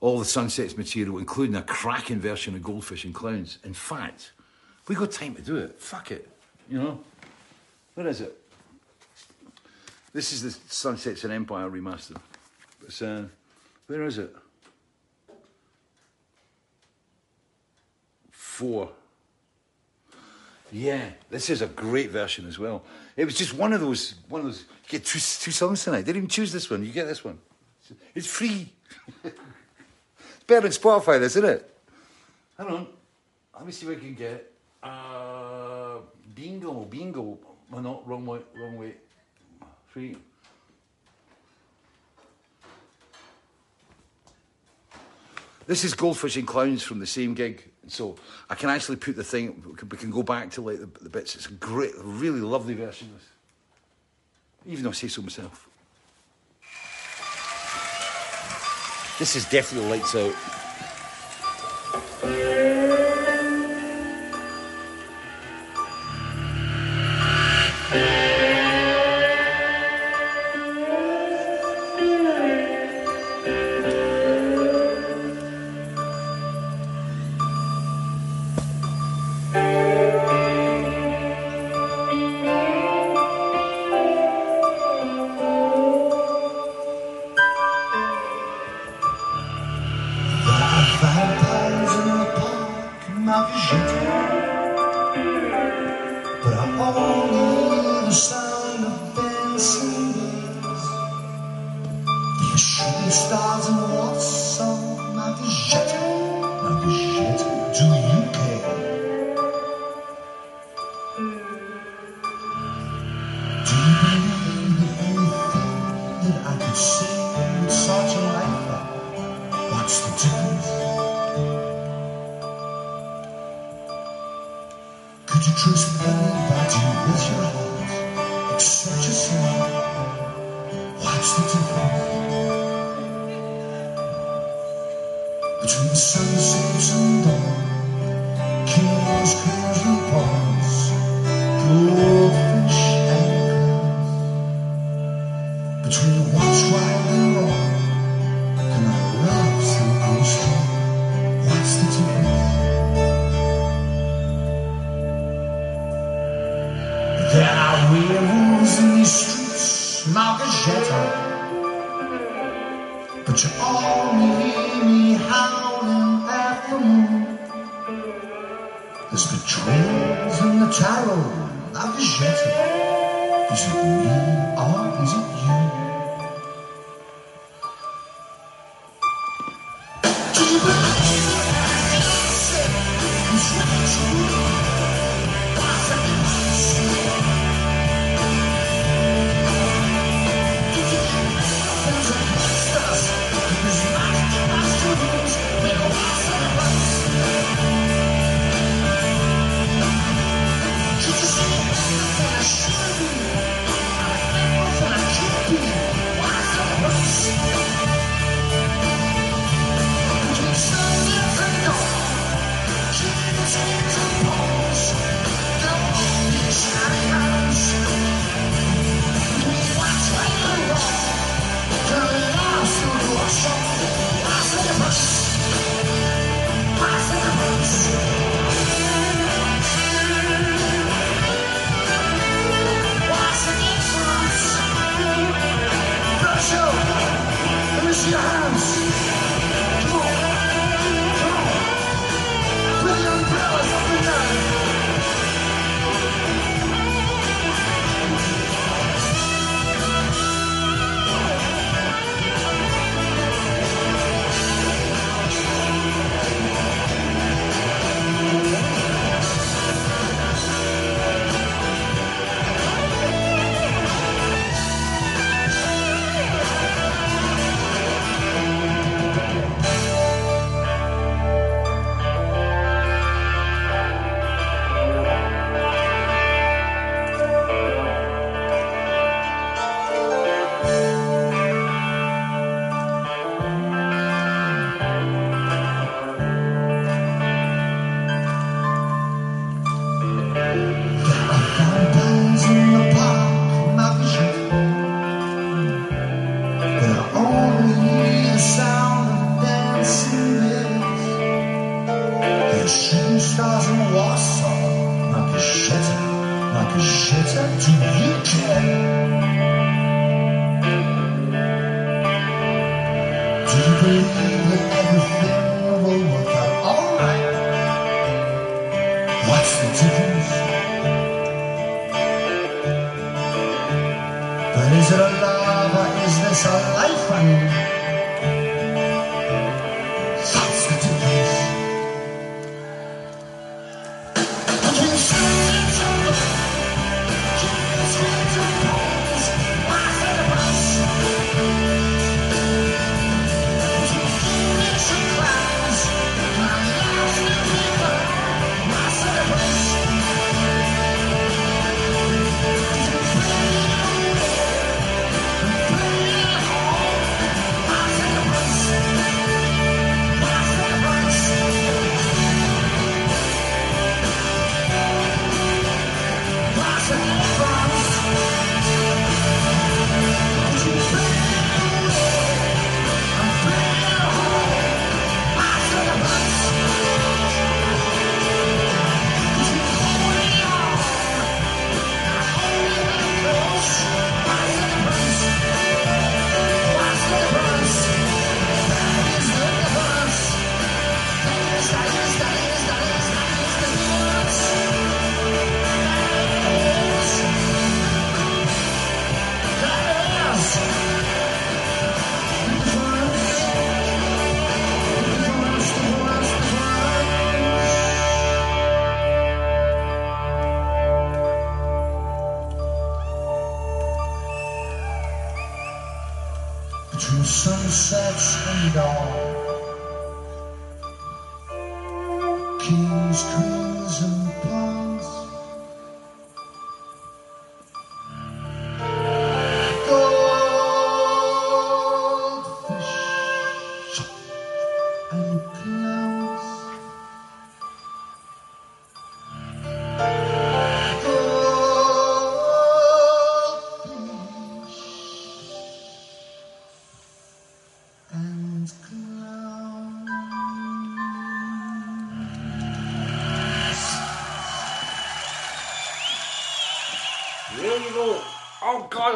all 0.01 0.19
the 0.19 0.25
Sunsets 0.25 0.77
material, 0.77 1.17
including 1.17 1.55
a 1.55 1.61
cracking 1.61 2.19
version 2.19 2.55
of 2.55 2.63
Goldfish 2.63 3.03
and 3.03 3.13
Clowns. 3.13 3.59
In 3.63 3.73
fact, 3.73 4.31
we 4.87 4.95
got 4.95 5.11
time 5.11 5.35
to 5.35 5.41
do 5.41 5.57
it. 5.57 5.79
Fuck 5.79 6.11
it, 6.11 6.29
you 6.69 6.79
know. 6.79 6.99
Where 7.95 8.07
is 8.07 8.21
it? 8.21 8.35
This 10.13 10.31
is 10.31 10.41
the 10.41 10.51
Sunsets 10.73 11.25
on 11.25 11.31
Empire 11.31 11.69
remastered. 11.69 12.17
It's, 12.85 13.01
uh, 13.01 13.25
where 13.87 14.03
is 14.03 14.17
it? 14.17 14.35
Four. 18.31 18.89
Yeah, 20.71 21.09
this 21.29 21.49
is 21.49 21.61
a 21.61 21.67
great 21.67 22.11
version 22.11 22.47
as 22.47 22.59
well. 22.59 22.83
It 23.17 23.25
was 23.25 23.35
just 23.35 23.53
one 23.53 23.73
of 23.73 23.81
those, 23.81 24.15
one 24.29 24.41
of 24.41 24.47
those. 24.47 24.61
You 24.61 24.99
get 24.99 25.05
two, 25.05 25.19
two 25.19 25.51
songs 25.51 25.83
tonight. 25.83 26.01
They 26.01 26.13
didn't 26.13 26.17
even 26.17 26.29
choose 26.29 26.51
this 26.51 26.69
one. 26.69 26.83
You 26.83 26.91
get 26.91 27.07
this 27.07 27.23
one. 27.23 27.39
It's 28.15 28.27
free. 28.27 28.71
better 30.49 30.61
than 30.61 30.71
Spotify, 30.71 31.19
this, 31.19 31.37
isn't 31.37 31.49
it? 31.49 31.77
Hang 32.57 32.67
on. 32.67 32.87
Let 33.55 33.65
me 33.65 33.71
see 33.71 33.85
if 33.85 33.97
I 33.97 33.99
can 33.99 34.15
get. 34.15 34.51
Uh, 34.83 35.99
bingo, 36.35 36.85
bingo. 36.85 37.37
Oh, 37.71 37.79
no, 37.79 38.01
wrong 38.05 38.25
way, 38.25 38.39
wrong 38.55 38.77
way. 38.77 38.95
Free. 39.87 40.17
This 45.67 45.83
is 45.83 45.93
Goldfish 45.93 46.35
and 46.35 46.47
Clowns 46.47 46.81
from 46.81 46.99
the 46.99 47.05
same 47.05 47.35
gig. 47.35 47.63
So 47.87 48.15
I 48.49 48.55
can 48.55 48.69
actually 48.69 48.97
put 48.97 49.15
the 49.15 49.23
thing, 49.23 49.63
we 49.67 49.75
can, 49.75 49.89
we 49.89 49.97
can 49.97 50.09
go 50.09 50.23
back 50.23 50.49
to 50.51 50.61
like 50.61 50.79
the, 50.79 50.89
the 51.03 51.09
bits. 51.09 51.35
It's 51.35 51.47
a 51.47 51.51
great, 51.51 51.91
really 51.97 52.41
lovely 52.41 52.73
version 52.73 53.09
of 53.09 53.13
this. 53.19 53.27
Even 54.65 54.83
though 54.83 54.89
I 54.89 54.93
say 54.93 55.07
so 55.07 55.21
myself. 55.21 55.68
This 59.19 59.35
is 59.35 59.43
definitely 59.49 59.89
lights 59.89 60.15
out. 60.15 60.33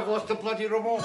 I've 0.03 0.09
lost 0.09 0.27
the 0.27 0.35
bloody 0.35 0.67
remote. 0.67 0.99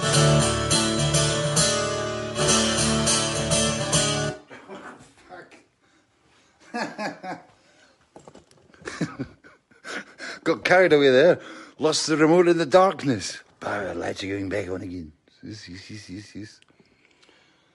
Got 10.43 10.65
carried 10.65 10.93
away 10.93 11.11
there. 11.11 11.39
Lost 11.79 12.09
the 12.09 12.17
remote 12.17 12.49
in 12.49 12.59
the 12.59 12.67
darkness. 12.67 13.39
But 13.61 13.85
the 13.85 13.95
lights 13.95 14.25
are 14.25 14.27
going 14.27 14.49
back 14.49 14.69
on 14.69 14.83
again. 14.83 15.13
Yes, 15.45 15.69
yes, 15.69 15.89
yes, 15.89 16.11
yes, 16.11 16.35
yes. 16.35 16.61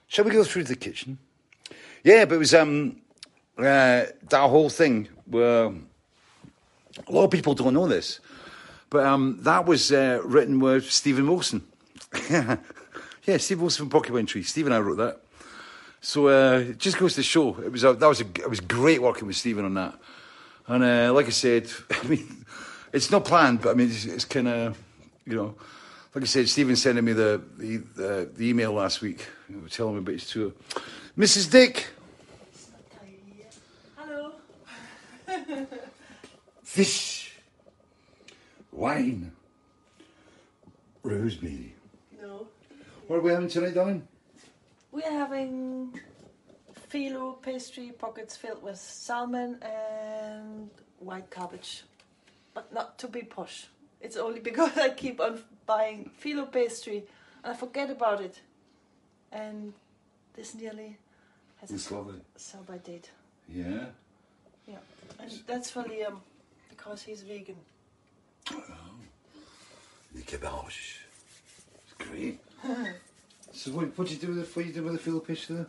Shall 0.08 0.26
we 0.26 0.30
go 0.30 0.44
through 0.44 0.64
the 0.64 0.76
kitchen? 0.76 1.16
Yeah, 2.02 2.26
but 2.26 2.34
it 2.34 2.38
was 2.38 2.52
um 2.52 3.00
uh, 3.56 3.62
that 4.28 4.50
whole 4.50 4.68
thing 4.68 5.08
where 5.24 5.72
a 7.08 7.08
lot 7.08 7.24
of 7.24 7.30
people 7.30 7.54
don't 7.54 7.72
know 7.72 7.88
this, 7.88 8.20
but 8.94 9.04
um, 9.04 9.38
that 9.40 9.66
was 9.66 9.90
uh, 9.90 10.20
written 10.24 10.60
with 10.60 10.88
Steven 10.88 11.26
Wilson. 11.26 11.66
yeah, 12.30 12.58
Steven 13.38 13.62
Wilson 13.62 13.90
from 13.90 14.26
Tree. 14.26 14.44
Steven 14.44 14.72
and 14.72 14.80
I 14.80 14.86
wrote 14.86 14.98
that. 14.98 15.20
So 16.00 16.28
uh, 16.28 16.58
it 16.60 16.78
just 16.78 16.96
goes 16.96 17.16
to 17.16 17.24
show 17.24 17.58
it 17.60 17.72
was 17.72 17.82
a, 17.82 17.94
that 17.94 18.06
was 18.06 18.20
a, 18.20 18.24
it 18.24 18.48
was 18.48 18.60
great 18.60 19.02
working 19.02 19.26
with 19.26 19.34
Steven 19.34 19.64
on 19.64 19.74
that. 19.74 19.98
And 20.68 20.84
uh, 20.84 21.12
like 21.12 21.26
I 21.26 21.30
said, 21.30 21.68
I 21.90 22.06
mean, 22.06 22.46
it's 22.92 23.10
not 23.10 23.24
planned, 23.24 23.62
but 23.62 23.70
I 23.70 23.74
mean, 23.74 23.88
it's, 23.88 24.04
it's 24.04 24.24
kind 24.24 24.46
of 24.46 24.78
you 25.26 25.34
know, 25.34 25.56
like 26.14 26.22
I 26.22 26.26
said, 26.28 26.48
Steven 26.48 26.76
sending 26.76 27.04
me 27.04 27.14
the 27.14 27.42
the, 27.58 27.78
the, 27.96 28.30
the 28.32 28.48
email 28.48 28.74
last 28.74 29.00
week, 29.00 29.26
telling 29.70 29.94
me 29.94 29.98
about 30.02 30.12
his 30.12 30.30
tour. 30.30 30.52
Mrs. 31.18 31.50
Dick, 31.50 31.88
Hello. 33.96 34.34
fish, 36.62 37.23
wine, 38.74 39.32
rosemary. 41.02 41.74
No. 42.20 42.46
What 43.06 43.16
are 43.16 43.20
we 43.20 43.30
having 43.30 43.48
tonight, 43.48 43.74
darling? 43.74 44.06
We're 44.92 45.10
having 45.10 45.98
phyllo 46.90 47.40
pastry 47.40 47.92
pockets 47.98 48.36
filled 48.36 48.62
with 48.62 48.76
salmon 48.78 49.58
and 49.62 50.70
white 51.00 51.30
cabbage, 51.30 51.82
but 52.54 52.72
not 52.72 52.98
to 52.98 53.08
be 53.08 53.22
posh. 53.22 53.66
It's 54.00 54.16
only 54.16 54.40
because 54.40 54.76
I 54.78 54.90
keep 54.90 55.20
on 55.20 55.40
buying 55.66 56.10
phyllo 56.22 56.50
pastry 56.50 57.04
and 57.42 57.52
I 57.52 57.56
forget 57.56 57.90
about 57.90 58.20
it. 58.20 58.40
And 59.32 59.72
this 60.34 60.54
nearly 60.54 60.96
has 61.60 61.70
It's 61.70 61.90
a 61.90 61.94
lovely. 61.96 62.20
sell 62.36 62.62
by 62.62 62.78
date. 62.78 63.10
Yeah. 63.48 63.86
Yeah, 64.66 64.78
and 65.18 65.30
that's 65.46 65.70
for 65.70 65.82
Liam 65.82 66.20
because 66.70 67.02
he's 67.02 67.20
vegan. 67.22 67.56
The 70.14 70.22
kebabs. 70.22 70.98
It's 71.82 71.94
great. 71.98 72.40
so 73.52 73.70
what 73.72 73.96
what 73.98 74.08
do 74.08 74.14
you 74.14 74.20
do 74.20 74.28
with 74.28 74.36
the 74.36 74.42
what 74.54 74.62
do 74.62 74.68
you 74.68 74.74
do 74.74 74.82
with 74.82 74.92
the 74.94 74.98
field 74.98 75.26
pitch 75.26 75.48
there? 75.48 75.66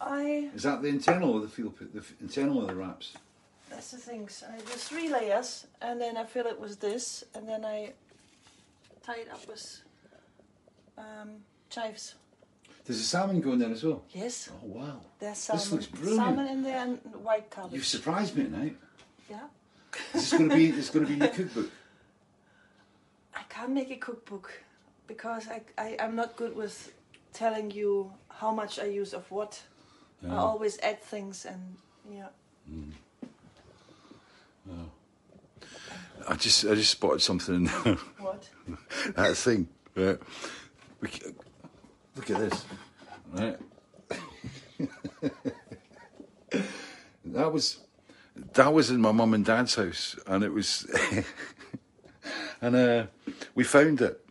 I 0.00 0.50
Is 0.54 0.64
that 0.64 0.82
the 0.82 0.88
internal 0.88 1.32
or 1.34 1.40
the 1.40 1.48
field 1.48 1.74
the 1.78 2.04
internal 2.20 2.60
of 2.60 2.68
the 2.68 2.74
wraps? 2.74 3.14
that's 3.70 3.90
the 3.90 3.96
things. 3.98 4.44
I 4.48 4.56
there's 4.66 4.84
three 4.84 5.08
layers, 5.10 5.66
and 5.80 6.00
then 6.00 6.16
I 6.16 6.24
fill 6.24 6.46
it 6.46 6.60
with 6.60 6.80
this, 6.80 7.24
and 7.34 7.48
then 7.48 7.64
I 7.64 7.92
tie 9.04 9.16
it 9.20 9.28
up 9.32 9.46
with 9.48 9.80
um, 10.98 11.30
chives. 11.70 12.14
There's 12.84 13.00
a 13.00 13.04
salmon 13.04 13.40
going 13.40 13.58
there 13.60 13.70
as 13.70 13.82
well. 13.82 14.02
Yes, 14.12 14.50
Oh 14.52 14.66
wow. 14.66 15.00
there's 15.18 15.38
salmon. 15.38 15.60
This 15.62 15.72
looks 15.72 15.86
brilliant. 15.86 16.20
Salmon 16.22 16.46
in 16.48 16.62
there 16.62 16.82
and 16.82 16.98
white 17.24 17.50
cabbage. 17.50 17.72
You've 17.72 17.86
surprised 17.86 18.36
me 18.36 18.44
tonight. 18.44 18.76
Yeah. 19.30 19.40
Is 20.14 20.30
this 20.30 20.32
going 20.32 20.50
to 20.50 20.56
be? 20.56 20.68
It's 20.70 20.90
going 20.90 21.06
to 21.06 21.12
be 21.12 21.18
your 21.18 21.28
cookbook. 21.28 21.70
I 23.34 23.42
can't 23.48 23.72
make 23.72 23.90
a 23.90 23.96
cookbook 23.96 24.62
because 25.06 25.48
I, 25.48 25.62
I, 25.76 25.96
I'm 26.00 26.14
not 26.16 26.36
good 26.36 26.54
with 26.56 26.92
telling 27.32 27.70
you 27.70 28.12
how 28.28 28.52
much 28.52 28.78
I 28.78 28.84
use 28.84 29.12
of 29.12 29.30
what. 29.30 29.62
I 30.26 30.36
always 30.36 30.78
add 30.80 31.02
things 31.02 31.44
and 31.44 31.76
yeah. 32.10 32.28
Mm. 32.70 32.92
Oh. 34.70 34.88
I 36.26 36.34
just 36.36 36.64
I 36.64 36.74
just 36.74 36.92
spotted 36.92 37.20
something. 37.20 37.66
What? 38.18 38.48
that 39.16 39.36
thing. 39.36 39.68
Right. 39.94 40.18
Look 42.16 42.30
at 42.30 42.38
this. 42.38 42.64
Right. 43.32 43.58
that 47.26 47.52
was 47.52 47.80
that 48.54 48.72
was 48.72 48.90
in 48.90 49.00
my 49.00 49.12
mum 49.12 49.34
and 49.34 49.44
dad's 49.44 49.74
house, 49.74 50.16
and 50.26 50.42
it 50.42 50.52
was, 50.52 50.86
and 52.60 52.76
uh, 52.76 53.06
we 53.54 53.64
found 53.64 54.00
it, 54.00 54.24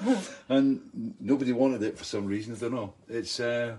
and 0.48 1.14
nobody 1.20 1.52
wanted 1.52 1.82
it 1.82 1.98
for 1.98 2.04
some 2.04 2.26
reason. 2.26 2.54
I 2.54 2.58
don't 2.58 2.74
know. 2.74 2.94
It's 3.08 3.40
uh, 3.40 3.76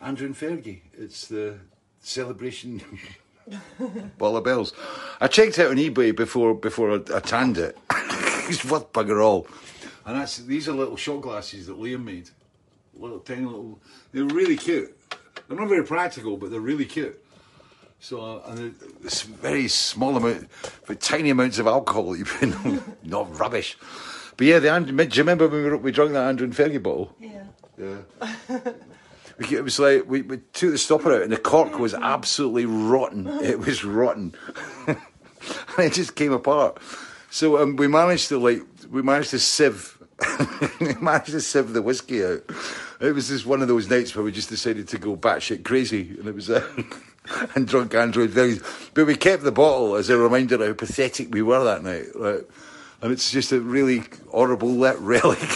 Andrew 0.00 0.26
and 0.26 0.36
Fergie. 0.36 0.80
It's 0.96 1.28
the 1.28 1.58
celebration. 2.00 2.82
Ball 4.18 4.36
of 4.36 4.44
bells. 4.44 4.72
I 5.20 5.28
checked 5.28 5.58
it 5.58 5.68
on 5.68 5.76
eBay 5.76 6.14
before 6.14 6.54
before 6.54 6.92
I, 6.92 7.16
I 7.16 7.20
tanned 7.20 7.58
it. 7.58 7.78
it's 8.48 8.64
worth 8.64 8.92
bugger 8.92 9.24
all. 9.24 9.46
And 10.04 10.20
that's 10.20 10.38
these 10.38 10.68
are 10.68 10.72
little 10.72 10.96
shot 10.96 11.20
glasses 11.22 11.66
that 11.66 11.78
Liam 11.78 12.04
made. 12.04 12.30
Little 12.94 13.20
tiny 13.20 13.44
little. 13.44 13.78
They're 14.12 14.24
really 14.24 14.56
cute. 14.56 14.96
They're 15.48 15.58
not 15.58 15.68
very 15.68 15.84
practical, 15.84 16.36
but 16.36 16.50
they're 16.50 16.60
really 16.60 16.86
cute. 16.86 17.22
So 18.00 18.20
uh, 18.20 18.50
and 18.50 18.74
it's 19.02 19.22
very 19.22 19.68
small 19.68 20.16
amount, 20.16 20.48
but 20.86 21.00
tiny 21.00 21.30
amounts 21.30 21.58
of 21.58 21.66
alcohol. 21.66 22.12
that 22.12 22.18
You 22.18 22.24
put 22.24 22.42
in, 22.42 22.82
not 23.04 23.38
rubbish. 23.38 23.76
But 24.36 24.46
yeah, 24.46 24.58
the 24.58 24.72
And- 24.74 24.86
do 24.86 24.92
you 25.04 25.22
remember 25.22 25.48
when 25.48 25.62
we, 25.64 25.70
were- 25.70 25.76
we 25.78 25.92
drank 25.92 26.12
that 26.12 26.28
Andrew 26.28 26.44
and 26.44 26.54
Fergie 26.54 26.82
bottle? 26.82 27.14
Yeah. 27.20 27.44
Yeah. 27.78 27.98
We- 29.38 29.56
It 29.56 29.64
was 29.64 29.78
like 29.78 30.04
we, 30.08 30.22
we 30.22 30.38
took 30.54 30.70
the 30.72 30.78
stopper 30.78 31.12
out, 31.12 31.22
and 31.22 31.30
the 31.32 31.36
cork 31.36 31.78
was 31.78 31.92
absolutely 31.94 32.64
rotten. 32.66 33.26
It 33.42 33.58
was 33.58 33.84
rotten, 33.84 34.34
and 34.86 34.96
it 35.78 35.92
just 35.92 36.14
came 36.16 36.32
apart. 36.32 36.78
So 37.30 37.58
um, 37.62 37.76
we 37.76 37.86
managed 37.86 38.28
to 38.28 38.38
like 38.38 38.62
we 38.90 39.02
managed 39.02 39.30
to 39.30 39.38
sieve, 39.38 39.98
we 40.80 40.94
managed 41.00 41.32
to 41.32 41.40
sieve 41.42 41.72
the 41.74 41.82
whiskey 41.82 42.24
out. 42.24 42.44
It 43.00 43.14
was 43.14 43.28
just 43.28 43.44
one 43.44 43.60
of 43.60 43.68
those 43.68 43.90
nights 43.90 44.14
where 44.16 44.24
we 44.24 44.32
just 44.32 44.48
decided 44.48 44.88
to 44.88 44.98
go 44.98 45.16
batshit 45.16 45.64
crazy, 45.64 46.14
and 46.18 46.26
it 46.28 46.34
was 46.34 46.48
uh, 46.48 46.66
and 47.54 47.66
drunk 47.66 47.94
Android 47.94 48.30
very. 48.30 48.58
But 48.94 49.06
we 49.06 49.16
kept 49.16 49.42
the 49.42 49.52
bottle 49.52 49.96
as 49.96 50.08
a 50.10 50.16
reminder 50.16 50.56
of 50.56 50.60
how 50.60 50.72
pathetic 50.74 51.32
we 51.32 51.42
were 51.42 51.64
that 51.64 51.82
night. 51.82 52.06
Right? 52.14 52.44
And 53.02 53.12
it's 53.12 53.30
just 53.30 53.52
a 53.52 53.60
really 53.60 54.04
horrible 54.30 54.70
let 54.70 54.98
relic. 55.00 55.38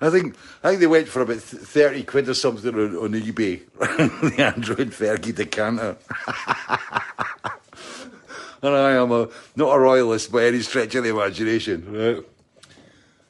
I 0.00 0.10
think 0.10 0.36
I 0.62 0.68
think 0.68 0.80
they 0.80 0.86
went 0.86 1.08
for 1.08 1.22
about 1.22 1.38
thirty 1.38 2.02
quid 2.02 2.28
or 2.28 2.34
something 2.34 2.74
on, 2.74 2.96
on 2.96 3.12
eBay. 3.12 3.62
the 3.78 4.42
Andrew 4.42 4.76
and 4.78 4.92
Fergie 4.92 5.34
decanter. 5.34 5.96
and 8.62 8.74
I 8.74 8.92
am 8.92 9.12
a 9.12 9.28
not 9.56 9.74
a 9.74 9.78
royalist 9.78 10.30
by 10.30 10.44
any 10.44 10.60
stretch 10.60 10.94
of 10.94 11.04
the 11.04 11.10
imagination. 11.10 11.92
Right? 11.92 12.24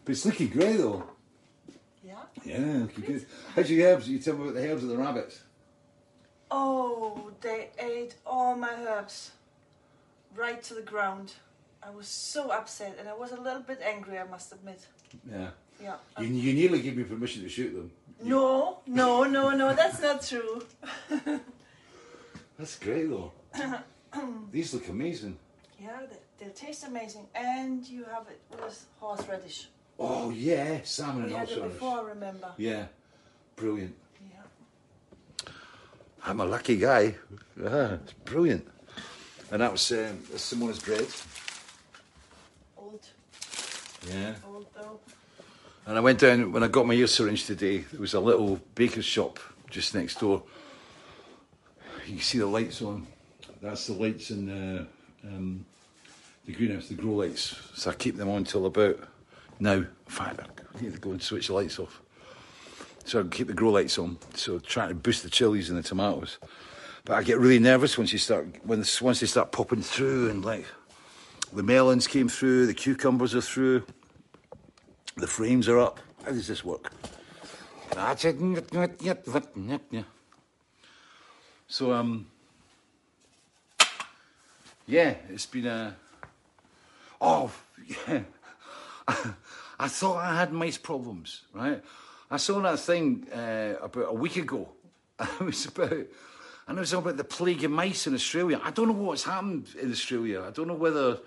But 0.05 0.12
it's 0.12 0.26
looking 0.26 0.48
great 0.48 0.78
though. 0.78 1.05
Yeah. 2.05 2.14
Yeah, 2.44 2.59
looking 2.59 3.05
good. 3.05 3.26
How's 3.55 3.70
your 3.70 3.88
herbs? 3.88 4.09
You 4.09 4.18
tell 4.18 4.34
me 4.34 4.42
about 4.42 4.55
the 4.55 4.68
herbs 4.68 4.82
of 4.82 4.90
the 4.90 4.96
rabbits. 4.96 5.44
Oh, 6.51 7.31
they 7.41 7.71
ate 7.79 8.15
all 8.27 8.55
my 8.57 8.73
herbs 8.73 9.33
right 10.35 10.62
to 10.65 10.75
the 10.75 10.83
ground. 10.83 11.33
I 11.83 11.91
was 11.91 12.09
so 12.09 12.51
upset 12.51 12.97
and 12.99 13.09
I 13.09 13.15
was 13.15 13.33
a 13.33 13.41
little 13.41 13.62
bit 13.62 13.81
angry, 13.83 14.19
I 14.19 14.25
must 14.25 14.53
admit. 14.53 14.87
Yeah. 15.31 15.51
Yeah. 15.83 15.97
You, 16.21 16.27
you 16.27 16.55
nearly 16.55 16.81
gave 16.81 16.97
me 16.97 17.05
permission 17.05 17.43
to 17.43 17.49
shoot 17.49 17.73
them. 17.75 17.91
No, 18.23 18.79
no, 18.87 19.25
no, 19.25 19.51
no, 19.51 19.75
that's 19.75 20.01
not 20.01 20.23
true. 20.23 20.62
That's 22.59 22.79
great 22.79 23.09
though. 23.11 23.33
These 24.53 24.75
look 24.75 24.89
amazing. 24.89 25.37
Yeah, 25.81 26.03
they, 26.39 26.47
they 26.47 26.53
taste 26.53 26.87
amazing. 26.87 27.27
And 27.35 27.85
you 27.87 28.05
have 28.05 28.29
it 28.29 28.41
with 28.51 28.87
horseradish. 29.01 29.69
Oh 29.99 30.31
yeah, 30.31 30.79
salmon 30.85 31.25
We 31.25 31.35
and 31.35 31.39
horseradish. 31.49 31.73
before, 31.73 31.99
I 31.99 32.03
remember. 32.11 32.53
Yeah, 32.57 32.87
brilliant. 33.57 33.97
Yeah. 36.24 36.30
I'm 36.30 36.40
a 36.40 36.44
lucky 36.44 36.76
guy. 36.76 37.14
Ah, 37.64 37.94
it's 38.02 38.12
brilliant. 38.24 38.66
And 39.51 39.60
that 39.62 39.72
was 39.72 39.92
um, 39.92 40.18
Simona's 40.34 40.78
bread. 40.80 41.06
Old, 42.76 43.01
Yeah. 44.09 44.34
old 44.46 44.66
though. 44.74 45.01
And 45.86 45.98
I 45.98 46.01
went 46.01 46.18
down 46.18 46.51
when 46.52 46.62
I 46.62 46.68
got 46.68 46.86
my 46.86 46.94
ear 46.94 47.06
syringe 47.06 47.44
today. 47.46 47.78
There 47.78 48.01
was 48.01 48.14
a 48.14 48.20
little 48.20 48.59
baker's 48.74 49.05
shop 49.05 49.38
just 49.70 49.94
next 49.94 50.18
door. 50.20 50.42
You 52.06 52.14
can 52.14 52.22
see 52.22 52.38
the 52.38 52.46
lights 52.46 52.82
on. 52.82 53.06
That's 53.62 53.86
the 53.86 53.94
lights 53.94 54.30
in 54.30 54.46
the, 54.46 54.86
um, 55.26 55.64
the 56.46 56.52
greenhouse, 56.52 56.88
the 56.88 56.94
grow 56.94 57.12
lights. 57.14 57.56
So 57.74 57.90
I 57.90 57.94
keep 57.94 58.16
them 58.16 58.28
on 58.28 58.44
till 58.44 58.66
about 58.66 58.98
now. 59.60 59.72
In 59.74 59.88
fact, 60.06 60.40
I 60.40 60.80
need 60.82 60.92
to 60.94 60.98
go 60.98 61.10
and 61.12 61.22
switch 61.22 61.48
the 61.48 61.55
lights 61.55 61.78
off. 61.78 62.01
So 63.05 63.20
I 63.20 63.24
keep 63.24 63.48
the 63.48 63.55
grow 63.55 63.70
lights 63.70 63.98
on. 63.98 64.18
So 64.35 64.59
trying 64.59 64.89
to 64.89 64.94
boost 64.94 65.22
the 65.22 65.31
chilies 65.31 65.68
and 65.68 65.78
the 65.78 65.82
tomatoes. 65.82 66.39
But 67.05 67.14
I 67.14 67.22
get 67.22 67.39
really 67.39 67.59
nervous 67.59 67.98
once 67.98 68.12
you 68.12 68.18
start 68.18 68.48
when 68.64 68.85
once 69.01 69.20
they 69.20 69.26
start 69.26 69.52
popping 69.52 69.82
through 69.82 70.31
and 70.31 70.44
like 70.44 70.64
the 71.52 71.62
melons 71.62 72.06
came 72.06 72.28
through, 72.28 72.66
the 72.66 72.74
cucumbers 72.74 73.35
are 73.35 73.43
through. 73.43 73.85
The 75.16 75.26
frames 75.26 75.68
are 75.68 75.78
up. 75.78 76.01
How 76.24 76.31
does 76.31 76.48
this 76.48 76.64
work? 76.64 76.90
So 81.68 81.93
um, 81.93 82.26
yeah, 84.86 85.14
it's 85.31 85.47
been 85.47 85.66
a. 85.66 85.97
Oh, 87.20 87.51
yeah. 87.86 88.22
I 89.78 89.89
thought 89.89 90.16
I 90.16 90.36
had 90.36 90.52
mice 90.52 90.78
problems, 90.78 91.43
right? 91.52 91.82
I 92.30 92.36
saw 92.38 92.60
that 92.60 92.80
thing 92.80 93.26
uh, 93.32 93.74
about 93.82 94.09
a 94.09 94.14
week 94.14 94.36
ago. 94.36 94.68
It 95.40 95.44
was 95.44 95.66
about, 95.66 95.92
and 95.92 96.78
it 96.78 96.80
was 96.80 96.92
about 96.92 97.16
the 97.16 97.24
plague 97.24 97.64
of 97.64 97.70
mice 97.70 98.06
in 98.06 98.14
Australia. 98.14 98.60
I 98.64 98.70
don't 98.70 98.88
know 98.88 98.94
what's 98.94 99.24
happened 99.24 99.68
in 99.80 99.92
Australia. 99.92 100.42
I 100.42 100.51
don't 100.51 100.66
know 100.66 100.74
whether 100.74 101.18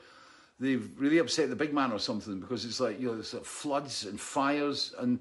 they've 0.59 0.89
really 0.97 1.19
upset 1.19 1.49
the 1.49 1.55
big 1.55 1.73
man 1.73 1.91
or 1.91 1.99
something 1.99 2.39
because 2.39 2.65
it's 2.65 2.79
like 2.79 2.99
you 2.99 3.07
know 3.07 3.13
there's 3.13 3.35
floods 3.43 4.05
and 4.05 4.19
fires 4.19 4.93
and 4.99 5.19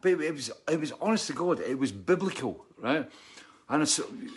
but 0.00 0.12
it 0.12 0.32
was 0.32 0.50
it 0.70 0.80
was 0.80 0.92
honest 1.00 1.26
to 1.26 1.32
God 1.32 1.60
it 1.60 1.78
was 1.78 1.92
biblical 1.92 2.64
right 2.78 3.08
and 3.68 3.82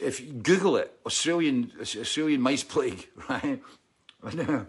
if 0.02 0.20
you 0.20 0.34
Google 0.34 0.78
it 0.78 0.92
Australian 1.06 1.72
Australian 1.80 2.42
mice 2.42 2.64
plague 2.64 3.08
right 3.30 3.62
and, 4.24 4.50
uh, 4.50 4.64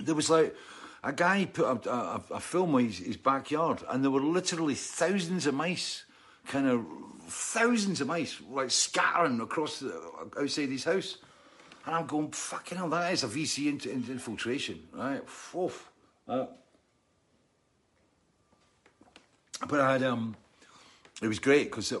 there 0.00 0.14
was 0.14 0.30
like 0.30 0.54
a 1.06 1.12
guy 1.12 1.44
put 1.44 1.86
a, 1.86 1.90
a, 1.90 2.22
a 2.32 2.40
film 2.40 2.74
of 2.74 2.82
his, 2.82 2.98
his 2.98 3.16
backyard 3.16 3.82
and 3.88 4.02
there 4.02 4.10
were 4.10 4.20
literally 4.20 4.74
thousands 4.74 5.46
of 5.46 5.54
mice 5.54 6.04
kind 6.46 6.66
of 6.66 6.84
thousands 7.28 8.00
of 8.00 8.06
mice 8.06 8.40
like 8.50 8.70
scattering 8.70 9.40
across 9.40 9.80
the, 9.80 9.92
outside 10.38 10.68
his 10.68 10.84
house 10.84 11.18
and 11.86 11.94
I'm 11.94 12.06
going, 12.06 12.32
fucking 12.32 12.76
hell, 12.76 12.88
that 12.90 13.12
is 13.12 13.22
a 13.22 13.28
VC 13.28 13.68
in- 13.68 13.90
in- 13.90 14.10
infiltration, 14.10 14.82
right? 14.92 15.22
Oof. 15.54 15.90
Uh, 16.26 16.46
but 19.68 19.80
I 19.80 19.92
had, 19.92 20.02
um, 20.02 20.34
it 21.22 21.28
was 21.28 21.38
great 21.38 21.70
because 21.70 21.94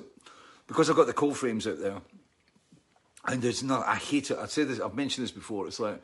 because 0.66 0.90
I 0.90 0.94
got 0.94 1.06
the 1.06 1.12
cold 1.12 1.36
frames 1.36 1.66
out 1.68 1.78
there, 1.78 2.02
and 3.26 3.40
there's 3.40 3.62
no, 3.62 3.80
I 3.86 3.94
hate 3.94 4.32
it. 4.32 4.38
I'd 4.38 4.50
say 4.50 4.64
this, 4.64 4.80
I've 4.80 4.96
mentioned 4.96 5.22
this 5.22 5.30
before. 5.30 5.68
It's 5.68 5.78
like 5.78 6.02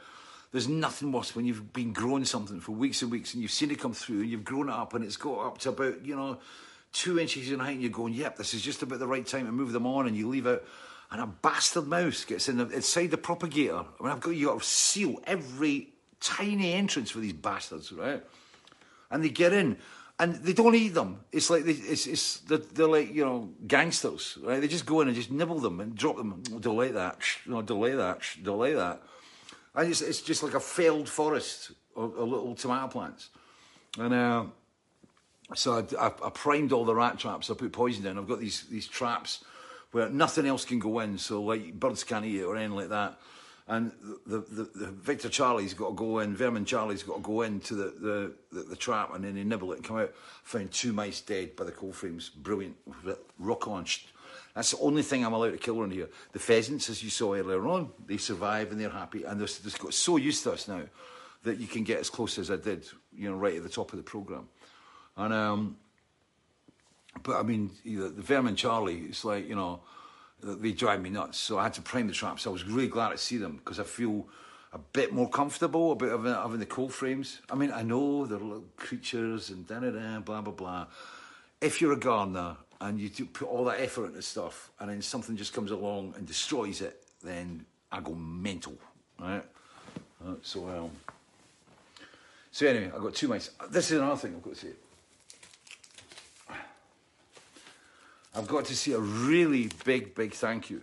there's 0.52 0.68
nothing 0.68 1.12
worse 1.12 1.34
when 1.34 1.46
you've 1.46 1.72
been 1.72 1.92
growing 1.92 2.24
something 2.26 2.60
for 2.60 2.72
weeks 2.72 3.02
and 3.02 3.10
weeks, 3.10 3.32
and 3.32 3.42
you've 3.42 3.50
seen 3.50 3.70
it 3.70 3.80
come 3.80 3.94
through, 3.94 4.20
and 4.20 4.30
you've 4.30 4.44
grown 4.44 4.68
it 4.68 4.74
up, 4.74 4.94
and 4.94 5.04
it's 5.04 5.16
got 5.16 5.46
up 5.46 5.58
to 5.58 5.70
about 5.70 6.04
you 6.04 6.14
know 6.14 6.38
two 6.92 7.18
inches 7.18 7.50
in 7.50 7.58
height, 7.58 7.72
and 7.72 7.82
you're 7.82 7.90
going, 7.90 8.12
yep, 8.12 8.36
this 8.36 8.52
is 8.52 8.60
just 8.60 8.82
about 8.82 8.98
the 8.98 9.06
right 9.06 9.26
time 9.26 9.46
to 9.46 9.52
move 9.52 9.72
them 9.72 9.86
on, 9.86 10.06
and 10.06 10.14
you 10.14 10.28
leave 10.28 10.46
it, 10.46 10.62
and 11.10 11.22
a 11.22 11.26
bastard 11.26 11.86
mouse 11.86 12.24
gets 12.24 12.50
in 12.50 12.58
the, 12.58 12.68
inside 12.68 13.10
the 13.10 13.16
propagator. 13.16 13.78
I 13.78 14.02
mean, 14.02 14.12
I've 14.12 14.20
got 14.20 14.30
you 14.30 14.46
got 14.46 14.60
to 14.60 14.66
seal 14.66 15.16
every 15.24 15.88
tiny 16.20 16.74
entrance 16.74 17.10
for 17.10 17.20
these 17.20 17.32
bastards, 17.32 17.90
right? 17.90 18.22
And 19.10 19.24
they 19.24 19.30
get 19.30 19.54
in, 19.54 19.78
and 20.18 20.34
they 20.34 20.52
don't 20.52 20.74
eat 20.74 20.92
them. 20.92 21.20
It's 21.32 21.48
like 21.48 21.64
they, 21.64 21.72
it's, 21.72 22.06
it's 22.06 22.40
they're, 22.40 22.58
they're 22.58 22.86
like 22.86 23.14
you 23.14 23.24
know 23.24 23.48
gangsters, 23.66 24.36
right? 24.42 24.60
They 24.60 24.68
just 24.68 24.84
go 24.84 25.00
in 25.00 25.08
and 25.08 25.16
just 25.16 25.30
nibble 25.30 25.60
them 25.60 25.80
and 25.80 25.94
drop 25.94 26.18
them. 26.18 26.42
Don't 26.60 26.76
like 26.76 26.92
that. 26.92 27.18
No, 27.46 27.60
like 27.60 27.96
that. 27.96 28.20
Like 28.44 28.74
that. 28.74 29.02
And 29.74 29.88
it's, 29.88 30.00
it's 30.00 30.20
just 30.20 30.42
like 30.42 30.54
a 30.54 30.60
failed 30.60 31.08
forest 31.08 31.72
of, 31.96 32.14
of 32.16 32.28
little 32.28 32.54
tomato 32.54 32.88
plants. 32.88 33.30
And 33.98 34.14
uh, 34.14 34.44
so 35.54 35.78
I, 35.78 36.06
I, 36.06 36.06
I 36.06 36.30
primed 36.30 36.72
all 36.72 36.84
the 36.84 36.94
rat 36.94 37.18
traps. 37.18 37.50
I 37.50 37.54
put 37.54 37.72
poison 37.72 38.06
in. 38.06 38.18
I've 38.18 38.28
got 38.28 38.40
these 38.40 38.64
these 38.68 38.86
traps 38.86 39.44
where 39.92 40.08
nothing 40.08 40.46
else 40.46 40.64
can 40.64 40.78
go 40.78 41.00
in. 41.00 41.18
So 41.18 41.42
like 41.42 41.78
birds 41.78 42.04
can't 42.04 42.24
eat 42.24 42.40
it 42.40 42.44
or 42.44 42.56
anything 42.56 42.76
like 42.76 42.88
that. 42.88 43.18
And 43.68 43.92
the, 44.26 44.38
the, 44.40 44.70
the 44.74 44.86
Victor 44.88 45.28
Charlie's 45.28 45.72
got 45.72 45.90
to 45.90 45.94
go 45.94 46.18
in, 46.18 46.34
Vermin 46.34 46.64
Charlie's 46.64 47.04
got 47.04 47.16
to 47.16 47.22
go 47.22 47.42
into 47.42 47.74
the, 47.74 47.94
the, 48.00 48.32
the, 48.50 48.62
the 48.70 48.76
trap 48.76 49.14
and 49.14 49.24
then 49.24 49.34
they 49.34 49.44
nibble 49.44 49.72
it 49.72 49.76
and 49.76 49.84
come 49.84 49.98
out. 49.98 50.12
Found 50.44 50.72
two 50.72 50.92
mice 50.92 51.20
dead 51.20 51.54
by 51.54 51.64
the 51.64 51.72
coal 51.72 51.92
frames. 51.92 52.28
Brilliant. 52.28 52.76
Rock 53.38 53.68
on. 53.68 53.86
That's 54.54 54.72
the 54.72 54.78
only 54.78 55.02
thing 55.02 55.24
I'm 55.24 55.32
allowed 55.32 55.52
to 55.52 55.58
kill 55.58 55.80
around 55.80 55.92
here. 55.92 56.08
The 56.32 56.38
pheasants, 56.38 56.90
as 56.90 57.02
you 57.02 57.10
saw 57.10 57.34
earlier 57.34 57.66
on, 57.66 57.90
they 58.06 58.18
survive 58.18 58.70
and 58.70 58.80
they're 58.80 58.90
happy. 58.90 59.24
And 59.24 59.40
they're 59.40 59.46
just 59.46 59.78
got 59.78 59.94
so 59.94 60.16
used 60.16 60.42
to 60.44 60.52
us 60.52 60.68
now 60.68 60.82
that 61.44 61.58
you 61.58 61.66
can 61.66 61.84
get 61.84 62.00
as 62.00 62.10
close 62.10 62.38
as 62.38 62.50
I 62.50 62.56
did, 62.56 62.86
you 63.16 63.30
know, 63.30 63.36
right 63.36 63.56
at 63.56 63.62
the 63.62 63.68
top 63.68 63.92
of 63.92 63.96
the 63.96 64.02
programme. 64.02 64.48
And, 65.16 65.32
um, 65.32 65.76
but 67.22 67.36
I 67.36 67.42
mean, 67.42 67.70
the, 67.84 68.10
Vermin 68.10 68.56
Charlie, 68.56 69.00
it's 69.08 69.24
like, 69.24 69.48
you 69.48 69.54
know, 69.54 69.80
they 70.42 70.72
drive 70.72 71.00
me 71.00 71.10
nuts. 71.10 71.38
So 71.38 71.58
I 71.58 71.64
had 71.64 71.74
to 71.74 71.82
prime 71.82 72.06
the 72.06 72.12
traps. 72.12 72.46
I 72.46 72.50
was 72.50 72.64
really 72.64 72.88
glad 72.88 73.10
to 73.10 73.18
see 73.18 73.38
them 73.38 73.56
because 73.56 73.80
I 73.80 73.84
feel 73.84 74.26
a 74.72 74.78
bit 74.78 75.12
more 75.12 75.28
comfortable 75.28 75.92
about 75.92 76.10
having, 76.10 76.34
having 76.34 76.60
the 76.60 76.66
coal 76.66 76.88
frames. 76.88 77.40
I 77.50 77.54
mean, 77.54 77.70
I 77.70 77.82
know 77.82 78.26
they're 78.26 78.38
little 78.38 78.64
creatures 78.76 79.50
and 79.50 79.66
da 79.66 79.80
da 79.80 79.90
da, 79.90 80.20
blah 80.20 80.40
blah 80.40 80.52
blah. 80.52 80.86
If 81.60 81.80
you're 81.80 81.92
a 81.92 81.98
gardener 81.98 82.56
and 82.82 83.00
you 83.00 83.26
put 83.26 83.48
all 83.48 83.64
that 83.64 83.80
effort 83.80 84.06
into 84.06 84.22
stuff, 84.22 84.70
and 84.80 84.90
then 84.90 85.00
something 85.00 85.36
just 85.36 85.54
comes 85.54 85.70
along 85.70 86.14
and 86.16 86.26
destroys 86.26 86.80
it, 86.80 87.00
then 87.22 87.64
I 87.92 88.00
go 88.00 88.12
mental, 88.12 88.74
right? 89.20 89.44
Uh, 90.24 90.34
so, 90.42 90.68
um, 90.68 90.90
so 92.50 92.66
anyway, 92.66 92.90
I've 92.92 93.00
got 93.00 93.14
two 93.14 93.28
mice. 93.28 93.50
This 93.70 93.92
is 93.92 93.98
another 93.98 94.16
thing 94.16 94.34
I've 94.34 94.42
got 94.42 94.54
to 94.54 94.60
say. 94.60 94.72
I've 98.34 98.48
got 98.48 98.64
to 98.64 98.74
say 98.74 98.92
a 98.92 98.98
really 98.98 99.70
big, 99.84 100.16
big 100.16 100.32
thank 100.32 100.68
you 100.68 100.82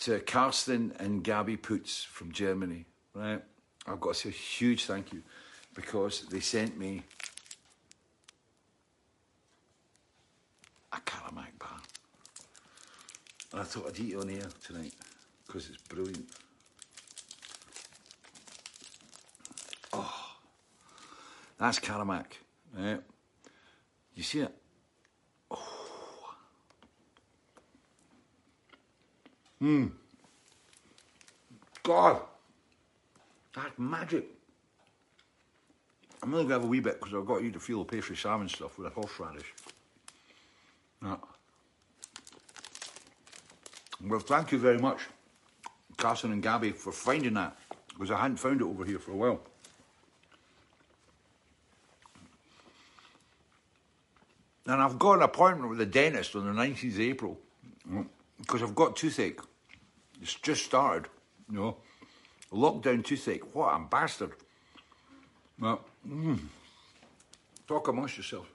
to 0.00 0.20
Karsten 0.20 0.92
and 1.00 1.24
Gabby 1.24 1.56
Putz 1.56 2.06
from 2.06 2.30
Germany, 2.30 2.84
right? 3.12 3.42
I've 3.88 4.00
got 4.00 4.14
to 4.14 4.20
say 4.20 4.28
a 4.28 4.32
huge 4.32 4.84
thank 4.84 5.12
you 5.12 5.22
because 5.74 6.26
they 6.26 6.40
sent 6.40 6.78
me 6.78 7.02
a 10.94 11.00
Caramac 11.00 11.58
bar. 11.58 11.80
And 13.52 13.60
I 13.60 13.64
thought 13.64 13.88
I'd 13.88 14.00
eat 14.00 14.12
it 14.12 14.16
on 14.16 14.30
air 14.30 14.48
tonight 14.64 14.94
because 15.46 15.68
it's 15.68 15.78
brilliant. 15.88 16.28
Oh, 19.92 20.36
that's 21.58 21.78
Caramac, 21.78 22.26
right? 22.76 23.00
You 24.14 24.22
see 24.22 24.40
it? 24.40 24.54
Oh, 25.50 26.34
Mmm. 29.62 29.90
God, 31.82 32.20
that's 33.54 33.78
magic. 33.78 34.26
I'm 36.22 36.32
only 36.32 36.44
going 36.44 36.48
to 36.48 36.54
have 36.54 36.64
a 36.64 36.66
wee 36.66 36.80
bit 36.80 36.98
because 36.98 37.14
I've 37.14 37.26
got 37.26 37.42
you 37.42 37.50
to 37.52 37.60
feel 37.60 37.80
the 37.80 37.84
pastry 37.84 38.16
salmon 38.16 38.48
stuff 38.48 38.78
with 38.78 38.86
a 38.86 38.90
horseradish. 38.90 39.52
Yeah. 41.04 41.16
Well, 44.06 44.20
thank 44.20 44.52
you 44.52 44.58
very 44.58 44.78
much, 44.78 45.00
Carson 45.96 46.32
and 46.32 46.42
Gabby, 46.42 46.70
for 46.70 46.92
finding 46.92 47.34
that 47.34 47.56
because 47.88 48.10
I 48.10 48.18
hadn't 48.18 48.38
found 48.38 48.60
it 48.60 48.64
over 48.64 48.84
here 48.84 48.98
for 48.98 49.12
a 49.12 49.16
while. 49.16 49.40
And 54.66 54.80
I've 54.80 54.98
got 54.98 55.18
an 55.18 55.22
appointment 55.22 55.68
with 55.68 55.78
the 55.78 55.86
dentist 55.86 56.34
on 56.36 56.46
the 56.46 56.62
19th 56.62 56.94
of 56.94 57.00
April 57.00 57.38
because 58.38 58.62
I've 58.62 58.74
got 58.74 58.96
toothache. 58.96 59.40
It's 60.22 60.34
just 60.34 60.64
started, 60.64 61.08
you 61.50 61.58
know. 61.58 61.76
Lockdown 62.50 63.04
toothache. 63.04 63.54
What 63.54 63.74
a 63.74 63.78
bastard. 63.78 64.32
Well, 65.60 65.84
mm, 66.08 66.38
talk 67.66 67.88
amongst 67.88 68.16
yourself. 68.16 68.46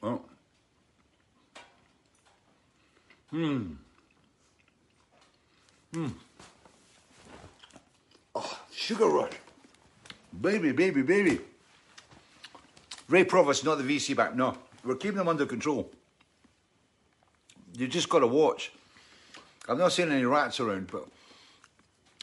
Well, 0.00 0.24
hmm. 3.30 3.72
Hmm. 5.92 6.08
Oh, 8.34 8.60
sugar 8.72 9.06
rush. 9.06 9.32
Baby, 10.40 10.72
baby, 10.72 11.02
baby. 11.02 11.40
Ray 13.08 13.24
Provost, 13.24 13.64
not 13.64 13.78
the 13.78 13.84
VC 13.84 14.14
back. 14.14 14.36
No, 14.36 14.56
we're 14.84 14.94
keeping 14.94 15.18
them 15.18 15.28
under 15.28 15.46
control. 15.46 15.90
You 17.76 17.88
just 17.88 18.08
got 18.08 18.20
to 18.20 18.26
watch. 18.26 18.72
I've 19.68 19.78
not 19.78 19.92
seen 19.92 20.10
any 20.10 20.24
rats 20.24 20.60
around, 20.60 20.90
but 20.90 21.06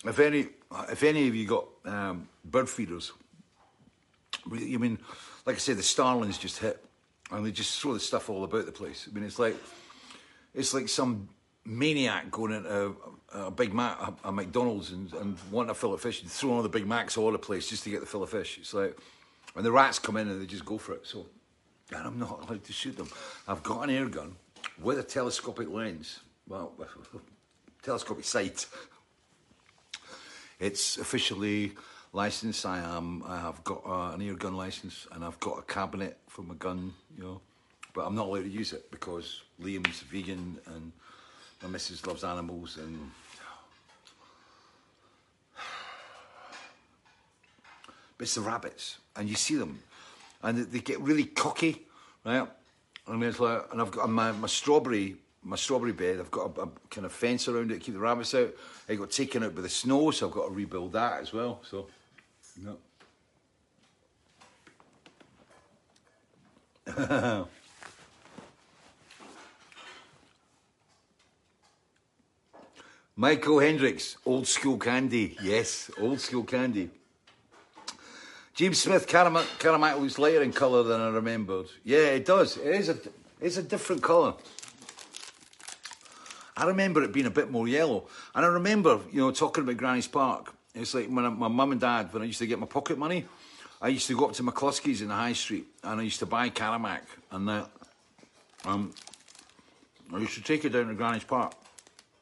if 0.06 0.20
any, 0.20 0.48
if 0.90 1.04
any 1.04 1.28
of 1.28 1.36
you 1.36 1.46
got 1.46 1.66
um, 1.86 2.28
bird 2.46 2.70
feeders, 2.70 3.12
you 4.52 4.80
mean, 4.80 4.98
like 5.46 5.56
I 5.56 5.60
say, 5.60 5.74
the 5.74 5.84
starlings 5.84 6.38
just 6.38 6.60
hit, 6.60 6.84
and 7.32 7.46
they 7.46 7.52
just 7.52 7.82
throw 7.82 7.94
the 7.94 8.00
stuff 8.00 8.30
all 8.30 8.44
about 8.44 8.66
the 8.66 8.72
place. 8.72 9.08
I 9.10 9.14
mean, 9.14 9.26
it's 9.26 9.40
like, 9.40 9.56
it's 10.58 10.74
like 10.74 10.90
some 10.90 11.30
maniac 11.64 12.32
going 12.32 12.52
into 12.52 12.96
a, 13.34 13.40
a 13.40 13.52
Big 13.52 13.74
Mac, 13.74 13.98
a, 14.02 14.30
a 14.30 14.32
McDonald's, 14.32 14.92
and, 14.92 15.14
and 15.14 15.38
wanting 15.52 15.70
a 15.70 15.76
fillet 15.76 16.00
fish, 16.00 16.22
and 16.22 16.32
throwing 16.32 16.58
all 16.58 16.64
the 16.64 16.70
Big 16.70 16.88
Macs 16.88 17.16
all 17.16 17.28
over 17.28 17.34
the 17.34 17.38
place 17.38 17.70
just 17.70 17.84
to 17.84 17.92
get 17.92 18.00
the 18.00 18.06
fillet 18.08 18.28
fish. 18.28 18.58
It's 18.58 18.74
like, 18.74 18.98
and 19.56 19.64
the 19.64 19.72
rats 19.72 20.00
come 20.00 20.18
in 20.18 20.28
and 20.28 20.42
they 20.42 20.46
just 20.48 20.66
go 20.66 20.78
for 20.78 20.94
it. 20.94 21.06
So, 21.06 21.28
and 21.96 22.08
I'm 22.08 22.20
not 22.20 22.48
allowed 22.48 22.64
to 22.64 22.74
shoot 22.74 22.98
them. 22.98 23.08
I've 23.48 23.62
got 23.64 23.84
an 23.84 23.92
air 23.92 24.08
gun 24.08 24.36
with 24.82 24.98
a 24.98 25.04
telescopic 25.04 25.70
lens. 25.70 26.20
Well, 26.48 26.74
telescopic 27.84 28.26
sight. 28.26 28.66
It's 30.60 30.98
officially 30.98 31.74
licensed. 32.14 32.66
I 32.66 32.80
am. 32.80 33.24
I 33.28 33.40
have 33.40 33.64
got 33.64 33.84
uh, 33.86 34.16
an 34.16 34.24
air 34.24 34.34
gun 34.34 34.58
license, 34.58 35.06
and 35.12 35.24
I've 35.24 35.40
got 35.40 35.60
a 35.60 35.62
cabinet 35.62 36.18
for 36.28 36.42
my 36.42 36.56
gun. 36.56 36.94
You 37.16 37.24
know, 37.24 37.42
but 37.98 38.06
I'm 38.06 38.14
not 38.14 38.28
allowed 38.28 38.44
to 38.44 38.49
use 38.49 38.74
it 38.74 38.91
because 38.91 39.41
Liam's 39.60 40.02
vegan 40.02 40.60
and 40.68 40.91
my 41.64 41.69
missus 41.69 42.06
loves 42.06 42.24
animals 42.24 42.78
and. 42.78 43.10
But 48.19 48.24
it's 48.26 48.36
the 48.36 48.41
rabbits, 48.41 48.98
and 49.15 49.28
you 49.28 49.36
see 49.36 49.56
them, 49.56 49.80
and 50.44 50.60
they- 50.60 50.80
get 50.80 50.99
really 51.02 51.26
cocky, 51.26 51.88
right? 52.24 52.48
And 53.07 53.24
it's 53.24 53.40
like, 53.40 53.64
and 53.72 53.82
I've 53.82 53.91
got 53.91 54.10
my, 54.10 54.32
my 54.32 54.48
strawberry, 54.48 55.15
my 55.44 55.56
strawberry 55.56 55.94
bed. 55.94 56.19
I've 56.19 56.32
got 56.32 56.57
a, 56.57 56.61
a 56.61 56.69
kind 56.91 57.06
of 57.06 57.11
fence 57.11 57.48
around 57.48 57.72
it 57.72 57.76
to 57.76 57.80
keep 57.80 57.94
the 57.95 57.99
rabbits 57.99 58.36
out. 58.36 58.53
It 58.88 58.98
got 58.98 59.11
taken 59.11 59.44
out 59.44 59.56
by 59.56 59.61
the 59.61 59.69
snow, 59.69 60.11
so 60.11 60.28
I've 60.28 60.34
got 60.34 60.48
to 60.48 60.53
rebuild 60.53 60.94
that 60.94 61.22
as 61.22 61.34
well. 61.34 61.61
So, 61.64 61.88
no. 66.95 67.48
Michael 73.19 73.57
Hendricks, 73.57 74.15
old 74.27 74.48
school 74.48 74.77
candy. 74.77 75.35
Yes, 75.41 75.89
old 75.99 76.22
school 76.22 76.44
candy. 76.44 76.91
James 78.53 78.80
Smith, 78.80 79.07
Carama- 79.07 79.48
Caramac 79.57 79.99
looks 79.99 80.19
lighter 80.19 80.44
in 80.44 80.53
colour 80.53 80.84
than 80.84 81.02
I 81.02 81.10
remembered. 81.10 81.65
Yeah, 81.84 82.10
it 82.10 82.26
does. 82.26 82.57
It 82.57 82.76
is 82.76 82.89
a, 82.89 82.98
it's 83.41 83.57
a 83.57 83.64
different 83.64 84.03
colour. 84.03 84.35
I 86.56 86.65
remember 86.65 87.02
it 87.02 87.11
being 87.11 87.26
a 87.26 87.31
bit 87.31 87.49
more 87.49 87.68
yellow. 87.68 88.07
And 88.35 88.45
I 88.45 88.49
remember, 88.49 88.99
you 89.11 89.22
know, 89.22 89.31
talking 89.31 89.64
about 89.64 89.77
Granny's 89.77 90.07
Park. 90.07 90.53
It's 90.76 90.94
like 90.94 91.07
when 91.07 91.26
I, 91.26 91.30
my 91.30 91.48
mum 91.48 91.72
and 91.72 91.81
dad, 91.81 92.14
when 92.14 92.22
I 92.22 92.26
used 92.26 92.39
to 92.39 92.45
get 92.45 92.60
my 92.60 92.68
pocket 92.68 92.99
money, 92.99 93.26
I 93.81 93.88
used 93.88 94.06
to 94.07 94.18
go 94.18 94.26
up 94.26 94.34
to 94.34 94.44
McCluskey's 94.44 95.02
in 95.02 95.07
the 95.07 95.15
high 95.15 95.34
street 95.34 95.65
and 95.84 95.99
I 95.99 96.03
used 96.03 96.19
to 96.19 96.27
buy 96.27 96.52
Caramac. 96.52 97.02
And 97.31 97.49
uh, 97.49 97.65
um, 98.65 98.94
I 100.14 100.19
used 100.19 100.35
to 100.35 100.44
take 100.44 100.65
it 100.65 100.69
down 100.69 100.88
to 100.88 100.94
Granny's 100.94 101.23
Park. 101.23 101.53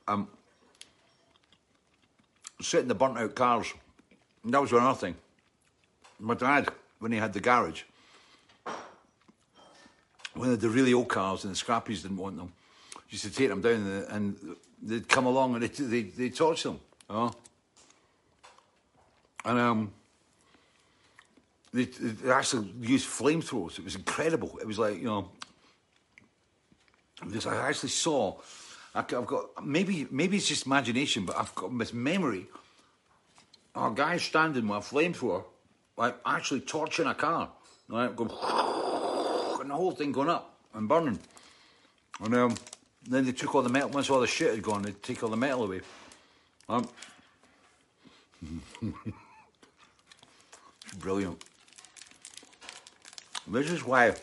Um, 0.07 0.29
sit 2.61 2.81
in 2.81 2.87
the 2.87 2.95
burnt 2.95 3.17
out 3.17 3.35
cars. 3.35 3.73
And 4.43 4.53
that 4.53 4.61
was 4.61 4.71
another 4.71 4.97
thing. 4.97 5.15
My 6.19 6.33
dad, 6.33 6.69
when 6.99 7.11
he 7.11 7.17
had 7.17 7.33
the 7.33 7.39
garage, 7.39 7.83
when 10.33 10.57
the 10.57 10.69
really 10.69 10.93
old 10.93 11.07
cars 11.07 11.43
and 11.43 11.55
the 11.55 11.57
scrappies 11.57 12.01
didn't 12.01 12.17
want 12.17 12.37
them, 12.37 12.51
used 13.09 13.23
to 13.23 13.31
take 13.31 13.49
them 13.49 13.61
down 13.61 13.73
and, 13.73 14.03
and 14.09 14.55
they'd 14.81 15.07
come 15.07 15.25
along 15.25 15.55
and 15.55 15.63
they 15.63 15.67
they 15.67 16.01
they 16.03 16.29
torch 16.29 16.63
them. 16.63 16.79
You 17.09 17.15
know? 17.15 17.33
And 19.45 19.59
um, 19.59 19.93
they, 21.73 21.85
they 21.85 22.31
actually 22.31 22.71
used 22.81 23.07
flamethrowers. 23.07 23.77
It 23.77 23.85
was 23.85 23.95
incredible. 23.95 24.57
It 24.59 24.67
was 24.67 24.79
like 24.79 24.97
you 24.97 25.05
know, 25.05 25.29
because 27.25 27.45
I 27.45 27.67
actually 27.67 27.89
saw. 27.89 28.37
I've 28.95 29.07
got 29.07 29.65
maybe 29.65 30.07
maybe 30.09 30.37
it's 30.37 30.47
just 30.47 30.65
imagination, 30.65 31.25
but 31.25 31.37
I've 31.37 31.53
got 31.53 31.77
this 31.77 31.93
memory. 31.93 32.47
A 33.75 33.91
guy 33.93 34.15
standing 34.17 34.69
with 34.69 34.89
a 34.89 34.95
flamethrower, 34.95 35.43
like 35.97 36.15
actually 36.25 36.61
torching 36.61 37.07
a 37.07 37.13
car, 37.13 37.49
right? 37.89 38.15
Going 38.15 38.29
and 39.61 39.69
the 39.69 39.75
whole 39.75 39.91
thing 39.91 40.13
going 40.13 40.29
up 40.29 40.55
and 40.73 40.87
burning. 40.87 41.19
And 42.21 42.33
um, 42.35 42.55
then 43.05 43.25
they 43.25 43.33
took 43.33 43.53
all 43.53 43.63
the 43.63 43.69
metal. 43.69 43.89
Once 43.89 44.09
all 44.09 44.21
the 44.21 44.27
shit 44.27 44.51
had 44.51 44.63
gone, 44.63 44.83
they 44.83 44.91
take 44.91 45.21
all 45.23 45.29
the 45.29 45.35
metal 45.35 45.65
away. 45.65 45.81
Um, 46.69 46.87
brilliant. 50.99 51.43
This 53.45 53.71
is 53.71 53.83
why 53.83 54.15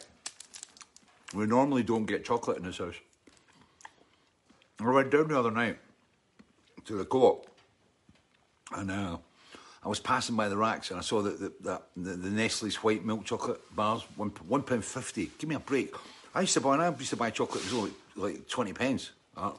we 1.35 1.45
normally 1.47 1.83
don't 1.83 2.07
get 2.07 2.25
chocolate 2.25 2.57
in 2.57 2.65
this 2.65 2.79
house. 2.79 2.95
I 4.91 4.93
went 4.93 5.11
down 5.11 5.29
the 5.29 5.39
other 5.39 5.51
night 5.51 5.79
to 6.85 6.97
the 6.97 7.05
co-op, 7.05 7.47
and 8.77 8.91
uh, 8.91 9.17
I 9.85 9.89
was 9.89 10.01
passing 10.01 10.37
by 10.37 10.49
the 10.49 10.57
racks, 10.57 10.91
and 10.91 10.99
I 10.99 11.03
saw 11.03 11.23
that 11.23 11.41
the, 11.41 11.53
that 11.61 11.83
the, 11.97 12.11
the 12.11 12.31
Nestle's 12.31 12.77
white 12.77 13.05
milk 13.05 13.25
chocolate 13.25 13.61
bars 13.75 14.03
one 14.17 14.31
one 14.49 14.63
pound 14.63 14.85
fifty. 14.85 15.31
Give 15.39 15.49
me 15.49 15.57
a 15.57 15.61
break. 15.61 15.95
I 16.35 16.43
used 16.43 16.55
to 16.55 16.61
buy. 16.61 16.77
I 16.77 16.91
used 16.91 17.11
to 17.11 17.17
buy 17.17 17.31
chocolate. 17.31 17.65
It 17.65 17.73
was 17.73 17.79
only 17.79 17.93
like 18.17 18.49
twenty 18.49 18.73
pence. 18.73 19.11
Uh, 19.37 19.53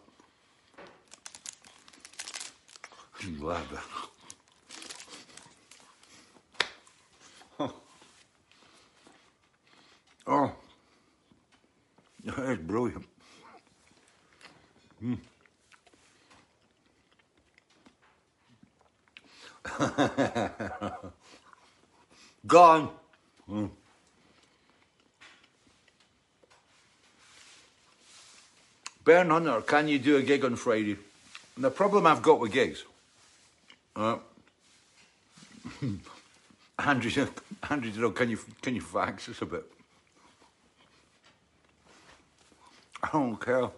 glad 3.40 3.64
that. 3.70 3.84
Oh, 10.26 10.54
that's 12.24 12.62
brilliant. 12.62 13.06
Gone. 22.48 22.90
Mm. 23.50 23.70
Bern 29.04 29.30
Hunter, 29.30 29.60
can 29.62 29.90
you 29.90 30.00
do 30.00 30.18
a 30.18 30.22
gig 30.22 30.46
on 30.46 30.56
Friday? 30.56 30.96
And 31.56 31.66
the 31.66 31.72
problem 31.72 32.08
I've 32.08 32.22
got 32.22 32.40
with 32.40 32.54
gigs, 32.54 32.86
uh, 33.96 34.18
Andrew, 36.80 37.28
Andrew, 37.70 37.92
you 37.92 38.02
know, 38.02 38.12
can 38.12 38.30
you 38.30 38.40
can 38.62 38.76
you 38.76 38.82
fax 38.82 39.28
us 39.28 39.42
a 39.42 39.46
bit? 39.46 39.66
I 43.04 43.10
don't 43.12 43.36
care. 43.36 43.70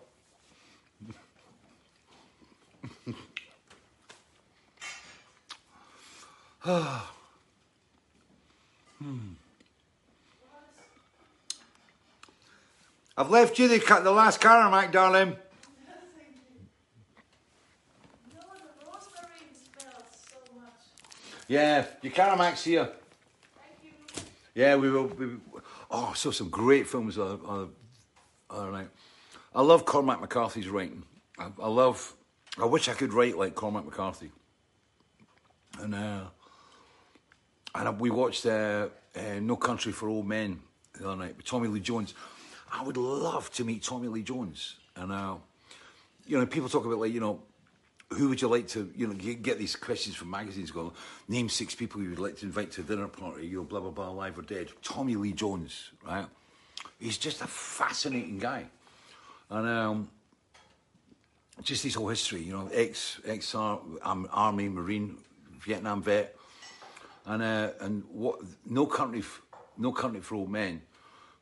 I've 13.16 13.30
left 13.30 13.60
you 13.60 13.68
the, 13.68 13.78
the 14.04 14.12
last 14.12 14.42
Caramac, 14.42 14.92
darling. 14.92 15.30
The. 15.30 15.38
Yeah, 21.48 21.86
your 22.02 22.14
Caramac's 22.14 22.64
here. 22.64 22.86
Thank 22.86 23.94
you. 24.16 24.24
Yeah, 24.56 24.76
we 24.78 24.90
will. 24.90 25.06
We, 25.06 25.28
oh, 25.92 26.10
I 26.12 26.16
saw 26.16 26.32
some 26.32 26.50
great 26.50 26.88
films 26.88 27.20
on, 27.20 27.40
on, 27.46 27.70
on 28.50 28.72
night. 28.72 28.90
I 29.54 29.62
love 29.62 29.86
Cormac 29.86 30.20
McCarthy's 30.20 30.68
writing. 30.68 31.04
I, 31.38 31.50
I 31.62 31.68
love. 31.68 32.16
I 32.60 32.66
wish 32.66 32.90
I 32.90 32.94
could 32.94 33.14
write 33.14 33.38
like 33.38 33.54
Cormac 33.54 33.86
McCarthy. 33.86 34.32
And 35.80 35.94
uh, 35.94 36.22
and 37.76 38.00
we 38.00 38.10
watched 38.10 38.46
uh, 38.46 38.88
uh, 39.16 39.40
No 39.42 39.56
Country 39.56 39.92
for 39.92 40.08
Old 40.08 40.28
Men 40.28 40.60
the 40.94 41.08
other 41.08 41.18
night 41.18 41.38
with 41.38 41.46
Tommy 41.46 41.68
Lee 41.68 41.80
Jones. 41.80 42.14
I 42.72 42.84
would 42.84 42.98
love 42.98 43.52
to 43.54 43.64
meet 43.64 43.84
Tommy 43.84 44.08
Lee 44.08 44.24
Jones. 44.24 44.76
And 44.96 45.12
uh, 45.12 45.36
you 46.26 46.38
know, 46.38 46.46
people 46.46 46.70
talk 46.70 46.86
about 46.86 47.00
like 47.00 47.12
you 47.12 47.20
know, 47.20 47.42
who 48.14 48.30
would 48.30 48.42
you 48.42 48.48
like 48.48 48.68
to 48.70 48.92
you 48.96 49.08
know 49.08 49.14
get, 49.14 49.58
these 49.58 49.76
questions 49.76 50.16
from 50.16 50.30
magazines? 50.30 50.72
Going, 50.72 50.92
name 51.28 51.50
six 51.50 51.76
people 51.76 52.02
you 52.02 52.10
would 52.10 52.20
like 52.20 52.38
to 52.38 52.46
invite 52.46 52.72
to 52.72 52.82
a 52.82 52.84
dinner 52.84 53.08
party. 53.08 53.48
You 53.48 53.58
know, 53.58 53.64
blah 53.64 53.82
blah 53.82 53.92
blah, 53.92 54.10
alive 54.10 54.40
or 54.40 54.44
dead. 54.44 54.70
Tommy 54.82 55.16
Lee 55.16 55.34
Jones, 55.34 55.92
right? 56.06 56.26
He's 57.00 57.18
just 57.18 57.42
a 57.42 57.48
fascinating 57.48 58.40
guy, 58.40 58.66
and 59.50 59.68
um, 59.68 60.10
just 61.62 61.84
his 61.84 61.96
whole 61.96 62.08
history. 62.08 62.42
You 62.42 62.54
know, 62.54 62.70
ex 62.74 63.20
ex 63.26 63.54
um, 63.54 64.28
army, 64.32 64.70
marine, 64.70 65.18
Vietnam 65.60 66.02
vet, 66.02 66.35
and 67.26 67.42
uh, 67.42 67.70
and 67.80 68.04
what 68.12 68.40
no 68.66 68.86
country, 68.86 69.24
no 69.78 69.92
country 69.92 70.22
for 70.22 70.36
old 70.36 70.50
men. 70.50 70.82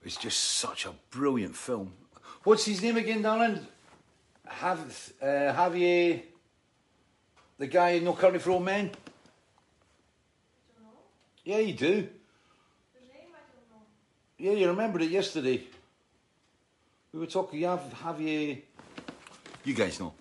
It's 0.04 0.18
just 0.18 0.40
such 0.40 0.86
a 0.86 0.94
brilliant 1.12 1.56
film. 1.56 1.94
What's 2.44 2.66
his 2.66 2.82
name 2.82 2.98
again, 2.98 3.22
darling? 3.22 3.66
Have 4.46 5.14
uh, 5.22 5.26
Javier, 5.26 6.22
the 7.58 7.68
guy 7.68 7.92
in 7.92 8.04
No 8.04 8.14
Country 8.14 8.40
for 8.40 8.52
Old 8.52 8.66
Men. 8.66 8.92
Yeah, 11.46 11.60
you 11.60 11.74
do. 11.74 11.88
The 11.88 13.00
name 13.00 13.32
I 13.34 13.44
don't 13.54 13.70
know. 13.72 13.86
Yeah, 14.38 14.52
you 14.52 14.68
remembered 14.68 15.04
it 15.04 15.12
yesterday. 15.12 15.64
We 17.14 17.20
were 17.20 17.26
talking. 17.26 17.60
You 17.62 17.68
have 17.68 17.84
Javier. 18.04 18.62
You 19.64 19.74
guys 19.74 20.00
know, 20.00 20.14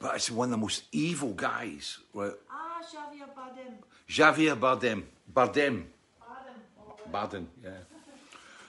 but 0.00 0.14
it's 0.14 0.30
one 0.30 0.46
of 0.46 0.52
the 0.52 0.56
most 0.56 0.84
evil 0.90 1.34
guys. 1.34 1.98
Right? 2.14 2.32
Ah, 2.50 2.80
Javier 2.82 3.28
Bardem. 3.36 3.74
Javier 4.08 4.56
Bardem. 4.58 5.02
Bardem. 5.32 5.84
Bardem. 6.20 6.56
Oh, 6.80 6.94
Bardem. 7.12 7.46
Yeah. 7.62 7.70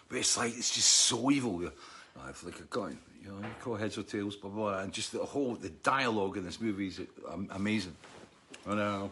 But 0.10 0.18
it's 0.20 0.38
like 0.38 0.58
it's 0.58 0.74
just 0.74 0.88
so 0.90 1.30
evil. 1.32 1.60
Know, 1.60 1.72
it's 2.30 2.44
like 2.44 2.60
a 2.60 2.64
coin. 2.64 2.98
You 3.24 3.30
know, 3.30 3.40
you 3.40 3.54
call 3.62 3.76
heads 3.76 3.98
or 3.98 4.04
tails, 4.04 4.36
blah 4.36 4.50
blah, 4.50 4.72
blah. 4.72 4.80
and 4.80 4.94
just 4.94 5.12
the 5.12 5.20
whole 5.20 5.56
the 5.56 5.70
dialogue 5.70 6.38
in 6.38 6.46
this 6.46 6.62
movie 6.62 6.88
is 6.88 7.02
amazing. 7.52 7.96
And 8.66 8.80
uh, 8.80 9.08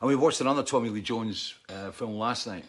and 0.00 0.08
we 0.08 0.16
watched 0.16 0.40
another 0.40 0.62
Tommy 0.62 0.88
Lee 0.88 1.02
Jones 1.02 1.54
uh, 1.68 1.90
film 1.90 2.14
last 2.14 2.46
night, 2.46 2.64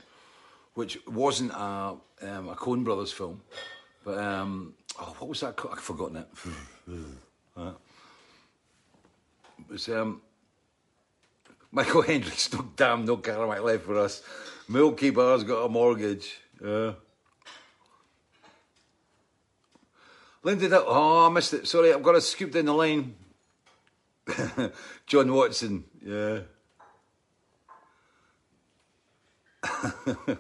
which 0.76 1.00
wasn't 1.08 1.52
a 1.52 1.96
um, 2.22 2.50
a 2.50 2.56
Coen 2.56 2.84
Brothers 2.84 3.12
film, 3.12 3.42
but 4.04 4.18
um, 4.18 4.74
oh, 5.00 5.16
what 5.20 5.30
was 5.30 5.40
that? 5.42 5.56
called? 5.56 5.76
I've 5.78 5.84
forgotten 5.84 6.18
it. 6.18 6.28
Uh, 7.58 7.72
it 9.58 9.72
was 9.72 9.90
um, 9.90 10.22
Michael 11.72 12.02
Hendricks, 12.02 12.52
no 12.58 12.68
damn, 12.76 13.06
no 13.06 13.18
Caramac 13.18 13.64
left 13.64 13.86
for 13.86 13.98
us. 14.00 14.24
Milky 14.68 15.10
Bar's 15.10 15.44
got 15.44 15.66
a 15.66 15.70
mortgage. 15.70 16.40
Yeah. 16.64 16.94
Linda, 20.44 20.68
that, 20.70 20.84
oh, 20.86 21.28
I 21.28 21.30
missed 21.30 21.54
it. 21.54 21.68
Sorry, 21.68 21.94
I've 21.94 22.04
got 22.04 22.14
to 22.14 22.22
scoop 22.22 22.52
down 22.52 22.66
the 22.66 22.74
line. 22.74 23.16
John 25.06 25.34
Watson, 25.34 25.84
yeah. 26.06 26.40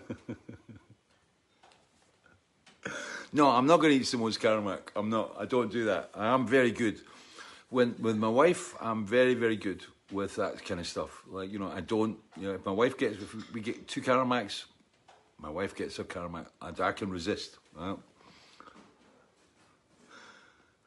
no, 3.33 3.49
I'm 3.49 3.65
not 3.65 3.77
going 3.77 3.93
to 3.93 3.99
eat 3.99 4.07
someone's 4.07 4.37
Caramac. 4.37 4.89
I'm 4.95 5.09
not. 5.09 5.35
I 5.37 5.45
don't 5.45 5.71
do 5.71 5.85
that. 5.85 6.11
I 6.13 6.27
am 6.33 6.45
very 6.47 6.71
good. 6.71 7.01
When 7.69 7.95
with 7.99 8.17
my 8.17 8.29
wife, 8.29 8.75
I'm 8.79 9.05
very, 9.05 9.33
very 9.33 9.57
good 9.57 9.83
with 10.11 10.35
that 10.35 10.63
kind 10.63 10.79
of 10.79 10.87
stuff. 10.87 11.23
Like 11.27 11.51
you 11.51 11.59
know, 11.59 11.71
I 11.71 11.81
don't. 11.81 12.17
You 12.37 12.47
know, 12.47 12.53
if 12.55 12.65
my 12.65 12.71
wife 12.71 12.97
gets, 12.97 13.21
if 13.21 13.53
we 13.53 13.61
get 13.61 13.87
two 13.87 14.01
Caramacs, 14.01 14.65
my 15.39 15.49
wife 15.49 15.75
gets 15.75 15.99
a 15.99 16.03
Caramac. 16.03 16.47
I, 16.61 16.71
I 16.81 16.91
can 16.91 17.09
resist. 17.09 17.57
Right? 17.75 17.97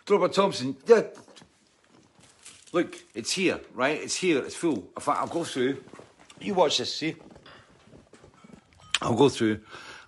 Robert 0.09 0.33
Thompson, 0.33 0.77
yeah. 0.87 1.03
Look, 2.73 2.97
it's 3.15 3.31
here, 3.31 3.61
right? 3.75 4.01
It's 4.01 4.17
here. 4.17 4.45
It's 4.45 4.57
full. 4.57 4.89
In 4.97 5.01
fact, 5.01 5.21
I'll 5.21 5.29
go 5.29 5.45
through. 5.45 5.83
You 6.41 6.55
watch 6.55 6.79
this, 6.79 6.93
see? 6.95 7.15
I'll 9.01 9.15
go 9.15 9.29
through 9.29 9.61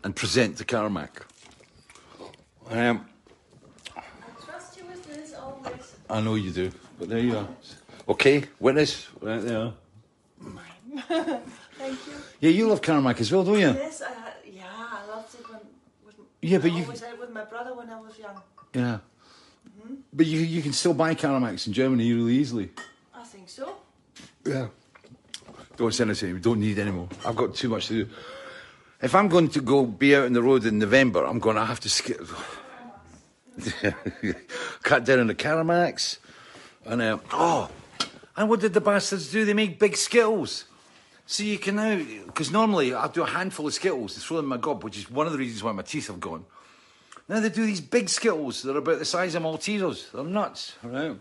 and 0.02 0.14
present 0.14 0.56
the 0.56 0.64
Caramac. 0.64 1.22
Um, 2.68 3.06
I 3.97 4.02
trust 4.44 4.76
you 4.76 4.84
with 4.86 5.06
this 5.06 5.34
always. 5.34 5.97
I 6.10 6.20
know 6.20 6.34
you 6.34 6.51
do, 6.51 6.72
but 6.98 7.09
there 7.09 7.20
you 7.20 7.36
are. 7.36 7.48
Okay, 8.08 8.44
witness. 8.60 9.08
Uh, 9.22 9.26
right 9.26 9.42
there. 9.42 9.72
Thank 11.78 12.06
you. 12.06 12.12
Yeah, 12.40 12.50
you 12.50 12.68
love 12.68 12.80
Caramac 12.80 13.20
as 13.20 13.32
well, 13.32 13.44
don't 13.44 13.58
you? 13.58 13.72
Yes, 13.72 14.02
I, 14.02 14.12
yeah, 14.44 14.64
I 14.66 15.06
loved 15.08 15.34
it 15.34 15.48
when, 15.48 15.60
when 16.04 16.14
Yeah, 16.40 16.58
but 16.58 16.70
I 16.70 16.74
you, 16.76 16.82
always 16.84 17.00
had 17.00 17.14
it 17.14 17.20
with 17.20 17.30
my 17.30 17.44
brother 17.44 17.74
when 17.74 17.88
I 17.90 18.00
was 18.00 18.18
young. 18.18 18.40
yeah, 18.74 18.98
mm-hmm. 19.80 19.94
but 20.12 20.26
you 20.26 20.40
you 20.40 20.62
can 20.62 20.72
still 20.72 20.94
buy 20.94 21.14
Caramacs 21.14 21.66
in 21.66 21.72
Germany 21.72 22.12
really 22.12 22.34
easily. 22.34 22.70
I 23.14 23.24
think 23.24 23.48
so. 23.48 23.76
Yeah. 24.44 24.68
Don't 25.76 25.94
send 25.94 26.10
us 26.10 26.22
any. 26.22 26.34
We 26.34 26.40
don't 26.40 26.60
need 26.60 26.78
any 26.78 26.90
more. 26.90 27.08
I've 27.24 27.36
got 27.36 27.54
too 27.54 27.68
much 27.70 27.86
to 27.86 28.04
do. 28.04 28.10
If 29.00 29.14
I'm 29.14 29.28
going 29.28 29.48
to 29.48 29.60
go 29.60 29.86
be 29.86 30.14
out 30.14 30.26
on 30.26 30.32
the 30.32 30.42
road 30.42 30.64
in 30.66 30.78
November, 30.78 31.24
I'm 31.24 31.38
going 31.38 31.56
to 31.56 31.64
have 31.64 31.80
to 31.80 31.88
skip. 31.88 32.20
cut 34.82 35.04
down 35.04 35.20
on 35.20 35.26
the 35.28 35.34
Caramacs. 35.34 36.18
And, 36.84 37.00
uh, 37.00 37.18
oh, 37.32 37.70
and 38.36 38.48
what 38.48 38.60
did 38.60 38.74
the 38.74 38.80
bastards 38.80 39.30
do? 39.30 39.44
They 39.44 39.54
make 39.54 39.78
big 39.78 39.96
Skittles. 39.96 40.64
So 41.26 41.42
you 41.42 41.59
can 41.59 41.76
now, 41.76 41.96
because 42.26 42.50
normally 42.50 42.94
I 42.94 43.09
do 43.09 43.22
a 43.22 43.26
handful 43.26 43.66
of 43.66 43.74
Skittles 43.74 44.14
and 44.14 44.22
throw 44.22 44.38
them 44.38 44.46
in 44.46 44.50
my 44.50 44.56
gob, 44.56 44.82
which 44.84 44.98
is 44.98 45.10
one 45.10 45.26
of 45.26 45.32
the 45.32 45.38
reasons 45.38 45.62
why 45.62 45.72
my 45.72 45.82
teeth 45.82 46.09
have 46.09 46.20
gone. 46.20 46.44
Now 47.28 47.40
they 47.40 47.48
do 47.48 47.64
these 47.64 47.80
big 47.80 48.09
Skittles 48.09 48.62
that 48.62 48.74
are 48.74 48.80
about 48.80 48.98
the 48.98 49.04
size 49.04 49.34
of 49.34 49.42
Maltesers. 49.42 50.10
They're 50.10 50.24
nuts, 50.24 50.74
right? 50.82 51.16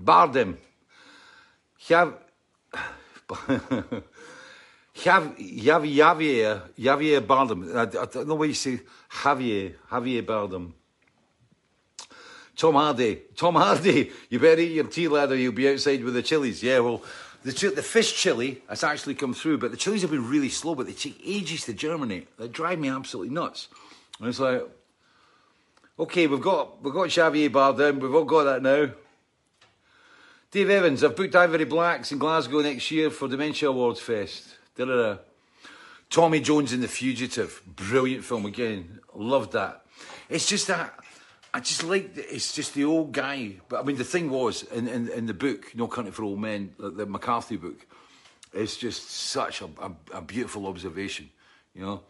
Bardem. 0.00 0.56
Jav... 1.78 2.14
Jav... 4.94 5.36
Jav... 5.36 5.82
Javier... 5.82 6.62
Javier 6.78 7.20
Bardem. 7.20 7.74
I, 7.74 7.82
I 7.82 8.06
don't 8.06 8.28
know 8.28 8.36
what 8.36 8.48
you 8.48 8.54
say. 8.54 8.80
Javier... 9.10 9.74
Javier 9.90 10.22
Bardem. 10.22 10.72
Tom 12.56 12.74
Hardy. 12.74 13.22
Tom 13.36 13.54
Hardy. 13.54 14.10
You 14.30 14.38
better 14.38 14.60
eat 14.60 14.72
your 14.72 14.84
tea 14.84 15.08
ladder. 15.08 15.36
You'll 15.36 15.52
be 15.52 15.68
outside 15.68 16.04
with 16.04 16.14
the 16.14 16.22
chilies. 16.22 16.62
Yeah, 16.62 16.80
well, 16.80 17.02
the, 17.42 17.50
the 17.74 17.82
fish 17.82 18.14
chili 18.14 18.62
has 18.68 18.84
actually 18.84 19.14
come 19.14 19.34
through, 19.34 19.58
but 19.58 19.70
the 19.70 19.76
chilies 19.76 20.02
have 20.02 20.10
been 20.10 20.28
really 20.28 20.48
slow, 20.48 20.74
but 20.74 20.86
they 20.86 20.92
take 20.92 21.20
ages 21.24 21.64
to 21.64 21.72
germinate. 21.72 22.28
They 22.38 22.48
drive 22.48 22.78
me 22.78 22.88
absolutely 22.88 23.34
nuts. 23.34 23.68
And 24.18 24.28
it's 24.28 24.40
like, 24.40 24.62
okay, 25.98 26.26
we've 26.26 26.40
got 26.40 26.82
we've 26.82 26.94
got 26.94 27.10
Xavier 27.10 27.50
Bardem. 27.50 28.00
We've 28.00 28.14
all 28.14 28.24
got 28.24 28.44
that 28.44 28.62
now. 28.62 28.90
Dave 30.50 30.70
Evans, 30.70 31.02
I've 31.02 31.16
booked 31.16 31.34
Ivory 31.34 31.64
Blacks 31.64 32.12
in 32.12 32.18
Glasgow 32.18 32.60
next 32.62 32.88
year 32.92 33.10
for 33.10 33.26
Dementia 33.26 33.70
Awards 33.70 33.98
Fest. 33.98 34.56
Da-da-da. 34.76 35.18
Tommy 36.08 36.38
Jones 36.38 36.72
in 36.72 36.80
The 36.80 36.86
Fugitive, 36.86 37.60
brilliant 37.66 38.24
film 38.24 38.46
again. 38.46 39.00
Loved 39.12 39.52
that. 39.54 39.84
It's 40.28 40.46
just 40.46 40.68
that 40.68 40.94
I 41.54 41.60
just 41.60 41.84
like 41.84 42.10
it's 42.16 42.52
just 42.52 42.74
the 42.74 42.84
old 42.84 43.12
guy. 43.12 43.52
But 43.68 43.80
I 43.80 43.84
mean, 43.84 43.96
the 43.96 44.04
thing 44.04 44.28
was 44.28 44.64
in 44.64 44.88
in, 44.88 45.08
in 45.08 45.26
the 45.26 45.34
book, 45.34 45.72
No 45.76 45.86
Country 45.86 46.12
for 46.12 46.24
Old 46.24 46.40
Men, 46.40 46.74
the, 46.78 46.90
the 46.90 47.06
McCarthy 47.06 47.56
book. 47.56 47.86
It's 48.52 48.76
just 48.76 49.08
such 49.08 49.62
a, 49.62 49.66
a, 49.80 49.92
a 50.14 50.20
beautiful 50.20 50.66
observation, 50.66 51.30
you 51.72 51.82
know. 51.82 52.00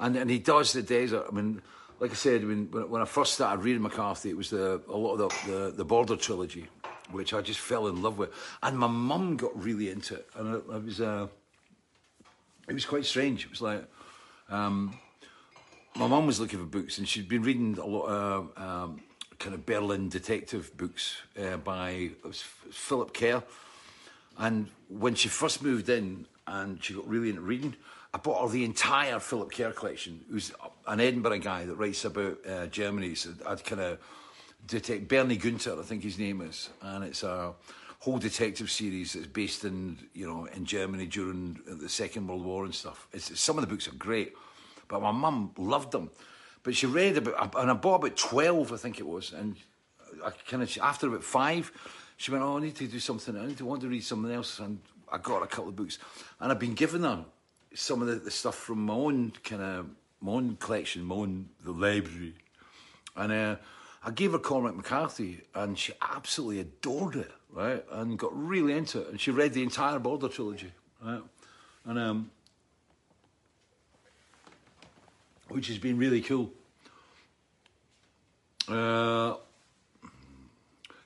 And 0.00 0.16
and 0.16 0.28
he 0.28 0.40
does 0.40 0.72
the 0.72 0.82
desert. 0.82 1.26
I 1.30 1.32
mean, 1.32 1.62
like 2.00 2.10
I 2.10 2.14
said, 2.14 2.44
when 2.44 2.72
when 2.72 2.90
when 2.90 3.02
I 3.02 3.04
first 3.04 3.34
started 3.34 3.62
reading 3.62 3.82
McCarthy, 3.82 4.30
it 4.30 4.36
was 4.36 4.50
the 4.50 4.82
a 4.88 4.96
lot 4.96 5.14
of 5.14 5.18
the 5.46 5.52
the, 5.52 5.70
the 5.70 5.84
Border 5.84 6.16
trilogy, 6.16 6.66
which 7.12 7.32
I 7.32 7.40
just 7.40 7.60
fell 7.60 7.86
in 7.86 8.02
love 8.02 8.18
with. 8.18 8.30
And 8.64 8.76
my 8.76 8.88
mum 8.88 9.36
got 9.36 9.52
really 9.62 9.90
into 9.90 10.16
it, 10.16 10.28
and 10.34 10.56
it, 10.56 10.64
it 10.68 10.84
was 10.84 11.00
uh, 11.00 11.28
it 12.68 12.74
was 12.74 12.84
quite 12.84 13.04
strange. 13.04 13.44
It 13.44 13.50
was 13.50 13.62
like. 13.62 13.84
Um, 14.48 14.98
my 15.96 16.06
mum 16.06 16.26
was 16.26 16.40
looking 16.40 16.58
for 16.58 16.64
books, 16.64 16.98
and 16.98 17.08
she'd 17.08 17.28
been 17.28 17.42
reading 17.42 17.78
a 17.78 17.86
lot 17.86 18.06
of 18.06 18.58
um, 18.58 19.00
kind 19.38 19.54
of 19.54 19.66
Berlin 19.66 20.08
detective 20.08 20.76
books 20.76 21.16
uh, 21.40 21.56
by 21.58 22.10
Philip 22.70 23.12
Kerr. 23.12 23.42
And 24.38 24.68
when 24.88 25.14
she 25.14 25.28
first 25.28 25.62
moved 25.62 25.88
in 25.88 26.26
and 26.46 26.82
she 26.82 26.94
got 26.94 27.06
really 27.06 27.28
into 27.28 27.42
reading, 27.42 27.76
I 28.14 28.18
bought 28.18 28.42
her 28.42 28.48
the 28.48 28.64
entire 28.64 29.18
Philip 29.20 29.52
Kerr 29.52 29.72
collection. 29.72 30.24
Who's 30.30 30.52
an 30.86 31.00
Edinburgh 31.00 31.38
guy 31.38 31.64
that 31.64 31.74
writes 31.74 32.04
about 32.04 32.38
uh, 32.48 32.66
Germany. 32.66 33.14
So 33.14 33.30
I'd 33.46 33.64
kind 33.64 33.80
of 33.80 33.98
detect 34.66 35.08
Bernie 35.08 35.36
Gunther, 35.36 35.78
I 35.78 35.82
think 35.82 36.02
his 36.02 36.18
name 36.18 36.40
is, 36.40 36.70
and 36.82 37.04
it's 37.04 37.22
a 37.22 37.52
whole 37.98 38.18
detective 38.18 38.70
series 38.70 39.12
that's 39.12 39.26
based 39.26 39.64
in 39.64 39.96
you 40.12 40.26
know 40.26 40.46
in 40.46 40.64
Germany 40.64 41.06
during 41.06 41.60
the 41.66 41.88
Second 41.88 42.26
World 42.26 42.44
War 42.44 42.64
and 42.64 42.74
stuff. 42.74 43.06
It's, 43.12 43.38
some 43.40 43.58
of 43.58 43.62
the 43.62 43.68
books 43.68 43.88
are 43.88 43.94
great, 43.94 44.34
but 44.88 45.02
my 45.02 45.12
mum 45.12 45.52
loved 45.56 45.92
them. 45.92 46.10
But 46.62 46.76
she 46.76 46.86
read 46.86 47.16
about, 47.16 47.54
and 47.56 47.70
I 47.70 47.74
bought 47.74 47.96
about 47.96 48.16
twelve, 48.16 48.72
I 48.72 48.76
think 48.76 49.00
it 49.00 49.06
was, 49.06 49.32
and 49.32 49.56
I 50.24 50.30
kind 50.48 50.62
of 50.62 50.78
after 50.80 51.08
about 51.08 51.24
five, 51.24 51.72
she 52.16 52.30
went, 52.30 52.44
"Oh, 52.44 52.58
I 52.58 52.60
need 52.60 52.76
to 52.76 52.86
do 52.86 53.00
something. 53.00 53.36
I 53.36 53.46
need 53.46 53.58
to 53.58 53.64
want 53.64 53.82
to 53.82 53.88
read 53.88 54.04
something 54.04 54.32
else." 54.32 54.60
And 54.60 54.78
I 55.10 55.18
got 55.18 55.42
a 55.42 55.46
couple 55.46 55.68
of 55.68 55.76
books, 55.76 55.98
and 56.40 56.52
I've 56.52 56.58
been 56.58 56.74
giving 56.74 57.02
her 57.02 57.24
some 57.74 58.02
of 58.02 58.08
the, 58.08 58.16
the 58.16 58.30
stuff 58.30 58.54
from 58.54 58.84
my 58.86 58.94
own 58.94 59.32
kind 59.42 59.62
of 59.62 59.86
my 60.20 60.32
own 60.32 60.56
collection, 60.56 61.04
my 61.04 61.16
own 61.16 61.48
the 61.64 61.72
library, 61.72 62.34
and 63.16 63.32
uh, 63.32 63.56
I 64.04 64.10
gave 64.10 64.32
her 64.32 64.38
Cormac 64.38 64.76
McCarthy, 64.76 65.42
and 65.54 65.78
she 65.78 65.92
absolutely 66.00 66.60
adored 66.60 67.16
it, 67.16 67.30
right? 67.50 67.84
And 67.90 68.18
got 68.18 68.30
really 68.34 68.72
into 68.72 69.00
it, 69.00 69.08
and 69.08 69.20
she 69.20 69.30
read 69.30 69.52
the 69.52 69.62
entire 69.62 69.98
Border 69.98 70.28
trilogy, 70.28 70.72
right? 71.04 71.22
And 71.84 71.98
um, 71.98 72.30
which 75.52 75.68
has 75.68 75.78
been 75.78 75.98
really 75.98 76.20
cool. 76.20 76.52
Uh, 78.68 79.36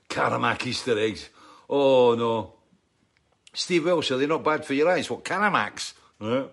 Caramac 0.09 0.67
Easter 0.67 0.99
eggs. 0.99 1.29
Oh 1.69 2.15
no. 2.15 2.53
Steve 3.53 3.87
Welsh, 3.87 4.11
are 4.11 4.19
they 4.19 4.27
not 4.27 4.45
bad 4.45 4.65
for 4.65 4.75
your 4.75 4.91
eyes? 4.91 5.11
What 5.11 5.25
Caramacs? 5.25 5.95
Right? 6.21 6.49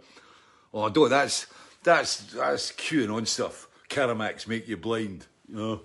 Oh, 0.74 0.90
don't. 0.90 1.10
That's 1.10 1.48
that's 1.84 2.18
that's 2.34 2.72
queuing 2.72 3.14
on 3.14 3.26
stuff. 3.26 3.68
Caramacs 3.90 4.48
make 4.48 4.68
you 4.68 4.78
blind. 4.78 5.28
You 5.48 5.56
know. 5.56 5.82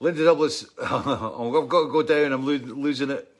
Linda 0.00 0.24
Douglas, 0.24 0.64
I've 0.82 1.04
got 1.04 1.60
to 1.62 1.66
go 1.90 2.02
down. 2.02 2.32
I'm 2.32 2.46
lo- 2.46 2.74
losing 2.74 3.10
it. 3.10 3.37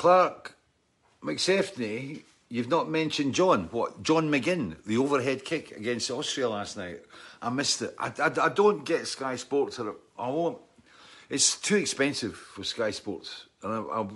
Clark 0.00 0.56
McSeffney, 1.22 2.22
you've 2.48 2.70
not 2.70 2.88
mentioned 2.88 3.34
John. 3.34 3.68
What? 3.70 4.02
John 4.02 4.30
McGinn, 4.30 4.82
the 4.86 4.96
overhead 4.96 5.44
kick 5.44 5.72
against 5.72 6.10
Austria 6.10 6.48
last 6.48 6.78
night. 6.78 7.02
I 7.42 7.50
missed 7.50 7.82
it. 7.82 7.94
I, 7.98 8.10
I, 8.18 8.46
I 8.46 8.48
don't 8.48 8.82
get 8.86 9.06
Sky 9.06 9.36
Sports. 9.36 9.78
Or, 9.78 9.96
I 10.18 10.30
won't. 10.30 10.56
It's 11.28 11.60
too 11.60 11.76
expensive 11.76 12.34
for 12.34 12.64
Sky 12.64 12.92
Sports. 12.92 13.44
And 13.62 13.74
I, 13.74 14.00
I, 14.00 14.06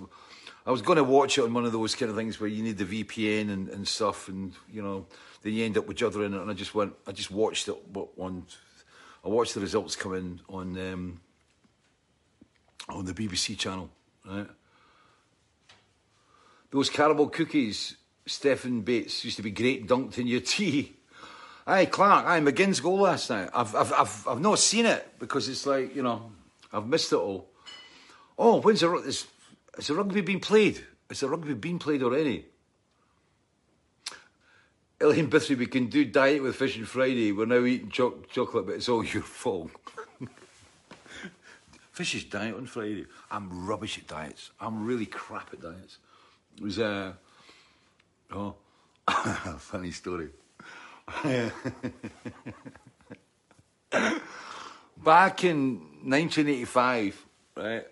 I 0.65 0.71
was 0.71 0.81
going 0.81 0.95
to 0.95 1.03
watch 1.03 1.37
it 1.37 1.43
on 1.43 1.53
one 1.53 1.65
of 1.65 1.71
those 1.71 1.93
kind 1.93 2.09
of 2.09 2.17
things 2.17 2.39
where 2.39 2.49
you 2.49 2.63
need 2.63 2.79
the 2.79 3.03
VPN 3.03 3.53
and, 3.53 3.69
and 3.69 3.87
stuff, 3.87 4.27
and 4.27 4.53
you 4.67 4.81
know, 4.81 5.05
then 5.43 5.53
you 5.53 5.65
end 5.65 5.77
up 5.77 5.87
with 5.87 6.01
in 6.01 6.33
it. 6.33 6.41
And 6.41 6.49
I 6.49 6.55
just 6.55 6.73
went. 6.73 6.95
I 7.05 7.11
just 7.11 7.29
watched 7.29 7.67
it 7.67 7.75
on. 8.17 8.43
I 9.23 9.27
watched 9.27 9.53
the 9.53 9.59
results 9.59 9.95
come 9.95 10.15
in 10.15 10.41
on 10.49 10.79
um, 10.79 11.21
on 12.89 13.05
the 13.05 13.13
BBC 13.13 13.55
channel. 13.55 13.91
Right. 14.25 14.47
Those 16.75 16.89
caramel 16.89 17.29
cookies, 17.29 17.95
Stephen 18.25 18.81
Bates, 18.81 19.23
used 19.23 19.37
to 19.37 19.43
be 19.43 19.51
great 19.51 19.87
dunked 19.87 20.17
in 20.17 20.27
your 20.27 20.41
tea. 20.55 20.97
Aye, 21.65 21.85
Clark, 21.85 22.25
aye, 22.25 22.41
McGinn's 22.41 22.81
goal 22.81 22.99
last 22.99 23.29
night. 23.29 23.49
I've, 23.53 23.73
I've, 23.73 23.93
I've, 23.93 24.27
I've 24.27 24.41
not 24.41 24.59
seen 24.59 24.85
it 24.85 25.17
because 25.17 25.47
it's 25.47 25.65
like, 25.65 25.95
you 25.95 26.03
know, 26.03 26.33
I've 26.73 26.85
missed 26.85 27.13
it 27.13 27.15
all. 27.15 27.47
Oh, 28.37 28.59
when's 28.59 28.81
the, 28.81 28.93
is, 28.95 29.25
is 29.77 29.87
the 29.87 29.93
rugby 29.93 30.19
being 30.19 30.41
played? 30.41 30.85
Is 31.09 31.21
the 31.21 31.29
rugby 31.29 31.53
being 31.53 31.79
played 31.79 32.03
already? 32.03 32.45
Elaine 34.99 35.29
Bithry, 35.29 35.57
we 35.57 35.67
can 35.67 35.87
do 35.87 36.03
diet 36.03 36.43
with 36.43 36.57
Fish 36.57 36.75
and 36.75 36.85
Friday. 36.85 37.31
We're 37.31 37.45
now 37.45 37.63
eating 37.63 37.89
choc- 37.89 38.29
chocolate, 38.31 38.65
but 38.65 38.75
it's 38.75 38.89
all 38.89 39.05
your 39.13 39.23
fault. 39.23 39.71
Fish 41.93 42.15
is 42.15 42.25
diet 42.25 42.53
on 42.53 42.65
Friday. 42.65 43.05
I'm 43.31 43.65
rubbish 43.65 43.97
at 43.97 44.07
diets. 44.07 44.51
I'm 44.59 44.85
really 44.85 45.05
crap 45.05 45.53
at 45.53 45.61
diets. 45.61 45.99
Uh, 46.63 47.11
oh, 48.31 48.55
funny 49.59 49.91
story. 49.91 50.29
Back 54.97 55.43
in 55.43 55.75
1985, 56.03 57.25
right? 57.57 57.85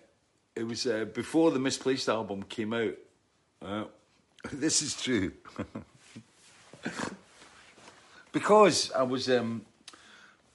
It 0.56 0.64
was 0.66 0.86
uh, 0.86 1.04
before 1.04 1.50
the 1.50 1.58
Misplaced 1.58 2.08
album 2.08 2.42
came 2.44 2.72
out. 2.72 2.94
This 4.52 4.82
is 4.82 5.00
true. 5.00 5.32
because 8.32 8.92
I 8.92 9.02
was, 9.02 9.30
um, 9.30 9.62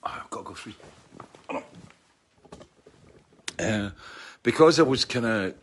oh, 0.03 0.21
I've 0.23 0.29
got 0.29 0.39
to 0.39 0.45
go 0.45 0.53
through. 0.53 0.73
Uh, 3.57 3.89
because 4.43 4.79
I 4.79 4.83
was 4.83 5.05
kind 5.05 5.25
of, 5.25 5.55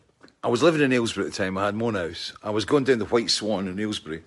I 0.46 0.48
was 0.48 0.62
living 0.62 0.80
in 0.80 0.92
Aylesbury 0.92 1.26
at 1.26 1.32
the 1.32 1.38
time. 1.38 1.58
I 1.58 1.64
had 1.64 1.74
my 1.74 1.86
own 1.86 1.96
house. 1.96 2.32
I 2.40 2.50
was 2.50 2.64
going 2.64 2.84
down 2.84 3.00
the 3.00 3.04
White 3.04 3.30
Swan 3.30 3.66
in 3.66 3.80
Aylesbury, 3.80 4.22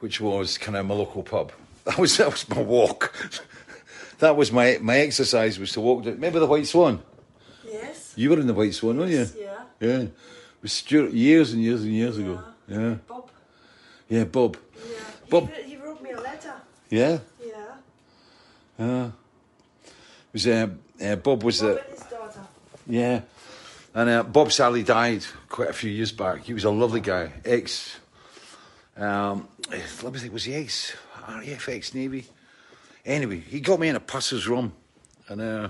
which 0.00 0.20
was 0.20 0.58
kind 0.58 0.76
of 0.76 0.84
my 0.84 0.94
local 0.94 1.22
pub. 1.22 1.52
That 1.84 1.98
was 1.98 2.18
that 2.18 2.30
was 2.30 2.46
my 2.50 2.60
walk. 2.60 3.14
that 4.18 4.36
was 4.36 4.52
my 4.52 4.76
my 4.82 4.98
exercise 4.98 5.58
was 5.58 5.72
to 5.72 5.80
walk. 5.80 6.04
Down, 6.04 6.12
remember 6.16 6.38
the 6.38 6.46
White 6.46 6.66
Swan? 6.66 7.02
Yes. 7.66 8.12
You 8.14 8.28
were 8.28 8.40
in 8.40 8.46
the 8.46 8.52
White 8.52 8.74
Swan, 8.74 8.98
weren't 8.98 9.10
you? 9.10 9.26
Yeah. 9.38 9.64
Yeah. 9.80 10.04
With 10.60 10.70
Stuart 10.70 11.12
years 11.12 11.54
and 11.54 11.62
years 11.62 11.82
and 11.82 11.92
years 11.94 12.18
ago. 12.18 12.42
Yeah. 12.68 12.96
Bob. 13.08 13.30
Yeah, 14.10 14.24
Bob. 14.24 14.58
Yeah. 14.86 14.98
Bob. 15.30 15.50
He, 15.50 15.62
he 15.62 15.76
wrote 15.78 16.02
me 16.02 16.10
a 16.10 16.20
letter. 16.20 16.52
Yeah. 16.90 17.18
Yeah. 17.42 17.74
Yeah. 18.78 19.06
It 19.06 20.32
was 20.34 20.46
uh, 20.46 20.68
uh, 21.02 21.16
Bob 21.16 21.42
was 21.42 21.62
Bob 21.62 21.78
uh, 21.78 22.04
daughter. 22.10 22.40
yeah, 22.86 23.22
and 23.94 24.08
uh, 24.08 24.22
Bob 24.22 24.52
Sally 24.52 24.82
died 24.82 25.24
quite 25.48 25.70
a 25.70 25.72
few 25.72 25.90
years 25.90 26.12
back. 26.12 26.44
He 26.44 26.54
was 26.54 26.64
a 26.64 26.70
lovely 26.70 27.00
guy, 27.00 27.32
ex. 27.44 27.98
Um, 28.96 29.48
let 29.70 30.12
me 30.12 30.18
think, 30.18 30.32
was 30.32 30.44
he 30.44 30.54
ex 30.54 30.94
RAF 31.28 31.68
ex 31.68 31.94
Navy? 31.94 32.26
Anyway, 33.04 33.40
he 33.40 33.60
got 33.60 33.80
me 33.80 33.88
in 33.88 33.96
a 33.96 34.00
pusser's 34.00 34.46
rum, 34.48 34.72
and 35.28 35.40
uh, 35.40 35.68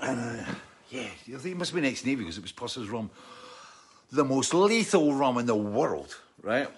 and 0.00 0.20
uh, 0.20 0.44
yeah, 0.90 1.02
I 1.02 1.30
think 1.30 1.42
he 1.42 1.54
must 1.54 1.72
have 1.72 1.80
been 1.80 1.90
ex 1.90 2.04
Navy 2.04 2.22
because 2.22 2.38
it 2.38 2.42
was 2.42 2.52
pusser's 2.52 2.88
rum, 2.88 3.10
the 4.12 4.24
most 4.24 4.54
lethal 4.54 5.14
rum 5.14 5.38
in 5.38 5.46
the 5.46 5.54
world, 5.54 6.16
right? 6.42 6.68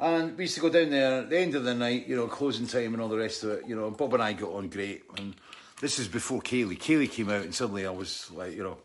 And 0.00 0.36
we 0.36 0.44
used 0.44 0.54
to 0.54 0.60
go 0.60 0.70
down 0.70 0.90
there 0.90 1.22
at 1.22 1.30
the 1.30 1.38
end 1.38 1.56
of 1.56 1.64
the 1.64 1.74
night, 1.74 2.06
you 2.06 2.14
know, 2.14 2.28
closing 2.28 2.68
time 2.68 2.94
and 2.94 3.02
all 3.02 3.08
the 3.08 3.18
rest 3.18 3.42
of 3.42 3.50
it. 3.50 3.66
You 3.66 3.74
know, 3.74 3.90
Bob 3.90 4.14
and 4.14 4.22
I 4.22 4.32
got 4.32 4.52
on 4.52 4.68
great. 4.68 5.02
And 5.16 5.34
this 5.80 5.98
is 5.98 6.08
before 6.08 6.40
Kayleigh. 6.40 6.78
Kayleigh 6.78 7.10
came 7.10 7.30
out, 7.30 7.42
and 7.42 7.54
suddenly 7.54 7.86
I 7.86 7.90
was 7.90 8.30
like, 8.32 8.54
you 8.56 8.62
know, 8.62 8.78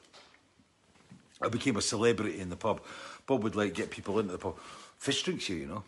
I 1.42 1.50
became 1.50 1.76
a 1.78 1.82
celebrity 1.82 2.40
in 2.40 2.50
the 2.50 2.56
pub. 2.56 2.82
Bob 3.26 3.44
would 3.44 3.56
like 3.56 3.74
get 3.74 3.90
people 3.90 4.20
into 4.20 4.32
the 4.32 4.38
pub, 4.38 4.58
fish 4.98 5.24
drinks 5.24 5.48
here, 5.48 5.58
you 5.58 5.68
know, 5.68 5.84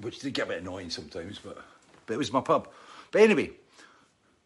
which 0.00 0.20
did 0.20 0.34
get 0.34 0.46
a 0.46 0.50
bit 0.50 0.62
annoying 0.62 0.90
sometimes, 0.90 1.38
but 1.38 1.58
but 2.06 2.14
it 2.14 2.18
was 2.18 2.32
my 2.32 2.40
pub. 2.40 2.68
But 3.10 3.22
anyway, 3.22 3.50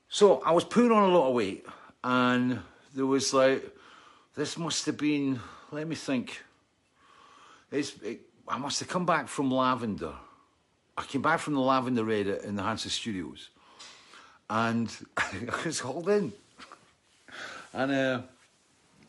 so 0.09 0.41
I 0.43 0.53
was 0.53 0.65
putting 0.65 0.93
on 0.93 1.11
a 1.11 1.13
lot 1.13 1.29
of 1.29 1.35
weight, 1.35 1.67
and 2.05 2.61
there 2.95 3.07
was 3.07 3.33
like, 3.33 3.65
this 4.35 4.59
must 4.59 4.87
have 4.87 4.97
been, 4.97 5.41
let 5.71 5.89
me 5.89 5.95
think. 5.95 6.43
It's, 7.73 7.97
it, 8.03 8.21
I 8.47 8.59
must 8.59 8.81
have 8.81 8.89
come 8.89 9.07
back 9.07 9.29
from 9.29 9.51
Lavender. 9.51 10.15
I 10.97 11.03
came 11.03 11.23
back 11.23 11.41
from 11.41 11.55
the 11.55 11.61
Lavender 11.61 12.05
Red 12.05 12.27
in 12.27 12.57
the 12.57 12.63
Hansa 12.63 12.91
Studios, 12.91 13.51
and 14.49 14.95
I 15.17 15.49
was 15.65 15.81
hauled 15.81 16.09
in. 16.09 16.33
And 17.73 17.93
uh, 17.93 18.23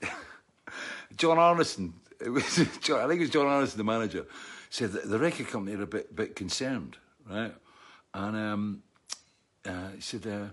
John 1.18 1.38
Arnison, 1.38 1.94
it 2.20 2.30
was 2.30 2.56
John, 2.82 3.00
I 3.00 3.08
think 3.08 3.22
it 3.22 3.26
was 3.26 3.30
John 3.30 3.46
Arnison, 3.46 3.76
the 3.76 3.84
manager, 3.84 4.26
said 4.70 4.92
that 4.94 5.10
the 5.10 5.20
record 5.20 5.48
company 5.48 5.76
are 5.78 5.84
a 5.84 5.88
bit 5.88 6.16
bit 6.16 6.36
concerned, 6.36 6.98
right? 7.30 7.54
And 8.14 8.36
um, 8.36 8.84
uh, 9.66 9.90
he 9.96 10.02
said 10.02 10.28
uh, 10.28 10.48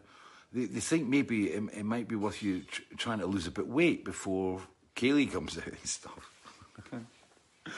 they, 0.52 0.66
they 0.66 0.81
think 0.81 1.09
maybe 1.09 1.47
it, 1.47 1.62
it 1.74 1.85
might 1.85 2.09
be 2.09 2.15
worth 2.15 2.43
you 2.43 2.62
tr- 2.62 2.82
trying 2.97 3.19
to 3.19 3.27
lose 3.27 3.47
a 3.47 3.51
bit 3.51 3.65
of 3.65 3.70
weight 3.70 4.05
before 4.05 4.61
Kayleigh 4.94 5.32
comes 5.32 5.59
out 5.59 5.66
and 5.66 5.78
stuff. 5.85 6.31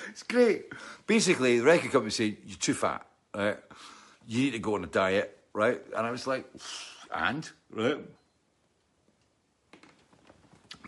it's 0.08 0.22
great. 0.22 0.66
Basically, 1.06 1.58
the 1.60 1.64
record 1.64 1.92
company 1.92 2.10
said 2.10 2.36
you're 2.44 2.58
too 2.58 2.74
fat, 2.74 3.06
right? 3.34 3.58
You 4.26 4.42
need 4.42 4.52
to 4.52 4.58
go 4.58 4.74
on 4.74 4.84
a 4.84 4.88
diet, 4.88 5.38
right? 5.54 5.80
And 5.96 6.06
I 6.06 6.10
was 6.10 6.26
like, 6.26 6.44
and 7.16 7.50
right? 7.70 7.98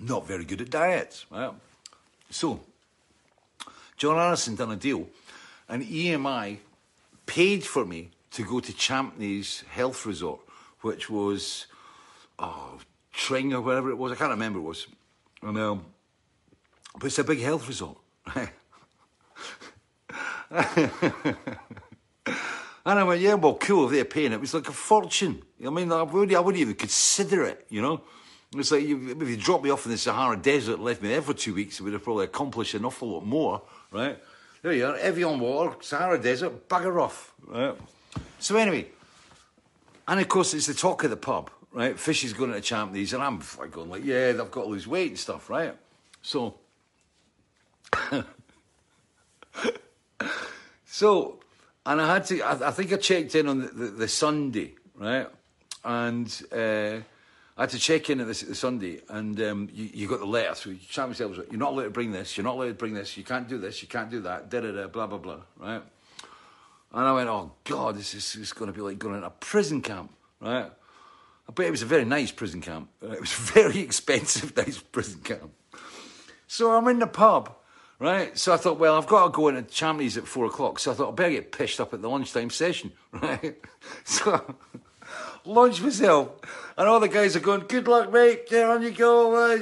Not 0.01 0.27
very 0.27 0.45
good 0.45 0.61
at 0.61 0.71
diets, 0.71 1.27
right? 1.31 1.53
So, 2.31 2.61
John 3.97 4.19
Anderson 4.19 4.55
done 4.55 4.71
a 4.71 4.77
deal, 4.77 5.09
and 5.69 5.83
EMI 5.83 6.59
paid 7.27 7.65
for 7.65 7.85
me 7.85 8.11
to 8.33 8.45
go 8.45 8.61
to 8.61 8.73
Champneys 8.73 9.65
Health 9.67 10.07
Resort, 10.07 10.41
which 10.83 11.11
was, 11.11 11.67
oh, 12.39 12.79
Tring 13.13 13.53
or 13.53 13.61
whatever 13.61 13.91
it 13.91 13.97
was. 13.97 14.13
I 14.13 14.15
can't 14.15 14.31
remember 14.31 14.61
it 14.61 14.63
was. 14.63 14.87
And, 15.43 15.59
um, 15.59 15.85
but 16.95 17.07
it's 17.07 17.19
a 17.19 17.25
big 17.25 17.41
health 17.41 17.67
resort? 17.67 17.99
And 22.89 22.99
I 22.99 23.05
went, 23.05 23.21
yeah, 23.21 23.35
well, 23.35 23.53
cool, 23.53 23.87
they're 23.87 24.07
paying 24.07 24.33
it. 24.33 24.37
It 24.37 24.41
was 24.41 24.55
like 24.55 24.67
a 24.67 24.73
fortune. 24.73 25.43
I 25.63 25.69
mean, 25.69 25.93
I 25.93 26.01
wouldn't, 26.05 26.35
I 26.35 26.41
wouldn't 26.41 26.63
even 26.63 26.75
consider 26.75 27.45
it, 27.45 27.67
you 27.69 27.83
know? 27.83 28.01
It's 28.57 28.73
like, 28.73 28.83
you, 28.83 29.15
if 29.21 29.29
you 29.29 29.37
dropped 29.37 29.63
me 29.63 29.69
off 29.69 29.85
in 29.85 29.93
the 29.93 29.99
Sahara 29.99 30.39
Desert 30.39 30.77
and 30.77 30.85
left 30.85 31.03
me 31.03 31.11
there 31.11 31.21
for 31.21 31.35
two 31.35 31.53
weeks, 31.53 31.79
it 31.79 31.83
would 31.83 31.93
have 31.93 32.03
probably 32.03 32.25
accomplished 32.25 32.73
an 32.73 32.87
awful 32.87 33.11
lot 33.11 33.27
more, 33.27 33.61
right? 33.93 34.19
There 34.63 34.73
you 34.73 34.87
are, 34.87 34.97
Evian 34.97 35.39
water, 35.39 35.77
Sahara 35.83 36.19
Desert, 36.19 36.67
bugger 36.67 36.99
off, 36.99 37.35
right? 37.47 37.77
So 38.39 38.57
anyway, 38.57 38.87
and 40.07 40.19
of 40.19 40.29
course, 40.29 40.55
it's 40.55 40.67
the 40.67 40.73
talk 40.73 41.05
of 41.05 41.11
the 41.11 41.17
pub, 41.19 41.51
right? 41.73 41.99
Fish 41.99 42.25
is 42.25 42.33
going 42.33 42.55
to 42.55 42.61
Champneys, 42.63 43.13
and 43.13 43.23
I'm 43.23 43.43
like 43.59 43.71
going 43.71 43.91
like, 43.91 44.03
yeah, 44.03 44.33
they've 44.33 44.51
got 44.51 44.63
to 44.63 44.69
lose 44.69 44.89
weight 44.89 45.11
and 45.11 45.19
stuff, 45.19 45.51
right? 45.51 45.77
So, 46.23 46.55
so, 50.87 51.41
and 51.89 52.03
I 52.03 52.07
had 52.07 52.27
to, 52.27 52.43
I, 52.43 52.69
I 52.69 52.71
think 52.71 52.93
I 52.93 52.97
checked 52.97 53.35
in 53.35 53.49
on 53.49 53.61
the, 53.61 53.69
the, 53.69 53.87
the 53.87 54.09
Sunday, 54.09 54.75
right? 54.95 55.27
And 55.83 56.43
uh, 56.53 57.01
I 57.57 57.63
had 57.63 57.71
to 57.71 57.79
check 57.79 58.11
in 58.11 58.21
at 58.21 58.27
the, 58.27 58.45
the 58.45 58.55
Sunday, 58.55 59.01
and 59.09 59.41
um, 59.41 59.71
you, 59.73 59.89
you 59.95 60.07
got 60.07 60.21
the 60.21 60.27
letter 60.27 60.55
through. 60.55 60.77
Champneys 60.77 61.19
Health 61.19 61.31
Resort, 61.31 61.49
You're 61.51 61.59
not 61.59 61.73
allowed 61.73 61.85
to 61.85 61.91
bring 61.91 62.13
this, 62.13 62.37
you're 62.37 62.45
not 62.45 62.57
allowed 62.57 62.69
to 62.69 62.75
bring 62.75 62.93
this, 62.93 63.17
you 63.17 63.25
can't 63.25 63.49
do 63.49 63.57
this, 63.57 63.81
you 63.81 63.89
can't 63.89 64.11
do 64.11 64.21
that, 64.21 64.51
da 64.51 64.61
da 64.61 64.71
da, 64.71 64.87
blah, 64.87 65.07
blah, 65.07 65.17
blah, 65.17 65.41
right? 65.57 65.83
And 66.93 67.07
I 67.07 67.13
went, 67.13 67.31
oh 67.31 67.53
God, 67.65 67.97
this 67.97 68.15
is, 68.15 68.37
is 68.37 68.53
going 68.53 68.71
to 68.71 68.77
be 68.77 68.83
like 68.83 68.99
going 68.99 69.17
in 69.17 69.25
a 69.25 69.31
prison 69.31 69.81
camp, 69.81 70.13
right? 70.41 70.71
But 71.55 71.65
it 71.65 71.71
was 71.71 71.81
a 71.81 71.87
very 71.87 72.05
nice 72.05 72.31
prison 72.33 72.61
camp. 72.61 72.91
It 73.01 73.19
was 73.19 73.33
a 73.33 73.43
very 73.55 73.79
expensive, 73.79 74.55
nice 74.55 74.79
prison 74.79 75.21
camp. 75.21 75.53
So 76.47 76.71
I'm 76.73 76.87
in 76.89 76.99
the 76.99 77.07
pub, 77.07 77.57
right? 77.99 78.37
So 78.39 78.53
I 78.53 78.57
thought, 78.57 78.79
well, 78.79 78.97
I've 78.97 79.07
got 79.07 79.25
to 79.25 79.31
go 79.31 79.49
into 79.49 79.63
Champneys 79.63 80.17
at 80.17 80.27
four 80.27 80.47
o'clock. 80.47 80.79
So 80.79 80.93
I 80.93 80.95
thought, 80.95 81.13
I 81.13 81.15
better 81.15 81.31
get 81.31 81.53
pitched 81.53 81.81
up 81.81 81.93
at 81.95 82.03
the 82.03 82.09
lunchtime 82.09 82.51
session, 82.51 82.93
right? 83.13 83.59
So 84.05 84.57
launch 85.45 85.81
myself, 85.81 86.31
and 86.77 86.89
all 86.89 87.01
the 87.01 87.09
guys 87.09 87.35
are 87.37 87.41
going, 87.41 87.65
"Good 87.69 87.89
luck, 87.89 88.13
mate. 88.13 88.49
Get 88.49 88.69
on 88.69 88.83
you 88.83 88.91
go. 88.91 89.59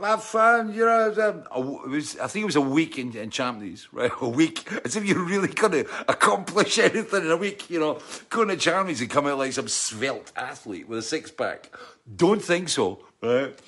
Have 0.00 0.22
fun." 0.22 0.72
You 0.72 0.84
know, 0.84 1.44
um, 1.54 1.82
it 1.84 1.88
was, 1.88 2.18
I 2.18 2.26
think 2.26 2.42
it 2.42 2.46
was 2.46 2.56
a 2.56 2.60
week 2.60 2.98
in, 2.98 3.16
in 3.16 3.30
right? 3.92 4.10
A 4.20 4.28
week, 4.28 4.70
as 4.84 4.96
if 4.96 5.04
you're 5.04 5.24
really 5.24 5.48
going 5.48 5.72
to 5.72 5.86
accomplish 6.08 6.78
anything 6.78 7.24
in 7.24 7.30
a 7.30 7.36
week. 7.36 7.70
You 7.70 7.80
know, 7.80 7.98
going 8.30 8.48
to 8.48 8.56
Champneys 8.56 9.00
and 9.00 9.10
come 9.10 9.26
out 9.26 9.38
like 9.38 9.52
some 9.52 9.68
svelte 9.68 10.32
athlete 10.36 10.88
with 10.88 10.98
a 10.98 11.02
six 11.02 11.30
pack. 11.30 11.74
Don't 12.14 12.42
think 12.42 12.68
so, 12.68 13.00
right? 13.22 13.58